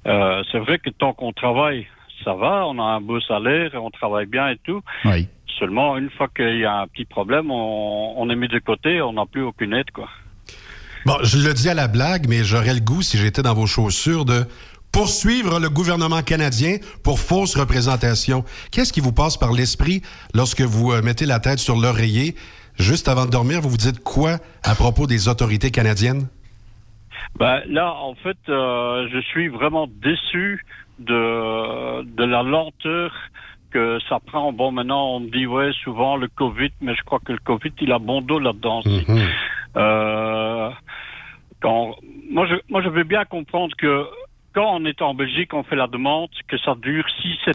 Euh, 0.07 0.43
c'est 0.51 0.59
vrai 0.59 0.79
que 0.79 0.91
tant 0.91 1.13
qu'on 1.13 1.33
travaille, 1.33 1.87
ça 2.25 2.35
va, 2.35 2.67
on 2.67 2.79
a 2.79 2.83
un 2.83 3.01
beau 3.01 3.21
salaire, 3.21 3.71
on 3.75 3.91
travaille 3.91 4.27
bien 4.27 4.49
et 4.49 4.59
tout. 4.65 4.83
Oui. 5.05 5.29
Seulement, 5.59 5.97
une 5.97 6.11
fois 6.11 6.29
qu'il 6.29 6.59
y 6.59 6.65
a 6.65 6.81
un 6.81 6.87
petit 6.89 7.05
problème, 7.05 7.51
on, 7.51 8.15
on 8.17 8.29
est 8.29 8.37
mis 8.37 8.49
de 8.49 8.59
côté, 8.59 9.01
on 9.01 9.15
n'a 9.15 9.27
plus 9.27 9.43
aucune 9.43 9.73
aide, 9.73 9.91
quoi. 9.93 10.09
Bon, 11.07 11.15
je 11.23 11.39
le 11.39 11.55
dis 11.55 11.69
à 11.69 11.75
la 11.75 11.87
blague, 11.87 12.27
mais 12.29 12.43
j'aurais 12.43 12.75
le 12.75 12.81
goût, 12.81 13.01
si 13.01 13.17
j'étais 13.17 13.43
dans 13.43 13.55
vos 13.55 13.67
chaussures, 13.67 14.25
de 14.25 14.45
poursuivre 14.97 15.61
le 15.61 15.69
gouvernement 15.69 16.23
canadien 16.23 16.79
pour 17.05 17.19
fausse 17.19 17.55
représentation. 17.55 18.45
Qu'est-ce 18.73 18.95
qui 18.95 19.01
vous 19.01 19.13
passe 19.13 19.37
par 19.37 19.53
l'esprit 19.53 20.01
lorsque 20.33 20.63
vous 20.63 20.91
euh, 20.91 21.03
mettez 21.03 21.27
la 21.27 21.39
tête 21.39 21.59
sur 21.59 21.77
l'oreiller? 21.77 22.35
Juste 22.79 23.07
avant 23.07 23.27
de 23.27 23.31
dormir, 23.31 23.61
vous 23.61 23.69
vous 23.69 23.77
dites 23.77 24.03
quoi 24.03 24.39
à 24.63 24.75
propos 24.75 25.07
des 25.07 25.29
autorités 25.29 25.71
canadiennes? 25.71 26.29
Ben, 27.39 27.61
là, 27.69 27.93
en 27.93 28.15
fait, 28.15 28.39
euh, 28.49 29.07
je 29.13 29.21
suis 29.21 29.49
vraiment 29.49 29.87
déçu 29.87 30.65
de, 30.99 32.03
de 32.03 32.25
la 32.25 32.43
lenteur 32.43 33.13
que 33.73 33.99
ça 34.09 34.19
prend. 34.25 34.51
Bon, 34.55 34.73
maintenant, 34.73 35.17
on 35.17 35.21
me 35.21 35.29
dit, 35.29 35.47
ouais, 35.47 35.73
souvent 35.85 36.17
le 36.17 36.29
Covid, 36.29 36.73
mais 36.81 36.95
je 36.95 37.03
crois 37.03 37.21
que 37.23 37.33
le 37.33 37.39
Covid, 37.45 37.73
il 37.83 37.93
a 37.93 37.99
bon 37.99 38.23
dos 38.23 38.39
là-dedans. 38.39 38.79
aussi. 38.79 39.05
Euh, 39.77 40.71
quand, 41.61 41.97
moi, 42.31 42.47
je, 42.47 42.55
moi, 42.71 42.81
je 42.83 42.89
veux 42.89 43.05
bien 43.05 43.27
comprendre 43.27 43.77
que 43.77 44.07
quand 44.57 44.75
on 44.75 44.87
est 44.87 45.03
en 45.03 45.13
Belgique, 45.13 45.53
on 45.53 45.65
fait 45.65 45.77
la 45.77 45.87
demande, 45.87 46.31
que 46.49 46.57
ça 46.57 46.75
dure 46.77 47.05
6, 47.21 47.37
7 47.45 47.55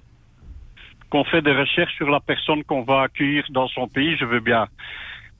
qu'on 1.09 1.23
fait 1.25 1.41
des 1.41 1.51
recherches 1.51 1.95
sur 1.95 2.09
la 2.09 2.19
personne 2.19 2.63
qu'on 2.63 2.83
va 2.83 3.01
accueillir 3.01 3.43
dans 3.49 3.67
son 3.69 3.87
pays, 3.87 4.15
je 4.17 4.23
veux 4.25 4.39
bien. 4.39 4.67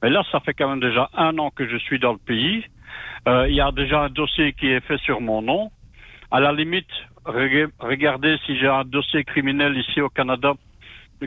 Mais 0.02 0.10
là, 0.10 0.24
ça 0.32 0.40
fait 0.40 0.56
quand 0.56 0.68
même 0.68 0.80
déjà 0.80 1.10
un 1.14 1.38
an 1.38 1.52
que 1.52 1.70
je 1.70 1.78
suis 1.78 2.00
dans 2.00 2.14
le 2.14 2.18
pays. 2.18 2.66
Euh, 3.28 3.48
Il 3.48 3.56
y 3.56 3.62
a 3.62 3.72
déjà 3.72 4.02
un 4.02 4.10
dossier 4.10 4.54
qui 4.54 4.68
est 4.70 4.82
fait 4.82 4.98
sur 5.02 5.22
mon 5.22 5.44
nom. 5.44 5.72
À 6.32 6.40
la 6.40 6.52
limite, 6.52 6.90
rega- 7.26 7.70
regardez 7.80 8.38
si 8.46 8.58
j'ai 8.58 8.68
un 8.68 8.84
dossier 8.84 9.24
criminel 9.24 9.78
ici 9.78 10.02
au 10.02 10.10
Canada, 10.10 10.54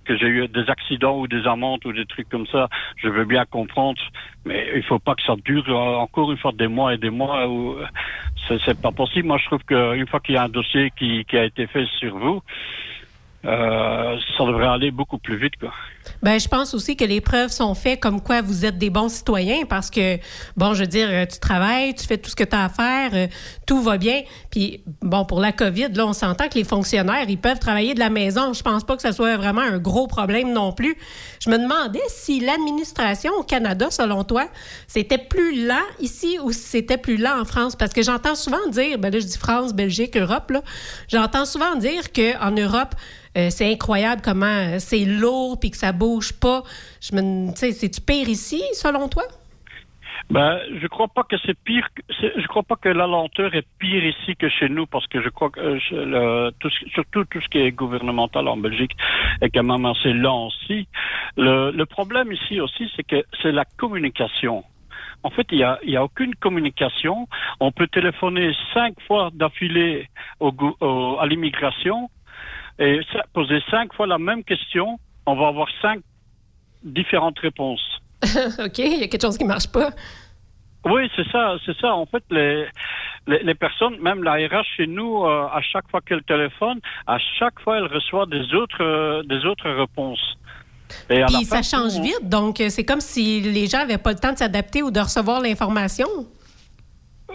que 0.00 0.16
j'ai 0.16 0.26
eu 0.26 0.48
des 0.48 0.68
accidents 0.68 1.18
ou 1.18 1.26
des 1.26 1.46
amendes 1.46 1.84
ou 1.84 1.92
des 1.92 2.06
trucs 2.06 2.28
comme 2.28 2.46
ça, 2.46 2.68
je 2.96 3.08
veux 3.08 3.24
bien 3.24 3.44
comprendre, 3.44 4.00
mais 4.44 4.68
il 4.74 4.82
faut 4.82 4.98
pas 4.98 5.14
que 5.14 5.22
ça 5.22 5.34
dure 5.44 5.68
euh, 5.68 5.96
encore 5.96 6.32
une 6.32 6.38
fois 6.38 6.52
des 6.52 6.68
mois 6.68 6.94
et 6.94 6.98
des 6.98 7.10
mois. 7.10 7.48
Où 7.48 7.76
c'est, 8.48 8.58
c'est 8.64 8.78
pas 8.78 8.92
possible. 8.92 9.28
Moi, 9.28 9.38
je 9.38 9.46
trouve 9.46 9.64
qu'une 9.64 10.06
fois 10.06 10.20
qu'il 10.20 10.34
y 10.34 10.38
a 10.38 10.44
un 10.44 10.48
dossier 10.48 10.90
qui, 10.96 11.24
qui 11.24 11.36
a 11.36 11.44
été 11.44 11.66
fait 11.66 11.86
sur 11.98 12.18
vous, 12.18 12.42
euh, 13.44 14.18
ça 14.36 14.44
devrait 14.44 14.66
aller 14.66 14.90
beaucoup 14.90 15.18
plus 15.18 15.36
vite, 15.36 15.56
quoi. 15.56 15.72
Ben, 16.22 16.38
je 16.38 16.48
pense 16.48 16.74
aussi 16.74 16.96
que 16.96 17.04
les 17.04 17.20
preuves 17.20 17.50
sont 17.50 17.74
faites 17.74 18.00
comme 18.00 18.20
quoi 18.20 18.42
vous 18.42 18.64
êtes 18.64 18.78
des 18.78 18.90
bons 18.90 19.08
citoyens 19.08 19.64
parce 19.68 19.90
que, 19.90 20.18
bon, 20.56 20.74
je 20.74 20.80
veux 20.80 20.86
dire, 20.86 21.08
euh, 21.10 21.26
tu 21.26 21.38
travailles, 21.38 21.94
tu 21.94 22.06
fais 22.06 22.18
tout 22.18 22.30
ce 22.30 22.36
que 22.36 22.44
tu 22.44 22.56
as 22.56 22.64
à 22.64 22.68
faire, 22.68 23.10
euh, 23.14 23.26
tout 23.66 23.82
va 23.82 23.98
bien. 23.98 24.22
Puis, 24.50 24.82
bon, 25.02 25.24
pour 25.24 25.40
la 25.40 25.52
COVID, 25.52 25.88
là, 25.94 26.06
on 26.06 26.12
s'entend 26.12 26.48
que 26.48 26.54
les 26.54 26.64
fonctionnaires, 26.64 27.26
ils 27.28 27.38
peuvent 27.38 27.58
travailler 27.58 27.94
de 27.94 27.98
la 27.98 28.10
maison. 28.10 28.52
Je 28.52 28.62
pense 28.62 28.84
pas 28.84 28.96
que 28.96 29.02
ça 29.02 29.12
soit 29.12 29.36
vraiment 29.36 29.60
un 29.60 29.78
gros 29.78 30.06
problème 30.06 30.52
non 30.52 30.72
plus. 30.72 30.96
Je 31.40 31.50
me 31.50 31.58
demandais 31.58 32.00
si 32.08 32.40
l'administration 32.40 33.32
au 33.38 33.42
Canada, 33.42 33.90
selon 33.90 34.24
toi, 34.24 34.48
c'était 34.86 35.18
plus 35.18 35.66
lent 35.66 35.74
ici 36.00 36.38
ou 36.42 36.52
si 36.52 36.60
c'était 36.60 36.98
plus 36.98 37.16
lent 37.16 37.40
en 37.40 37.44
France. 37.44 37.76
Parce 37.76 37.92
que 37.92 38.02
j'entends 38.02 38.34
souvent 38.34 38.66
dire, 38.70 38.98
ben 38.98 39.12
là, 39.12 39.20
je 39.20 39.26
dis 39.26 39.38
France, 39.38 39.72
Belgique, 39.74 40.16
Europe, 40.16 40.50
là, 40.50 40.62
j'entends 41.08 41.44
souvent 41.44 41.74
dire 41.76 42.12
qu'en 42.12 42.50
Europe, 42.50 42.94
euh, 43.36 43.48
c'est 43.50 43.70
incroyable 43.70 44.22
comment 44.24 44.78
c'est 44.78 45.04
lourd 45.04 45.58
puis 45.58 45.70
que 45.70 45.76
ça 45.76 45.90
bouge 45.94 46.32
pas. 46.32 46.62
Je 47.00 47.14
me, 47.16 47.54
c'est-tu 47.54 48.00
pire 48.00 48.28
ici, 48.28 48.62
selon 48.74 49.08
toi? 49.08 49.24
Ben, 50.30 50.58
je 50.80 50.86
crois 50.86 51.08
pas 51.08 51.22
que 51.24 51.36
c'est 51.44 51.58
pire. 51.64 51.86
Je 52.08 52.46
crois 52.46 52.62
pas 52.62 52.76
que 52.76 52.88
la 52.88 53.06
lenteur 53.06 53.54
est 53.54 53.66
pire 53.78 54.04
ici 54.04 54.36
que 54.36 54.48
chez 54.48 54.68
nous, 54.68 54.86
parce 54.86 55.06
que 55.06 55.20
je 55.22 55.28
crois 55.28 55.50
que 55.50 55.60
euh, 55.60 56.50
surtout 56.92 57.24
tout 57.24 57.40
ce 57.40 57.48
qui 57.48 57.58
est 57.58 57.72
gouvernemental 57.72 58.48
en 58.48 58.56
Belgique 58.56 58.92
est 59.42 59.50
quand 59.50 59.62
même 59.62 59.84
assez 59.84 60.12
lent 60.12 60.46
aussi. 60.46 60.88
Le, 61.36 61.84
problème 61.84 62.32
ici 62.32 62.60
aussi, 62.60 62.90
c'est 62.96 63.04
que 63.04 63.22
c'est 63.42 63.52
la 63.52 63.64
communication. 63.76 64.64
En 65.22 65.30
fait, 65.30 65.46
il 65.52 65.58
y 65.58 65.62
a, 65.62 65.78
a 65.96 66.02
aucune 66.02 66.34
communication. 66.36 67.28
On 67.60 67.70
peut 67.70 67.86
téléphoner 67.86 68.52
cinq 68.72 68.94
fois 69.06 69.30
d'affilée 69.32 70.08
au, 70.40 70.52
à 71.20 71.26
l'immigration 71.26 72.10
et 72.78 73.00
poser 73.32 73.60
cinq 73.70 73.92
fois 73.94 74.06
la 74.06 74.18
même 74.18 74.42
question. 74.42 74.98
On 75.26 75.34
va 75.36 75.48
avoir 75.48 75.68
cinq 75.80 76.00
différentes 76.82 77.38
réponses. 77.38 77.82
OK, 78.58 78.78
il 78.78 79.00
y 79.00 79.04
a 79.04 79.08
quelque 79.08 79.22
chose 79.22 79.38
qui 79.38 79.44
marche 79.44 79.68
pas. 79.68 79.90
Oui, 80.86 81.10
c'est 81.16 81.26
ça, 81.30 81.56
c'est 81.64 81.76
ça. 81.78 81.94
En 81.94 82.04
fait, 82.04 82.22
les, 82.30 82.66
les, 83.26 83.42
les 83.42 83.54
personnes, 83.54 83.96
même 84.00 84.22
la 84.22 84.34
RH 84.34 84.64
chez 84.76 84.86
nous, 84.86 85.24
euh, 85.24 85.46
à 85.46 85.60
chaque 85.62 85.88
fois 85.90 86.00
qu'elle 86.02 86.22
téléphone, 86.24 86.78
à 87.06 87.16
chaque 87.38 87.58
fois, 87.60 87.78
elle 87.78 87.86
reçoit 87.86 88.26
des 88.26 88.52
autres, 88.54 88.82
euh, 88.82 89.22
des 89.22 89.46
autres 89.46 89.70
réponses. 89.70 90.36
Et 91.08 91.16
à 91.16 91.20
la 91.20 91.26
Puis 91.28 91.44
ça 91.46 91.62
fin, 91.62 91.78
change 91.78 91.96
on- 91.98 92.02
vite, 92.02 92.28
donc 92.28 92.60
euh, 92.60 92.68
c'est 92.68 92.84
comme 92.84 93.00
si 93.00 93.40
les 93.40 93.66
gens 93.66 93.78
n'avaient 93.78 93.96
pas 93.96 94.12
le 94.12 94.18
temps 94.18 94.32
de 94.32 94.36
s'adapter 94.38 94.82
ou 94.82 94.90
de 94.90 95.00
recevoir 95.00 95.40
l'information. 95.40 96.06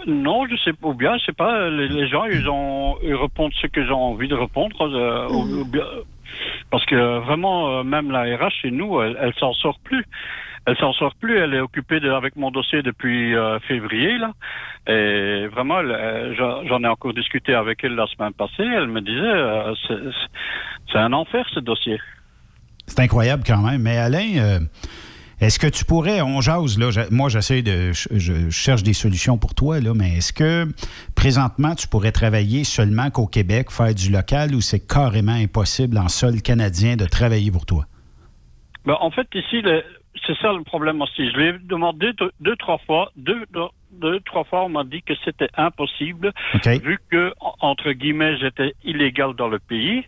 Non, 0.06 0.46
je 0.46 0.56
sais 0.64 0.72
pas, 0.72 0.86
ou 0.88 0.94
bien, 0.94 1.18
je 1.18 1.24
sais 1.26 1.32
pas, 1.32 1.68
les, 1.68 1.88
les 1.88 2.08
gens, 2.08 2.24
ils 2.24 2.48
ont, 2.48 2.96
ils 3.02 3.14
répondent 3.14 3.52
ce 3.60 3.66
que 3.66 3.84
j'ai 3.84 3.92
envie 3.92 4.28
de 4.28 4.34
répondre, 4.36 4.76
euh, 4.82 5.28
ou- 5.28 5.60
ou 5.60 5.64
bien- 5.64 5.82
parce 6.70 6.84
que 6.86 7.18
vraiment, 7.20 7.80
euh, 7.80 7.82
même 7.82 8.10
la 8.10 8.22
RH 8.36 8.50
chez 8.62 8.70
nous, 8.70 9.00
elle, 9.00 9.16
elle 9.20 9.34
s'en 9.34 9.52
sort 9.52 9.78
plus. 9.80 10.04
Elle 10.66 10.76
s'en 10.76 10.92
sort 10.92 11.14
plus. 11.14 11.38
Elle 11.38 11.54
est 11.54 11.60
occupée 11.60 12.00
avec 12.08 12.36
mon 12.36 12.50
dossier 12.50 12.82
depuis 12.82 13.34
euh, 13.34 13.58
février 13.60 14.18
là, 14.18 14.32
et 14.86 15.46
vraiment, 15.46 15.78
euh, 15.82 16.34
j'en 16.68 16.82
ai 16.82 16.86
encore 16.88 17.14
discuté 17.14 17.54
avec 17.54 17.82
elle 17.84 17.94
la 17.94 18.06
semaine 18.06 18.32
passée. 18.32 18.64
Elle 18.64 18.88
me 18.88 19.00
disait, 19.00 19.18
euh, 19.20 19.74
c'est- 19.86 20.98
un 20.98 21.12
enfer 21.12 21.46
ce 21.54 21.60
dossier. 21.60 21.98
C'est 22.86 23.00
incroyable 23.00 23.44
quand 23.46 23.62
même. 23.62 23.82
Mais 23.82 23.96
Alain, 23.96 24.36
euh, 24.36 24.58
Est-ce 25.40 25.58
que 25.58 25.66
tu 25.66 25.86
pourrais, 25.86 26.20
on 26.20 26.42
jase, 26.42 26.78
là, 26.78 26.90
moi 27.10 27.30
j'essaie 27.30 27.62
de, 27.62 27.92
je, 27.92 28.50
cherche 28.50 28.82
des 28.82 28.92
solutions 28.92 29.38
pour 29.38 29.54
toi, 29.54 29.80
là, 29.80 29.94
mais 29.94 30.18
est-ce 30.18 30.34
que 30.34 30.66
présentement 31.16 31.74
tu 31.74 31.88
pourrais 31.88 32.12
travailler 32.12 32.62
seulement 32.64 33.10
qu'au 33.10 33.26
Québec, 33.26 33.70
faire 33.70 33.94
du 33.94 34.10
local 34.12 34.54
ou 34.54 34.60
c'est 34.60 34.86
carrément 34.86 35.32
impossible 35.32 35.96
en 35.96 36.08
sol 36.08 36.42
canadien 36.42 36.96
de 36.96 37.06
travailler 37.06 37.50
pour 37.50 37.64
toi? 37.64 37.86
Ben, 38.84 38.96
en 39.00 39.10
fait, 39.10 39.26
ici, 39.34 39.62
c'est 40.26 40.36
ça 40.42 40.52
le 40.52 40.62
problème 40.62 41.00
aussi. 41.00 41.30
Je 41.30 41.36
l'ai 41.38 41.52
demandé 41.60 42.12
deux, 42.18 42.30
deux, 42.40 42.56
trois 42.56 42.78
fois. 42.86 43.10
Deux, 43.16 43.44
deux, 43.52 43.68
deux, 43.92 44.20
trois 44.20 44.44
fois, 44.44 44.64
on 44.64 44.68
m'a 44.68 44.84
dit 44.84 45.02
que 45.02 45.14
c'était 45.24 45.48
impossible, 45.56 46.32
vu 46.82 46.98
que, 47.10 47.32
en- 47.40 47.54
entre 47.60 47.92
guillemets, 47.92 48.36
j'étais 48.38 48.74
illégal 48.84 49.34
dans 49.34 49.48
le 49.48 49.58
pays. 49.58 50.04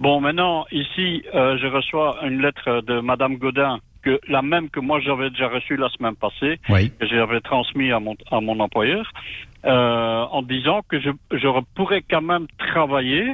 Bon, 0.00 0.20
maintenant, 0.20 0.66
ici, 0.72 1.22
euh, 1.32 1.56
je 1.58 1.66
reçois 1.68 2.18
une 2.26 2.42
lettre 2.42 2.80
de 2.82 3.00
Madame 3.00 3.36
Godin, 3.36 3.78
que 4.02 4.20
la 4.28 4.42
même 4.42 4.68
que 4.70 4.80
moi 4.80 5.00
j'avais 5.00 5.30
déjà 5.30 5.48
reçue 5.48 5.76
la 5.76 5.88
semaine 5.90 6.16
passée, 6.16 6.58
Oui. 6.68 6.90
que 6.98 7.06
j'avais 7.06 7.40
transmis 7.40 7.90
à 7.92 8.00
mon, 8.00 8.16
à 8.30 8.40
mon 8.40 8.58
employeur, 8.60 9.10
euh, 9.64 10.24
en 10.30 10.42
disant 10.42 10.80
que 10.88 11.00
je, 11.00 11.10
je 11.30 11.48
pourrais 11.74 12.02
quand 12.02 12.22
même 12.22 12.46
travailler, 12.58 13.32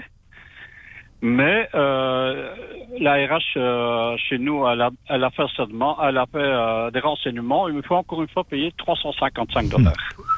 mais 1.20 1.68
euh, 1.74 2.54
la 3.00 3.14
RH 3.26 3.38
euh, 3.56 4.16
chez 4.18 4.38
nous, 4.38 4.66
elle 4.68 4.82
a, 4.82 4.90
elle 5.08 5.24
a 5.24 5.30
fait 5.30 5.42
elle 5.58 6.18
a 6.18 6.26
fait 6.26 6.38
euh, 6.38 6.90
des 6.90 7.00
renseignements. 7.00 7.68
Il 7.68 7.74
me 7.74 7.82
faut 7.82 7.96
encore 7.96 8.22
une 8.22 8.28
fois 8.28 8.44
payer 8.44 8.72
355 8.78 9.68
dollars. 9.68 9.92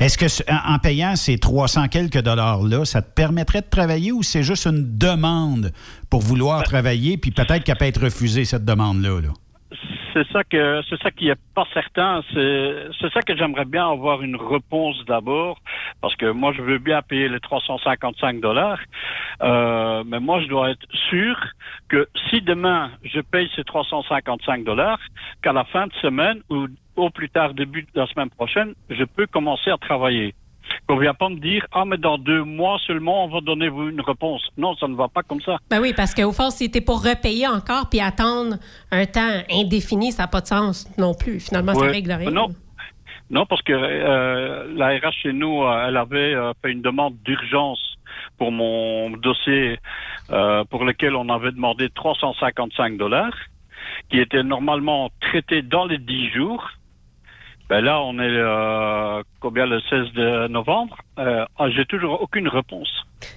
Est-ce 0.00 0.18
que 0.18 0.26
en 0.50 0.78
payant 0.78 1.16
ces 1.16 1.38
300 1.38 1.88
quelques 1.88 2.20
dollars-là, 2.20 2.84
ça 2.84 3.02
te 3.02 3.12
permettrait 3.12 3.60
de 3.60 3.68
travailler 3.70 4.12
ou 4.12 4.22
c'est 4.22 4.42
juste 4.42 4.66
une 4.66 4.98
demande 4.98 5.72
pour 6.08 6.20
vouloir 6.20 6.62
travailler, 6.62 7.16
puis 7.16 7.30
peut-être 7.30 7.64
qu'elle 7.64 7.76
peut 7.76 7.84
être 7.84 8.04
refusée, 8.04 8.44
cette 8.44 8.64
demande-là? 8.64 9.20
là? 9.20 9.28
C'est 10.12 10.26
ça 10.32 10.42
que 10.44 10.82
c'est 10.88 11.00
ça 11.02 11.10
qui 11.10 11.28
est 11.28 11.40
pas 11.54 11.66
certain. 11.72 12.22
C'est 12.32 12.88
c'est 13.00 13.12
ça 13.12 13.22
que 13.22 13.36
j'aimerais 13.36 13.64
bien 13.64 13.88
avoir 13.90 14.22
une 14.22 14.36
réponse 14.36 15.04
d'abord, 15.06 15.58
parce 16.00 16.16
que 16.16 16.30
moi 16.30 16.52
je 16.52 16.62
veux 16.62 16.78
bien 16.78 17.02
payer 17.02 17.28
les 17.28 17.40
355 17.40 18.40
dollars, 18.40 18.80
euh, 19.42 20.02
mais 20.06 20.20
moi 20.20 20.40
je 20.40 20.48
dois 20.48 20.70
être 20.70 20.86
sûr 21.08 21.36
que 21.88 22.08
si 22.28 22.40
demain 22.42 22.90
je 23.04 23.20
paye 23.20 23.50
ces 23.54 23.64
355 23.64 24.64
dollars, 24.64 25.00
qu'à 25.42 25.52
la 25.52 25.64
fin 25.64 25.86
de 25.86 25.92
semaine 25.94 26.40
ou 26.50 26.66
au 26.96 27.10
plus 27.10 27.30
tard 27.30 27.54
début 27.54 27.82
de 27.82 27.88
la 27.94 28.06
semaine 28.06 28.30
prochaine, 28.30 28.74
je 28.90 29.04
peux 29.04 29.26
commencer 29.26 29.70
à 29.70 29.78
travailler. 29.78 30.34
Qu'on 30.88 30.96
vient 30.98 31.14
pas 31.14 31.28
me 31.28 31.38
dire 31.38 31.64
ah 31.72 31.84
mais 31.84 31.96
dans 31.98 32.18
deux 32.18 32.42
mois 32.44 32.78
seulement 32.86 33.24
on 33.24 33.28
va 33.28 33.40
donner 33.40 33.68
vous 33.68 33.88
une 33.88 34.00
réponse. 34.00 34.42
Non, 34.56 34.74
ça 34.76 34.88
ne 34.88 34.94
va 34.94 35.08
pas 35.08 35.22
comme 35.22 35.40
ça. 35.40 35.56
Ben 35.70 35.80
oui, 35.80 35.92
parce 35.96 36.14
qu'au 36.14 36.32
fond, 36.32 36.50
si 36.50 36.70
t'es 36.70 36.80
pour 36.80 37.02
repayer 37.04 37.46
encore 37.46 37.88
puis 37.88 38.00
attendre 38.00 38.56
un 38.90 39.06
temps 39.06 39.42
indéfini, 39.50 40.12
ça 40.12 40.24
n'a 40.24 40.28
pas 40.28 40.40
de 40.40 40.46
sens 40.46 40.88
non 40.98 41.14
plus. 41.14 41.40
Finalement, 41.40 41.74
ça 41.74 41.80
Ouais. 41.80 41.90
règle 41.90 42.12
rien. 42.12 42.30
Non. 42.30 42.48
Non, 43.30 43.46
parce 43.46 43.62
que 43.62 43.72
euh, 43.72 44.72
la 44.76 44.88
RH 44.98 45.12
chez 45.22 45.32
nous, 45.32 45.62
euh, 45.62 45.86
elle 45.86 45.96
avait 45.96 46.34
euh, 46.34 46.52
fait 46.62 46.72
une 46.72 46.82
demande 46.82 47.14
d'urgence 47.24 47.78
pour 48.38 48.50
mon 48.50 49.10
dossier 49.10 49.78
euh, 50.30 50.64
pour 50.64 50.84
lequel 50.84 51.14
on 51.14 51.28
avait 51.28 51.52
demandé 51.52 51.88
355 51.90 52.96
dollars, 52.96 53.32
qui 54.10 54.18
était 54.18 54.42
normalement 54.42 55.10
traité 55.20 55.62
dans 55.62 55.84
les 55.84 55.98
10 55.98 56.30
jours. 56.30 56.68
Ben 57.70 57.82
là, 57.84 58.00
on 58.02 58.18
est 58.18 58.22
euh, 58.26 59.22
combien 59.38 59.64
le 59.64 59.80
16 59.88 60.12
de 60.14 60.48
novembre? 60.48 60.98
Euh, 61.20 61.44
ah, 61.56 61.70
J'ai 61.70 61.84
toujours 61.86 62.20
aucune 62.20 62.48
réponse. 62.48 62.88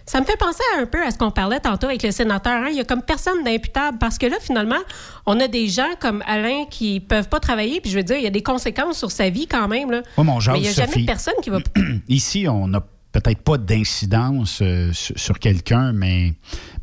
Ça 0.07 0.19
me 0.19 0.25
fait 0.25 0.37
penser 0.37 0.63
un 0.79 0.87
peu 0.87 1.03
à 1.03 1.11
ce 1.11 1.19
qu'on 1.19 1.29
parlait 1.29 1.59
tantôt 1.59 1.85
avec 1.87 2.01
le 2.01 2.09
sénateur. 2.09 2.53
hein. 2.63 2.67
Il 2.71 2.75
y 2.75 2.79
a 2.79 2.83
comme 2.83 3.03
personne 3.03 3.43
d'imputable 3.43 3.99
parce 3.99 4.17
que 4.17 4.25
là, 4.25 4.37
finalement, 4.41 4.79
on 5.27 5.39
a 5.39 5.47
des 5.47 5.67
gens 5.67 5.89
comme 6.01 6.23
Alain 6.25 6.65
qui 6.69 6.99
peuvent 6.99 7.29
pas 7.29 7.39
travailler. 7.39 7.79
Puis 7.79 7.91
je 7.91 7.97
veux 7.97 8.03
dire, 8.03 8.17
il 8.17 8.23
y 8.23 8.27
a 8.27 8.31
des 8.31 8.41
conséquences 8.41 8.97
sur 8.97 9.11
sa 9.11 9.29
vie 9.29 9.45
quand 9.45 9.67
même. 9.67 9.91
Là. 9.91 10.01
Mon 10.17 10.23
Mais 10.23 10.41
il 10.55 10.61
n'y 10.61 10.67
a 10.67 10.71
jamais 10.71 10.87
Sophie. 10.93 11.05
personne 11.05 11.35
qui 11.43 11.51
va. 11.51 11.59
Ici, 12.07 12.47
on 12.47 12.67
n'a 12.67 12.81
peut-être 13.13 13.41
pas 13.41 13.57
d'incidence 13.57 14.59
euh, 14.61 14.91
sur, 14.91 15.39
quelqu'un, 15.39 15.93
mais 15.93 16.33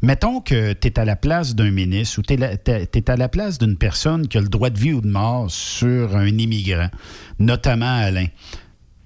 mettons 0.01 0.41
que 0.41 0.73
tu 0.73 0.89
es 0.89 0.99
à 0.99 1.05
la 1.05 1.17
place 1.17 1.55
d'un 1.55 1.71
ministre 1.71 2.21
ou 2.21 2.23
tu 2.23 2.35
es, 2.35 3.11
à 3.11 3.17
la 3.17 3.29
place 3.29 3.59
d'une 3.59 3.77
personne 3.77 4.29
qui 4.29 4.39
a 4.39 4.41
le 4.41 4.49
droit 4.49 4.71
de 4.71 4.79
vie 4.79 4.93
ou 4.93 5.01
de 5.01 5.09
mort 5.09 5.51
sur 5.51 6.17
un 6.17 6.27
immigrant, 6.29 6.89
notamment 7.39 7.97
Alain. 7.97 8.27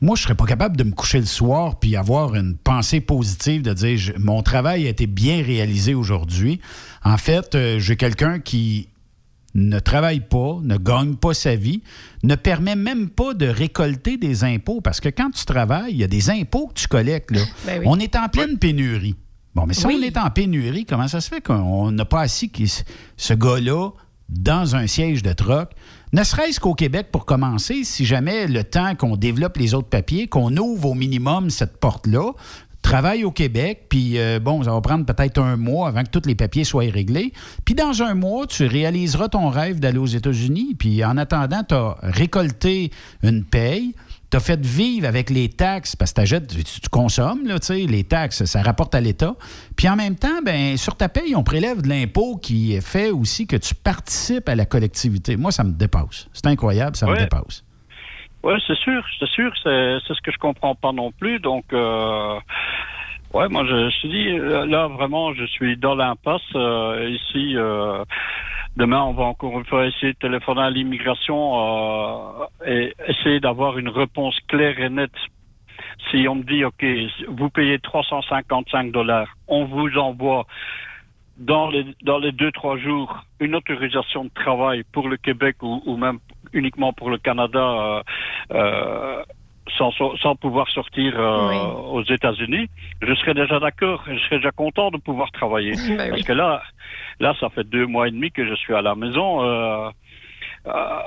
Moi, 0.01 0.17
je 0.17 0.23
serais 0.23 0.35
pas 0.35 0.45
capable 0.45 0.77
de 0.77 0.85
me 0.85 0.93
coucher 0.93 1.19
le 1.19 1.25
soir 1.25 1.81
puis 1.81 1.97
avoir 1.97 2.35
une 2.35 2.57
pensée 2.57 3.01
positive 3.01 3.63
de 3.63 3.73
dire 3.73 4.13
mon 4.19 4.43
travail 4.43 4.87
a 4.87 4.91
été 4.91 5.07
bien 5.07 5.43
réalisé 5.43 5.95
aujourd'hui. 5.95 6.61
En 7.05 7.17
fait, 7.17 7.55
euh, 7.55 7.79
j'ai 7.79 7.97
quelqu'un 7.97 8.39
qui 8.39 8.89
ne 9.55 9.79
travaille 9.79 10.21
pas, 10.21 10.59
ne 10.63 10.77
gagne 10.77 11.15
pas 11.15 11.33
sa 11.35 11.55
vie, 11.55 11.83
ne 12.23 12.35
permet 12.35 12.77
même 12.77 13.09
pas 13.09 13.35
de 13.35 13.47
récolter 13.47 14.17
des 14.17 14.45
impôts 14.45 14.81
parce 14.81 15.01
que 15.01 15.09
quand 15.09 15.31
tu 15.31 15.45
travailles, 15.45 15.93
il 15.93 15.99
y 15.99 16.05
a 16.05 16.09
des 16.09 16.31
impôts 16.31 16.67
que 16.69 16.75
tu 16.81 16.89
collectes. 16.89 17.31
Là. 17.31 17.43
Ben 17.67 17.79
oui. 17.81 17.85
On 17.89 17.99
est 17.99 18.17
en 18.17 18.29
pleine 18.29 18.59
pénurie. 18.59 19.15
Bon, 19.55 19.67
mais 19.67 19.75
si 19.75 19.87
Oui. 19.87 19.97
on 20.01 20.03
est 20.03 20.17
en 20.17 20.31
pénurie, 20.31 20.85
comment 20.85 21.07
ça 21.07 21.21
se 21.21 21.29
fait 21.29 21.41
qu'on 21.41 21.93
n'a 21.93 22.05
pas 22.05 22.23
assis 22.23 22.49
qui- 22.49 22.73
ce 23.17 23.35
gars-là 23.35 23.91
dans 24.29 24.75
un 24.75 24.87
siège 24.89 25.23
de 25.23 25.33
troc? 25.33 25.71
Ne 26.13 26.25
serait-ce 26.25 26.59
qu'au 26.61 26.75
Québec, 26.75 27.09
pour 27.13 27.25
commencer, 27.25 27.83
si 27.85 28.05
jamais 28.05 28.47
le 28.49 28.65
temps 28.65 28.95
qu'on 28.97 29.17
développe 29.17 29.57
les 29.57 29.75
autres 29.75 29.89
papiers, 29.89 30.27
qu'on 30.29 30.57
ouvre 30.57 30.91
au 30.91 30.95
minimum 30.95 31.51
cette 31.51 31.79
porte-là, 31.79 32.33
travaille 32.85 33.24
au 33.24 33.32
Québec, 33.32 33.86
puis 33.89 34.19
euh, 34.19 34.39
bon, 34.39 34.62
ça 34.62 34.70
va 34.70 34.81
prendre 34.81 35.06
peut-être 35.06 35.40
un 35.40 35.56
mois 35.56 35.89
avant 35.89 36.05
que 36.05 36.11
tous 36.11 36.28
les 36.28 36.35
papiers 36.35 36.65
soient 36.65 36.85
réglés. 36.85 37.32
Puis 37.65 37.74
dans 37.74 38.02
un 38.02 38.15
mois, 38.15 38.47
tu 38.47 38.66
réaliseras 38.66 39.28
ton 39.31 39.48
rêve 39.48 39.81
d'aller 39.81 39.98
aux 39.98 40.06
États-Unis. 40.06 40.77
Puis 40.78 41.02
en 41.02 41.16
attendant, 41.16 41.65
tu 41.65 41.74
as 41.74 41.97
récolté 42.02 42.90
une 43.23 43.43
paye, 43.43 43.94
tu 44.31 44.36
as 44.36 44.40
fait 44.40 44.65
vivre 44.65 45.09
avec 45.09 45.31
les 45.31 45.48
taxes, 45.48 45.97
parce 45.97 46.12
que 46.12 46.39
tu, 46.39 46.62
tu 46.62 46.89
consommes, 46.90 47.47
là, 47.47 47.59
tu 47.59 47.66
sais, 47.69 47.86
les 47.86 48.05
taxes, 48.05 48.44
ça 48.44 48.62
rapporte 48.62 48.94
à 48.94 49.01
l'État. 49.01 49.35
Puis 49.77 49.89
en 49.89 49.97
même 49.97 50.16
temps, 50.16 50.43
ben, 50.44 50.77
sur 50.77 50.94
ta 50.94 51.09
paye, 51.09 51.35
on 51.35 51.43
prélève 51.43 51.81
de 51.81 51.89
l'impôt 51.89 52.36
qui 52.36 52.78
fait 52.82 53.11
aussi 53.11 53.47
que 53.47 53.56
tu 53.56 53.74
participes 53.74 54.48
à 54.48 54.55
la 54.55 54.66
collectivité. 54.66 55.39
Moi, 55.39 55.52
ça 55.52 55.65
me 55.65 55.73
dépasse. 55.73 56.28
C'est 56.35 56.47
incroyable, 56.47 56.97
ça 56.97 57.06
me 57.06 57.16
dépasse. 57.16 57.65
Oui, 58.45 58.53
c'est 58.66 58.77
sûr, 58.77 59.03
c'est 59.19 59.29
sûr, 59.31 59.51
c'est 59.62 60.01
ce 60.07 60.21
que 60.21 60.31
je 60.31 60.37
comprends 60.37 60.75
pas 60.75 60.93
non 60.93 61.12
plus. 61.12 61.39
Donc, 61.41 61.65
euh, 61.73 62.39
ouais, 63.33 63.49
moi, 63.49 63.65
je, 63.65 63.89
je 63.89 64.07
dis, 64.07 64.37
là, 64.71 64.87
vraiment, 64.87 65.33
je 65.33 65.47
suis 65.47 65.79
dans 65.79 65.95
l'impasse. 65.95 66.43
euh, 66.55 67.09
ici, 67.09 67.57
euh, 67.57 68.05
demain, 68.77 69.01
on 69.01 69.15
va 69.15 69.25
encore 69.25 69.59
une 69.59 69.65
fois 69.65 69.87
essayer 69.87 70.12
de 70.12 70.19
téléphoner 70.19 70.61
à 70.61 70.69
l'immigration 70.69 71.39
euh, 71.57 72.45
et 72.66 72.93
essayer 73.09 73.41
d'avoir 73.41 73.79
une 73.79 73.89
réponse 73.89 74.39
claire 74.47 74.79
et 74.79 74.91
nette. 74.91 75.16
Si 76.11 76.29
on 76.29 76.35
me 76.35 76.43
dit, 76.43 76.66
OK, 76.66 76.85
vous 77.29 77.49
payez 77.49 77.79
355 77.79 78.93
dollars, 78.93 79.29
on 79.49 79.65
vous 79.65 79.89
envoie 79.97 80.45
dans 81.39 81.69
les 81.69 81.85
dans 82.03 82.19
les 82.19 82.31
deux 82.31 82.53
trois 82.53 82.77
jours 82.77 83.25
une 83.41 83.57
autorisation 83.57 84.25
de 84.25 84.31
travail 84.35 84.85
pour 84.93 85.09
le 85.09 85.16
Québec 85.16 85.57
ou, 85.62 85.83
ou 85.87 85.97
même 85.97 86.19
uniquement 86.55 86.93
pour 86.93 87.11
le 87.11 87.19
Canada 87.19 87.59
euh, 87.59 88.03
euh, 88.53 89.23
sans, 89.79 89.91
sans 89.93 90.15
sans 90.17 90.37
pouvoir 90.37 90.69
sortir 90.71 91.15
euh, 91.19 91.49
Oui. 91.49 91.57
aux 91.97 92.03
États-Unis, 92.05 92.69
je 93.03 93.15
serais 93.15 93.35
déjà 93.35 93.59
d'accord, 93.61 94.03
je 94.07 94.19
serais 94.25 94.37
déjà 94.37 94.51
content 94.51 94.91
de 94.91 94.99
pouvoir 94.99 95.31
travailler 95.33 95.73
Ben 95.89 95.97
parce 96.11 96.21
oui. 96.21 96.25
que 96.25 96.33
là 96.33 96.63
là 97.21 97.35
ça 97.41 97.49
fait 97.51 97.65
deux 97.65 97.87
mois 97.87 98.09
et 98.09 98.11
demi 98.11 98.31
que 98.31 98.47
je 98.47 98.55
suis 98.55 98.75
à 98.75 98.83
la 98.83 98.95
maison. 98.95 99.43
euh, 99.43 99.91
euh, 100.67 100.99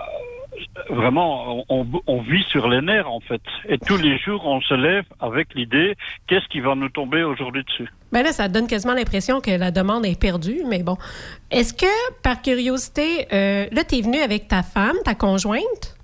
vraiment, 0.90 1.64
on, 1.70 2.22
vit 2.22 2.44
sur 2.50 2.68
les 2.68 2.82
nerfs 2.82 3.10
en 3.10 3.20
fait. 3.20 3.42
Et 3.68 3.78
tous 3.78 3.98
les 3.98 4.18
jours, 4.18 4.46
on 4.46 4.62
se 4.62 4.74
lève 4.74 5.06
avec 5.20 5.54
l'idée 5.56 5.96
qu'est-ce 6.28 6.48
qui 6.48 6.60
va 6.60 6.76
nous 6.76 6.90
tomber 6.90 7.24
aujourd'hui 7.24 7.64
dessus? 7.64 7.90
Ben 8.12 8.24
là, 8.24 8.32
ça 8.32 8.48
donne 8.48 8.68
quasiment 8.68 8.94
l'impression 8.94 9.42
que 9.42 9.52
la 9.52 9.72
demande 9.72 10.06
est 10.06 10.20
perdue, 10.20 10.62
mais 10.68 10.84
bon. 10.84 10.98
Est-ce 11.52 11.74
que, 11.74 12.22
par 12.22 12.42
curiosité, 12.42 13.28
euh, 13.34 13.68
là, 13.72 13.84
tu 13.84 13.96
es 13.96 14.02
venu 14.02 14.20
avec 14.20 14.48
ta 14.48 14.64
femme, 14.64 14.96
ta 15.04 15.14
conjointe? 15.16 15.98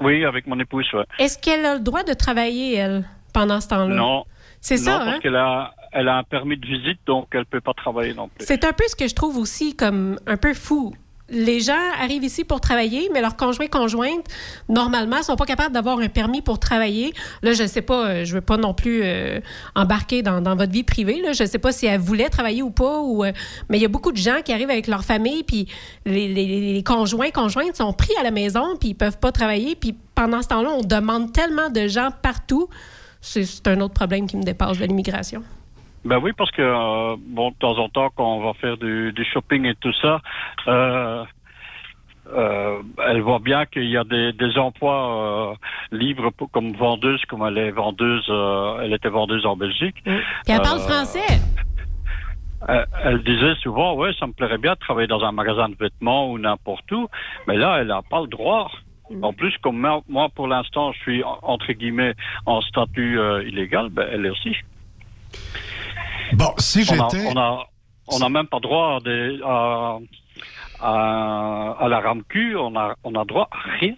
Oui, 0.00 0.24
avec 0.24 0.46
mon 0.46 0.58
épouse, 0.60 0.86
ouais. 0.94 1.04
Est-ce 1.18 1.38
qu'elle 1.38 1.64
a 1.64 1.74
le 1.74 1.80
droit 1.80 2.02
de 2.02 2.12
travailler, 2.12 2.76
elle, 2.76 3.04
pendant 3.32 3.60
ce 3.60 3.68
temps-là? 3.68 3.94
Non. 3.94 4.24
C'est 4.60 4.76
Non, 4.76 4.82
ça, 4.82 4.98
parce 4.98 5.08
hein? 5.08 5.18
qu'elle 5.22 5.36
a, 5.36 5.74
elle 5.92 6.08
a 6.08 6.16
un 6.16 6.22
permis 6.24 6.56
de 6.56 6.66
visite, 6.66 6.98
donc 7.06 7.28
elle 7.32 7.46
peut 7.46 7.60
pas 7.60 7.72
travailler 7.74 8.14
non 8.14 8.28
plus. 8.28 8.44
C'est 8.44 8.64
un 8.64 8.72
peu 8.72 8.84
ce 8.88 8.96
que 8.96 9.08
je 9.08 9.14
trouve 9.14 9.38
aussi 9.38 9.76
comme 9.76 10.18
un 10.26 10.36
peu 10.36 10.54
fou. 10.54 10.94
Les 11.28 11.58
gens 11.58 11.74
arrivent 12.00 12.22
ici 12.22 12.44
pour 12.44 12.60
travailler, 12.60 13.10
mais 13.12 13.20
leurs 13.20 13.36
conjoints 13.36 13.66
conjointes, 13.66 14.24
normalement, 14.68 15.24
sont 15.24 15.34
pas 15.34 15.44
capables 15.44 15.74
d'avoir 15.74 15.98
un 15.98 16.08
permis 16.08 16.40
pour 16.40 16.60
travailler. 16.60 17.12
Là, 17.42 17.52
je 17.52 17.66
sais 17.66 17.82
pas, 17.82 18.06
euh, 18.06 18.24
je 18.24 18.34
veux 18.34 18.40
pas 18.40 18.56
non 18.56 18.74
plus 18.74 19.00
euh, 19.02 19.40
embarquer 19.74 20.22
dans, 20.22 20.40
votre 20.54 20.70
vie 20.70 20.84
privée. 20.84 21.20
Là. 21.20 21.32
Je 21.32 21.44
sais 21.44 21.58
pas 21.58 21.72
si 21.72 21.86
elle 21.86 21.98
voulait 22.00 22.28
travailler 22.28 22.62
ou 22.62 22.70
pas, 22.70 23.00
euh, 23.02 23.32
mais 23.68 23.78
il 23.78 23.82
y 23.82 23.84
a 23.84 23.88
beaucoup 23.88 24.12
de 24.12 24.16
gens 24.16 24.40
qui 24.44 24.52
arrivent 24.52 24.70
avec 24.70 24.86
leur 24.86 25.02
famille, 25.04 25.42
puis 25.42 25.66
les, 26.04 26.28
les- 26.32 26.74
les 26.74 26.82
conjoints 26.84 27.30
conjointes 27.30 27.74
sont 27.76 27.92
pris 27.92 28.12
à 28.20 28.22
la 28.22 28.30
maison, 28.30 28.76
puis 28.78 28.90
ils 28.90 28.94
peuvent 28.94 29.18
pas 29.18 29.32
travailler. 29.32 29.74
Puis 29.74 29.96
pendant 30.14 30.42
ce 30.42 30.48
temps-là, 30.48 30.70
on 30.78 30.82
demande 30.82 31.32
tellement 31.32 31.70
de 31.70 31.88
gens 31.88 32.10
partout. 32.22 32.68
C'est 33.20 33.66
un 33.66 33.80
autre 33.80 33.94
problème 33.94 34.28
qui 34.28 34.36
me 34.36 34.44
dépasse 34.44 34.78
de 34.78 34.84
l'immigration. 34.84 35.42
Ben 36.06 36.18
oui, 36.22 36.30
parce 36.36 36.50
que 36.52 36.62
euh, 36.62 37.16
bon, 37.18 37.50
de 37.50 37.56
temps 37.56 37.76
en 37.78 37.88
temps, 37.88 38.10
quand 38.14 38.36
on 38.36 38.40
va 38.44 38.54
faire 38.54 38.76
du, 38.76 39.12
du 39.12 39.24
shopping 39.24 39.64
et 39.66 39.74
tout 39.74 39.92
ça, 40.00 40.20
euh, 40.68 41.24
euh, 42.32 42.78
elle 43.06 43.20
voit 43.22 43.40
bien 43.40 43.66
qu'il 43.66 43.88
y 43.90 43.96
a 43.96 44.04
des, 44.04 44.32
des 44.32 44.56
emplois 44.56 45.56
libres 45.90 46.30
pour- 46.30 46.50
comme 46.50 46.72
vendeuse, 46.74 47.22
comme 47.28 47.42
elle 47.46 47.58
est 47.58 47.70
vendeuse, 47.72 48.24
elle 48.82 48.92
était 48.92 49.08
vendeuse 49.08 49.44
en 49.46 49.56
Belgique. 49.56 49.96
Puis 50.04 50.12
elle 50.48 50.62
parle 50.62 50.78
français. 50.80 51.40
Elle, 52.68 52.86
elle 53.04 53.22
disait 53.22 53.54
souvent, 53.56 53.94
ouais, 53.94 54.12
ça 54.18 54.26
me 54.26 54.32
plairait 54.32 54.58
bien 54.58 54.72
de 54.74 54.78
travailler 54.78 55.06
dans 55.08 55.24
un 55.24 55.32
magasin 55.32 55.68
de 55.68 55.76
vêtements 55.78 56.30
ou 56.30 56.38
n'importe 56.38 56.90
où, 56.92 57.08
mais 57.48 57.56
là, 57.56 57.78
elle 57.80 57.88
n'a 57.88 58.02
pas 58.08 58.20
le 58.22 58.28
droit. 58.28 58.70
En 59.22 59.32
plus, 59.32 59.56
comme 59.58 59.78
moi, 60.08 60.28
pour 60.34 60.48
l'instant, 60.48 60.90
je 60.92 60.98
suis 61.00 61.22
en- 61.24 61.38
entre 61.42 61.72
guillemets 61.72 62.14
en 62.44 62.60
statut 62.60 63.20
euh, 63.20 63.44
illégal, 63.46 63.88
ben, 63.90 64.06
elle 64.10 64.26
aussi. 64.28 64.56
Bon, 66.34 66.52
si 66.58 66.84
j'étais. 66.84 67.26
On 67.26 67.36
a, 67.36 67.66
on 68.08 68.20
a 68.20 68.28
même 68.28 68.46
pas 68.46 68.60
droit 68.60 68.96
à, 68.96 69.00
des, 69.00 69.40
à, 69.44 69.98
à, 70.80 71.76
à 71.80 71.88
la 71.88 72.00
RAMQ, 72.00 72.56
on 72.56 72.76
a, 72.76 72.94
on 73.04 73.14
a 73.14 73.24
droit 73.24 73.48
à 73.50 73.78
rien. 73.80 73.94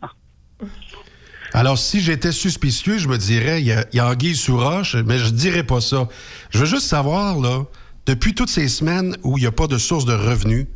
Alors, 1.55 1.79
si 1.79 2.01
j'étais 2.01 2.33
suspicieux, 2.33 2.99
je 2.99 3.09
me 3.09 3.17
dirais, 3.17 3.61
il 3.63 3.67
y 3.67 3.97
y 3.97 4.01
a 4.01 4.07
anguille 4.07 4.37
sous 4.37 4.59
roche, 4.59 4.97
mais 4.97 5.19
je 5.19 5.31
dirais 5.31 5.63
pas 5.63 5.81
ça. 5.81 6.09
Je 6.51 6.59
veux 6.59 6.67
juste 6.67 6.87
savoir, 6.87 7.39
là, 7.39 7.65
depuis 8.07 8.35
toutes 8.35 8.51
ces 8.51 8.69
semaines 8.69 9.17
où 9.23 9.39
il 9.39 9.43
n'y 9.43 9.47
a 9.47 9.53
pas 9.53 9.67
de 9.67 9.79
source 9.79 10.05
de 10.05 10.13
revenus, 10.13 10.67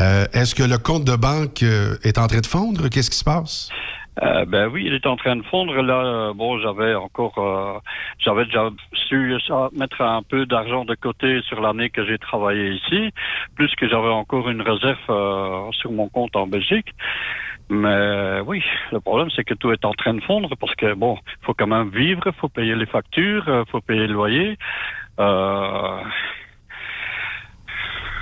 euh, 0.00 0.26
est-ce 0.32 0.54
que 0.54 0.62
le 0.62 0.78
compte 0.78 1.04
de 1.04 1.16
banque 1.16 1.62
euh, 1.64 1.96
est 2.04 2.18
en 2.18 2.28
train 2.28 2.40
de 2.40 2.46
fondre? 2.46 2.88
Qu'est-ce 2.88 3.10
qui 3.10 3.16
se 3.18 3.24
passe? 3.24 3.68
Euh, 4.22 4.44
ben 4.46 4.68
oui, 4.68 4.84
il 4.86 4.94
est 4.94 5.06
en 5.06 5.16
train 5.16 5.36
de 5.36 5.42
fondre. 5.42 5.80
Là, 5.82 6.32
bon, 6.34 6.58
j'avais 6.58 6.94
encore, 6.94 7.38
euh, 7.38 7.78
j'avais 8.18 8.44
déjà 8.46 8.70
su 8.92 9.36
mettre 9.72 10.00
un 10.00 10.22
peu 10.22 10.46
d'argent 10.46 10.84
de 10.84 10.94
côté 10.94 11.40
sur 11.42 11.60
l'année 11.60 11.90
que 11.90 12.04
j'ai 12.04 12.18
travaillé 12.18 12.72
ici, 12.72 13.12
plus 13.54 13.74
que 13.76 13.88
j'avais 13.88 14.08
encore 14.08 14.48
une 14.48 14.62
réserve 14.62 14.98
euh, 15.10 15.70
sur 15.72 15.92
mon 15.92 16.08
compte 16.08 16.34
en 16.36 16.46
Belgique. 16.46 16.94
Mais 17.70 18.40
oui, 18.46 18.62
le 18.92 19.00
problème 19.00 19.28
c'est 19.36 19.44
que 19.44 19.54
tout 19.54 19.70
est 19.72 19.84
en 19.84 19.92
train 19.92 20.14
de 20.14 20.22
fondre 20.22 20.48
parce 20.58 20.74
que 20.74 20.94
bon, 20.94 21.18
faut 21.42 21.52
quand 21.52 21.66
même 21.66 21.90
vivre, 21.90 22.30
faut 22.40 22.48
payer 22.48 22.74
les 22.74 22.86
factures, 22.86 23.46
euh, 23.48 23.64
faut 23.70 23.80
payer 23.82 24.06
le 24.06 24.14
loyer. 24.14 24.58
Euh, 25.20 26.00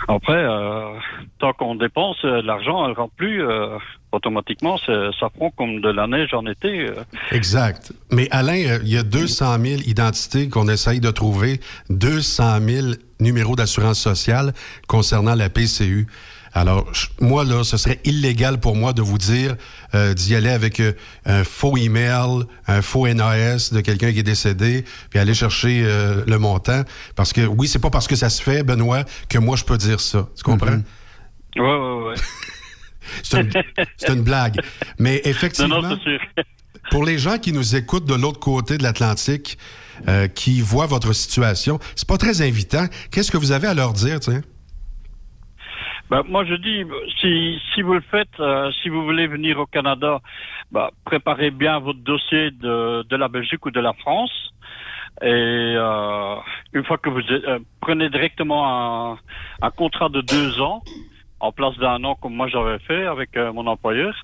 après, 0.08 0.36
euh, 0.36 0.92
tant 1.38 1.52
qu'on 1.52 1.74
dépense 1.74 2.16
euh, 2.24 2.42
l'argent, 2.42 2.86
elle 2.86 2.92
rentre 2.94 3.14
plus. 3.16 3.42
euh, 3.42 3.78
automatiquement, 4.12 4.78
ça 4.78 5.28
prend 5.36 5.50
comme 5.50 5.80
de 5.80 5.90
la 5.90 6.06
neige 6.06 6.32
en 6.32 6.46
été. 6.46 6.86
euh. 6.88 6.94
Exact. 7.32 7.92
Mais 8.10 8.28
Alain, 8.30 8.62
euh, 8.66 8.78
il 8.82 8.88
y 8.88 8.96
a 8.96 9.02
200 9.02 9.58
000 9.60 9.80
identités 9.86 10.48
qu'on 10.48 10.68
essaye 10.68 11.00
de 11.00 11.10
trouver, 11.10 11.60
200 11.90 12.60
000 12.66 12.86
numéros 13.20 13.56
d'assurance 13.56 13.98
sociale 14.00 14.52
concernant 14.88 15.34
la 15.34 15.50
PCU. 15.50 16.06
Alors, 16.56 16.90
moi, 17.20 17.44
là, 17.44 17.64
ce 17.64 17.76
serait 17.76 18.00
illégal 18.04 18.58
pour 18.58 18.76
moi 18.76 18.94
de 18.94 19.02
vous 19.02 19.18
dire 19.18 19.56
euh, 19.94 20.14
d'y 20.14 20.34
aller 20.34 20.48
avec 20.48 20.80
euh, 20.80 20.94
un 21.26 21.44
faux 21.44 21.76
email, 21.76 22.44
un 22.66 22.80
faux 22.80 23.06
NAS 23.06 23.72
de 23.72 23.82
quelqu'un 23.82 24.10
qui 24.10 24.20
est 24.20 24.22
décédé, 24.22 24.86
puis 25.10 25.18
aller 25.18 25.34
chercher 25.34 25.82
euh, 25.84 26.24
le 26.26 26.38
montant. 26.38 26.82
Parce 27.14 27.34
que, 27.34 27.42
oui, 27.42 27.68
c'est 27.68 27.78
pas 27.78 27.90
parce 27.90 28.08
que 28.08 28.16
ça 28.16 28.30
se 28.30 28.42
fait, 28.42 28.62
Benoît, 28.62 29.04
que 29.28 29.36
moi, 29.36 29.54
je 29.56 29.64
peux 29.64 29.76
dire 29.76 30.00
ça. 30.00 30.28
Tu 30.34 30.42
comprends? 30.44 30.80
Ouais, 31.56 31.62
ouais, 31.62 32.08
ouais. 32.08 32.14
C'est 33.22 34.08
une, 34.08 34.22
blague. 34.22 34.58
Mais 34.98 35.20
effectivement, 35.24 35.82
Non, 35.82 35.90
non, 35.90 35.98
c'est 36.02 36.10
sûr. 36.10 36.44
pour 36.90 37.04
les 37.04 37.18
gens 37.18 37.38
qui 37.38 37.52
nous 37.52 37.76
écoutent 37.76 38.06
de 38.06 38.14
l'autre 38.14 38.40
côté 38.40 38.78
de 38.78 38.82
l'Atlantique, 38.82 39.58
euh, 40.08 40.26
qui 40.26 40.60
voient 40.60 40.86
votre 40.86 41.12
situation, 41.12 41.78
c'est 41.94 42.08
pas 42.08 42.18
très 42.18 42.42
invitant. 42.42 42.86
Qu'est-ce 43.10 43.30
que 43.30 43.36
vous 43.36 43.52
avez 43.52 43.66
à 43.66 43.74
leur 43.74 43.92
dire, 43.92 44.20
tiens? 44.20 44.42
Ben, 46.10 46.22
moi, 46.28 46.44
je 46.44 46.54
dis, 46.54 46.84
si, 47.20 47.60
si 47.74 47.82
vous 47.82 47.94
le 47.94 48.00
faites, 48.00 48.38
euh, 48.38 48.70
si 48.82 48.88
vous 48.88 49.04
voulez 49.04 49.26
venir 49.26 49.58
au 49.58 49.66
Canada, 49.66 50.20
bah, 50.70 50.90
préparez 51.04 51.50
bien 51.50 51.80
votre 51.80 51.98
dossier 51.98 52.52
de, 52.52 53.02
de 53.02 53.16
la 53.16 53.28
Belgique 53.28 53.66
ou 53.66 53.70
de 53.72 53.80
la 53.80 53.92
France. 53.94 54.52
Et 55.22 55.26
euh, 55.76 56.36
une 56.72 56.84
fois 56.84 56.98
que 56.98 57.08
vous 57.10 57.20
euh, 57.30 57.58
prenez 57.80 58.08
directement 58.10 59.12
un, 59.12 59.18
un 59.62 59.70
contrat 59.70 60.08
de 60.08 60.20
deux 60.20 60.60
ans 60.60 60.84
en 61.40 61.52
place 61.52 61.76
d'un 61.78 62.02
an 62.04 62.14
comme 62.16 62.34
moi 62.34 62.48
j'avais 62.48 62.78
fait 62.80 63.06
avec 63.06 63.36
euh, 63.36 63.52
mon 63.52 63.66
employeur. 63.66 64.14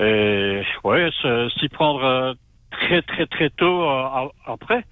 Et 0.00 0.62
ouais, 0.84 1.10
s'y 1.58 1.68
prendre 1.68 2.04
euh, 2.04 2.34
très 2.70 3.02
très 3.02 3.26
très 3.26 3.50
tôt 3.50 3.82
euh, 3.82 4.28
après 4.46 4.84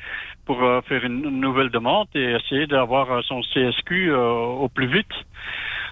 pour 0.45 0.63
euh, 0.63 0.81
faire 0.83 1.05
une, 1.05 1.41
nouvelle 1.41 1.71
demande 1.71 2.09
et 2.15 2.33
essayer 2.33 2.67
d'avoir 2.67 3.23
son 3.25 3.43
CSQ 3.43 4.11
euh, 4.11 4.19
au 4.21 4.69
plus 4.69 4.87
vite. 4.87 5.13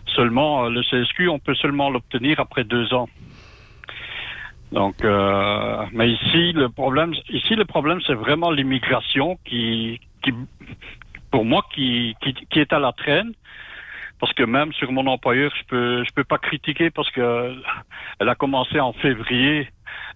Seulement, 0.06 0.64
euh, 0.64 0.70
le 0.70 0.82
CSQ, 0.82 1.28
on 1.28 1.38
peut 1.38 1.54
seulement 1.54 1.90
l'obtenir 1.90 2.40
après 2.40 2.64
deux 2.64 2.92
ans. 2.94 3.08
Donc, 4.72 5.04
euh, 5.04 5.86
mais 5.92 6.10
ici, 6.10 6.52
le 6.52 6.68
problème, 6.68 7.14
ici, 7.28 7.54
le 7.54 7.64
problème, 7.64 8.00
c'est 8.06 8.14
vraiment 8.14 8.50
l'immigration 8.50 9.38
qui, 9.44 10.00
qui, 10.22 10.32
pour 11.30 11.44
moi, 11.44 11.64
qui, 11.74 12.16
qui, 12.20 12.34
qui 12.34 12.58
est 12.58 12.72
à 12.72 12.78
la 12.78 12.92
traîne. 12.92 13.32
Parce 14.20 14.32
que 14.32 14.42
même 14.42 14.72
sur 14.72 14.90
mon 14.92 15.06
employeur, 15.06 15.52
je 15.58 15.64
peux, 15.66 16.04
je 16.04 16.12
peux 16.14 16.24
pas 16.24 16.38
critiquer 16.38 16.90
parce 16.90 17.10
que 17.10 17.54
elle 18.20 18.28
a 18.28 18.34
commencé 18.34 18.80
en 18.80 18.92
février. 18.92 19.68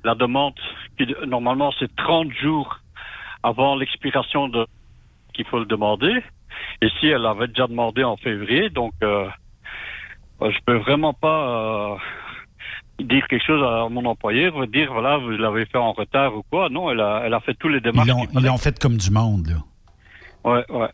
La 0.05 0.15
demande, 0.15 0.55
qui, 0.97 1.07
normalement, 1.27 1.73
c'est 1.79 1.95
30 1.97 2.33
jours 2.33 2.81
avant 3.43 3.77
l'expiration 3.77 4.49
de, 4.49 4.67
qu'il 5.35 5.45
faut 5.47 5.59
le 5.59 5.67
demander. 5.67 6.23
Ici, 6.83 7.09
elle 7.09 7.27
avait 7.27 7.49
déjà 7.49 7.67
demandé 7.67 8.03
en 8.05 8.17
février, 8.17 8.71
donc, 8.71 8.93
euh, 9.03 9.29
euh, 9.29 9.29
je 10.41 10.59
peux 10.65 10.77
vraiment 10.79 11.13
pas, 11.15 11.95
euh, 11.95 13.05
dire 13.05 13.27
quelque 13.29 13.45
chose 13.47 13.63
à 13.63 13.89
mon 13.89 14.05
employeur, 14.07 14.67
dire 14.67 14.93
voilà, 14.93 15.19
vous 15.19 15.31
l'avez 15.31 15.67
fait 15.67 15.79
en 15.79 15.93
retard 15.93 16.35
ou 16.37 16.43
quoi. 16.51 16.69
Non, 16.69 16.91
elle 16.91 17.01
a, 17.01 17.23
elle 17.25 17.35
a 17.35 17.41
fait 17.41 17.55
tous 17.55 17.69
les 17.69 17.79
Ils 17.79 17.83
démarches. 17.83 18.09
l'ont, 18.09 18.27
ils 18.35 18.45
l'ont 18.45 18.59
fait 18.59 18.79
comme 18.79 18.97
du 18.97 19.11
monde, 19.11 19.49
là. 19.49 19.57
Ouais, 20.51 20.65
ouais. 20.71 20.89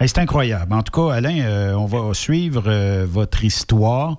Hey, 0.00 0.08
c'est 0.08 0.18
incroyable. 0.20 0.72
En 0.72 0.82
tout 0.82 0.92
cas, 0.92 1.14
Alain, 1.14 1.40
euh, 1.40 1.72
on 1.74 1.86
va 1.86 2.14
suivre 2.14 2.62
euh, 2.68 3.04
votre 3.08 3.42
histoire. 3.44 4.16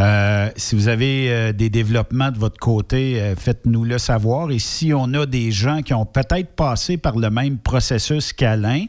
Euh, 0.00 0.48
si 0.56 0.74
vous 0.74 0.88
avez 0.88 1.30
euh, 1.30 1.52
des 1.52 1.70
développements 1.70 2.32
de 2.32 2.38
votre 2.38 2.58
côté, 2.58 3.20
euh, 3.20 3.36
faites-nous 3.36 3.84
le 3.84 3.98
savoir. 3.98 4.50
Et 4.50 4.58
si 4.58 4.92
on 4.92 5.14
a 5.14 5.24
des 5.26 5.52
gens 5.52 5.82
qui 5.82 5.94
ont 5.94 6.06
peut-être 6.06 6.56
passé 6.56 6.96
par 6.96 7.16
le 7.16 7.30
même 7.30 7.58
processus 7.58 8.32
qu'Alain 8.32 8.86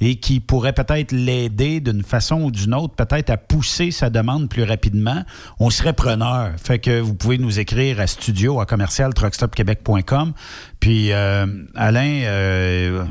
et 0.00 0.16
qui 0.16 0.40
pourraient 0.40 0.72
peut-être 0.72 1.12
l'aider 1.12 1.80
d'une 1.80 2.02
façon 2.02 2.42
ou 2.42 2.50
d'une 2.50 2.74
autre, 2.74 2.94
peut-être 2.94 3.30
à 3.30 3.36
pousser 3.36 3.90
sa 3.90 4.10
demande 4.10 4.48
plus 4.48 4.64
rapidement, 4.64 5.24
on 5.58 5.70
serait 5.70 5.92
preneur. 5.92 6.52
Fait 6.62 6.78
que 6.78 7.00
vous 7.00 7.14
pouvez 7.14 7.38
nous 7.38 7.58
écrire 7.58 8.00
à 8.00 8.06
studio 8.06 8.60
à 8.60 8.66
commercial 8.66 9.12
truckstopquebec.com. 9.12 10.32
Puis 10.80 11.12
euh, 11.12 11.46
Alain, 11.74 12.22
euh, 12.24 13.04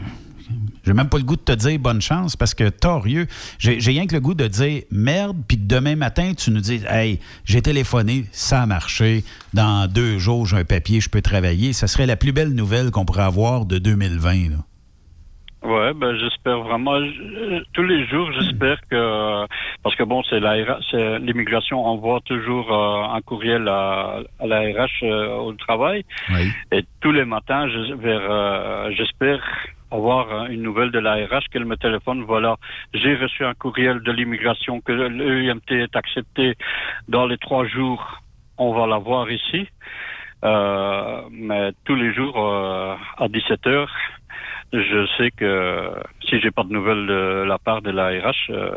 j'ai 0.85 0.93
même 0.93 1.09
pas 1.09 1.17
le 1.17 1.23
goût 1.23 1.35
de 1.35 1.41
te 1.41 1.51
dire 1.51 1.77
bonne 1.79 2.01
chance 2.01 2.35
parce 2.35 2.55
que 2.55 2.69
torieux. 2.69 3.27
J'ai 3.59 3.77
rien 3.77 4.07
que 4.07 4.15
le 4.15 4.21
goût 4.21 4.33
de 4.33 4.47
dire 4.47 4.83
merde, 4.91 5.37
puis 5.47 5.57
demain 5.57 5.95
matin, 5.95 6.33
tu 6.35 6.49
nous 6.51 6.61
dis 6.61 6.81
Hey, 6.89 7.19
j'ai 7.45 7.61
téléphoné, 7.61 8.25
ça 8.31 8.63
a 8.63 8.65
marché. 8.65 9.23
Dans 9.53 9.87
deux 9.87 10.17
jours, 10.17 10.47
j'ai 10.47 10.57
un 10.57 10.65
papier, 10.65 11.01
je 11.01 11.09
peux 11.09 11.21
travailler. 11.21 11.73
Ça 11.73 11.87
serait 11.87 12.07
la 12.07 12.15
plus 12.15 12.31
belle 12.31 12.53
nouvelle 12.53 12.89
qu'on 12.89 13.05
pourrait 13.05 13.23
avoir 13.23 13.65
de 13.65 13.77
2020. 13.77 14.49
là. 14.49 14.57
Ouais, 15.61 15.93
ben 15.93 16.15
j'espère 16.15 16.59
vraiment. 16.61 16.99
je- 17.03 17.63
tous 17.73 17.83
les 17.83 18.05
jours, 18.07 18.31
j'espère 18.31 18.77
que 18.89 19.45
parce 19.83 19.95
que 19.95 20.03
bon, 20.03 20.23
c'est 20.23 20.39
la 20.39 20.55
c'est 20.89 21.19
l'immigration 21.19 21.85
envoie 21.85 22.21
toujours 22.21 22.71
euh, 22.71 23.13
un 23.15 23.21
courriel 23.21 23.67
à, 23.67 24.19
à 24.39 24.47
la 24.47 24.59
RH 24.61 25.03
euh, 25.03 25.35
au 25.35 25.51
travail. 25.53 26.05
Et 26.71 26.85
tous 27.01 27.11
les 27.11 27.25
matins, 27.25 27.67
je, 27.67 27.93
vers 27.93 28.21
euh, 28.29 28.91
j'espère 28.91 29.41
avoir 29.91 30.31
euh, 30.31 30.47
une 30.47 30.61
nouvelle 30.61 30.91
de 30.91 30.99
la 30.99 31.15
RH 31.15 31.49
qu'elle 31.51 31.65
me 31.65 31.75
téléphone. 31.75 32.23
Voilà, 32.23 32.55
j'ai 32.93 33.15
reçu 33.15 33.43
un 33.43 33.53
courriel 33.53 33.99
de 34.01 34.11
l'immigration 34.13 34.79
que 34.79 34.93
l'EIMT 34.93 35.71
est 35.71 35.95
accepté 35.95 36.55
dans 37.09 37.25
les 37.25 37.37
trois 37.37 37.65
jours. 37.65 38.21
On 38.57 38.73
va 38.73 38.87
l'avoir 38.87 39.29
ici. 39.29 39.67
Euh, 40.45 41.21
mais 41.31 41.71
tous 41.83 41.95
les 41.95 42.13
jours 42.13 42.35
euh, 42.37 42.95
à 43.17 43.27
17 43.27 43.67
heures, 43.67 43.93
je 44.73 45.07
sais 45.17 45.31
que 45.31 45.91
si 46.27 46.39
j'ai 46.39 46.51
pas 46.51 46.63
de 46.63 46.71
nouvelles 46.71 47.07
de 47.07 47.43
la 47.47 47.57
part 47.57 47.81
de 47.81 47.91
la 47.91 48.07
RH, 48.09 48.51
euh, 48.51 48.71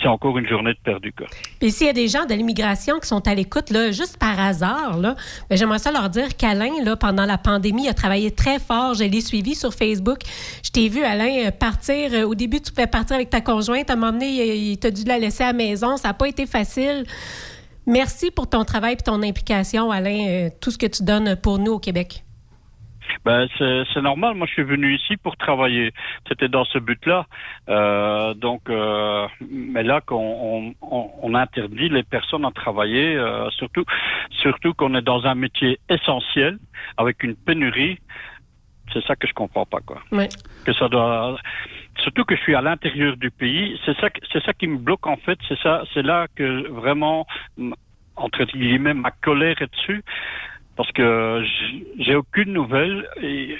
c'est 0.00 0.08
encore 0.08 0.36
une 0.38 0.48
journée 0.48 0.72
de 0.72 0.78
perdu. 0.82 1.12
Quoi. 1.12 1.26
Puis 1.60 1.70
s'il 1.70 1.86
y 1.86 1.90
a 1.90 1.92
des 1.92 2.08
gens 2.08 2.24
de 2.24 2.34
l'immigration 2.34 2.98
qui 2.98 3.06
sont 3.06 3.26
à 3.28 3.34
l'écoute, 3.34 3.70
là, 3.70 3.90
juste 3.92 4.18
par 4.18 4.40
hasard, 4.40 4.98
là, 4.98 5.14
ben, 5.48 5.56
j'aimerais 5.56 5.78
ça 5.78 5.92
leur 5.92 6.08
dire 6.08 6.36
qu'Alain, 6.36 6.82
là, 6.82 6.96
pendant 6.96 7.24
la 7.26 7.38
pandémie, 7.38 7.88
a 7.88 7.94
travaillé 7.94 8.30
très 8.30 8.58
fort. 8.58 8.94
Je 8.94 9.04
l'ai 9.04 9.20
suivi 9.20 9.54
sur 9.54 9.74
Facebook. 9.74 10.18
Je 10.64 10.70
t'ai 10.70 10.88
vu, 10.88 11.04
Alain, 11.04 11.46
euh, 11.46 11.50
partir. 11.50 12.12
euh, 12.14 12.24
Au 12.24 12.34
début, 12.34 12.60
tu 12.60 12.72
pouvais 12.72 12.86
partir 12.86 13.16
avec 13.16 13.30
ta 13.30 13.40
conjointe. 13.40 13.90
À 13.90 13.92
un 13.92 13.96
moment 13.96 14.12
donné, 14.12 14.56
il, 14.56 14.78
t'a 14.78 14.90
dû 14.90 15.04
la 15.04 15.18
laisser 15.18 15.44
à 15.44 15.48
la 15.48 15.52
maison. 15.52 15.96
Ça 15.96 16.08
n'a 16.08 16.14
pas 16.14 16.28
été 16.28 16.46
facile. 16.46 17.04
Merci 17.86 18.30
pour 18.30 18.48
ton 18.48 18.64
travail 18.64 18.94
et 18.94 18.96
ton 18.96 19.22
implication, 19.22 19.90
Alain, 19.90 20.26
euh, 20.28 20.48
tout 20.60 20.70
ce 20.70 20.78
que 20.78 20.86
tu 20.86 21.02
donnes 21.02 21.36
pour 21.36 21.58
nous 21.58 21.72
au 21.72 21.78
Québec. 21.78 22.24
Ben, 23.24 23.46
c'est 23.58 24.00
normal. 24.02 24.34
Moi, 24.34 24.46
je 24.46 24.52
suis 24.52 24.62
venu 24.62 24.94
ici 24.94 25.16
pour 25.16 25.36
travailler. 25.36 25.92
C'était 26.28 26.48
dans 26.48 26.64
ce 26.64 26.78
but-là. 26.78 27.26
Euh, 27.68 28.34
donc, 28.34 28.62
euh, 28.68 29.26
mais 29.50 29.82
là, 29.82 30.00
qu'on 30.00 30.74
on, 30.82 31.14
on- 31.22 31.34
interdit 31.34 31.88
les 31.88 32.02
personnes 32.02 32.44
à 32.44 32.50
travailler, 32.50 33.16
euh, 33.16 33.48
surtout, 33.50 33.84
surtout 34.30 34.74
qu'on 34.74 34.94
est 34.94 35.02
dans 35.02 35.24
un 35.26 35.34
métier 35.34 35.78
essentiel 35.88 36.58
avec 36.98 37.22
une 37.22 37.34
pénurie. 37.34 37.98
C'est 38.92 39.02
ça 39.06 39.16
que 39.16 39.26
je 39.26 39.32
comprends 39.32 39.64
pas, 39.64 39.80
quoi. 39.80 40.02
Ouais. 40.12 40.28
Que 40.66 40.72
ça 40.74 40.88
doit. 40.88 41.36
Surtout 42.02 42.24
que 42.24 42.36
je 42.36 42.40
suis 42.42 42.54
à 42.54 42.60
l'intérieur 42.60 43.16
du 43.16 43.30
pays. 43.30 43.80
C'est 43.86 43.96
ça, 43.98 44.08
c'est 44.32 44.42
ça 44.44 44.52
qui 44.52 44.66
me 44.66 44.76
bloque 44.78 45.06
en 45.06 45.16
fait. 45.16 45.38
C'est 45.48 45.58
ça, 45.60 45.82
c'est 45.94 46.02
là 46.02 46.26
que 46.36 46.68
vraiment, 46.68 47.26
entre 48.16 48.44
guillemets, 48.44 48.94
ma 48.94 49.10
colère 49.10 49.60
est 49.62 49.70
dessus 49.72 50.02
parce 50.76 50.90
que 50.92 51.42
j- 51.44 51.84
j'ai 51.98 52.14
aucune 52.14 52.52
nouvelle 52.52 53.06
et, 53.22 53.56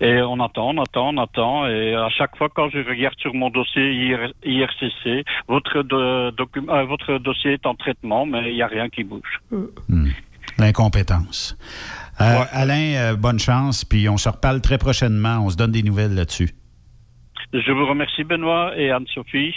et 0.00 0.20
on 0.22 0.40
attend, 0.40 0.70
on 0.70 0.82
attend, 0.82 1.08
on 1.14 1.18
attend 1.18 1.66
et 1.66 1.94
à 1.94 2.08
chaque 2.10 2.36
fois 2.36 2.48
quand 2.54 2.68
je 2.70 2.78
regarde 2.78 3.18
sur 3.18 3.34
mon 3.34 3.50
dossier 3.50 3.92
IR 3.92 4.32
IRCC, 4.44 5.24
votre 5.48 5.84
euh, 5.92 6.84
votre 6.86 7.18
dossier 7.18 7.52
est 7.54 7.66
en 7.66 7.74
traitement, 7.74 8.26
mais 8.26 8.50
il 8.50 8.54
n'y 8.54 8.62
a 8.62 8.66
rien 8.66 8.88
qui 8.88 9.04
bouge. 9.04 9.40
L'incompétence. 10.58 11.56
Euh, 12.20 12.44
Alain, 12.52 12.94
euh, 12.96 13.16
bonne 13.16 13.38
chance, 13.38 13.84
puis 13.84 14.08
on 14.08 14.16
se 14.16 14.28
reparle 14.28 14.60
très 14.62 14.78
prochainement. 14.78 15.40
On 15.44 15.50
se 15.50 15.56
donne 15.56 15.72
des 15.72 15.82
nouvelles 15.82 16.14
là-dessus. 16.14 16.50
Je 17.52 17.72
vous 17.72 17.86
remercie 17.86 18.24
Benoît 18.24 18.72
et 18.76 18.90
Anne-Sophie 18.90 19.54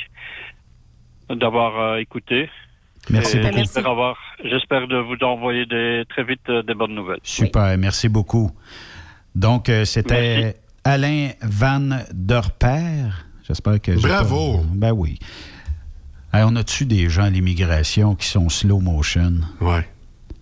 d'avoir 1.30 1.80
euh, 1.80 1.98
écouté. 1.98 2.50
Merci 3.10 3.38
Et 3.38 3.42
beaucoup. 3.42 3.58
J'espère 3.58 3.88
avoir, 3.88 4.16
j'espère 4.44 4.88
de 4.88 4.98
vous 4.98 5.16
envoyer 5.26 5.66
des, 5.66 6.04
très 6.10 6.24
vite 6.24 6.42
euh, 6.50 6.62
des 6.64 6.74
bonnes 6.76 6.94
nouvelles. 6.94 7.20
Super, 7.24 7.78
merci 7.78 8.10
beaucoup. 8.10 8.52
Donc, 9.36 9.70
euh, 9.70 9.86
c'était 9.86 10.58
Alain 10.84 11.30
Van 11.42 12.00
Der 12.14 12.52
Per. 12.52 13.10
J'espère 13.48 13.82
que. 13.82 13.94
j'ai 13.96 14.08
Bravo. 14.08 14.58
pas- 14.60 14.64
Ben 14.74 14.92
oui. 14.92 15.18
Hey, 16.32 16.44
on 16.46 16.56
a-tu 16.56 16.86
des 16.86 17.10
gens 17.10 17.24
à 17.24 17.30
l'immigration 17.30 18.14
qui 18.16 18.28
sont 18.28 18.50
slow 18.50 18.80
motion? 18.80 19.34
Ouais. 19.62 19.88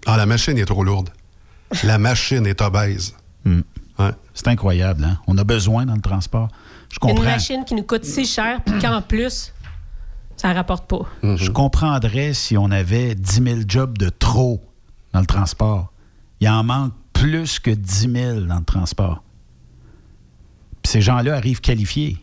Ah, 0.06 0.18
la 0.18 0.26
machine 0.26 0.58
est 0.58 0.66
trop 0.66 0.84
lourde. 0.84 1.10
La 1.84 1.98
machine 1.98 2.46
est 2.46 2.62
obèse. 2.62 3.16
Hmm. 3.46 3.62
C'est 4.34 4.48
incroyable, 4.50 5.04
hein? 5.04 5.18
On 5.26 5.38
a 5.38 5.44
besoin 5.44 5.86
dans 5.86 5.96
le 5.96 6.02
transport. 6.02 6.50
Je 6.92 7.00
Une 7.10 7.24
machine 7.24 7.66
qui 7.66 7.74
nous 7.74 7.84
coûte 7.84 8.06
si 8.06 8.26
cher, 8.26 8.62
puis 8.64 8.78
qu'en 8.80 9.02
plus, 9.02 9.52
ça 10.38 10.54
rapporte 10.54 10.88
pas. 10.88 11.02
Je 11.36 11.50
comprendrais 11.52 12.34
si 12.34 12.58
on 12.58 12.72
avait 12.72 13.16
10 13.16 13.44
000 13.44 13.60
jobs 13.68 13.98
de 13.98 14.10
trop 14.10 14.64
dans 15.14 15.20
le 15.20 15.26
transport. 15.26 15.92
Il 16.40 16.48
en 16.50 16.64
manque 16.64 16.94
plus 17.14 17.60
que 17.60 17.72
10 17.72 18.12
000 18.14 18.40
dans 18.42 18.60
le 18.60 18.64
transport. 18.66 19.24
Puis 20.84 20.92
ces 20.92 21.02
gens-là 21.02 21.36
arrivent 21.36 21.62
qualifiés. 21.62 22.18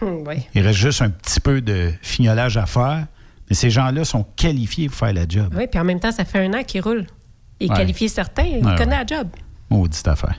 Il 0.54 0.62
reste 0.62 0.78
juste 0.78 1.00
un 1.02 1.10
petit 1.10 1.38
peu 1.40 1.60
de 1.60 1.92
fignolage 2.02 2.56
à 2.56 2.66
faire, 2.66 3.06
mais 3.48 3.54
ces 3.54 3.70
gens-là 3.70 4.04
sont 4.04 4.24
qualifiés 4.36 4.88
pour 4.88 4.96
faire 4.98 5.12
la 5.12 5.26
job. 5.28 5.54
Oui, 5.56 5.66
puis 5.70 5.78
en 5.78 5.84
même 5.84 6.00
temps, 6.00 6.10
ça 6.12 6.24
fait 6.24 6.44
un 6.44 6.52
an 6.54 6.64
qu'il 6.64 6.82
roule. 6.82 7.06
Il 7.60 7.66
est 7.66 7.70
Ouais. 7.70 7.76
qualifié 7.76 8.08
certain, 8.08 8.42
il 8.42 8.64
Ouais, 8.66 8.74
connaît 8.74 8.96
ouais. 8.98 9.04
la 9.08 9.18
job. 9.18 9.28
Maudite 9.70 10.08
affaire. 10.08 10.34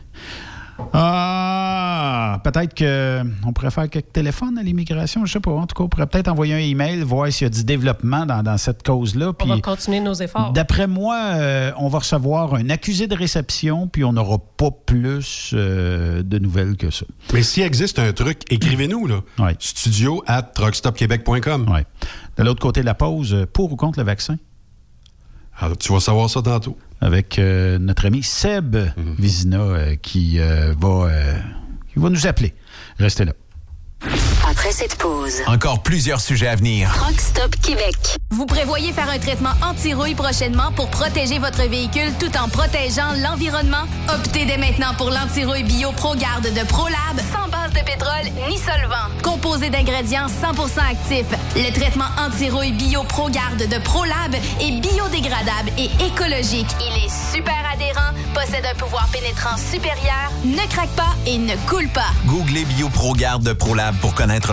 Ah, 0.93 2.39
peut-être 2.43 2.75
qu'on 2.77 3.53
pourrait 3.53 3.71
faire 3.71 3.89
quelques 3.89 4.11
téléphones 4.11 4.57
à 4.57 4.63
l'immigration, 4.63 5.25
je 5.25 5.33
sais 5.33 5.39
pas. 5.39 5.51
En 5.51 5.65
tout 5.67 5.75
cas, 5.75 5.83
on 5.83 5.89
pourrait 5.89 6.07
peut-être 6.07 6.27
envoyer 6.27 6.53
un 6.53 6.57
email, 6.57 7.01
voir 7.01 7.31
s'il 7.31 7.45
y 7.45 7.47
a 7.47 7.49
du 7.49 7.63
développement 7.63 8.25
dans, 8.25 8.43
dans 8.43 8.57
cette 8.57 8.83
cause-là. 8.83 9.31
On 9.41 9.45
va 9.45 9.59
continuer 9.59 9.99
nos 9.99 10.13
efforts. 10.13 10.51
D'après 10.53 10.87
moi, 10.87 11.15
euh, 11.33 11.71
on 11.77 11.87
va 11.87 11.99
recevoir 11.99 12.55
un 12.55 12.69
accusé 12.69 13.07
de 13.07 13.15
réception, 13.15 13.87
puis 13.87 14.03
on 14.03 14.13
n'aura 14.13 14.37
pas 14.39 14.71
plus 14.71 15.51
euh, 15.53 16.23
de 16.23 16.39
nouvelles 16.39 16.77
que 16.77 16.91
ça. 16.91 17.05
Mais 17.33 17.43
s'il 17.43 17.63
existe 17.63 17.99
un 17.99 18.11
truc, 18.13 18.41
écrivez-nous, 18.49 19.07
là. 19.07 19.21
Studio 19.59 20.23
at 20.27 20.43
truckstopquebec.com. 20.43 21.69
Ouais. 21.69 21.85
De 22.37 22.43
l'autre 22.43 22.61
côté 22.61 22.81
de 22.81 22.85
la 22.85 22.95
pause, 22.95 23.33
euh, 23.33 23.45
pour 23.45 23.71
ou 23.71 23.75
contre 23.75 23.99
le 23.99 24.05
vaccin? 24.05 24.37
Alors, 25.59 25.77
tu 25.77 25.91
vas 25.93 25.99
savoir 25.99 26.29
ça 26.29 26.41
tantôt. 26.41 26.77
Avec 27.01 27.37
euh, 27.37 27.77
notre 27.79 28.05
ami 28.05 28.23
Seb 28.23 28.77
Vizina 29.17 29.59
euh, 29.59 29.95
qui, 29.95 30.39
euh, 30.39 30.73
va, 30.79 31.07
euh, 31.09 31.33
qui 31.91 31.99
va 31.99 32.09
nous 32.09 32.27
appeler. 32.27 32.53
Restez 32.97 33.25
là. 33.25 33.33
Après 34.63 34.75
cette 34.75 34.95
pause, 34.95 35.41
Encore 35.45 35.83
plusieurs 35.83 36.21
sujets 36.21 36.47
à 36.47 36.55
venir. 36.55 36.89
Truck 36.95 37.19
Stop 37.19 37.53
Québec. 37.61 37.97
Vous 38.31 38.45
prévoyez 38.45 38.93
faire 38.93 39.09
un 39.09 39.19
traitement 39.19 39.51
anti-rouille 39.61 40.15
prochainement 40.15 40.71
pour 40.71 40.89
protéger 40.89 41.37
votre 41.37 41.67
véhicule 41.67 42.13
tout 42.17 42.31
en 42.37 42.47
protégeant 42.47 43.11
l'environnement? 43.21 43.83
Optez 44.07 44.45
dès 44.45 44.57
maintenant 44.57 44.93
pour 44.97 45.09
l'anti-rouille 45.09 45.63
bio 45.63 45.91
ProGarde 45.91 46.45
de 46.45 46.65
ProLab, 46.65 47.19
sans 47.33 47.49
base 47.49 47.73
de 47.73 47.85
pétrole 47.85 48.31
ni 48.49 48.57
solvant. 48.57 49.11
Composé 49.21 49.69
d'ingrédients 49.69 50.27
100% 50.27 50.79
actifs, 50.91 51.37
le 51.57 51.69
traitement 51.73 52.07
anti-rouille 52.17 52.71
bio 52.71 53.03
ProGarde 53.03 53.67
de 53.67 53.77
ProLab 53.79 54.33
est 54.33 54.79
biodégradable 54.79 55.71
et 55.77 55.89
écologique. 56.05 56.69
Il 56.79 57.03
est 57.03 57.33
super 57.33 57.69
adhérent, 57.73 58.13
possède 58.33 58.65
un 58.65 58.75
pouvoir 58.75 59.09
pénétrant 59.09 59.57
supérieur, 59.57 60.31
ne 60.45 60.65
craque 60.71 60.95
pas 60.95 61.13
et 61.27 61.37
ne 61.37 61.55
coule 61.67 61.89
pas. 61.89 62.11
Googlez 62.27 62.63
BioProGarde 62.63 63.43
de 63.43 63.51
ProLab 63.51 63.95
pour 63.97 64.15
connaître 64.15 64.52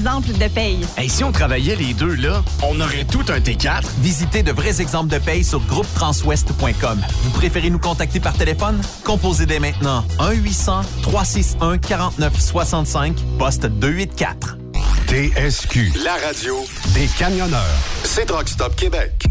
de 0.00 0.48
paye. 0.48 0.80
Hey, 0.96 1.08
si 1.08 1.22
on 1.24 1.32
travaillait 1.32 1.74
les 1.76 1.94
deux, 1.94 2.14
là, 2.14 2.42
on 2.62 2.80
aurait 2.80 3.04
tout 3.04 3.24
un 3.28 3.38
T4. 3.38 3.84
Visitez 4.00 4.42
de 4.42 4.50
vrais 4.52 4.80
exemples 4.80 5.12
de 5.12 5.18
paye 5.18 5.44
sur 5.44 5.60
groupetranswest.com. 5.60 7.00
Vous 7.22 7.30
préférez 7.30 7.70
nous 7.70 7.78
contacter 7.78 8.18
par 8.20 8.32
téléphone? 8.32 8.80
Composez 9.04 9.46
dès 9.46 9.60
maintenant 9.60 10.04
1-800-361-4965, 10.18 13.14
poste 13.38 13.66
284. 13.66 14.56
TSQ, 15.06 15.92
la 16.04 16.16
radio 16.26 16.56
des 16.94 17.06
camionneurs. 17.18 17.60
C'est 18.04 18.26
Truck 18.26 18.48
Stop 18.48 18.76
Québec. 18.76 19.26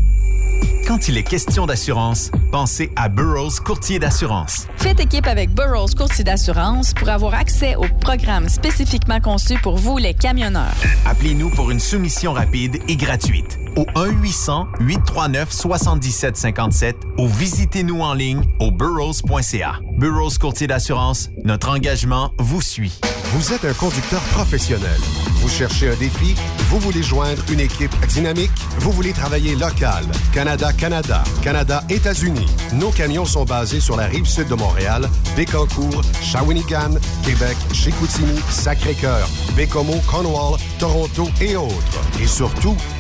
Quand 0.90 1.08
il 1.08 1.20
est 1.20 1.24
question 1.24 1.68
d'assurance, 1.68 2.32
pensez 2.52 2.92
à 2.96 3.10
Burroughs 3.10 3.60
Courtier 3.64 4.00
d'assurance. 4.00 4.66
Faites 4.78 5.00
équipe 5.00 5.28
avec 5.28 5.52
Burroughs 5.54 5.94
Courtier 5.96 6.24
d'assurance 6.24 6.96
pour 6.96 7.10
avoir 7.10 7.36
accès 7.36 7.76
aux 7.76 7.86
programmes 8.02 8.50
spécifiquement 8.50 9.20
conçus 9.20 9.60
pour 9.62 9.78
vous, 9.78 10.00
les 10.00 10.16
camionneurs. 10.16 10.74
Appelez-nous 11.06 11.52
pour 11.52 11.70
une 11.70 11.80
soumission 11.80 12.34
rapide 12.34 12.80
et 12.88 12.96
gratuite 12.96 13.60
au 13.76 13.86
1-800-839-7757 13.96 16.94
ou 17.18 17.28
visitez-nous 17.28 18.02
en 18.02 18.14
ligne 18.14 18.44
au 18.60 18.72
burrows.ca. 18.72 19.80
Burroughs 19.98 20.38
Courtier 20.40 20.68
d'assurance, 20.68 21.30
notre 21.44 21.70
engagement 21.70 22.32
vous 22.38 22.62
suit. 22.62 23.00
Vous 23.34 23.54
êtes 23.54 23.64
un 23.64 23.74
conducteur 23.74 24.22
professionnel. 24.34 24.98
Vous 25.36 25.50
cherchez 25.50 25.90
un 25.90 25.96
défi? 25.96 26.34
Vous 26.70 26.80
voulez 26.80 27.04
joindre 27.04 27.42
une 27.52 27.60
équipe 27.60 27.94
dynamique? 28.08 28.52
Vous 28.80 28.92
voulez 28.92 29.14
travailler 29.14 29.56
local? 29.56 30.04
Canada-Canada, 30.34 31.24
Canada-États-Unis. 31.44 32.48
Nos 32.74 32.90
camions 32.90 33.26
sont 33.26 33.46
basés 33.46 33.80
sur 33.80 33.96
la 33.96 34.08
rive 34.08 34.26
sud 34.26 34.48
de 34.48 34.56
Montréal, 34.56 35.08
Bécancour, 35.36 36.02
Shawinigan, 36.22 36.96
Québec, 37.24 37.56
Chicoutimi, 37.72 38.40
Sacré-Cœur, 38.50 39.30
Bécomo, 39.56 39.94
Cornwall, 40.08 40.60
Toronto 40.80 41.30
et 41.40 41.56
autres. 41.56 42.02
Et 42.20 42.28
surtout, 42.28 42.76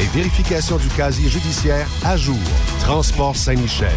et 0.00 0.06
vérification 0.06 0.76
du 0.76 0.88
casier 0.88 1.28
judiciaire 1.28 1.86
à 2.04 2.16
jour. 2.16 2.36
Transport 2.80 3.36
Saint-Michel. 3.36 3.94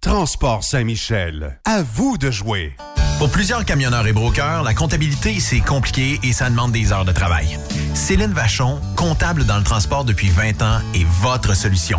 Transport 0.00 0.62
Saint-Michel. 0.62 1.58
À 1.64 1.82
vous 1.82 2.16
de 2.18 2.30
jouer. 2.30 2.76
Pour 3.18 3.30
plusieurs 3.30 3.64
camionneurs 3.64 4.06
et 4.06 4.12
brokers, 4.12 4.62
la 4.64 4.74
comptabilité, 4.74 5.40
c'est 5.40 5.60
compliqué 5.60 6.20
et 6.22 6.32
ça 6.32 6.50
demande 6.50 6.72
des 6.72 6.92
heures 6.92 7.04
de 7.04 7.12
travail. 7.12 7.58
Céline 7.94 8.32
Vachon, 8.32 8.80
comptable 8.96 9.44
dans 9.44 9.58
le 9.58 9.64
transport 9.64 10.04
depuis 10.04 10.28
20 10.28 10.62
ans, 10.62 10.80
est 10.94 11.06
votre 11.22 11.54
solution. 11.54 11.98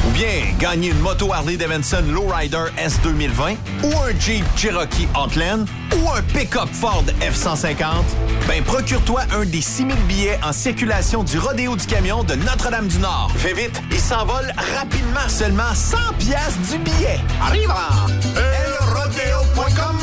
Ou 0.09 0.11
bien 0.13 0.55
gagner 0.59 0.89
une 0.89 1.01
moto 1.01 1.35
Harley 1.35 1.59
Davidson 1.59 2.03
Lowrider 2.11 2.65
S 2.79 2.99
2020 3.03 3.57
ou 3.83 3.89
un 3.89 4.19
Jeep 4.19 4.43
Cherokee 4.57 5.07
Outland 5.15 5.67
ou 5.95 6.11
un 6.11 6.23
pick-up 6.23 6.69
Ford 6.73 7.05
F-150, 7.21 7.85
ben 8.47 8.63
procure-toi 8.65 9.21
un 9.35 9.45
des 9.45 9.61
6000 9.61 9.95
billets 10.07 10.41
en 10.43 10.53
circulation 10.53 11.25
du 11.25 11.39
rodéo 11.39 11.77
du 11.77 11.85
camion 11.85 12.25
de 12.25 12.37
Notre-Dame-du-Nord. 12.37 13.33
Fais 13.37 13.53
vite, 13.53 13.83
il 13.91 14.01
s'envole 14.01 14.51
rapidement. 14.79 15.29
Seulement 15.29 15.75
100 15.75 15.97
pièces 16.19 16.59
du 16.71 16.79
billet. 16.79 17.21
Arrive 17.43 17.71
elrodeo.com 18.35 19.99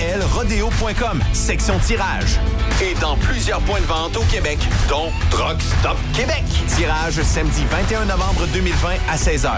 elrodeo.com, 0.00 1.22
section 1.32 1.78
tirage. 1.78 2.38
Et 2.82 2.94
dans 3.00 3.16
plusieurs 3.16 3.60
points 3.60 3.80
de 3.80 3.86
vente 3.86 4.16
au 4.16 4.22
Québec, 4.24 4.58
dont 4.88 5.10
Truck 5.30 5.60
Stop 5.60 5.96
Québec. 6.14 6.44
Tirage 6.76 7.22
samedi 7.22 7.64
21 7.70 8.06
novembre 8.06 8.46
2020 8.52 8.88
à 9.08 9.16
16h. 9.16 9.50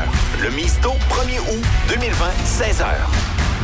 Le 0.42 0.50
Misto 0.50 0.90
1er 1.10 1.40
août 1.40 1.64
2020, 1.88 2.26
16h. 2.44 2.84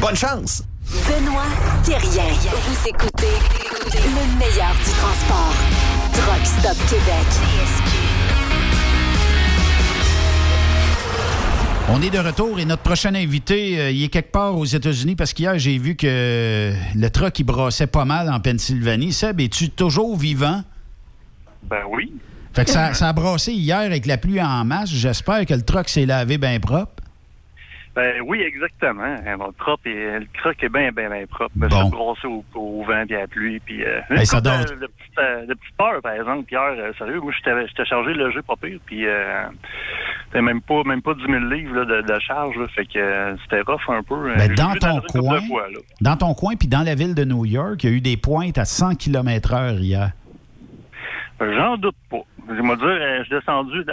Bonne 0.01 0.17
chance! 0.17 0.63
Benoît 1.09 1.43
Thérien. 1.85 2.25
Vous 2.67 2.89
écoutez 2.89 3.35
le 3.93 4.39
meilleur 4.39 4.75
du 4.85 4.91
transport. 4.93 5.55
Truck 6.13 6.47
Stop 6.47 6.77
Québec. 6.89 8.04
On 11.91 12.01
est 12.01 12.09
de 12.09 12.19
retour 12.19 12.59
et 12.59 12.65
notre 12.65 12.83
prochain 12.83 13.15
invité, 13.15 13.79
euh, 13.79 13.91
il 13.91 14.03
est 14.05 14.09
quelque 14.09 14.33
part 14.33 14.57
aux 14.57 14.65
États-Unis 14.65 15.17
parce 15.17 15.35
qu'hier, 15.35 15.59
j'ai 15.59 15.77
vu 15.77 15.97
que 15.97 16.73
le 16.95 17.11
truck, 17.11 17.39
il 17.39 17.45
brassait 17.45 17.87
pas 17.87 18.07
mal 18.07 18.31
en 18.31 18.41
Pennsylvanie. 18.41 19.13
Seb, 19.13 19.39
es-tu 19.41 19.69
toujours 19.69 20.17
vivant? 20.17 20.63
Ben 21.63 21.83
oui. 21.91 22.15
Fait 22.55 22.65
que 22.65 22.71
ça, 22.71 22.95
ça 22.95 23.11
a 23.11 23.13
brassé 23.13 23.53
hier 23.53 23.81
avec 23.81 24.07
la 24.07 24.17
pluie 24.17 24.41
en 24.41 24.65
masse. 24.65 24.89
J'espère 24.91 25.45
que 25.45 25.53
le 25.53 25.63
truck 25.63 25.91
s'est 25.91 26.07
lavé 26.07 26.39
bien 26.39 26.59
propre. 26.59 27.04
Ben 27.95 28.21
oui, 28.27 28.41
exactement. 28.43 29.05
Le 29.25 29.53
truck 29.57 29.81
est, 29.87 30.19
le 30.21 30.27
truck 30.41 30.63
est 30.65 30.69
bien, 30.69 30.91
bien, 30.91 31.09
bien 31.09 31.27
propre. 31.27 31.53
Bon. 31.55 31.69
Ça 31.71 31.85
brassé 31.85 32.27
au, 32.27 32.45
au 32.57 32.83
vent 32.85 33.05
et 33.09 33.15
à 33.15 33.21
la 33.21 33.27
pluie. 33.29 33.61
Puis, 33.61 33.85
euh, 33.85 34.01
Hey, 34.11 34.27
ça 34.27 34.41
donne- 34.41 34.65
de, 34.65 34.75
de 34.75 34.89
euh, 35.21 35.47
de 35.47 35.55
petites 35.55 35.77
peurs, 35.79 36.03
par 36.03 36.13
exemple. 36.15 36.51
Hier, 36.51 36.61
euh, 36.61 36.93
sérieux, 36.99 37.21
moi, 37.21 37.33
j'étais 37.37 37.85
chargé 37.85 38.13
le 38.15 38.33
jeu 38.33 38.43
pas 38.43 38.55
pire. 38.61 38.81
Puis, 38.85 39.07
euh, 39.07 39.45
c'était 40.27 40.43
même 40.43 40.61
pas, 40.61 40.83
même 40.85 41.03
pas 41.03 41.15
10 41.15 41.23
000 41.25 41.39
livres 41.45 41.77
là, 41.77 41.85
de, 41.85 42.03
de 42.03 42.19
charge. 42.19 42.57
là. 42.57 42.67
fait 42.75 42.85
que 42.87 42.99
euh, 42.99 43.37
c'était 43.45 43.61
rough 43.61 43.89
un 43.89 44.03
peu. 44.03 44.17
Ben, 44.37 44.53
dans 44.57 44.73
ton 44.75 44.97
de 44.99 45.07
coin, 45.21 45.41
fois, 45.43 45.67
dans 46.01 46.17
ton 46.17 46.35
coin, 46.35 46.57
puis 46.57 46.67
dans 46.67 46.83
la 46.83 46.97
ville 46.97 47.15
de 47.15 47.25
New 47.25 47.45
York, 47.45 47.85
il 47.85 47.91
y 47.91 47.93
a 47.93 47.97
eu 47.97 48.01
des 48.01 48.17
pointes 48.17 48.59
à 48.59 48.65
100 48.65 48.97
km/h 48.97 49.79
hier. 49.79 50.11
J'en 51.41 51.77
doute 51.77 51.97
pas. 52.11 52.19
Je 52.47 52.55
vais 52.55 52.77
dire, 52.77 52.85
euh, 52.85 53.19
je 53.21 53.25
suis 53.25 53.35
descendu, 53.35 53.85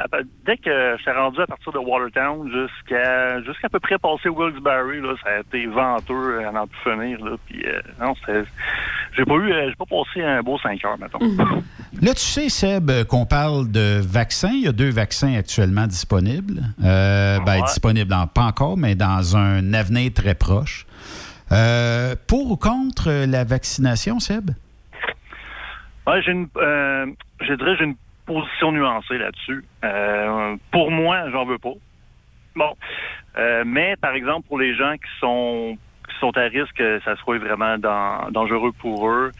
dès 0.45 0.57
que 0.57 0.95
je 0.97 1.01
suis 1.01 1.11
rendu 1.11 1.39
à 1.41 1.47
partir 1.47 1.71
de 1.71 1.77
Watertown 1.77 2.49
jusqu'à 2.51 3.41
jusqu'à 3.43 3.69
peu 3.69 3.79
près 3.79 3.97
passer 3.97 4.29
Wilkes-Barre, 4.29 4.83
là, 4.87 5.13
ça 5.23 5.29
a 5.37 5.39
été 5.39 5.65
venteux 5.67 6.45
à 6.45 6.51
n'en 6.51 6.67
plus 6.67 6.79
finir. 6.83 7.23
Là, 7.23 7.31
puis, 7.47 7.63
euh, 7.65 7.79
non, 8.01 8.13
c'était... 8.15 8.43
J'ai 9.15 9.23
pas 9.25 9.35
eu, 9.35 9.51
euh, 9.51 9.69
j'ai 9.69 9.75
pas 9.75 9.85
passé 9.85 10.21
un 10.23 10.41
beau 10.41 10.57
5 10.59 10.83
heures, 10.85 10.97
mettons. 10.99 11.19
Là, 12.01 12.13
tu 12.13 12.19
sais, 12.21 12.49
Seb, 12.49 12.89
euh, 12.89 13.03
qu'on 13.05 13.25
parle 13.25 13.69
de 13.71 13.99
vaccins. 14.01 14.51
Il 14.53 14.61
y 14.63 14.67
a 14.67 14.71
deux 14.71 14.89
vaccins 14.91 15.33
actuellement 15.35 15.87
disponibles. 15.87 16.61
Euh, 16.83 17.39
ben, 17.45 17.61
disponibles, 17.63 18.09
dans- 18.09 18.27
pas 18.27 18.43
encore, 18.43 18.77
mais 18.77 18.95
dans 18.95 19.35
un 19.37 19.73
avenir 19.73 20.11
très 20.13 20.35
proche. 20.35 20.85
Euh, 21.51 22.15
pour 22.27 22.51
ou 22.51 22.55
contre 22.57 23.09
euh, 23.09 23.25
la 23.25 23.43
vaccination, 23.43 24.19
Seb? 24.19 24.51
Ouais, 26.07 26.21
j'ai 26.23 26.31
une, 26.31 26.47
euh, 26.57 27.05
je 27.41 27.53
dirais, 27.53 27.75
j'ai 27.77 27.83
une 27.85 27.95
position 28.33 28.71
nuancée 28.71 29.17
là-dessus. 29.17 29.63
Euh, 29.83 30.55
pour 30.71 30.91
moi, 30.91 31.29
j'en 31.31 31.45
veux 31.45 31.57
pas. 31.59 31.73
Bon, 32.55 32.73
Euh, 33.37 33.63
mais 33.65 33.95
par 33.95 34.13
exemple 34.13 34.45
pour 34.49 34.59
les 34.59 34.75
gens 34.75 34.93
qui 34.95 35.09
sont 35.21 35.77
qui 36.09 36.15
sont 36.19 36.35
à 36.37 36.41
risque 36.41 36.73
que 36.75 36.99
ça 37.05 37.15
soit 37.17 37.37
vraiment 37.37 37.77
dan- 37.77 38.29
dangereux 38.31 38.73
pour 38.73 39.07
eux 39.09 39.31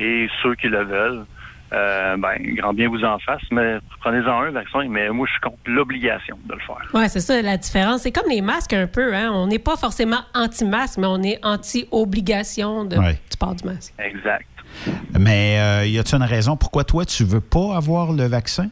et 0.00 0.28
ceux 0.42 0.56
qui 0.56 0.66
le 0.66 0.82
veulent, 0.82 1.24
euh, 1.72 2.16
ben 2.16 2.34
grand 2.58 2.74
bien 2.74 2.88
vous 2.88 3.04
en 3.04 3.18
fasse. 3.20 3.42
Mais 3.52 3.78
prenez-en 4.00 4.40
un 4.42 4.50
vaccin. 4.50 4.84
Mais 4.88 5.08
moi, 5.10 5.26
je 5.28 5.32
suis 5.32 5.40
contre 5.40 5.58
l'obligation 5.66 6.36
de 6.48 6.54
le 6.54 6.60
faire. 6.60 6.84
Oui, 6.92 7.08
c'est 7.08 7.20
ça 7.20 7.40
la 7.40 7.56
différence. 7.56 8.02
C'est 8.02 8.10
comme 8.10 8.28
les 8.28 8.40
masques 8.42 8.72
un 8.72 8.88
peu. 8.88 9.14
Hein? 9.14 9.30
On 9.32 9.46
n'est 9.46 9.60
pas 9.60 9.76
forcément 9.76 10.22
anti-masque, 10.34 10.98
mais 10.98 11.06
on 11.06 11.22
est 11.22 11.38
anti-obligation 11.44 12.84
de, 12.84 12.96
Ouais. 12.96 13.12
du 13.30 13.36
port 13.38 13.54
du 13.54 13.64
masque. 13.64 13.94
Exact. 14.00 14.46
Mais 15.18 15.58
euh, 15.60 15.86
y 15.86 15.98
a-t-il 15.98 16.16
une 16.16 16.22
raison 16.28 16.56
pourquoi 16.56 16.84
toi, 16.84 17.04
tu 17.04 17.24
veux 17.24 17.40
pas 17.40 17.76
avoir 17.76 18.12
le 18.12 18.24
vaccin? 18.26 18.68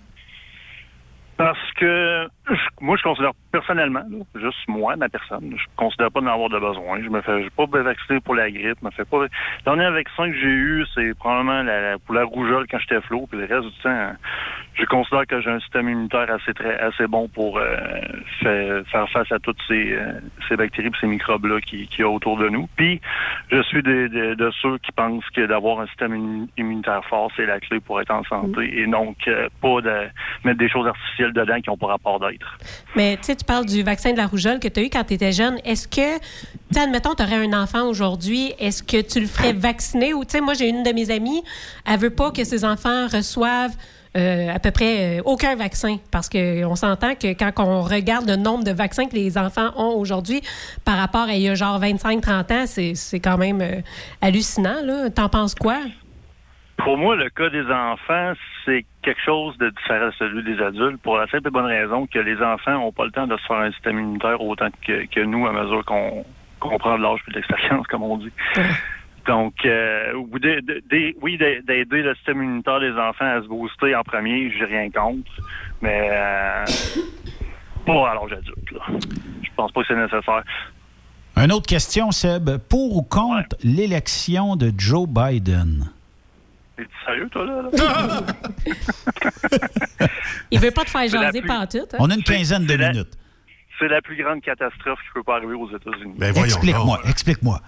Parce 1.36 1.58
que 1.80 2.28
moi, 2.80 2.96
je 2.96 3.02
considère 3.02 3.32
personnellement, 3.50 4.04
là, 4.08 4.40
juste 4.40 4.58
moi, 4.68 4.94
ma 4.94 5.08
personne, 5.08 5.52
je 5.56 5.64
considère 5.74 6.12
pas 6.12 6.20
d'en 6.20 6.28
avoir 6.32 6.48
de 6.48 6.60
besoin. 6.60 7.02
Je 7.02 7.08
me 7.08 7.20
fais 7.22 7.50
pas 7.56 7.66
vacciner 7.82 8.20
pour 8.20 8.36
la 8.36 8.48
grippe, 8.52 8.80
me 8.82 8.90
fais 8.92 9.04
pas. 9.04 9.22
Le 9.22 9.28
dernier 9.64 9.90
vaccin 9.90 10.30
que 10.30 10.36
j'ai 10.38 10.46
eu, 10.46 10.86
c'est 10.94 11.12
probablement 11.14 11.64
la- 11.64 11.98
pour 11.98 12.14
la 12.14 12.22
rougeole 12.24 12.66
quand 12.70 12.78
j'étais 12.78 13.00
flot, 13.00 13.26
puis 13.28 13.40
le 13.40 13.46
reste 13.46 13.66
du 13.66 13.82
temps, 13.82 14.12
je 14.74 14.84
considère 14.86 15.26
que 15.26 15.40
j'ai 15.40 15.50
un 15.50 15.60
système 15.60 15.88
immunitaire 15.88 16.30
assez 16.30 16.52
très 16.54 16.78
assez 16.80 17.06
bon 17.06 17.28
pour 17.28 17.58
euh, 17.58 17.76
faire, 18.40 18.82
faire 18.90 19.08
face 19.10 19.30
à 19.30 19.38
toutes 19.38 19.58
ces, 19.68 19.92
euh, 19.92 20.20
ces 20.48 20.56
bactéries 20.56 20.88
et 20.88 21.00
ces 21.00 21.06
microbes-là 21.06 21.60
qui, 21.60 21.86
qui 21.88 22.00
y 22.00 22.04
a 22.04 22.08
autour 22.08 22.36
de 22.38 22.48
nous. 22.48 22.68
Puis 22.76 23.00
je 23.50 23.62
suis 23.62 23.82
de, 23.82 24.08
de- 24.08 24.34
de 24.34 24.50
ceux 24.60 24.78
qui 24.78 24.92
pensent 24.92 25.28
que 25.34 25.46
d'avoir 25.46 25.80
un 25.80 25.86
système 25.86 26.14
immu- 26.14 26.48
immunitaire 26.56 27.04
fort, 27.08 27.30
c'est 27.36 27.46
la 27.46 27.60
clé 27.60 27.80
pour 27.80 28.00
être 28.00 28.10
en 28.10 28.24
santé 28.24 28.80
et 28.80 28.86
donc 28.86 29.16
euh, 29.28 29.48
pas 29.62 29.80
de 29.80 30.08
mettre 30.44 30.58
des 30.58 30.68
choses 30.68 30.86
artificielles 30.86 31.32
dedans 31.32 31.60
qui 31.60 31.70
n'ont 31.70 31.76
pas 31.78 31.86
rapport 31.88 32.18
d'être. 32.20 32.58
Mais 32.96 33.16
tu 33.16 33.24
sais, 33.24 33.36
tu 33.36 33.44
parles 33.44 33.66
du 33.66 33.82
vaccin 33.82 34.12
de 34.12 34.16
la 34.18 34.26
rougeole 34.26 34.58
que 34.60 34.68
tu 34.68 34.80
as 34.80 34.82
eu 34.84 34.90
quand 34.90 35.04
tu 35.04 35.14
étais 35.14 35.32
jeune. 35.32 35.58
Est-ce 35.64 35.86
que, 35.86 36.18
tu 36.18 36.24
sais, 36.72 36.80
admettons, 36.80 37.14
tu 37.14 37.22
aurais 37.22 37.46
un 37.46 37.52
enfant 37.52 37.84
aujourd'hui, 37.88 38.52
est-ce 38.58 38.82
que 38.82 39.00
tu 39.00 39.20
le 39.20 39.26
ferais 39.26 39.52
vacciner? 39.52 40.14
Ou, 40.14 40.24
tu 40.24 40.32
sais, 40.32 40.40
moi, 40.40 40.54
j'ai 40.54 40.68
une 40.68 40.82
de 40.82 40.90
mes 40.92 41.10
amies, 41.10 41.42
elle 41.86 41.98
veut 42.00 42.10
pas 42.14 42.30
que 42.32 42.42
ses 42.44 42.64
enfants 42.64 43.06
reçoivent 43.06 43.76
à 44.14 44.58
peu 44.58 44.70
près 44.70 45.18
euh, 45.18 45.22
aucun 45.24 45.56
vaccin 45.56 45.96
parce 46.12 46.28
qu'on 46.28 46.76
s'entend 46.76 47.14
que 47.14 47.32
quand 47.32 47.52
on 47.58 47.82
regarde 47.82 48.28
le 48.28 48.36
nombre 48.36 48.64
de 48.64 48.70
vaccins 48.70 49.06
que 49.06 49.14
les 49.14 49.36
enfants 49.36 49.70
ont 49.76 49.96
aujourd'hui 49.98 50.40
par 50.84 50.98
rapport 50.98 51.22
à 51.22 51.34
il 51.34 51.42
y 51.42 51.48
a 51.48 51.54
genre 51.54 51.80
25-30 51.80 52.52
ans, 52.52 52.66
c'est 52.66 53.20
quand 53.20 53.38
même 53.38 53.60
euh, 53.60 53.80
hallucinant. 54.20 54.76
T'en 55.14 55.28
penses 55.28 55.54
quoi? 55.54 55.78
Pour 56.76 56.98
moi, 56.98 57.16
le 57.16 57.30
cas 57.30 57.50
des 57.50 57.64
enfants, 57.70 58.32
c'est 58.64 58.84
quelque 59.02 59.20
chose 59.24 59.56
de 59.58 59.70
différent 59.70 60.06
de 60.06 60.12
celui 60.18 60.42
des 60.42 60.62
adultes 60.62 61.00
pour 61.02 61.16
la 61.16 61.26
simple 61.28 61.48
et 61.48 61.50
bonne 61.50 61.66
raison 61.66 62.06
que 62.06 62.18
les 62.18 62.36
enfants 62.42 62.72
n'ont 62.72 62.92
pas 62.92 63.04
le 63.04 63.10
temps 63.10 63.26
de 63.26 63.36
se 63.36 63.46
faire 63.46 63.58
un 63.58 63.70
système 63.72 63.98
immunitaire 63.98 64.40
autant 64.40 64.68
que, 64.86 65.06
que 65.06 65.20
nous 65.20 65.46
à 65.46 65.52
mesure 65.52 65.84
qu'on 65.84 66.24
qu'on 66.60 66.78
prend 66.78 66.96
de 66.96 67.02
l'âge 67.02 67.20
et 67.28 67.30
de 67.30 67.36
l'expérience, 67.36 67.86
comme 67.88 68.02
on 68.02 68.16
dit. 68.16 68.32
Donc, 69.26 69.54
euh, 69.64 70.12
oui, 70.32 70.40
de- 70.40 71.14
oui, 71.22 71.38
d'a- 71.38 71.60
d'aider 71.62 72.02
le 72.02 72.14
système 72.16 72.42
immunitaire 72.42 72.80
des 72.80 72.92
enfants 72.92 73.24
à 73.38 73.40
se 73.42 73.46
booster 73.48 73.94
en 73.96 74.02
premier, 74.02 74.50
j'ai 74.58 74.64
rien 74.66 74.90
contre, 74.90 75.30
mais 75.80 76.08
euh, 76.12 76.64
pas 77.86 78.10
à 78.10 78.14
l'âge 78.14 78.32
adulte. 78.32 78.70
Là. 78.72 78.80
Je 79.42 79.48
pense 79.56 79.72
pas 79.72 79.80
que 79.82 79.86
c'est 79.88 79.96
nécessaire. 79.96 80.42
Une 81.36 81.52
autre 81.52 81.66
question, 81.66 82.10
Seb. 82.10 82.58
Pour 82.68 82.96
ou 82.96 83.02
contre 83.02 83.56
l'élection 83.64 84.56
de 84.56 84.70
Joe 84.76 85.08
Biden? 85.08 85.90
Es-tu 86.76 86.88
sérieux, 87.06 87.28
toi, 87.30 87.44
là? 87.44 87.62
là? 87.62 88.20
Il 90.50 90.60
veut 90.60 90.70
pas 90.70 90.84
te 90.84 90.90
faire 90.90 91.08
jaser 91.08 91.40
plus- 91.40 91.48
pas 91.48 91.66
tout. 91.66 91.78
Hein? 91.92 91.96
On 91.98 92.10
a 92.10 92.14
une 92.14 92.22
quinzaine 92.22 92.66
de 92.66 92.74
la- 92.74 92.90
minutes. 92.92 93.16
C'est 93.78 93.88
la 93.88 94.00
plus 94.00 94.16
grande 94.16 94.40
catastrophe 94.40 95.00
qui 95.00 95.08
peut 95.14 95.22
pas 95.24 95.36
arriver 95.36 95.54
aux 95.54 95.68
États-Unis. 95.68 96.14
Ben, 96.16 96.32
Explique-moi, 96.36 97.00
explique-moi. 97.08 97.60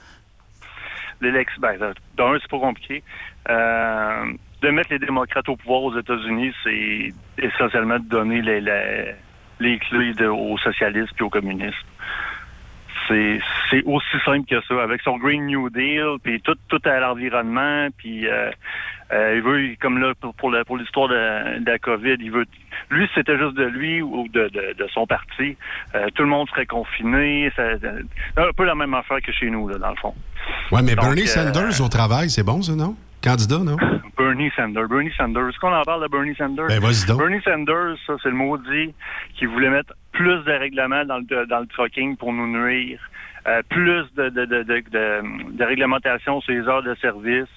L'élection, 1.21 1.61
ben, 1.61 1.79
d'un, 2.17 2.39
c'est 2.41 2.51
pas 2.51 2.59
compliqué. 2.59 3.03
Euh, 3.49 4.33
de 4.63 4.71
mettre 4.71 4.91
les 4.91 4.99
démocrates 4.99 5.49
au 5.49 5.57
pouvoir 5.57 5.83
aux 5.83 5.99
États-Unis, 5.99 6.53
c'est 6.65 7.13
essentiellement 7.39 7.99
de 7.99 8.09
donner 8.09 8.43
les, 8.43 8.61
les, 8.61 9.15
les 9.61 9.79
clés 9.79 10.15
aux 10.27 10.59
socialistes 10.59 11.13
puis 11.15 11.25
aux 11.25 11.31
communistes. 11.31 11.77
C'est 13.09 13.39
c'est 13.71 13.83
aussi 13.85 14.17
simple 14.25 14.47
que 14.49 14.61
ça. 14.63 14.83
Avec 14.83 15.03
son 15.03 15.17
Green 15.19 15.47
New 15.47 15.71
Deal, 15.71 16.17
puis 16.23 16.41
tout, 16.41 16.57
tout 16.69 16.81
à 16.85 16.99
l'environnement, 16.99 17.89
puis 17.97 18.27
euh, 18.27 18.51
euh, 19.13 19.35
il 19.37 19.43
veut, 19.43 19.75
comme 19.81 19.99
là, 19.99 20.13
pour, 20.21 20.35
pour 20.35 20.51
la- 20.51 20.65
pour 20.65 20.77
l'histoire 20.77 21.09
de, 21.09 21.59
de 21.61 21.71
la 21.71 21.79
COVID, 21.79 22.17
il 22.21 22.31
veut... 22.31 22.45
Lui, 22.91 23.09
c'était 23.15 23.39
juste 23.39 23.55
de 23.55 23.65
lui 23.65 24.03
ou 24.03 24.27
de, 24.29 24.49
de, 24.49 24.75
de 24.77 24.87
son 24.93 25.07
parti. 25.07 25.57
Euh, 25.95 26.07
tout 26.15 26.23
le 26.23 26.29
monde 26.29 26.49
serait 26.51 26.67
confiné. 26.67 27.51
Ça- 27.57 27.73
un 28.37 28.53
peu 28.57 28.65
la 28.65 28.75
même 28.75 28.95
affaire 28.95 29.21
que 29.23 29.33
chez 29.33 29.49
nous, 29.51 29.69
là, 29.69 29.79
dans 29.79 29.91
le 29.91 29.97
fond. 29.97 30.15
Ouais, 30.73 30.83
mais 30.83 30.95
Donc, 30.95 31.05
Bernie 31.05 31.23
euh, 31.23 31.27
Sanders 31.27 31.81
au 31.81 31.89
travail, 31.89 32.31
c'est 32.31 32.43
bon, 32.45 32.63
ça, 32.63 32.75
non? 32.75 32.97
Candidat, 33.23 33.59
non? 33.59 33.77
Bernie 34.19 34.51
Sanders. 34.57 34.89
Bernie 34.89 35.13
Sanders. 35.17 35.49
Est-ce 35.49 35.59
qu'on 35.59 35.73
en 35.75 35.83
parle 35.83 36.03
de 36.03 36.09
Bernie 36.09 36.35
Sanders? 36.37 36.67
Ben, 36.69 36.81
vas-y 36.81 37.07
donc. 37.07 37.19
Bernie 37.19 37.43
Sanders, 37.43 37.97
ça, 38.07 38.15
c'est 38.23 38.29
le 38.29 38.35
maudit 38.37 38.95
qui 39.35 39.47
voulait 39.47 39.71
mettre 39.71 39.95
plus 40.13 40.43
de 40.45 40.53
règlements 40.53 41.05
dans 41.05 41.19
le, 41.19 41.47
dans 41.47 41.61
le 41.61 41.67
trucking 41.67 42.17
pour 42.17 42.33
nous 42.33 42.47
nuire, 42.47 43.01
euh, 43.47 43.63
plus 43.69 44.05
de, 44.17 44.29
de, 44.31 44.45
de, 44.45 44.63
de, 44.63 44.83
de, 44.91 45.57
de 45.57 45.65
réglementation 45.65 46.41
sur 46.41 46.53
les 46.53 46.67
heures 46.69 46.83
de 46.83 46.95
service, 46.97 47.49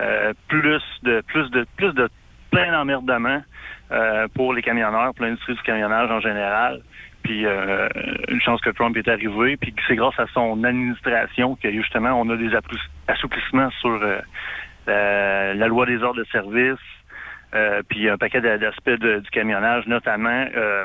euh, 0.00 0.32
plus 0.48 0.62
de 1.02 1.20
plus 1.22 1.50
de 1.50 1.66
plus 1.76 1.92
de 1.92 2.08
plein 2.50 2.72
d'emmerdements 2.72 3.42
euh, 3.90 4.28
pour 4.34 4.52
les 4.52 4.62
camionneurs, 4.62 5.14
pour 5.14 5.24
l'industrie 5.24 5.54
du 5.54 5.62
camionnage 5.62 6.10
en 6.10 6.20
général. 6.20 6.80
Puis 7.22 7.44
euh, 7.44 7.88
une 8.28 8.40
chance 8.40 8.60
que 8.60 8.70
Trump 8.70 8.96
est 8.96 9.08
arrivé, 9.08 9.56
puis 9.56 9.74
c'est 9.86 9.96
grâce 9.96 10.18
à 10.18 10.26
son 10.32 10.62
administration 10.64 11.56
que 11.56 11.70
justement 11.70 12.12
on 12.20 12.28
a 12.30 12.36
des 12.36 12.50
assouplissements 13.08 13.70
sur 13.80 14.00
euh, 14.02 14.20
la, 14.86 15.54
la 15.54 15.66
loi 15.66 15.84
des 15.86 16.02
heures 16.02 16.14
de 16.14 16.24
service, 16.24 16.78
euh, 17.54 17.82
puis 17.88 18.08
un 18.08 18.16
paquet 18.18 18.40
d'a- 18.40 18.58
d'aspects 18.58 18.90
du 18.90 19.30
camionnage, 19.30 19.86
notamment 19.86 20.46
euh, 20.54 20.84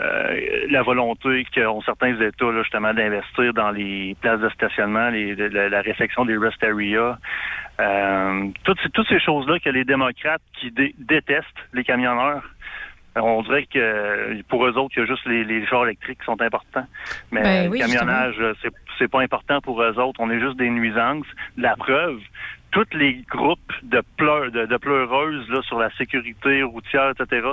euh, 0.00 0.66
la 0.70 0.82
volonté 0.82 1.44
qu'ont 1.54 1.82
certains 1.82 2.14
États 2.20 2.50
là, 2.50 2.62
justement 2.62 2.94
d'investir 2.94 3.52
dans 3.52 3.70
les 3.70 4.16
places 4.20 4.40
de 4.40 4.48
stationnement, 4.50 5.10
les, 5.10 5.34
la, 5.36 5.68
la 5.68 5.80
réflexion 5.82 6.24
des 6.24 6.36
rest 6.36 6.62
areas, 6.64 7.18
euh, 7.80 8.48
toutes, 8.64 8.80
ces- 8.82 8.90
toutes 8.90 9.08
ces 9.08 9.20
choses-là 9.20 9.58
que 9.58 9.70
les 9.70 9.84
démocrates 9.84 10.42
qui 10.58 10.70
dé- 10.70 10.94
détestent 10.98 11.46
les 11.72 11.84
camionneurs. 11.84 12.42
On 13.14 13.42
dirait 13.42 13.66
que 13.66 14.40
pour 14.48 14.64
eux 14.66 14.72
autres, 14.78 14.94
il 14.96 15.00
y 15.00 15.02
a 15.02 15.06
juste 15.06 15.26
les, 15.26 15.44
les 15.44 15.66
chars 15.66 15.84
électriques 15.84 16.18
qui 16.20 16.24
sont 16.24 16.40
importants. 16.40 16.86
Mais 17.30 17.42
Ben 17.42 17.64
le 17.64 17.70
oui, 17.70 17.78
camionnage, 17.80 18.36
c'est 18.62 18.70
c'est 18.98 19.10
pas 19.10 19.20
important 19.20 19.60
pour 19.60 19.82
eux 19.82 19.98
autres. 19.98 20.18
On 20.20 20.30
est 20.30 20.40
juste 20.40 20.56
des 20.56 20.70
nuisances. 20.70 21.26
La 21.58 21.76
preuve, 21.76 22.20
tous 22.72 22.86
les 22.94 23.22
groupes 23.30 23.72
de, 23.82 24.02
pleur, 24.16 24.50
de, 24.50 24.76
pleureuses 24.76 25.48
là, 25.50 25.62
sur 25.62 25.78
la 25.78 25.90
sécurité 25.92 26.62
routière, 26.62 27.10
etc., 27.10 27.48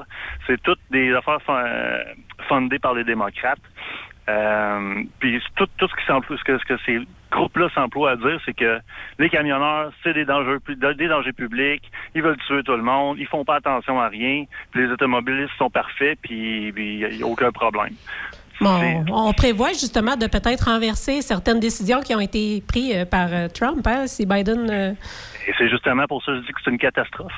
c'est 0.47 0.61
toutes 0.63 0.79
des 0.89 1.13
affaires 1.13 1.41
fon- 1.43 2.15
fondées 2.47 2.79
par 2.79 2.93
les 2.93 3.03
démocrates. 3.03 3.59
Euh, 4.29 5.03
puis 5.19 5.41
tout, 5.55 5.67
tout 5.77 5.87
ce 5.87 5.95
qui 5.95 6.37
ce 6.37 6.43
que, 6.43 6.57
ce 6.59 6.65
que 6.65 6.77
ces 6.85 6.99
groupes-là 7.31 7.69
s'emploient 7.73 8.11
à 8.11 8.15
dire, 8.15 8.39
c'est 8.45 8.53
que 8.53 8.79
les 9.17 9.29
camionneurs, 9.29 9.91
c'est 10.03 10.13
des 10.13 10.25
dangers, 10.25 10.57
des 10.67 11.07
dangers 11.07 11.33
publics, 11.33 11.83
ils 12.13 12.21
veulent 12.21 12.37
tuer 12.47 12.61
tout 12.63 12.75
le 12.75 12.83
monde, 12.83 13.17
ils 13.19 13.27
font 13.27 13.43
pas 13.43 13.55
attention 13.55 13.99
à 13.99 14.07
rien, 14.07 14.45
puis 14.71 14.85
les 14.85 14.91
automobilistes 14.91 15.53
sont 15.57 15.71
parfaits, 15.71 16.19
puis 16.21 16.71
il 16.75 17.17
n'y 17.17 17.23
a 17.23 17.25
aucun 17.25 17.51
problème. 17.51 17.95
Bon, 18.61 19.05
on 19.13 19.33
prévoit 19.33 19.69
justement 19.69 20.15
de 20.17 20.27
peut-être 20.27 20.65
renverser 20.69 21.21
certaines 21.21 21.59
décisions 21.59 22.01
qui 22.01 22.13
ont 22.13 22.19
été 22.19 22.61
prises 22.67 22.93
euh, 22.95 23.05
par 23.05 23.27
euh, 23.31 23.47
Trump, 23.47 23.85
hein, 23.87 24.05
si 24.07 24.25
Biden. 24.25 24.69
euh, 24.69 24.91
Et 25.47 25.53
c'est 25.57 25.69
justement 25.69 26.05
pour 26.07 26.23
ça 26.23 26.33
que 26.33 26.37
je 26.39 26.41
dis 26.45 26.51
que 26.53 26.59
c'est 26.63 26.71
une 26.71 26.77
catastrophe. 26.77 27.31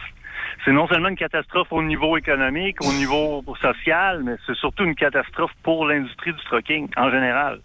C'est 0.65 0.72
non 0.72 0.88
seulement 0.88 1.10
une 1.10 1.15
catastrophe 1.15 1.72
au 1.72 1.81
niveau 1.84 2.18
économique, 2.18 2.77
au 2.81 2.91
niveau 2.93 3.43
social, 3.61 4.22
mais 4.23 4.34
c'est 4.45 4.56
surtout 4.56 4.84
une 4.84 4.95
catastrophe 4.95 5.52
pour 5.64 5.85
l'industrie 5.85 6.34
du 6.34 6.43
trucking 6.45 6.88
en 6.98 7.10
général. 7.11 7.60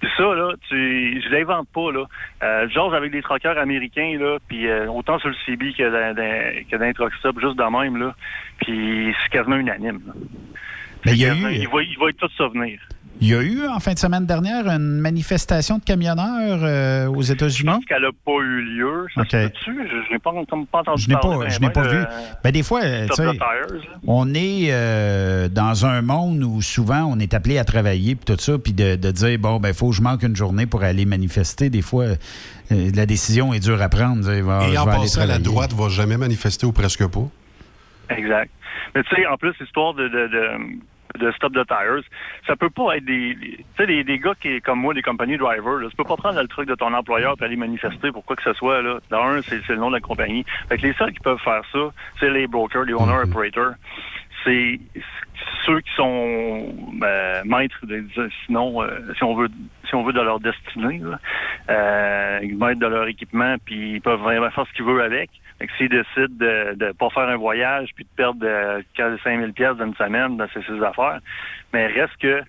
Puis 0.00 0.10
ça, 0.16 0.34
là, 0.34 0.52
tu, 0.68 1.22
je 1.22 1.28
l'invente 1.28 1.68
pas, 1.72 1.92
là. 1.92 2.04
Euh, 2.42 2.66
j'ose 2.70 2.94
avec 2.94 3.12
des 3.12 3.22
truckers 3.22 3.56
américains, 3.58 4.16
là, 4.18 4.38
puis 4.48 4.66
euh, 4.68 4.88
autant 4.88 5.18
sur 5.18 5.28
le 5.28 5.34
CB 5.46 5.72
que 5.74 5.82
dans, 5.84 6.14
dans- 6.14 6.64
que 6.70 6.76
dans 6.76 6.84
les 6.84 6.94
truck 6.94 7.14
stops, 7.14 7.40
juste 7.40 7.56
de 7.56 7.62
même, 7.78 7.96
là. 7.98 8.14
Puis 8.58 9.14
c'est 9.22 9.30
quasiment 9.30 9.56
unanime. 9.56 10.00
là. 10.06 10.12
Mais 11.04 11.12
il 11.12 11.18
y 11.18 11.26
a 11.26 11.34
eu- 11.34 11.54
il 11.54 11.68
va, 11.68 11.82
il 11.82 11.96
va 12.00 12.08
être 12.10 12.16
tout 12.18 12.28
ça 12.36 12.48
venir. 12.48 12.78
Il 13.20 13.28
y 13.28 13.34
a 13.34 13.40
eu, 13.42 13.64
en 13.68 13.78
fin 13.78 13.92
de 13.92 13.98
semaine 13.98 14.26
dernière, 14.26 14.66
une 14.66 14.98
manifestation 14.98 15.78
de 15.78 15.84
camionneurs 15.84 16.58
euh, 16.64 17.06
aux 17.06 17.22
États-Unis. 17.22 17.84
Qu'elle 17.88 18.02
n'a 18.02 18.08
pas 18.26 18.32
eu 18.42 18.60
lieu. 18.62 19.06
Ça 19.14 19.22
se? 19.30 19.36
Je, 19.64 19.70
je 19.70 20.12
n'ai 20.12 20.18
pas, 20.18 20.30
entendu 20.32 20.66
Je 21.00 21.08
n'ai 21.08 21.14
parler 21.14 21.36
pas, 21.38 21.44
ben, 21.44 21.48
je 21.50 21.60
n'ai 21.60 21.70
pas 21.70 21.84
de- 21.86 21.88
vu. 21.90 22.04
Ben, 22.42 22.50
des 22.52 22.62
fois, 22.64 22.82
euh, 22.82 23.06
on 24.08 24.34
est 24.34 24.66
euh, 24.72 25.48
dans 25.48 25.86
un 25.86 26.02
monde 26.02 26.42
où 26.42 26.60
souvent 26.60 27.04
on 27.04 27.18
est 27.20 27.34
appelé 27.34 27.58
à 27.58 27.64
travailler 27.64 28.16
puis 28.16 28.24
tout 28.34 28.40
ça, 28.42 28.58
puis 28.58 28.72
de, 28.72 28.96
de 28.96 29.10
dire 29.12 29.38
bon 29.38 29.60
ben 29.60 29.72
faut 29.72 29.90
que 29.90 29.94
je 29.96 30.02
manque 30.02 30.24
une 30.24 30.34
journée 30.36 30.66
pour 30.66 30.82
aller 30.82 31.04
manifester. 31.04 31.70
Des 31.70 31.82
fois, 31.82 32.04
euh, 32.72 32.90
la 32.96 33.06
décision 33.06 33.54
est 33.54 33.60
dure 33.60 33.80
à 33.80 33.88
prendre. 33.88 34.22
Dire, 34.22 34.32
Et 34.32 34.72
je 34.74 34.78
en 34.78 34.86
passant, 34.86 35.24
la 35.24 35.38
droite 35.38 35.72
va 35.72 35.88
jamais 35.88 36.16
manifester 36.16 36.66
ou 36.66 36.72
presque 36.72 37.06
pas. 37.06 37.28
Exact. 38.10 38.50
Mais 38.96 39.02
tu 39.04 39.14
sais, 39.14 39.26
en 39.26 39.36
plus, 39.36 39.52
l'histoire 39.60 39.94
de, 39.94 40.08
de, 40.08 40.28
de, 40.28 40.48
de 41.18 41.30
Stop 41.32 41.52
the 41.52 41.66
Tires, 41.66 42.02
ça 42.46 42.56
peut 42.56 42.70
pas 42.70 42.96
être 42.96 43.04
des. 43.04 43.36
Tu 43.40 43.64
sais, 43.76 43.86
des, 43.86 44.04
des 44.04 44.18
gars 44.18 44.34
qui, 44.40 44.60
comme 44.60 44.80
moi, 44.80 44.94
des 44.94 45.02
compagnies 45.02 45.36
drivers, 45.36 45.78
là, 45.78 45.88
tu 45.88 45.96
peux 45.96 46.04
pas 46.04 46.16
prendre 46.16 46.40
le 46.40 46.48
truc 46.48 46.68
de 46.68 46.74
ton 46.74 46.92
employeur 46.92 47.34
et 47.40 47.44
aller 47.44 47.56
manifester 47.56 48.10
pour 48.10 48.24
quoi 48.24 48.36
que 48.36 48.42
ce 48.42 48.52
soit. 48.54 48.82
Là. 48.82 48.98
D'un, 49.10 49.40
c'est 49.42 49.60
c'est 49.66 49.74
le 49.74 49.78
nom 49.78 49.88
de 49.90 49.94
la 49.96 50.00
compagnie. 50.00 50.44
Fait 50.68 50.76
que 50.78 50.86
les 50.86 50.92
seuls 50.94 51.12
qui 51.12 51.20
peuvent 51.20 51.38
faire 51.38 51.62
ça, 51.72 51.78
c'est 52.20 52.30
les 52.30 52.46
brokers, 52.46 52.84
les 52.84 52.94
owner 52.94 53.14
operators. 53.24 53.74
C'est 54.44 54.78
ceux 55.64 55.80
qui 55.80 55.94
sont 55.94 56.74
ben, 56.94 57.42
maîtres, 57.44 57.86
de, 57.86 58.04
de- 58.14 58.30
sinon, 58.44 58.82
euh, 58.82 58.98
si 59.16 59.24
on 59.24 59.34
veut, 59.34 59.48
si 59.88 59.94
on 59.94 60.02
veut 60.02 60.12
de 60.12 60.20
leur 60.20 60.40
destinée, 60.40 60.98
là, 61.02 61.18
euh, 61.70 62.40
maîtres 62.42 62.80
de 62.80 62.86
leur 62.86 63.06
équipement, 63.06 63.56
puis 63.64 63.92
ils 63.94 64.00
peuvent 64.02 64.20
vraiment 64.20 64.50
faire 64.50 64.66
ce 64.66 64.72
qu'ils 64.74 64.84
veulent 64.84 65.00
avec. 65.00 65.30
S'ils 65.78 65.88
décident 65.88 66.26
de 66.28 66.76
ne 66.78 66.92
pas 66.92 67.10
faire 67.10 67.28
un 67.28 67.36
voyage 67.36 67.90
puis 67.94 68.04
de 68.04 68.10
perdre 68.16 68.44
euh, 68.44 68.82
5 68.96 69.18
000 69.24 69.52
pièces 69.52 69.76
d'une 69.76 69.94
semaine, 69.94 70.36
ben, 70.36 70.48
c'est 70.52 70.64
ses 70.66 70.82
affaires. 70.82 71.20
Mais 71.72 71.86
reste 71.86 72.16
que 72.20 72.42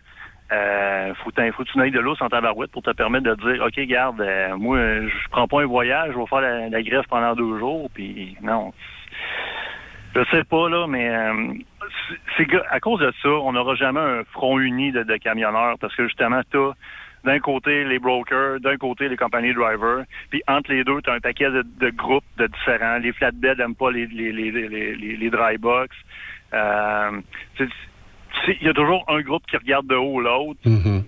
euh, 0.51 1.13
faut, 1.23 1.31
que 1.31 1.63
tu 1.63 1.77
n'ailles 1.77 1.91
de 1.91 1.99
l'eau 1.99 2.15
sans 2.15 2.29
tabarouette 2.29 2.71
pour 2.71 2.83
te 2.83 2.91
permettre 2.91 3.25
de 3.25 3.35
dire 3.35 3.63
OK, 3.63 3.79
garde, 3.87 4.21
euh, 4.21 4.55
moi, 4.57 4.77
je 4.77 5.29
prends 5.31 5.47
pas 5.47 5.61
un 5.61 5.65
voyage, 5.65 6.13
je 6.13 6.19
vais 6.19 6.27
faire 6.27 6.41
la, 6.41 6.83
grève 6.83 7.05
pendant 7.09 7.33
deux 7.35 7.57
jours, 7.57 7.89
puis 7.93 8.37
non. 8.41 8.71
Je 10.15 10.23
sais 10.31 10.43
pas, 10.43 10.69
là, 10.69 10.85
mais 10.87 11.09
euh, 11.09 11.53
c'est- 12.37 12.47
à 12.69 12.79
cause 12.79 12.99
de 12.99 13.11
ça, 13.21 13.29
on 13.29 13.53
n'aura 13.53 13.75
jamais 13.75 13.99
un 13.99 14.23
front 14.31 14.59
uni 14.59 14.91
de, 14.91 15.03
de 15.03 15.17
camionneurs 15.17 15.77
parce 15.79 15.95
que 15.95 16.03
justement, 16.03 16.41
tu 16.51 16.57
d'un 17.25 17.39
côté 17.39 17.83
les 17.83 17.99
brokers, 17.99 18.59
d'un 18.59 18.77
côté 18.77 19.09
les 19.09 19.17
compagnies 19.17 19.53
drivers, 19.53 20.05
puis 20.29 20.41
entre 20.47 20.71
les 20.71 20.83
deux, 20.83 21.01
tu 21.01 21.09
as 21.09 21.13
un 21.13 21.19
paquet 21.19 21.49
de, 21.49 21.63
de 21.79 21.89
groupes 21.89 22.23
de 22.37 22.47
différents. 22.47 22.97
Les 22.97 23.11
flatbeds 23.11 23.57
n'aiment 23.57 23.75
pas 23.75 23.91
les, 23.91 24.07
les, 24.07 24.31
les, 24.31 24.51
les, 24.51 24.95
les, 24.95 25.29
dry. 25.29 25.57
Euh, 26.53 27.21
il 28.47 28.63
y 28.63 28.69
a 28.69 28.73
toujours 28.73 29.03
un 29.07 29.21
groupe 29.21 29.43
qui 29.47 29.57
regarde 29.57 29.87
de 29.87 29.95
haut 29.95 30.21
l'autre. 30.21 30.59
Mhm. 30.65 31.03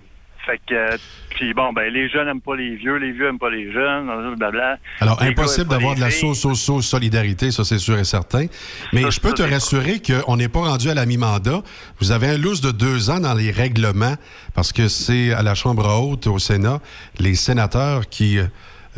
Fait 0.48 0.60
que, 0.66 0.74
euh, 0.74 0.96
puis 1.28 1.52
bon, 1.52 1.74
ben, 1.74 1.92
les 1.92 2.08
jeunes 2.08 2.26
aiment 2.26 2.40
pas 2.40 2.56
les 2.56 2.74
vieux, 2.76 2.96
les 2.96 3.12
vieux 3.12 3.28
aiment 3.28 3.38
pas 3.38 3.50
les 3.50 3.70
jeunes, 3.70 4.06
blablabla. 4.36 4.78
Alors, 5.00 5.20
Les 5.20 5.28
impossible 5.28 5.68
d'avoir 5.68 5.94
de 5.94 6.00
la 6.00 6.08
filles. 6.08 6.34
so-so-so-solidarité, 6.34 7.50
ça 7.50 7.64
c'est 7.64 7.78
sûr 7.78 7.98
et 7.98 8.04
certain. 8.04 8.46
Mais 8.94 9.10
je 9.10 9.20
peux 9.20 9.34
te 9.34 9.42
rassurer 9.42 10.00
qu'on 10.00 10.38
n'est 10.38 10.48
pas 10.48 10.60
rendu 10.60 10.88
à 10.88 10.94
la 10.94 11.04
mi-mandat. 11.04 11.62
Vous 12.00 12.12
avez 12.12 12.28
un 12.28 12.38
lousse 12.38 12.62
de 12.62 12.70
deux 12.70 13.10
ans 13.10 13.20
dans 13.20 13.34
les 13.34 13.50
règlements, 13.50 14.14
parce 14.54 14.72
que 14.72 14.88
c'est 14.88 15.34
à 15.34 15.42
la 15.42 15.54
Chambre 15.54 15.86
haute, 16.00 16.26
au 16.26 16.38
Sénat, 16.38 16.80
les 17.18 17.34
sénateurs 17.34 18.08
qui 18.08 18.38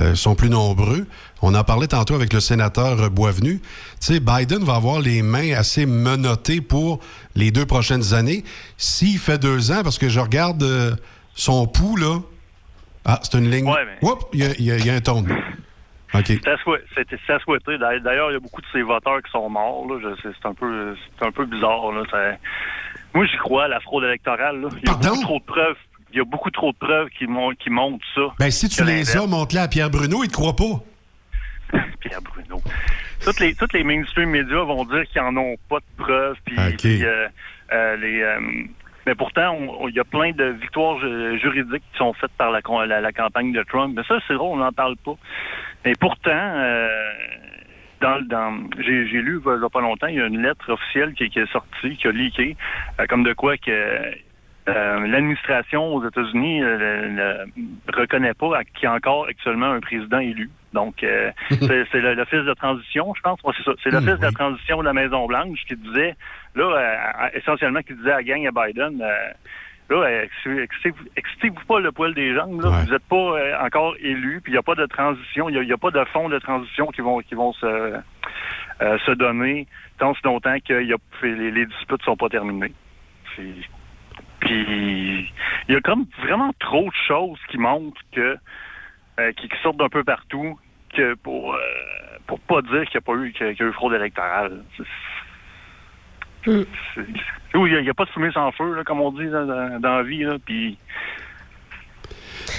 euh, 0.00 0.14
sont 0.14 0.34
plus 0.34 0.50
nombreux. 0.50 1.04
On 1.42 1.54
en 1.54 1.64
parlait 1.64 1.88
tantôt 1.88 2.14
avec 2.14 2.32
le 2.32 2.40
sénateur 2.40 3.00
euh, 3.00 3.08
Boisvenu. 3.08 3.60
Tu 4.00 4.14
sais, 4.14 4.20
Biden 4.20 4.62
va 4.62 4.76
avoir 4.76 5.00
les 5.00 5.20
mains 5.22 5.52
assez 5.52 5.84
menottées 5.84 6.60
pour 6.60 7.00
les 7.34 7.50
deux 7.50 7.66
prochaines 7.66 8.14
années. 8.14 8.44
S'il 8.78 9.18
fait 9.18 9.38
deux 9.38 9.72
ans, 9.72 9.82
parce 9.82 9.98
que 9.98 10.08
je 10.08 10.20
regarde 10.20 10.62
euh, 10.62 10.94
son 11.34 11.66
pouls, 11.66 11.96
là. 11.96 12.18
Ah, 13.04 13.18
c'est 13.22 13.38
une 13.38 13.50
ligne. 13.50 13.66
Ouais, 13.68 13.84
mais- 13.86 14.08
Oups, 14.08 14.24
il 14.32 14.40
y 14.40 14.70
a- 14.72 14.76
y, 14.76 14.82
y 14.86 14.90
un 14.90 15.00
ton. 15.00 15.24
OK. 16.12 16.26
C'est 16.26 16.48
à 16.48 17.38
souhaiter. 17.38 17.78
D'ailleurs, 17.78 18.30
il 18.30 18.34
y 18.34 18.36
a 18.36 18.40
beaucoup 18.40 18.60
de 18.60 18.66
ces 18.72 18.82
voteurs 18.82 19.22
qui 19.22 19.30
sont 19.30 19.48
morts. 19.48 19.86
C'est 20.22 20.46
un 20.46 20.54
peu, 20.54 20.96
c'est 21.18 21.24
un 21.26 21.30
peu 21.32 21.46
bizarre. 21.46 21.92
Là. 21.92 22.02
Ça- 22.10 22.36
Moi, 23.14 23.26
j'y 23.26 23.36
crois 23.38 23.64
à 23.64 23.68
la 23.68 23.80
fraude 23.80 24.04
électorale. 24.04 24.60
là. 24.60 24.68
Il 24.82 24.88
y 24.88 24.90
a 24.90 24.94
beaucoup 24.94 25.22
trop 25.22 25.38
de 25.38 25.44
preuves. 25.44 25.76
Il 26.12 26.18
y 26.18 26.20
a 26.20 26.24
beaucoup 26.24 26.50
trop 26.50 26.72
de 26.72 26.76
preuves 26.78 27.08
qui, 27.16 27.26
mon- 27.26 27.52
qui 27.54 27.70
montrent 27.70 28.04
ça. 28.14 28.22
Ben, 28.38 28.50
si 28.50 28.68
tu 28.68 28.84
les 28.84 29.16
as, 29.16 29.26
montre-les 29.26 29.60
à 29.60 29.68
Pierre 29.68 29.90
Bruno, 29.90 30.22
il 30.24 30.28
te 30.28 30.32
croit 30.34 30.56
pas. 30.56 30.82
Pierre 32.00 32.20
Bruno. 32.22 32.60
Toutes 33.24 33.38
les, 33.38 33.54
toutes 33.54 33.72
les 33.72 33.84
mainstream 33.84 34.30
médias 34.30 34.64
vont 34.64 34.84
dire 34.86 35.04
qu'ils 35.04 35.20
en 35.20 35.36
ont 35.36 35.56
pas 35.68 35.78
de 35.78 36.02
preuves. 36.02 36.36
Puis, 36.44 36.56
euh, 37.04 37.28
euh, 37.72 37.96
les, 37.96 38.20
euh, 38.22 38.40
mais 39.06 39.14
pourtant, 39.14 39.56
il 39.88 39.94
y 39.94 40.00
a 40.00 40.04
plein 40.04 40.32
de 40.32 40.44
victoires 40.44 40.98
ju- 41.00 41.38
juridiques 41.38 41.82
qui 41.92 41.98
sont 41.98 42.12
faites 42.14 42.32
par 42.32 42.50
la, 42.50 42.60
la, 42.86 43.00
la 43.00 43.12
campagne 43.12 43.52
de 43.52 43.62
Trump. 43.62 43.94
Mais 43.96 44.02
ça, 44.04 44.18
c'est 44.26 44.34
drôle, 44.34 44.58
on 44.58 44.62
n'en 44.62 44.72
parle 44.72 44.96
pas. 44.96 45.16
Mais 45.84 45.94
pourtant, 45.98 46.30
euh, 46.34 46.88
dans, 48.00 48.20
dans, 48.26 48.68
j'ai, 48.78 49.04
lu 49.04 49.40
il 49.44 49.62
y 49.62 49.64
a 49.64 49.68
pas 49.68 49.80
longtemps, 49.80 50.06
il 50.06 50.16
y 50.16 50.20
a 50.20 50.26
une 50.26 50.42
lettre 50.42 50.70
officielle 50.72 51.14
qui, 51.14 51.28
qui 51.30 51.38
est 51.38 51.50
sortie, 51.50 51.96
qui 51.96 52.08
a 52.08 52.12
leaké, 52.12 52.56
euh, 52.98 53.06
comme 53.06 53.22
de 53.22 53.32
quoi 53.32 53.56
que 53.56 53.70
euh, 54.76 55.06
l'administration 55.06 55.94
aux 55.94 56.06
États-Unis 56.06 56.62
euh, 56.62 57.46
ne 57.46 57.92
reconnaît 57.92 58.34
pas 58.34 58.64
qu'il 58.64 58.84
y 58.84 58.86
a 58.86 58.94
encore 58.94 59.26
actuellement 59.26 59.70
un 59.72 59.80
président 59.80 60.18
élu. 60.18 60.50
Donc, 60.72 61.02
euh, 61.02 61.30
c'est, 61.50 62.00
l'office 62.00 62.44
de 62.44 62.54
transition, 62.54 63.12
je 63.14 63.22
pense. 63.22 63.38
C'est 63.56 63.64
ça. 63.64 63.72
C'est 63.82 63.90
l'office 63.90 64.18
de 64.18 64.30
transition 64.30 64.78
de 64.78 64.84
la 64.84 64.92
Maison-Blanche 64.92 65.64
qui 65.66 65.76
disait, 65.76 66.14
là, 66.54 66.64
euh, 66.64 67.28
essentiellement, 67.34 67.80
qui 67.82 67.94
disait 67.94 68.12
à 68.12 68.16
la 68.16 68.22
gang 68.22 68.46
à 68.46 68.50
Biden, 68.66 69.02
euh, 69.02 69.32
là, 69.90 69.96
euh, 69.96 70.26
excitez- 70.62 70.94
excitez-vous 71.16 71.64
pas 71.66 71.80
le 71.80 71.90
poil 71.92 72.14
des 72.14 72.34
jambes. 72.34 72.62
Là. 72.62 72.70
Vous 72.84 72.92
n'êtes 72.92 73.08
pas 73.08 73.16
euh, 73.16 73.58
encore 73.60 73.94
élu, 74.00 74.40
puis 74.42 74.52
il 74.52 74.54
n'y 74.54 74.58
a 74.58 74.62
pas 74.62 74.76
de 74.76 74.86
transition, 74.86 75.48
il 75.48 75.60
n'y 75.60 75.72
a, 75.72 75.76
pas 75.78 75.90
de 75.90 76.04
fonds 76.12 76.28
de 76.28 76.38
transition 76.38 76.86
qui 76.86 77.00
vont 77.00 77.18
qui 77.20 77.34
vont 77.34 77.52
se, 77.54 77.66
euh, 77.66 78.98
se 79.04 79.10
donner 79.12 79.66
tant 79.98 80.14
si 80.14 80.20
longtemps 80.24 80.56
que 80.66 80.82
y 80.82 80.92
a, 80.92 80.96
les, 81.22 81.50
les 81.50 81.66
disputes 81.66 82.02
sont 82.02 82.16
pas 82.16 82.28
terminées. 82.28 82.72
Puis 84.40 85.32
il 85.68 85.74
y 85.74 85.76
a 85.76 85.80
comme 85.80 86.06
vraiment 86.22 86.52
trop 86.58 86.88
de 86.88 86.94
choses 87.06 87.38
qui 87.48 87.58
montrent 87.58 88.00
que 88.12 88.36
euh, 89.18 89.32
qui, 89.32 89.48
qui 89.48 89.56
sortent 89.62 89.76
d'un 89.76 89.88
peu 89.88 90.04
partout 90.04 90.58
que 90.94 91.14
pour 91.14 91.54
euh, 91.54 91.58
pour 92.26 92.40
pas 92.40 92.62
dire 92.62 92.84
qu'il 92.86 92.98
n'y 92.98 92.98
a 92.98 93.00
pas 93.02 93.14
eu 93.14 93.32
qu'il 93.32 93.46
y 93.46 93.50
a- 93.62 93.66
eu 93.66 93.72
fraude 93.72 93.94
électorale. 93.94 94.64
Oui, 96.46 96.66
Il 97.54 97.82
n'y 97.82 97.88
a, 97.90 97.94
pas 97.94 98.04
de 98.06 98.10
fumée 98.10 98.32
sans 98.32 98.50
feu, 98.52 98.74
là, 98.74 98.84
comme 98.84 99.00
on 99.00 99.12
dit 99.12 99.28
dans, 99.28 99.44
dans- 99.44 99.80
dans 99.80 99.96
la 99.96 100.02
vie. 100.02 100.22
Là, 100.22 100.36
puis 100.44 100.78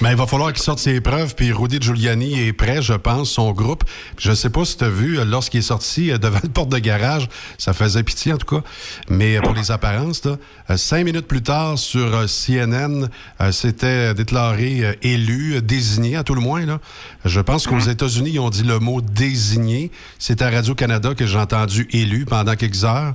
Mais 0.02 0.08
Ben, 0.08 0.12
il 0.12 0.18
va 0.18 0.26
falloir 0.26 0.52
qu'il 0.52 0.62
sorte 0.62 0.80
ses 0.80 1.00
preuves, 1.00 1.36
puis 1.36 1.52
Rudy 1.52 1.78
Giuliani 1.80 2.48
est 2.48 2.54
prêt, 2.54 2.82
je 2.82 2.94
pense, 2.94 3.30
son 3.30 3.52
groupe. 3.52 3.84
Je 4.18 4.34
sais 4.34 4.50
pas 4.50 4.66
si 4.66 4.78
tu 4.78 4.84
as 4.84 4.90
vu, 4.90 5.20
euh, 5.20 5.26
lorsqu'il 5.26 5.60
est 5.60 5.64
sorti 5.64 6.12
euh, 6.12 6.18
devant 6.18 6.40
la 6.42 6.50
porte 6.50 6.70
de 6.70 6.80
garage, 6.80 7.30
ça 7.58 7.74
faisait 7.74 8.04
pitié 8.04 8.34
en 8.34 8.38
tout 8.38 8.56
cas, 8.56 8.64
mais 9.10 9.38
euh, 9.38 9.42
pour 9.42 9.54
les 9.54 9.72
apparences, 9.72 10.24
là, 10.26 10.38
cinq 10.78 11.06
minutes 11.06 11.28
plus 11.28 11.42
tard, 11.44 11.78
sur 11.78 12.26
CNN, 12.26 13.10
c'était 13.52 14.14
déclaré 14.14 14.98
élu, 15.02 15.62
désigné 15.62 16.16
à 16.16 16.24
tout 16.24 16.34
le 16.36 16.42
moins. 16.42 16.66
Là. 16.66 16.80
Je 17.26 17.40
pense 17.40 17.68
qu'aux 17.68 17.80
États-Unis, 17.80 18.32
ils 18.34 18.40
ont 18.40 18.50
dit 18.50 18.64
le 18.64 18.80
mot 18.80 19.02
désigné. 19.02 19.92
C'est 20.18 20.42
à 20.42 20.50
Radio-Canada 20.50 21.14
que 21.16 21.26
j'ai 21.26 21.38
entendu 21.38 21.88
élu 21.92 22.26
pendant 22.26 22.56
quelques 22.56 22.84
heures. 22.86 23.14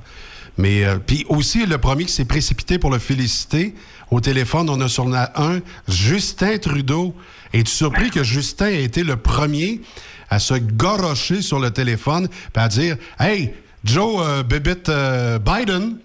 Mais 0.57 0.83
euh, 0.83 0.97
puis 0.97 1.25
aussi 1.29 1.65
le 1.65 1.77
premier 1.77 2.05
qui 2.05 2.11
s'est 2.11 2.25
précipité 2.25 2.79
pour 2.79 2.89
le 2.89 2.99
féliciter 2.99 3.75
au 4.11 4.21
téléphone, 4.21 4.69
on 4.69 4.79
a 4.81 4.87
sur 4.87 5.07
la 5.07 5.31
1 5.35 5.59
Justin 5.87 6.57
Trudeau. 6.57 7.15
Es-tu 7.53 7.71
surpris 7.71 8.09
que 8.09 8.23
Justin 8.23 8.67
ait 8.67 8.83
été 8.83 9.03
le 9.03 9.15
premier 9.17 9.81
à 10.29 10.39
se 10.39 10.53
gorocher 10.55 11.41
sur 11.41 11.59
le 11.59 11.71
téléphone 11.71 12.27
et 12.55 12.59
à 12.59 12.67
dire 12.67 12.97
Hey, 13.19 13.53
Joe 13.83 14.21
euh, 14.21 14.43
Bébite 14.43 14.89
euh, 14.89 15.39
Biden, 15.39 15.97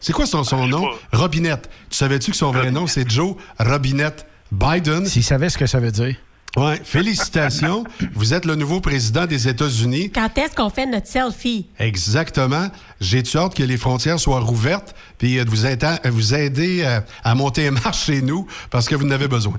c'est 0.00 0.12
quoi 0.12 0.26
son, 0.26 0.44
son 0.44 0.66
nom? 0.66 0.88
Robinette. 1.12 1.68
Tu 1.90 1.96
savais-tu 1.96 2.30
que 2.30 2.36
son 2.36 2.52
vrai 2.52 2.70
nom, 2.70 2.86
c'est 2.86 3.08
Joe 3.08 3.36
Robinette 3.58 4.26
Biden? 4.50 5.06
S'il 5.06 5.24
savait 5.24 5.50
ce 5.50 5.58
que 5.58 5.66
ça 5.66 5.80
veut 5.80 5.92
dire. 5.92 6.16
Oui, 6.56 6.74
félicitations. 6.82 7.84
Vous 8.14 8.34
êtes 8.34 8.44
le 8.44 8.56
nouveau 8.56 8.80
président 8.80 9.24
des 9.26 9.46
États-Unis. 9.48 10.10
Quand 10.10 10.36
est-ce 10.36 10.54
qu'on 10.56 10.68
fait 10.70 10.86
notre 10.86 11.06
selfie? 11.06 11.68
Exactement. 11.78 12.66
J'ai-tu 13.00 13.38
hâte 13.38 13.54
que 13.54 13.62
les 13.62 13.76
frontières 13.76 14.18
soient 14.18 14.40
rouvertes, 14.40 14.94
puis 15.18 15.38
euh, 15.38 15.44
de 15.44 15.50
vous, 15.50 15.64
aider- 15.66 15.96
vous 16.06 16.34
aider 16.34 16.82
euh, 16.84 17.00
à 17.22 17.34
monter 17.36 17.68
un 17.68 17.70
marche 17.70 18.04
chez 18.06 18.20
nous, 18.20 18.46
parce 18.70 18.88
que 18.88 18.96
vous 18.96 19.06
en 19.06 19.10
avez 19.12 19.28
besoin. 19.28 19.54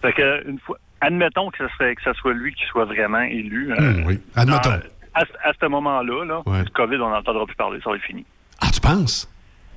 fait 0.00 0.12
que, 0.12 0.48
une 0.48 0.60
fois, 0.60 0.78
admettons 1.00 1.50
que 1.50 1.58
ce, 1.58 1.68
serait, 1.74 1.94
que 1.96 2.02
ce 2.04 2.12
soit 2.14 2.34
lui 2.34 2.54
qui 2.54 2.62
soit 2.70 2.84
vraiment 2.84 3.22
élu. 3.22 3.72
euh, 3.72 3.76
Hum, 3.78 4.04
oui, 4.06 4.20
admettons. 4.36 4.70
dans- 4.70 4.80
à, 5.14 5.22
à 5.22 5.52
ce 5.60 5.66
moment-là, 5.66 6.24
là, 6.24 6.42
Ouais. 6.46 6.62
du 6.64 6.70
COVID, 6.70 6.96
on 6.96 7.10
n'entendra 7.10 7.46
plus 7.46 7.56
parler, 7.56 7.80
ça 7.82 7.90
va 7.90 7.96
être 7.96 8.02
fini. 8.02 8.24
Ah, 8.60 8.68
tu 8.72 8.80
penses? 8.80 9.28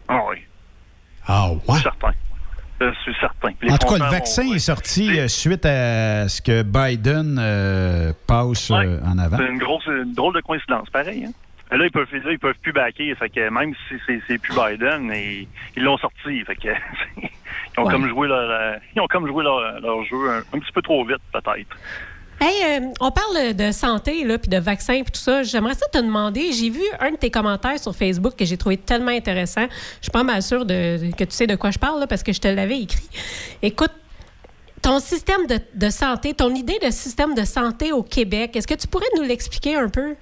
Ah 0.07 0.19
oui, 0.29 0.37
Ah, 1.27 1.49
ouais? 1.67 1.79
certain. 1.81 2.11
Je 2.79 2.91
suis 3.01 3.15
certain. 3.19 3.49
Les 3.61 3.71
En 3.71 3.77
tout 3.77 3.87
cas, 3.87 3.97
le 4.05 4.11
vaccin 4.11 4.43
vont- 4.45 4.53
est 4.53 4.59
sorti 4.59 5.19
euh, 5.19 5.27
suite 5.27 5.65
à 5.65 6.27
ce 6.27 6.41
que 6.41 6.61
Biden 6.61 7.37
euh, 7.39 8.13
passe 8.27 8.69
euh, 8.71 8.99
en 9.05 9.17
avant. 9.17 9.37
C'est 9.37 9.47
une 9.47 9.57
grosse, 9.57 9.85
une 9.87 10.13
drôle 10.13 10.35
de 10.35 10.41
coïncidence, 10.41 10.89
pareil. 10.91 11.25
Hein? 11.27 11.31
Là, 11.75 11.85
ils 11.85 11.91
peuvent, 11.91 12.07
là, 12.13 12.31
ils 12.31 12.39
peuvent 12.39 12.55
plus 12.61 12.71
backer. 12.71 13.13
Fait 13.15 13.29
que 13.29 13.49
même 13.49 13.73
si 13.89 13.95
c'est, 14.05 14.21
c'est 14.27 14.37
plus 14.37 14.53
Biden, 14.55 15.11
et, 15.11 15.47
ils 15.75 15.83
l'ont 15.83 15.97
sorti. 15.97 16.41
Fait 16.45 16.55
que, 16.55 16.67
ils 17.17 17.29
ont 17.79 17.83
Ouais. 17.85 17.91
comme 17.91 18.07
joué 18.07 18.27
leur, 18.27 18.49
euh, 18.49 18.75
ils 18.95 19.01
ont 19.01 19.07
comme 19.07 19.27
joué 19.27 19.43
leur, 19.43 19.59
leur 19.81 20.03
jeu 20.05 20.29
un, 20.29 20.37
un 20.55 20.59
petit 20.59 20.71
peu 20.71 20.81
trop 20.81 21.03
vite, 21.03 21.17
peut-être. 21.33 21.77
Hey, 22.39 22.81
euh, 22.81 22.91
on 22.99 23.09
parle 23.11 23.55
de 23.55 23.71
santé, 23.71 24.23
là, 24.23 24.37
puis 24.37 24.49
de 24.49 24.57
vaccins, 24.57 25.01
puis 25.01 25.11
tout 25.11 25.19
ça. 25.19 25.41
J'aimerais 25.43 25.73
ça 25.73 25.87
te 25.87 25.97
demander. 25.97 26.51
J'ai 26.51 26.69
vu 26.69 26.81
un 26.99 27.11
de 27.11 27.15
tes 27.17 27.31
commentaires 27.31 27.79
sur 27.79 27.95
Facebook 27.95 28.35
que 28.37 28.45
j'ai 28.45 28.57
trouvé 28.57 28.77
tellement 28.77 29.11
intéressant. 29.11 29.65
Je 29.69 30.03
suis 30.03 30.11
pas 30.11 30.23
mal 30.23 30.41
sûre 30.43 30.65
de, 30.65 31.11
que 31.17 31.23
tu 31.23 31.31
sais 31.31 31.47
de 31.47 31.55
quoi 31.55 31.71
je 31.71 31.79
parle, 31.79 31.99
là, 31.99 32.05
parce 32.07 32.21
que 32.23 32.31
je 32.33 32.39
te 32.39 32.47
l'avais 32.47 32.79
écrit. 32.81 33.09
Écoute, 33.63 33.91
ton 34.83 34.99
système 34.99 35.47
de, 35.47 35.57
de 35.73 35.89
santé, 35.89 36.33
ton 36.35 36.53
idée 36.53 36.77
de 36.79 36.91
système 36.91 37.33
de 37.33 37.43
santé 37.43 37.91
au 37.91 38.03
Québec, 38.03 38.55
est-ce 38.55 38.67
que 38.67 38.75
tu 38.75 38.87
pourrais 38.87 39.07
nous 39.17 39.23
l'expliquer 39.23 39.75
un 39.75 39.89
peu? 39.89 40.15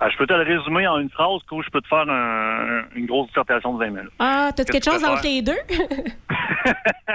Ah, 0.00 0.10
je 0.10 0.16
peux 0.18 0.26
te 0.26 0.32
le 0.34 0.42
résumer 0.42 0.88
en 0.88 0.98
une 0.98 1.08
phrase, 1.08 1.40
où 1.52 1.62
je 1.62 1.70
peux 1.70 1.80
te 1.80 1.86
faire 1.86 2.04
un- 2.08 2.82
une 2.96 3.06
grosse 3.06 3.28
dissertation 3.28 3.74
de 3.74 3.78
20 3.78 3.90
minutes. 3.90 4.10
Ah, 4.18 4.50
Qu'est-ce 4.56 4.72
quelque 4.72 4.84
que 4.86 4.90
chose 4.90 5.04
entre 5.04 5.22
les 5.22 5.40
deux? 5.40 5.52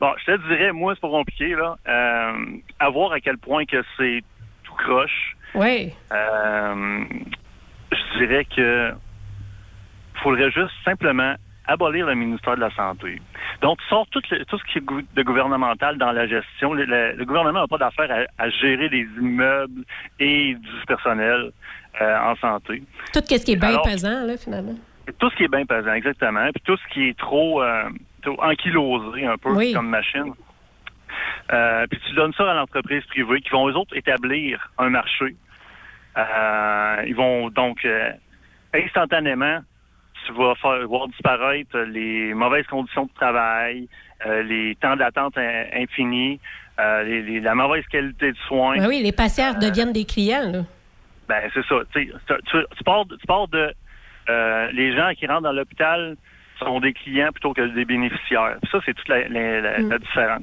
Bon, 0.00 0.12
je 0.18 0.32
te 0.32 0.48
dirais, 0.48 0.72
moi, 0.72 0.94
c'est 0.94 1.00
pas 1.00 1.08
compliqué, 1.08 1.54
là. 1.54 1.76
Euh, 1.88 2.32
à 2.78 2.88
voir 2.90 3.12
à 3.12 3.20
quel 3.20 3.38
point 3.38 3.64
que 3.64 3.82
c'est 3.96 4.22
tout 4.64 4.74
croche. 4.74 5.36
oui. 5.54 5.92
Euh, 6.12 7.04
je 7.92 8.18
dirais 8.18 8.44
que 8.44 8.92
faudrait 10.22 10.50
juste 10.50 10.72
simplement 10.84 11.34
abolir 11.66 12.06
le 12.06 12.14
ministère 12.14 12.56
de 12.56 12.60
la 12.60 12.70
Santé. 12.72 13.20
Donc, 13.62 13.78
tu 13.80 13.86
sors 13.88 14.06
tout, 14.08 14.20
le- 14.30 14.44
tout 14.44 14.58
ce 14.58 14.64
qui 14.64 14.78
est 14.78 14.84
de 15.16 15.22
gouvernemental 15.22 15.96
dans 15.96 16.12
la 16.12 16.26
gestion. 16.26 16.74
Le, 16.74 16.84
le- 16.84 17.12
le 17.16 17.24
gouvernement 17.24 17.60
n'a 17.62 17.66
pas 17.66 17.78
d'affaire 17.78 18.10
à, 18.38 18.42
à 18.44 18.50
gérer 18.50 18.88
des 18.90 19.06
immeubles 19.18 19.82
et 20.20 20.54
du 20.54 20.86
personnel 20.86 21.52
euh, 22.00 22.18
en 22.20 22.36
santé. 22.36 22.82
Tout 23.12 23.20
ce 23.26 23.44
qui 23.44 23.52
est 23.52 23.56
bien 23.56 23.78
pesant, 23.84 24.26
là, 24.26 24.36
finalement. 24.36 24.74
Tout 25.18 25.30
ce 25.30 25.36
qui 25.36 25.44
est 25.44 25.48
bien 25.48 25.64
pesant, 25.64 25.92
exactement. 25.94 26.50
Puis 26.52 26.62
tout 26.64 26.76
ce 26.76 26.92
qui 26.94 27.08
est 27.08 27.18
trop, 27.18 27.62
euh, 27.62 27.84
trop 28.24 28.42
ankylosé 28.42 29.26
un 29.26 29.36
peu 29.36 29.50
Oui. 29.52 29.72
comme 29.72 29.88
machine. 29.88 30.32
Euh, 31.52 31.86
puis 31.88 32.00
tu 32.06 32.14
donnes 32.14 32.32
ça 32.34 32.50
à 32.50 32.54
l'entreprise 32.54 33.04
privée 33.06 33.40
qui 33.40 33.50
vont 33.50 33.68
eux 33.68 33.74
autres 33.74 33.96
établir 33.96 34.70
un 34.78 34.88
marché. 34.90 35.36
Euh, 36.16 37.02
ils 37.06 37.14
vont 37.14 37.50
donc 37.50 37.84
euh, 37.84 38.10
instantanément, 38.74 39.58
tu 40.26 40.32
vas 40.32 40.54
faire 40.56 40.86
voir 40.88 41.08
disparaître 41.08 41.78
les 41.80 42.32
mauvaises 42.34 42.66
conditions 42.66 43.04
de 43.04 43.12
travail, 43.14 43.88
les 44.44 44.74
temps 44.80 44.96
d'attente 44.96 45.36
in- 45.36 45.64
infinis, 45.76 46.40
les- 46.78 47.22
les- 47.22 47.40
la 47.40 47.54
mauvaise 47.54 47.84
qualité 47.88 48.32
de 48.32 48.36
soins. 48.48 48.76
Ben 48.78 48.86
oui, 48.88 49.00
les 49.02 49.12
patients 49.12 49.52
deviennent 49.54 49.92
des 49.92 50.04
clients, 50.06 50.50
là. 50.50 50.60
Ben, 51.28 51.50
c'est 51.52 51.64
ça. 51.66 51.76
Tu, 51.92 52.12
tu, 52.76 52.84
pars, 52.84 53.04
de- 53.06 53.16
tu 53.16 53.26
pars 53.26 53.48
de 53.48 53.72
les 54.72 54.96
gens 54.96 55.10
qui 55.14 55.26
rentrent 55.26 55.42
dans 55.42 55.52
l'hôpital 55.52 56.16
sont 56.64 56.80
des 56.80 56.92
clients 56.92 57.30
plutôt 57.32 57.52
que 57.52 57.60
des 57.62 57.84
bénéficiaires. 57.84 58.56
Ça, 58.70 58.78
c'est 58.84 58.94
toute 58.94 59.08
la, 59.08 59.28
la- 59.28 59.60
la- 59.60 59.78
la 59.78 59.98
différence. 59.98 60.42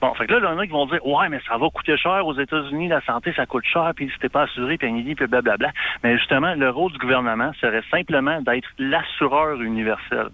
Bon, 0.00 0.12
fait 0.14 0.26
que 0.26 0.32
là, 0.34 0.38
il 0.40 0.44
y 0.44 0.46
en 0.46 0.58
a 0.58 0.66
qui 0.66 0.72
vont 0.72 0.86
dire, 0.86 1.04
ouais, 1.06 1.28
mais 1.28 1.40
ça 1.48 1.56
va 1.56 1.68
coûter 1.70 1.96
cher 1.96 2.26
aux 2.26 2.34
États-Unis, 2.38 2.88
la 2.88 3.00
santé, 3.02 3.32
ça 3.34 3.46
coûte 3.46 3.64
cher, 3.64 3.90
puis 3.96 4.10
si 4.12 4.18
t'es 4.18 4.28
pas 4.28 4.42
assuré, 4.42 4.76
puis 4.76 4.92
puis 4.92 5.14
puis 5.14 5.26
blablabla. 5.26 5.70
Mais 6.02 6.18
justement, 6.18 6.54
le 6.54 6.68
rôle 6.70 6.92
du 6.92 6.98
gouvernement 6.98 7.52
serait 7.60 7.82
simplement 7.90 8.40
d'être 8.42 8.68
l'assureur 8.78 9.60
universel. 9.62 10.28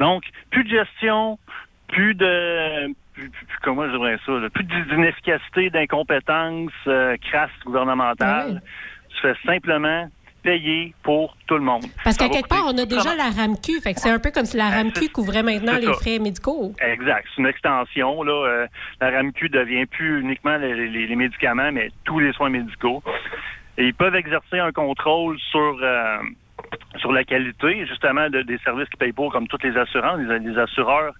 Donc, 0.00 0.22
plus 0.50 0.64
de 0.64 0.70
gestion, 0.70 1.38
plus 1.88 2.14
de 2.14 2.86
plus, 3.14 3.30
plus- 3.30 3.46
plus- 3.46 3.58
comment 3.62 3.84
je 3.90 3.96
dirais 3.96 4.18
ça, 4.24 4.32
là, 4.32 4.48
plus 4.50 4.64
d'inefficacité, 4.64 5.70
d'incompétence 5.70 6.70
euh, 6.86 7.16
crasse 7.30 7.50
gouvernementale. 7.64 8.62
Tu 9.10 9.20
fais 9.22 9.34
simplement 9.44 10.08
payer 10.48 10.94
pour 11.02 11.36
tout 11.46 11.56
le 11.56 11.60
monde. 11.70 11.84
Parce 12.04 12.16
qu'à 12.16 12.28
quelque 12.30 12.48
part, 12.48 12.64
on 12.66 12.78
a 12.78 12.86
déjà 12.86 13.14
la 13.14 13.28
RAMQ. 13.30 13.80
Fait 13.82 13.92
que 13.92 14.00
c'est 14.00 14.10
un 14.10 14.18
peu 14.18 14.30
comme 14.30 14.46
si 14.46 14.56
la 14.56 14.70
RAMQ 14.70 15.10
couvrait 15.10 15.42
maintenant 15.42 15.76
les 15.78 15.92
frais 15.92 16.18
médicaux. 16.18 16.72
Exact. 16.80 17.26
C'est 17.34 17.42
une 17.42 17.48
extension. 17.48 18.22
Là, 18.22 18.32
Euh, 18.48 18.66
la 19.00 19.10
RAMQ 19.10 19.48
devient 19.50 19.84
plus 19.86 20.20
uniquement 20.20 20.56
les, 20.56 20.74
les- 20.88 21.06
les 21.06 21.16
médicaments, 21.16 21.70
mais 21.72 21.90
tous 22.04 22.18
les 22.18 22.32
soins 22.32 22.48
médicaux. 22.48 23.02
Et 23.76 23.84
ils 23.88 23.94
peuvent 23.94 24.14
exercer 24.14 24.58
un 24.58 24.72
contrôle 24.72 25.38
sur 25.50 25.76
euh, 25.82 26.18
sur 26.98 27.12
la 27.12 27.24
qualité, 27.24 27.86
justement, 27.86 28.28
de- 28.30 28.42
des 28.42 28.58
services 28.58 28.88
qu'ils 28.88 28.98
payent 28.98 29.12
pour, 29.12 29.30
comme 29.32 29.46
toutes 29.48 29.64
les 29.64 29.76
assurances. 29.76 30.18
Les, 30.20 30.38
les 30.38 30.58
assureurs, 30.58 31.12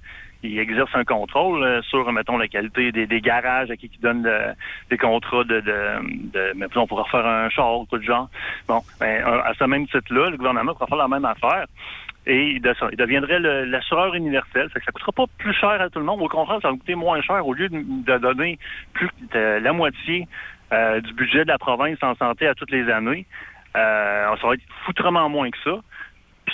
ils 0.42 0.58
exercent 0.58 0.94
un 0.94 1.04
contrôle 1.04 1.62
euh, 1.62 1.82
sur, 1.82 2.10
mettons, 2.12 2.36
la 2.38 2.48
qualité 2.48 2.92
des, 2.92 3.06
des 3.06 3.20
garages 3.20 3.70
à 3.70 3.76
qui 3.76 3.88
qui 3.88 3.98
donnent 3.98 4.22
le- 4.22 4.52
des 4.90 4.96
contrats 4.98 5.44
de, 5.44 5.60
de, 5.60 6.30
de 6.32 6.52
mettons, 6.54 6.82
on 6.82 6.86
pourra 6.86 7.04
faire 7.06 7.26
un 7.26 7.48
char 7.50 7.80
ou 7.80 7.86
tout 7.90 7.98
de 7.98 8.04
genre. 8.04 8.28
Bon, 8.68 8.80
ben, 9.00 9.24
à 9.24 9.52
ce 9.58 9.64
même 9.64 9.86
titre-là, 9.88 10.30
le 10.30 10.36
gouvernement 10.36 10.72
pourra 10.74 10.86
faire 10.86 10.96
la 10.98 11.08
même 11.08 11.24
affaire. 11.24 11.66
Et 12.26 12.50
il, 12.52 12.60
de- 12.60 12.74
il 12.92 12.96
deviendrait 12.96 13.40
l'assureur 13.40 14.14
universel. 14.14 14.68
Ça 14.74 14.80
coûtera 14.92 15.12
pas 15.12 15.24
plus 15.38 15.54
cher 15.54 15.80
à 15.80 15.88
tout 15.88 15.98
le 15.98 16.04
monde. 16.04 16.20
Au 16.20 16.28
contraire, 16.28 16.58
ça 16.60 16.70
va 16.70 16.76
coûter 16.76 16.94
moins 16.94 17.20
cher. 17.22 17.46
Au 17.46 17.54
lieu 17.54 17.68
de, 17.68 17.78
de 17.78 18.18
donner 18.18 18.58
plus 18.92 19.08
de 19.32 19.58
la 19.60 19.72
moitié 19.72 20.28
euh, 20.72 21.00
du 21.00 21.14
budget 21.14 21.44
de 21.44 21.48
la 21.48 21.58
province 21.58 21.98
en 22.02 22.14
santé 22.16 22.46
à 22.46 22.54
toutes 22.54 22.70
les 22.70 22.90
années, 22.90 23.24
euh, 23.76 24.36
ça 24.40 24.46
va 24.46 24.54
être 24.54 24.62
foutrement 24.84 25.28
moins 25.28 25.50
que 25.50 25.58
ça. 25.64 25.78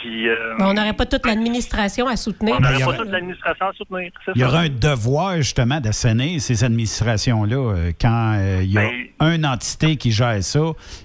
Puis, 0.04 0.28
euh, 0.28 0.54
On 0.60 0.74
n'aurait 0.74 0.92
pas 0.92 1.06
toute 1.06 1.24
l'administration 1.24 2.06
à 2.06 2.16
soutenir. 2.16 2.56
on 2.56 2.60
n'aurait 2.60 2.74
il 2.74 2.80
y 2.80 2.82
pas 2.82 2.88
aura- 2.88 2.96
toute 2.98 3.08
l'administration 3.10 3.66
à 3.68 3.72
soutenir. 3.72 4.10
Il 4.36 4.42
y 4.42 4.44
aura 4.44 4.58
un 4.60 4.68
devoir, 4.68 5.36
justement, 5.38 5.80
d'assainir 5.80 6.38
ces 6.42 6.62
administrations-là. 6.62 7.56
euh, 7.56 7.92
Quand 7.98 8.34
euh, 8.36 8.60
il 8.62 8.70
y 8.70 8.76
a 8.78 8.82
Ben- 9.18 9.34
une 9.34 9.46
entité 9.46 9.96
qui 9.96 10.10
gère 10.12 10.42
ça, 10.42 10.60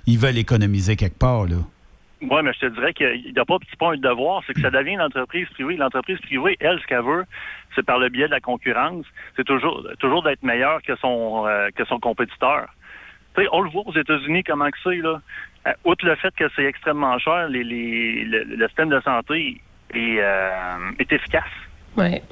ils 0.05 0.17
veulent 0.19 0.37
économiser 0.37 0.97
quelque 0.97 1.17
part. 1.17 1.45
Là. 1.45 1.55
Oui, 2.21 2.37
mais 2.43 2.51
je 2.51 2.59
te 2.67 2.73
dirais 2.73 2.93
qu'il 2.93 3.31
n'y 3.33 3.39
a 3.39 3.45
pas, 3.45 3.55
pas 3.79 3.93
un 3.93 3.97
devoir, 3.97 4.43
c'est 4.45 4.53
que 4.53 4.59
ça 4.59 4.69
devient 4.69 4.91
une 4.95 5.01
entreprise 5.01 5.47
privée. 5.53 5.77
L'entreprise 5.77 6.19
privée, 6.19 6.57
elle, 6.59 6.77
ce 6.81 6.85
qu'elle 6.87 7.01
veut, 7.05 7.23
c'est 7.75 7.85
par 7.85 7.99
le 7.99 8.09
biais 8.09 8.25
de 8.27 8.31
la 8.31 8.41
concurrence, 8.41 9.05
c'est 9.37 9.45
toujours, 9.45 9.87
toujours 9.99 10.23
d'être 10.23 10.43
meilleur 10.43 10.81
que 10.81 10.97
son, 10.97 11.45
euh, 11.47 11.69
que 11.73 11.85
son 11.85 11.99
compétiteur. 12.01 12.65
Tu 13.35 13.43
sais, 13.43 13.47
on 13.53 13.61
le 13.61 13.69
voit 13.69 13.83
aux 13.85 13.95
États-Unis 13.95 14.43
comment 14.43 14.69
que 14.69 14.77
c'est, 14.83 14.97
là. 14.97 15.21
Euh, 15.67 15.71
outre 15.85 16.05
le 16.05 16.15
fait 16.15 16.33
que 16.37 16.45
c'est 16.55 16.63
extrêmement 16.63 17.17
cher, 17.19 17.47
les, 17.49 17.63
les- 17.63 18.23
le, 18.25 18.43
le 18.43 18.67
système 18.67 18.89
de 18.89 18.99
santé 19.01 19.61
est, 19.93 20.17
euh, 20.19 20.77
est 20.99 21.11
efficace. 21.11 21.43
Ouais. 21.97 22.23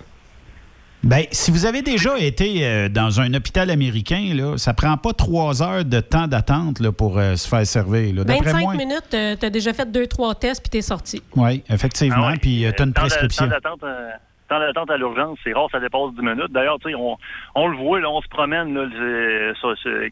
Ben, 1.04 1.24
si 1.32 1.52
vous 1.52 1.66
avez 1.66 1.82
déjà 1.84 2.18
été 2.18 2.66
euh, 2.66 2.90
dans 2.90 3.22
un 3.22 3.34
hôpital 3.34 3.70
américain, 3.70 4.32
là, 4.34 4.58
ça 4.58 4.74
prend 4.74 4.98
pas 4.98 5.14
trois 5.14 5.62
heures 5.62 5.86
de 5.86 6.00
temps 6.00 6.28
d'attente 6.28 6.90
pour 6.92 7.18
euh, 7.20 7.36
se 7.36 7.48
faire 7.48 7.66
servir. 7.66 8.16
là. 8.16 8.24
D'après 8.24 8.52
25 8.52 8.62
moi, 8.62 8.76
minutes, 8.76 9.08
tu 9.12 9.46
as 9.46 9.50
déjà 9.50 9.74
fait 9.74 9.90
deux, 9.90 10.08
trois 10.08 10.34
tests 10.36 10.62
puis 10.62 10.70
t'es 10.70 10.82
sorti. 10.82 11.22
oui, 11.36 11.64
effectivement. 11.70 12.16
Ah 12.28 12.32
ouais, 12.32 12.38
Puis 12.42 12.66
tu 12.76 12.82
as 12.82 12.86
une 12.86 12.94
temps 12.94 13.04
de- 13.04 13.08
prescription. 13.08 13.46
Temps 13.46 13.52
d'attente, 13.52 13.84
temps 14.48 14.60
d'attente 14.60 14.90
à 14.92 14.98
l'urgence, 14.98 15.38
c'est 15.44 15.54
rare, 15.54 15.68
ça 15.72 15.80
dépasse 15.80 16.14
10 16.16 16.22
minutes. 16.22 16.52
D'ailleurs, 16.52 16.80
tu 16.80 16.90
sais, 16.90 16.96
on, 16.96 17.18
on 17.56 17.68
le 17.68 17.78
voit, 17.78 18.00
là, 18.00 18.10
on 18.10 18.22
se 18.22 18.28
promène, 18.30 18.74
là, 18.74 18.88
ça, 19.62 19.68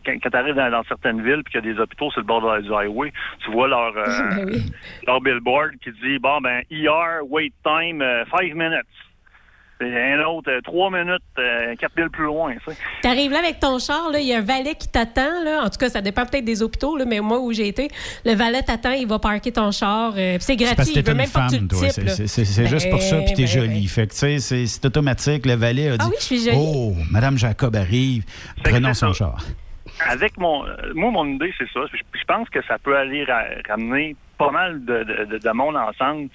quand, 0.05 0.13
quand 0.21 0.29
tu 0.29 0.37
arrives 0.37 0.55
dans, 0.55 0.69
dans 0.71 0.83
certaines 0.83 1.21
villes 1.21 1.41
puis 1.43 1.53
qu'il 1.53 1.65
y 1.65 1.71
a 1.71 1.73
des 1.73 1.79
hôpitaux 1.79 2.11
sur 2.11 2.21
le 2.21 2.25
bord 2.27 2.41
de- 2.41 2.61
du 2.61 2.73
highway, 2.73 3.11
tu 3.43 3.51
vois 3.51 3.67
leur, 3.67 3.93
euh, 3.97 4.45
Ben 4.45 4.59
leur 5.07 5.21
billboard 5.21 5.71
qui 5.83 5.91
dit, 6.03 6.19
bon, 6.19 6.39
ben, 6.41 6.61
ER, 6.71 7.21
wait 7.29 7.51
time, 7.63 8.03
5 8.31 8.53
minutes. 8.53 8.85
Un 9.81 10.23
autre, 10.23 10.49
3 10.63 10.89
minutes, 10.89 11.21
4 11.79 11.95
villes 11.97 12.09
plus 12.09 12.23
loin, 12.23 12.53
tu 12.53 12.71
sais. 12.71 12.77
T'arrives 13.01 13.31
là 13.31 13.39
avec 13.39 13.59
ton 13.59 13.77
char, 13.77 14.09
là, 14.09 14.19
il 14.21 14.25
y 14.27 14.33
a 14.33 14.37
un 14.37 14.41
valet 14.41 14.73
qui 14.75 14.87
t'attend. 14.87 15.43
là. 15.43 15.63
En 15.65 15.69
tout 15.69 15.77
cas, 15.77 15.89
ça 15.89 16.01
dépend 16.01 16.25
peut-être 16.25 16.45
des 16.45 16.63
hôpitaux, 16.63 16.95
là, 16.95 17.03
mais 17.05 17.19
moi 17.19 17.39
où 17.39 17.51
j'ai 17.51 17.67
été, 17.67 17.89
le 18.23 18.33
valet 18.35 18.61
t'attend, 18.61 18.91
il 18.93 19.05
va 19.05 19.19
parquer 19.19 19.51
ton 19.51 19.71
char. 19.71 20.13
euh, 20.15 20.37
c'est 20.39 20.55
gratuit, 20.55 20.75
parce 20.77 20.91
que 20.91 20.99
il 20.99 21.05
veut 21.05 21.13
même 21.13 21.29
pas 21.29 21.47
que 21.47 21.55
tu 21.55 21.59
le 21.61 21.67
types. 21.67 22.27
C'est- 22.27 22.65
juste 22.67 22.89
pour 22.89 23.01
ça, 23.01 23.17
puis 23.17 23.33
t'es 23.33 23.41
Ben, 23.43 23.47
jolie. 23.47 23.87
Fait 23.87 24.07
que, 24.07 24.13
tu 24.13 24.39
sais, 24.39 24.65
c'est 24.65 24.85
automatique. 24.85 25.45
Le 25.45 25.55
valet 25.55 25.89
a 25.89 25.97
dit 25.97 26.05
Ah 26.05 26.07
oui, 26.09 26.15
je 26.19 26.23
suis 26.23 26.39
jolie. 26.45 26.57
Oh, 26.57 26.93
Madame 27.11 27.37
Jacob 27.37 27.75
arrive, 27.75 28.23
prenons 28.63 28.93
son 28.93 29.11
char. 29.13 29.37
avec 30.09 30.37
mon 30.37 30.65
euh, 30.65 30.75
moi 30.93 31.09
mon 31.11 31.25
idée 31.25 31.53
c'est 31.57 31.69
ça 31.73 31.79
je, 31.91 31.97
je 31.97 32.23
pense 32.25 32.49
que 32.49 32.59
ça 32.67 32.77
peut 32.79 32.97
aller 32.97 33.23
ra- 33.23 33.45
ramener 33.69 34.15
pas 34.37 34.51
mal 34.51 34.83
de, 34.83 35.03
de, 35.03 35.25
de- 35.25 35.37
de 35.37 35.49
monde 35.51 35.77
ensemble 35.77 36.27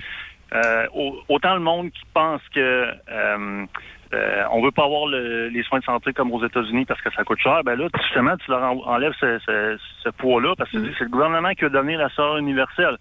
Euh, 0.52 0.86
au- 0.94 1.20
autant 1.28 1.55
le 1.55 1.60
monde 1.60 1.90
qui 1.90 2.02
pense 2.12 2.43
que 2.55 2.60
euh, 3.10 3.66
euh, 4.12 4.43
on 4.51 4.60
veut 4.62 4.72
pas 4.72 4.85
avoir 4.85 5.06
le- 5.06 5.47
les 5.48 5.62
soins 5.62 5.78
de 5.78 5.85
santé 5.85 6.12
comme 6.12 6.32
aux 6.32 6.44
États-Unis 6.44 6.85
parce 6.85 7.01
que 7.01 7.12
ça 7.12 7.22
coûte 7.22 7.39
cher 7.39 7.62
ben 7.62 7.77
là 7.78 7.86
justement 8.02 8.36
tu 8.39 8.51
leur 8.51 8.60
en- 8.64 8.82
enlèves 8.85 9.12
ce, 9.20 9.39
ce, 9.47 9.78
ce 10.02 10.09
poids-là 10.09 10.55
parce 10.59 10.68
que 10.72 10.78
dis, 10.78 10.90
c'est 10.98 11.05
le 11.05 11.10
gouvernement 11.10 11.51
qui 11.52 11.62
va 11.62 11.68
devenir 11.68 12.01
la 12.01 12.09
sœur 12.09 12.36
universelle. 12.39 12.97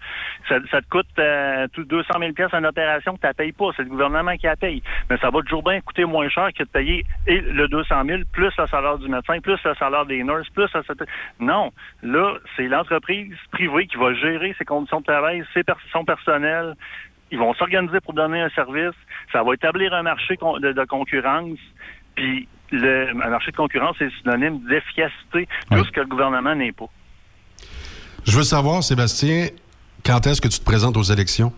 Ça, 0.48 0.58
ça 0.70 0.82
te 0.84 0.88
coûte 0.90 1.08
euh, 1.18 1.68
tout 1.74 1.84
200 1.86 2.14
000 2.20 2.34
pièces 2.34 2.54
en 2.54 2.64
opération 2.64 3.18
que 3.18 3.28
tu 3.28 3.34
payes 3.34 3.52
pas. 3.54 3.70
C'est 3.76 3.82
le 3.84 3.90
gouvernement 3.90 4.36
qui 4.38 4.46
la 4.46 4.56
paye. 4.56 4.84
Mais 5.10 5.18
ça 5.18 5.32
va 5.32 5.42
toujours 5.42 5.64
bien 5.64 5.82
coûter 5.82 6.06
moins 6.06 6.30
cher 6.30 6.50
que 6.56 6.62
de 6.62 6.70
payer 6.70 7.04
et 7.26 7.42
le 7.42 7.68
200 7.68 8.04
000 8.06 8.22
plus 8.32 8.52
le 8.56 8.68
salaire 8.68 9.00
du 9.00 9.08
médecin 9.10 9.40
plus 9.40 9.58
le 9.66 9.74
salaire 9.76 10.06
des 10.06 10.24
nurses 10.24 10.50
plus 10.52 10.70
le 10.76 10.84
salaire- 10.84 11.08
non. 11.40 11.72
Là 12.04 12.34
c'est 12.56 12.68
l'entreprise 12.68 13.34
privée 13.52 13.88
qui 13.88 13.98
va 13.98 14.14
gérer 14.14 14.54
ses 14.60 14.66
conditions 14.66 15.00
de 15.00 15.06
travail 15.06 15.44
ses 15.56 15.64
son 15.92 16.06
personnel 16.06 16.76
ils 17.32 17.38
vont 17.38 17.54
s'organiser 17.54 18.00
pour 18.02 18.14
donner 18.14 18.42
un 18.42 18.50
service. 18.50 18.96
Ça 19.32 19.44
va 19.44 19.54
établir 19.54 19.94
un 19.94 20.04
marché 20.04 20.36
de, 20.36 20.72
de 20.72 20.86
concurrence. 20.86 21.58
Puis 22.16 22.48
le 22.72 23.10
un 23.10 23.30
marché 23.30 23.52
de 23.52 23.58
concurrence 23.58 24.00
est 24.02 24.10
synonyme 24.22 24.60
d'efficacité, 24.68 25.48
tout 25.72 25.86
ce 25.86 25.92
que 25.92 26.02
le 26.02 26.08
gouvernement 26.08 26.56
n'est 26.56 26.72
pas. 26.72 26.90
Je 28.26 28.36
veux 28.38 28.44
savoir, 28.44 28.84
Sébastien, 28.84 29.48
quand 30.06 30.28
est-ce 30.28 30.42
que 30.42 30.48
tu 30.48 30.60
te 30.60 30.66
présentes 30.66 30.98
aux 30.98 31.04
élections? 31.04 31.54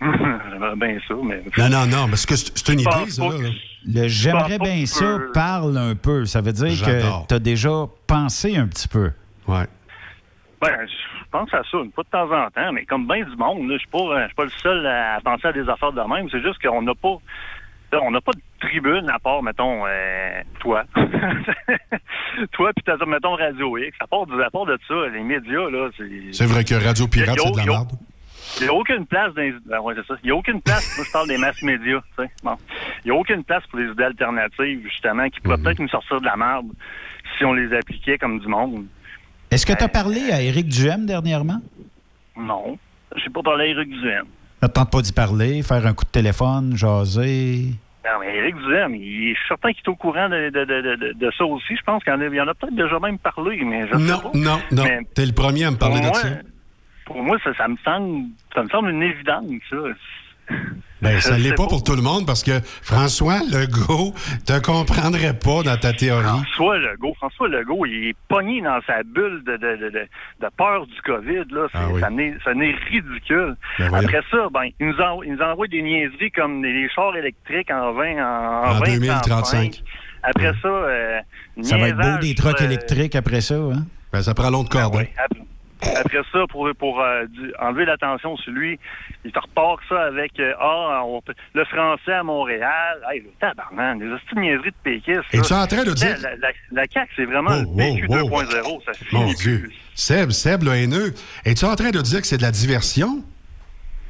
J'aimerais 0.00 0.76
bien 0.80 0.98
ça, 1.06 1.14
mais. 1.22 1.42
Non, 1.58 1.68
non, 1.68 1.86
non, 1.86 2.08
parce 2.08 2.26
que 2.26 2.34
c'est 2.36 2.68
une 2.72 2.80
idée, 2.80 3.10
ça. 3.10 3.22
là. 3.24 3.50
Le 3.84 4.08
j'aimerais 4.08 4.58
bien 4.58 4.86
ça 4.86 5.18
parle 5.34 5.76
un 5.76 5.94
peu. 5.94 6.24
Ça 6.24 6.40
veut 6.40 6.52
dire 6.52 6.84
que 6.84 7.26
tu 7.26 7.34
as 7.34 7.38
déjà 7.38 7.86
pensé 8.06 8.56
un 8.56 8.66
petit 8.68 8.88
peu. 8.88 9.10
Ouais. 9.46 9.66
Ben, 10.60 10.70
je 10.86 11.21
pense 11.32 11.52
à 11.54 11.62
ça, 11.68 11.78
une 11.78 11.90
fois 11.92 12.04
de 12.04 12.10
temps 12.10 12.30
en 12.30 12.50
temps, 12.50 12.72
mais 12.72 12.84
comme 12.84 13.06
bien 13.06 13.24
du 13.24 13.36
monde, 13.36 13.68
je 13.72 13.78
suis 13.78 13.88
pas, 13.88 14.20
je 14.20 14.26
suis 14.26 14.34
pas 14.34 14.44
le 14.44 14.50
seul 14.50 14.86
à 14.86 15.18
penser 15.24 15.48
à 15.48 15.52
des 15.52 15.68
affaires 15.68 15.92
de 15.92 16.02
même. 16.02 16.28
C'est 16.30 16.42
juste 16.42 16.62
qu'on 16.62 16.82
n'a 16.82 16.94
pas, 16.94 17.16
on 18.00 18.10
n'a 18.10 18.20
pas 18.20 18.32
de 18.32 18.40
tribune 18.60 19.08
à 19.10 19.18
part, 19.18 19.42
mettons, 19.42 19.84
euh, 19.86 20.42
toi, 20.60 20.84
toi, 22.52 22.72
puis 22.74 22.84
t'as, 22.84 23.04
mettons 23.06 23.34
Radio 23.34 23.76
X. 23.78 23.96
À 24.00 24.06
part, 24.06 24.22
à 24.22 24.50
part 24.50 24.66
de 24.66 24.78
ça, 24.86 24.94
les 25.12 25.22
médias 25.22 25.70
là, 25.70 25.88
c'est. 25.96 26.32
C'est 26.32 26.46
vrai 26.46 26.64
que 26.64 26.74
Radio 26.74 27.08
Pirate, 27.08 27.38
c'est 27.38 27.50
de 27.50 27.56
la 27.56 27.64
merde. 27.64 27.92
Il 28.60 28.64
n'y 28.64 28.68
a 28.68 28.74
aucune 28.74 29.06
place 29.06 29.32
dans 29.34 29.40
les... 29.40 29.54
ben 29.64 29.80
ouais, 29.80 29.94
c'est 29.96 30.06
ça. 30.06 30.14
Il 30.22 30.26
n'y 30.26 30.32
a 30.32 30.36
aucune 30.36 30.60
place, 30.60 30.96
moi 30.96 31.06
je 31.06 31.12
parle 31.12 31.28
des 31.28 31.38
masses 31.38 31.62
médias, 31.62 32.00
tu 32.00 32.24
sais. 32.24 32.30
Bon. 32.42 32.56
Il 33.04 33.10
n'y 33.10 33.16
a 33.16 33.18
aucune 33.18 33.44
place 33.44 33.66
pour 33.68 33.78
les 33.78 33.90
idées 33.90 34.04
alternatives, 34.04 34.82
justement, 34.84 35.28
qui 35.30 35.40
pourraient 35.40 35.58
peut-être 35.58 35.78
nous 35.78 35.88
sortir 35.88 36.20
de 36.20 36.26
la 36.26 36.36
merde 36.36 36.66
si 37.38 37.44
on 37.44 37.54
les 37.54 37.74
appliquait 37.74 38.18
comme 38.18 38.40
du 38.40 38.48
monde. 38.48 38.86
Est-ce 39.52 39.66
que 39.66 39.72
tu 39.74 39.84
as 39.84 39.88
parlé 39.88 40.30
à 40.32 40.40
Éric 40.40 40.68
Duhem 40.68 41.06
dernièrement? 41.06 41.60
Non. 42.36 42.78
Je 43.16 43.28
pas 43.30 43.42
parlé 43.42 43.64
à 43.64 43.66
Éric 43.68 43.90
Duhem. 43.90 44.24
Ne 44.62 44.68
tente 44.68 44.90
pas 44.90 45.02
d'y 45.02 45.12
parler, 45.12 45.62
faire 45.62 45.86
un 45.86 45.92
coup 45.92 46.04
de 46.04 46.10
téléphone, 46.10 46.74
jaser? 46.76 47.66
Non, 48.04 48.18
mais 48.20 48.34
Éric 48.36 48.56
Duhem, 48.56 48.94
il 48.94 49.30
est 49.30 49.36
certain 49.46 49.72
qu'il 49.72 49.82
est 49.84 49.88
au 49.88 49.94
courant 49.96 50.28
de, 50.28 50.48
de, 50.50 50.64
de, 50.64 50.96
de, 50.96 51.12
de 51.12 51.30
ça 51.36 51.44
aussi. 51.44 51.76
Je 51.76 51.82
pense 51.82 52.02
qu'il 52.02 52.12
y 52.12 52.40
en 52.40 52.48
a, 52.48 52.54
peut-être 52.54 52.74
déjà 52.74 52.98
même 52.98 53.18
parlé, 53.18 53.62
mais 53.64 53.86
je 53.88 53.92
sais 53.96 54.02
Non, 54.02 54.18
pas. 54.20 54.30
non, 54.34 54.58
non. 54.72 54.84
Mais 54.84 55.00
T'es 55.14 55.26
le 55.26 55.32
premier 55.32 55.64
à 55.64 55.70
me 55.70 55.76
parler 55.76 56.00
de 56.00 56.06
moi, 56.06 56.14
ça. 56.14 56.28
Pour 57.04 57.22
moi, 57.22 57.36
ça, 57.44 57.52
ça 57.54 57.68
me 57.68 57.76
semble 57.84 58.28
ça 58.54 58.62
me 58.62 58.68
semble 58.70 58.90
une 58.90 59.02
évidence, 59.02 59.44
ça. 59.68 59.76
Ben, 61.00 61.20
ça 61.20 61.36
l'est 61.36 61.48
sais 61.48 61.54
pas 61.56 61.66
pour 61.66 61.82
tout 61.82 61.96
le 61.96 62.02
monde 62.02 62.26
parce 62.26 62.44
que 62.44 62.60
François 62.62 63.40
Legault 63.50 64.14
te 64.46 64.60
comprendrait 64.60 65.36
pas 65.36 65.62
dans 65.64 65.76
ta 65.76 65.92
théorie. 65.92 66.22
François 66.24 66.78
Legault, 66.78 67.14
François 67.16 67.48
Legault, 67.48 67.84
il 67.86 68.10
est 68.10 68.16
pogné 68.28 68.60
dans 68.62 68.78
sa 68.86 69.02
bulle 69.02 69.42
de, 69.44 69.56
de, 69.56 69.76
de, 69.78 69.90
de, 69.90 70.06
de 70.40 70.46
peur 70.56 70.86
du 70.86 71.02
COVID. 71.04 71.42
Là. 71.50 71.66
Ah 71.74 71.88
oui. 71.90 72.00
ça, 72.00 72.08
n'est, 72.10 72.34
ça 72.44 72.54
n'est 72.54 72.72
ridicule. 72.88 73.56
Ben. 73.80 73.92
Après 73.94 74.20
ça, 74.30 74.46
ben, 74.54 74.62
il, 74.78 74.86
nous 74.86 75.00
en- 75.00 75.22
il 75.24 75.32
nous 75.32 75.42
envoie 75.42 75.66
des 75.66 75.82
niaiseries 75.82 76.30
comme 76.30 76.62
des 76.62 76.88
chars 76.94 77.16
électriques 77.16 77.70
en 77.72 77.92
20 77.94 78.24
en, 78.24 78.68
En 78.70 78.74
20, 78.78 78.84
2035. 78.84 79.82
Après 80.22 80.52
ça, 80.62 80.68
euh, 80.68 81.18
Ça 81.62 81.78
va 81.78 81.88
être 81.88 81.96
beau 81.96 82.18
des 82.20 82.36
trucks 82.36 82.60
euh, 82.60 82.64
électriques 82.66 83.16
après 83.16 83.40
ça. 83.40 83.56
Hein? 83.56 83.86
Ben, 84.12 84.22
ça 84.22 84.34
prend 84.34 84.50
l'autre 84.50 84.68
corde. 84.68 84.94
ap- 84.94 85.08
Après 85.96 86.18
ça, 86.32 86.38
pour, 86.48 86.68
pour 86.78 87.00
euh, 87.00 87.26
du- 87.26 87.52
enlever 87.58 87.84
l'attention 87.84 88.36
sur 88.36 88.52
lui, 88.52 88.78
il 89.24 89.32
te 89.32 89.38
repart 89.38 89.80
ça 89.88 90.02
avec 90.04 90.38
euh, 90.40 90.52
Ah, 90.60 91.02
on 91.04 91.20
le 91.54 91.64
français 91.64 92.12
à 92.12 92.22
Montréal. 92.22 92.98
Hey, 93.10 93.20
le 93.20 93.30
tabarnak, 93.40 93.98
des 93.98 94.06
hosties 94.06 94.34
de 94.34 94.40
niaiseries 94.40 94.70
de 94.70 94.74
péquistes. 94.82 95.20
Es-tu 95.32 95.52
en 95.52 95.66
train 95.66 95.84
de 95.84 95.92
dire- 95.92 96.16
La, 96.22 96.36
la, 96.36 96.48
la 96.70 96.82
CAQ, 96.92 97.10
c'est 97.16 97.24
vraiment 97.24 97.50
Oh, 97.52 97.60
le 97.76 97.94
PQ 97.94 98.06
oh, 98.10 98.28
oh. 98.32 98.42
2.0. 98.42 98.84
Ça 98.84 98.92
Mon 99.12 99.32
Dieu. 99.32 99.70
Seb, 99.94 100.30
Seb, 100.30 100.62
le 100.62 100.72
haineux, 100.72 101.12
es-tu 101.44 101.64
en 101.64 101.74
train 101.76 101.90
de 101.90 102.00
dire 102.00 102.20
que 102.20 102.26
c'est 102.26 102.38
de 102.38 102.42
la 102.42 102.50
diversion? 102.50 103.22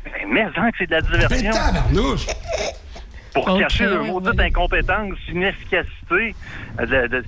Ben, 0.04 0.12
Mais 0.28 0.42
hein, 0.56 0.70
que 0.70 0.76
c'est 0.78 0.86
de 0.86 0.92
la 0.94 1.00
diversion. 1.00 1.50
Ben, 1.50 1.72
tabarnouche! 1.72 2.26
Pour 3.34 3.58
cacher 3.58 3.86
le 3.86 4.02
ouais, 4.02 4.08
maudite 4.08 4.38
incompétence, 4.40 5.14
inefficacité. 5.28 6.34
euh, 6.80 7.08
de- 7.08 7.24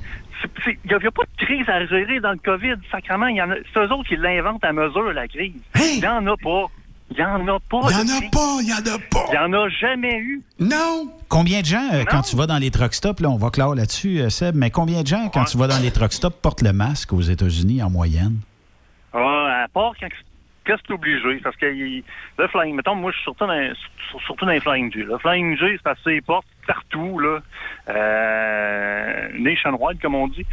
Il 0.66 0.76
n'y 0.88 0.94
a, 0.94 0.98
pas 1.10 1.22
de 1.22 1.44
crise 1.44 1.68
à 1.68 1.84
gérer 1.86 2.20
dans 2.20 2.32
le 2.32 2.38
COVID, 2.38 2.74
sacrément. 2.90 3.26
il 3.26 3.36
y 3.36 3.42
en 3.42 3.50
a- 3.50 3.56
C'est 3.72 3.80
eux 3.80 3.92
autres 3.92 4.08
qui 4.08 4.16
l'inventent 4.16 4.64
à 4.64 4.72
mesure, 4.72 5.12
la 5.12 5.26
crise. 5.28 5.52
Il 5.76 6.00
n'y 6.00 6.06
en 6.06 6.26
a 6.26 6.36
pas. 6.36 6.66
Il 7.10 7.16
n'y 7.16 7.22
en 7.22 7.46
a 7.48 7.60
pas. 7.60 7.80
Il 7.90 7.92
y 7.92 7.94
en 7.94 8.16
a 8.16 8.30
pas, 8.30 8.56
il 8.62 8.68
y 8.68 8.72
en 8.72 8.94
a 8.94 8.98
pas. 9.10 9.24
Il 9.28 9.30
n'y 9.32 9.38
en 9.38 9.52
a 9.52 9.68
jamais 9.68 10.16
eu. 10.18 10.42
Non! 10.58 11.12
Combien 11.28 11.60
de 11.60 11.66
gens, 11.66 11.88
euh, 11.92 12.04
quand 12.10 12.22
tu 12.22 12.34
vas 12.36 12.46
dans 12.46 12.58
les 12.58 12.70
truck 12.70 12.94
stops, 12.94 13.20
là, 13.20 13.28
on 13.30 13.36
va 13.36 13.50
clore 13.50 13.74
là-dessus, 13.74 14.20
euh, 14.20 14.30
Seb, 14.30 14.54
mais 14.56 14.70
combien 14.70 15.02
de 15.02 15.06
gens, 15.06 15.28
quand 15.28 15.44
tu 15.44 15.58
vas 15.58 15.66
dans 15.66 15.78
les 15.82 15.90
truck 15.90 16.12
stops, 16.12 16.36
portent 16.40 16.62
le 16.62 16.72
masque 16.72 17.12
aux 17.12 17.20
États-Unis 17.20 17.82
en 17.82 17.90
moyenne? 17.90 18.36
Ah, 19.12 19.64
à 19.64 19.68
part 19.68 19.92
quand, 20.00 20.08
c'est 20.66 20.92
obligé, 20.92 21.36
parce 21.42 21.56
que 21.56 21.66
il- 21.72 22.02
le 22.38 22.48
flying, 22.48 22.74
mettons, 22.76 22.94
moi, 22.94 23.10
je 23.10 23.16
suis 23.16 23.24
surtout 23.24 23.46
dans, 23.46 23.74
sur- 24.10 24.20
surtout 24.26 24.44
dans 24.46 24.52
les 24.52 24.60
flying 24.60 24.92
J. 24.92 25.00
Le 25.04 25.18
flying 25.18 25.56
J, 25.56 25.64
c'est 25.72 25.82
parce 25.82 25.98
que 26.02 26.10
c'est 26.12 26.20
porte 26.20 26.46
partout, 26.66 27.18
là. 27.18 27.40
Euh, 27.88 29.28
nationwide, 29.38 30.00
comme 30.00 30.14
on 30.14 30.28
dit. 30.28 30.46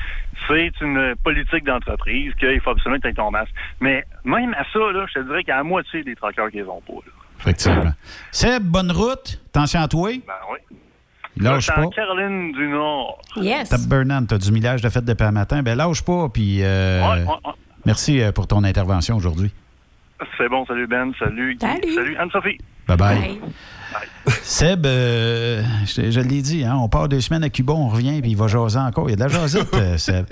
C'est 0.48 0.72
une 0.82 1.16
politique 1.24 1.64
d'entreprise 1.66 2.34
qu'il 2.36 2.60
faut 2.62 2.72
absolument 2.72 2.98
que 3.00 3.04
tu 3.04 3.10
aies 3.10 3.14
ton 3.14 3.32
masque. 3.32 3.52
Mais 3.80 4.04
même 4.24 4.54
à 4.56 4.64
ça, 4.74 4.80
là, 4.92 5.06
je 5.08 5.20
te 5.20 5.26
dirais 5.26 5.44
qu'à 5.44 5.58
la 5.58 5.64
moitié 5.64 6.04
des 6.04 6.16
truckers 6.16 6.50
qui 6.52 6.58
les 6.58 6.64
ont 6.64 6.82
pas, 6.82 6.94
là. 6.94 7.12
Effectivement. 7.40 7.92
Seb, 8.32 8.64
bonne 8.64 8.92
route. 8.92 9.40
Attention 9.50 9.82
à 9.82 9.88
toi. 9.88 10.10
Ben 10.28 10.34
oui. 10.52 10.78
Lâche 11.38 11.44
Là, 11.54 11.56
je 11.60 11.64
suis 11.64 11.72
pas. 11.74 11.82
en 11.82 11.90
Caroline 11.90 12.52
du 12.52 12.68
Nord. 12.68 13.22
Yes. 13.38 13.70
T'as 13.70 13.78
Burnham, 13.88 14.28
t'as 14.28 14.38
du 14.38 14.52
millage 14.52 14.82
de 14.82 14.90
fête 14.90 15.06
depuis 15.06 15.24
un 15.24 15.32
matin. 15.32 15.64
Ben 15.64 15.76
lâche 15.78 16.04
pas, 16.04 16.28
puis 16.30 16.60
euh, 16.62 17.02
Ouais, 17.02 17.24
ouais, 17.24 17.28
ouais. 17.46 17.54
merci 17.86 18.22
euh, 18.22 18.32
pour 18.32 18.48
ton 18.48 18.64
intervention 18.64 19.16
aujourd'hui. 19.16 19.52
C'est 20.38 20.50
bon, 20.50 20.66
salut 20.66 20.88
Ben, 20.88 21.12
salut 21.20 21.56
Guy, 21.56 21.94
salut 21.96 22.16
Anne-Sophie. 22.18 22.58
Bye-bye. 22.88 23.40
Seb, 24.44 24.86
euh, 24.86 25.64
je, 25.86 26.12
je 26.12 26.20
l'ai 26.20 26.42
dit, 26.42 26.64
hein, 26.64 26.76
on 26.80 26.88
part 26.90 27.08
deux 27.10 27.22
semaines 27.22 27.44
à 27.44 27.50
Cuba, 27.50 27.74
on 27.74 27.88
revient, 27.90 28.22
puis 28.22 28.32
il 28.32 28.38
va 28.38 28.48
jaser 28.48 28.80
encore. 28.80 29.10
Il 29.10 29.12
y 29.12 29.14
a 29.14 29.16
de 29.16 29.22
la 29.22 29.28
jasette, 29.28 29.74
euh, 29.74 29.98
Seb. 29.98 30.26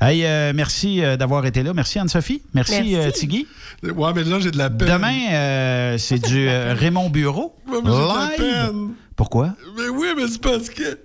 Hey, 0.00 0.24
euh, 0.24 0.52
merci 0.54 1.04
euh, 1.04 1.16
d'avoir 1.16 1.44
été 1.46 1.62
là. 1.62 1.74
Merci 1.74 1.98
Anne-Sophie. 1.98 2.42
Merci, 2.54 2.72
Merci. 2.92 2.96
euh, 2.96 3.10
Tigui. 3.10 3.46
Ouais, 3.82 4.12
mais 4.14 4.24
là, 4.24 4.38
j'ai 4.40 4.50
de 4.50 4.56
la 4.58 4.70
peine. 4.70 4.88
Demain, 4.88 5.32
euh, 5.32 5.98
c'est 5.98 6.18
du 6.18 6.48
euh, 6.48 6.74
Raymond 6.78 7.10
Bureau. 7.10 7.54
Ouais, 7.68 7.78
mais 7.84 7.90
j'ai 7.90 7.96
de 7.96 8.08
la 8.08 8.26
Live. 8.28 8.36
peine. 8.66 8.88
Pourquoi? 9.14 9.54
Mais 9.76 9.88
oui, 9.90 10.08
mais 10.16 10.26
c'est 10.28 10.40
parce 10.40 10.70
que. 10.70 10.98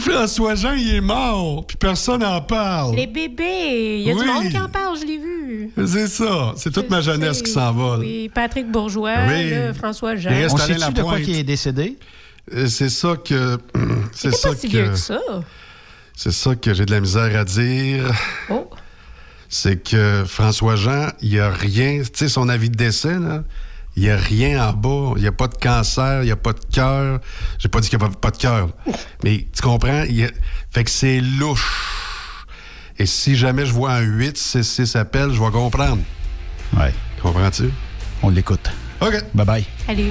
François 0.00 0.54
Jean, 0.54 0.72
il 0.74 0.94
est 0.96 1.00
mort, 1.00 1.66
puis 1.66 1.76
personne 1.76 2.20
n'en 2.20 2.40
parle. 2.40 2.94
Les 2.96 3.06
bébés. 3.06 3.98
Il 4.00 4.02
y 4.06 4.10
a 4.10 4.14
Oui. 4.14 4.20
du 4.22 4.26
monde 4.26 4.48
qui 4.50 4.58
en 4.58 4.68
parle, 4.68 4.98
je 4.98 5.04
l'ai 5.06 5.18
vu. 5.18 5.70
C'est 5.86 6.06
ça. 6.08 6.52
C'est 6.56 6.70
toute 6.72 6.90
ma 6.90 7.00
jeunesse 7.00 7.42
qui 7.42 7.50
s'envole. 7.50 8.00
Oui, 8.00 8.30
Patrick 8.32 8.70
Bourgeois, 8.70 9.14
Oui. 9.28 9.50
là, 9.50 9.74
François 9.74 10.16
Jean. 10.16 10.30
Il 10.30 10.42
reste 10.42 10.54
On 10.54 10.58
sait-tu 10.58 10.92
de 10.92 11.02
quoi 11.02 11.20
qui 11.20 11.38
est 11.38 11.42
décédé? 11.44 11.96
Euh, 12.54 12.66
C'est 12.66 12.88
ça 12.90 13.16
que. 13.22 13.58
C'est 14.12 14.32
ça 14.34 14.50
pas 14.50 14.56
si 14.56 14.68
vieux 14.68 14.88
que 14.88 14.96
ça. 14.96 15.18
C'est 16.14 16.32
ça 16.32 16.54
que 16.56 16.74
j'ai 16.74 16.84
de 16.84 16.90
la 16.90 17.00
misère 17.00 17.38
à 17.38 17.44
dire. 17.44 18.04
Oh. 18.50 18.68
C'est 19.48 19.82
que 19.82 20.24
François 20.26 20.76
Jean, 20.76 21.08
il 21.22 21.30
n'y 21.30 21.38
a 21.38 21.48
rien. 21.50 22.00
Tu 22.02 22.08
sais, 22.14 22.28
son 22.28 22.48
avis 22.48 22.68
de 22.70 22.76
décès, 22.76 23.18
là, 23.18 23.44
il 23.98 24.02
n'y 24.04 24.10
a 24.10 24.16
rien 24.16 24.68
en 24.68 24.72
bas. 24.72 25.14
Il 25.16 25.22
n'y 25.22 25.28
a 25.28 25.32
pas 25.32 25.48
de 25.48 25.56
cancer, 25.56 26.22
il 26.22 26.26
n'y 26.26 26.30
a 26.30 26.36
pas 26.36 26.52
de 26.52 26.60
cœur. 26.72 27.18
J'ai 27.58 27.68
pas 27.68 27.80
dit 27.80 27.88
qu'il 27.88 27.98
n'y 27.98 28.04
a 28.04 28.08
pas, 28.08 28.14
pas 28.14 28.30
de 28.30 28.36
cœur. 28.36 28.68
Mais 29.24 29.46
tu 29.52 29.60
comprends? 29.60 30.04
Il 30.08 30.14
y 30.16 30.24
a- 30.24 30.30
Fait 30.70 30.84
que 30.84 30.90
c'est 30.90 31.20
louche. 31.20 31.66
Et 32.98 33.06
si 33.06 33.34
jamais 33.36 33.66
je 33.66 33.72
vois 33.72 33.92
un 33.92 34.00
8, 34.00 34.36
6, 34.36 34.62
6 34.62 34.96
appels, 34.96 35.32
je 35.32 35.42
vais 35.42 35.50
comprendre. 35.50 36.02
Ouais. 36.76 36.92
Comprends-tu? 37.22 37.70
On 38.22 38.28
l'écoute. 38.30 38.70
OK. 39.00 39.14
Bye-bye. 39.34 39.64
Salut. 39.86 40.10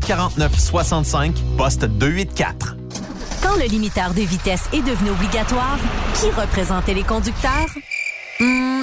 1-800-361-4965, 0.00 1.32
poste 1.56 1.84
284. 1.84 2.76
Quand 3.42 3.56
le 3.56 3.64
limiteur 3.64 4.12
de 4.12 4.20
vitesse 4.20 4.68
est 4.72 4.82
devenu 4.82 5.10
obligatoire, 5.10 5.78
qui 6.14 6.30
représentait 6.30 6.94
les 6.94 7.02
conducteurs? 7.02 7.68
Hmm, 8.38 8.82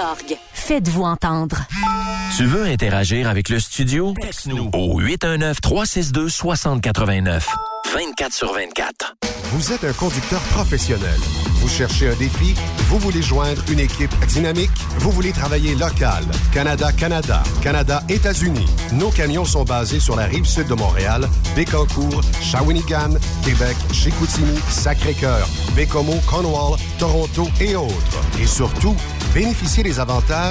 org. 0.01 0.50
Faites-vous 0.63 1.03
entendre. 1.03 1.65
Tu 2.37 2.45
veux 2.45 2.65
interagir 2.65 3.27
avec 3.27 3.49
le 3.49 3.59
studio? 3.59 4.13
Texte-nous 4.21 4.69
au 4.73 5.01
819-362-6089. 5.01 7.41
24 7.93 8.31
sur 8.31 8.53
24. 8.53 9.15
Vous 9.53 9.73
êtes 9.73 9.83
un 9.83 9.91
conducteur 9.91 10.39
professionnel. 10.53 11.19
Vous 11.55 11.67
cherchez 11.67 12.09
un 12.09 12.15
défi? 12.15 12.55
Vous 12.87 12.99
voulez 12.99 13.21
joindre 13.21 13.61
une 13.69 13.79
équipe 13.79 14.13
dynamique? 14.27 14.71
Vous 14.99 15.11
voulez 15.11 15.33
travailler 15.33 15.75
local? 15.75 16.23
Canada-Canada, 16.53 17.43
Canada-États-Unis. 17.61 18.65
Nos 18.93 19.09
camions 19.09 19.43
sont 19.45 19.65
basés 19.65 19.99
sur 19.99 20.15
la 20.15 20.23
rive 20.25 20.45
sud 20.45 20.67
de 20.67 20.73
Montréal, 20.75 21.27
Bécancour, 21.55 22.21
Shawinigan, 22.41 23.15
Québec, 23.43 23.75
Chicoutimi, 23.91 24.57
Sacré-Cœur, 24.69 25.49
Bécomo, 25.75 26.13
Cornwall, 26.27 26.79
Toronto 26.97 27.49
et 27.59 27.75
autres. 27.75 28.21
Et 28.41 28.47
surtout, 28.47 28.95
bénéficiez 29.33 29.83
des 29.83 29.99
avantages 29.99 30.50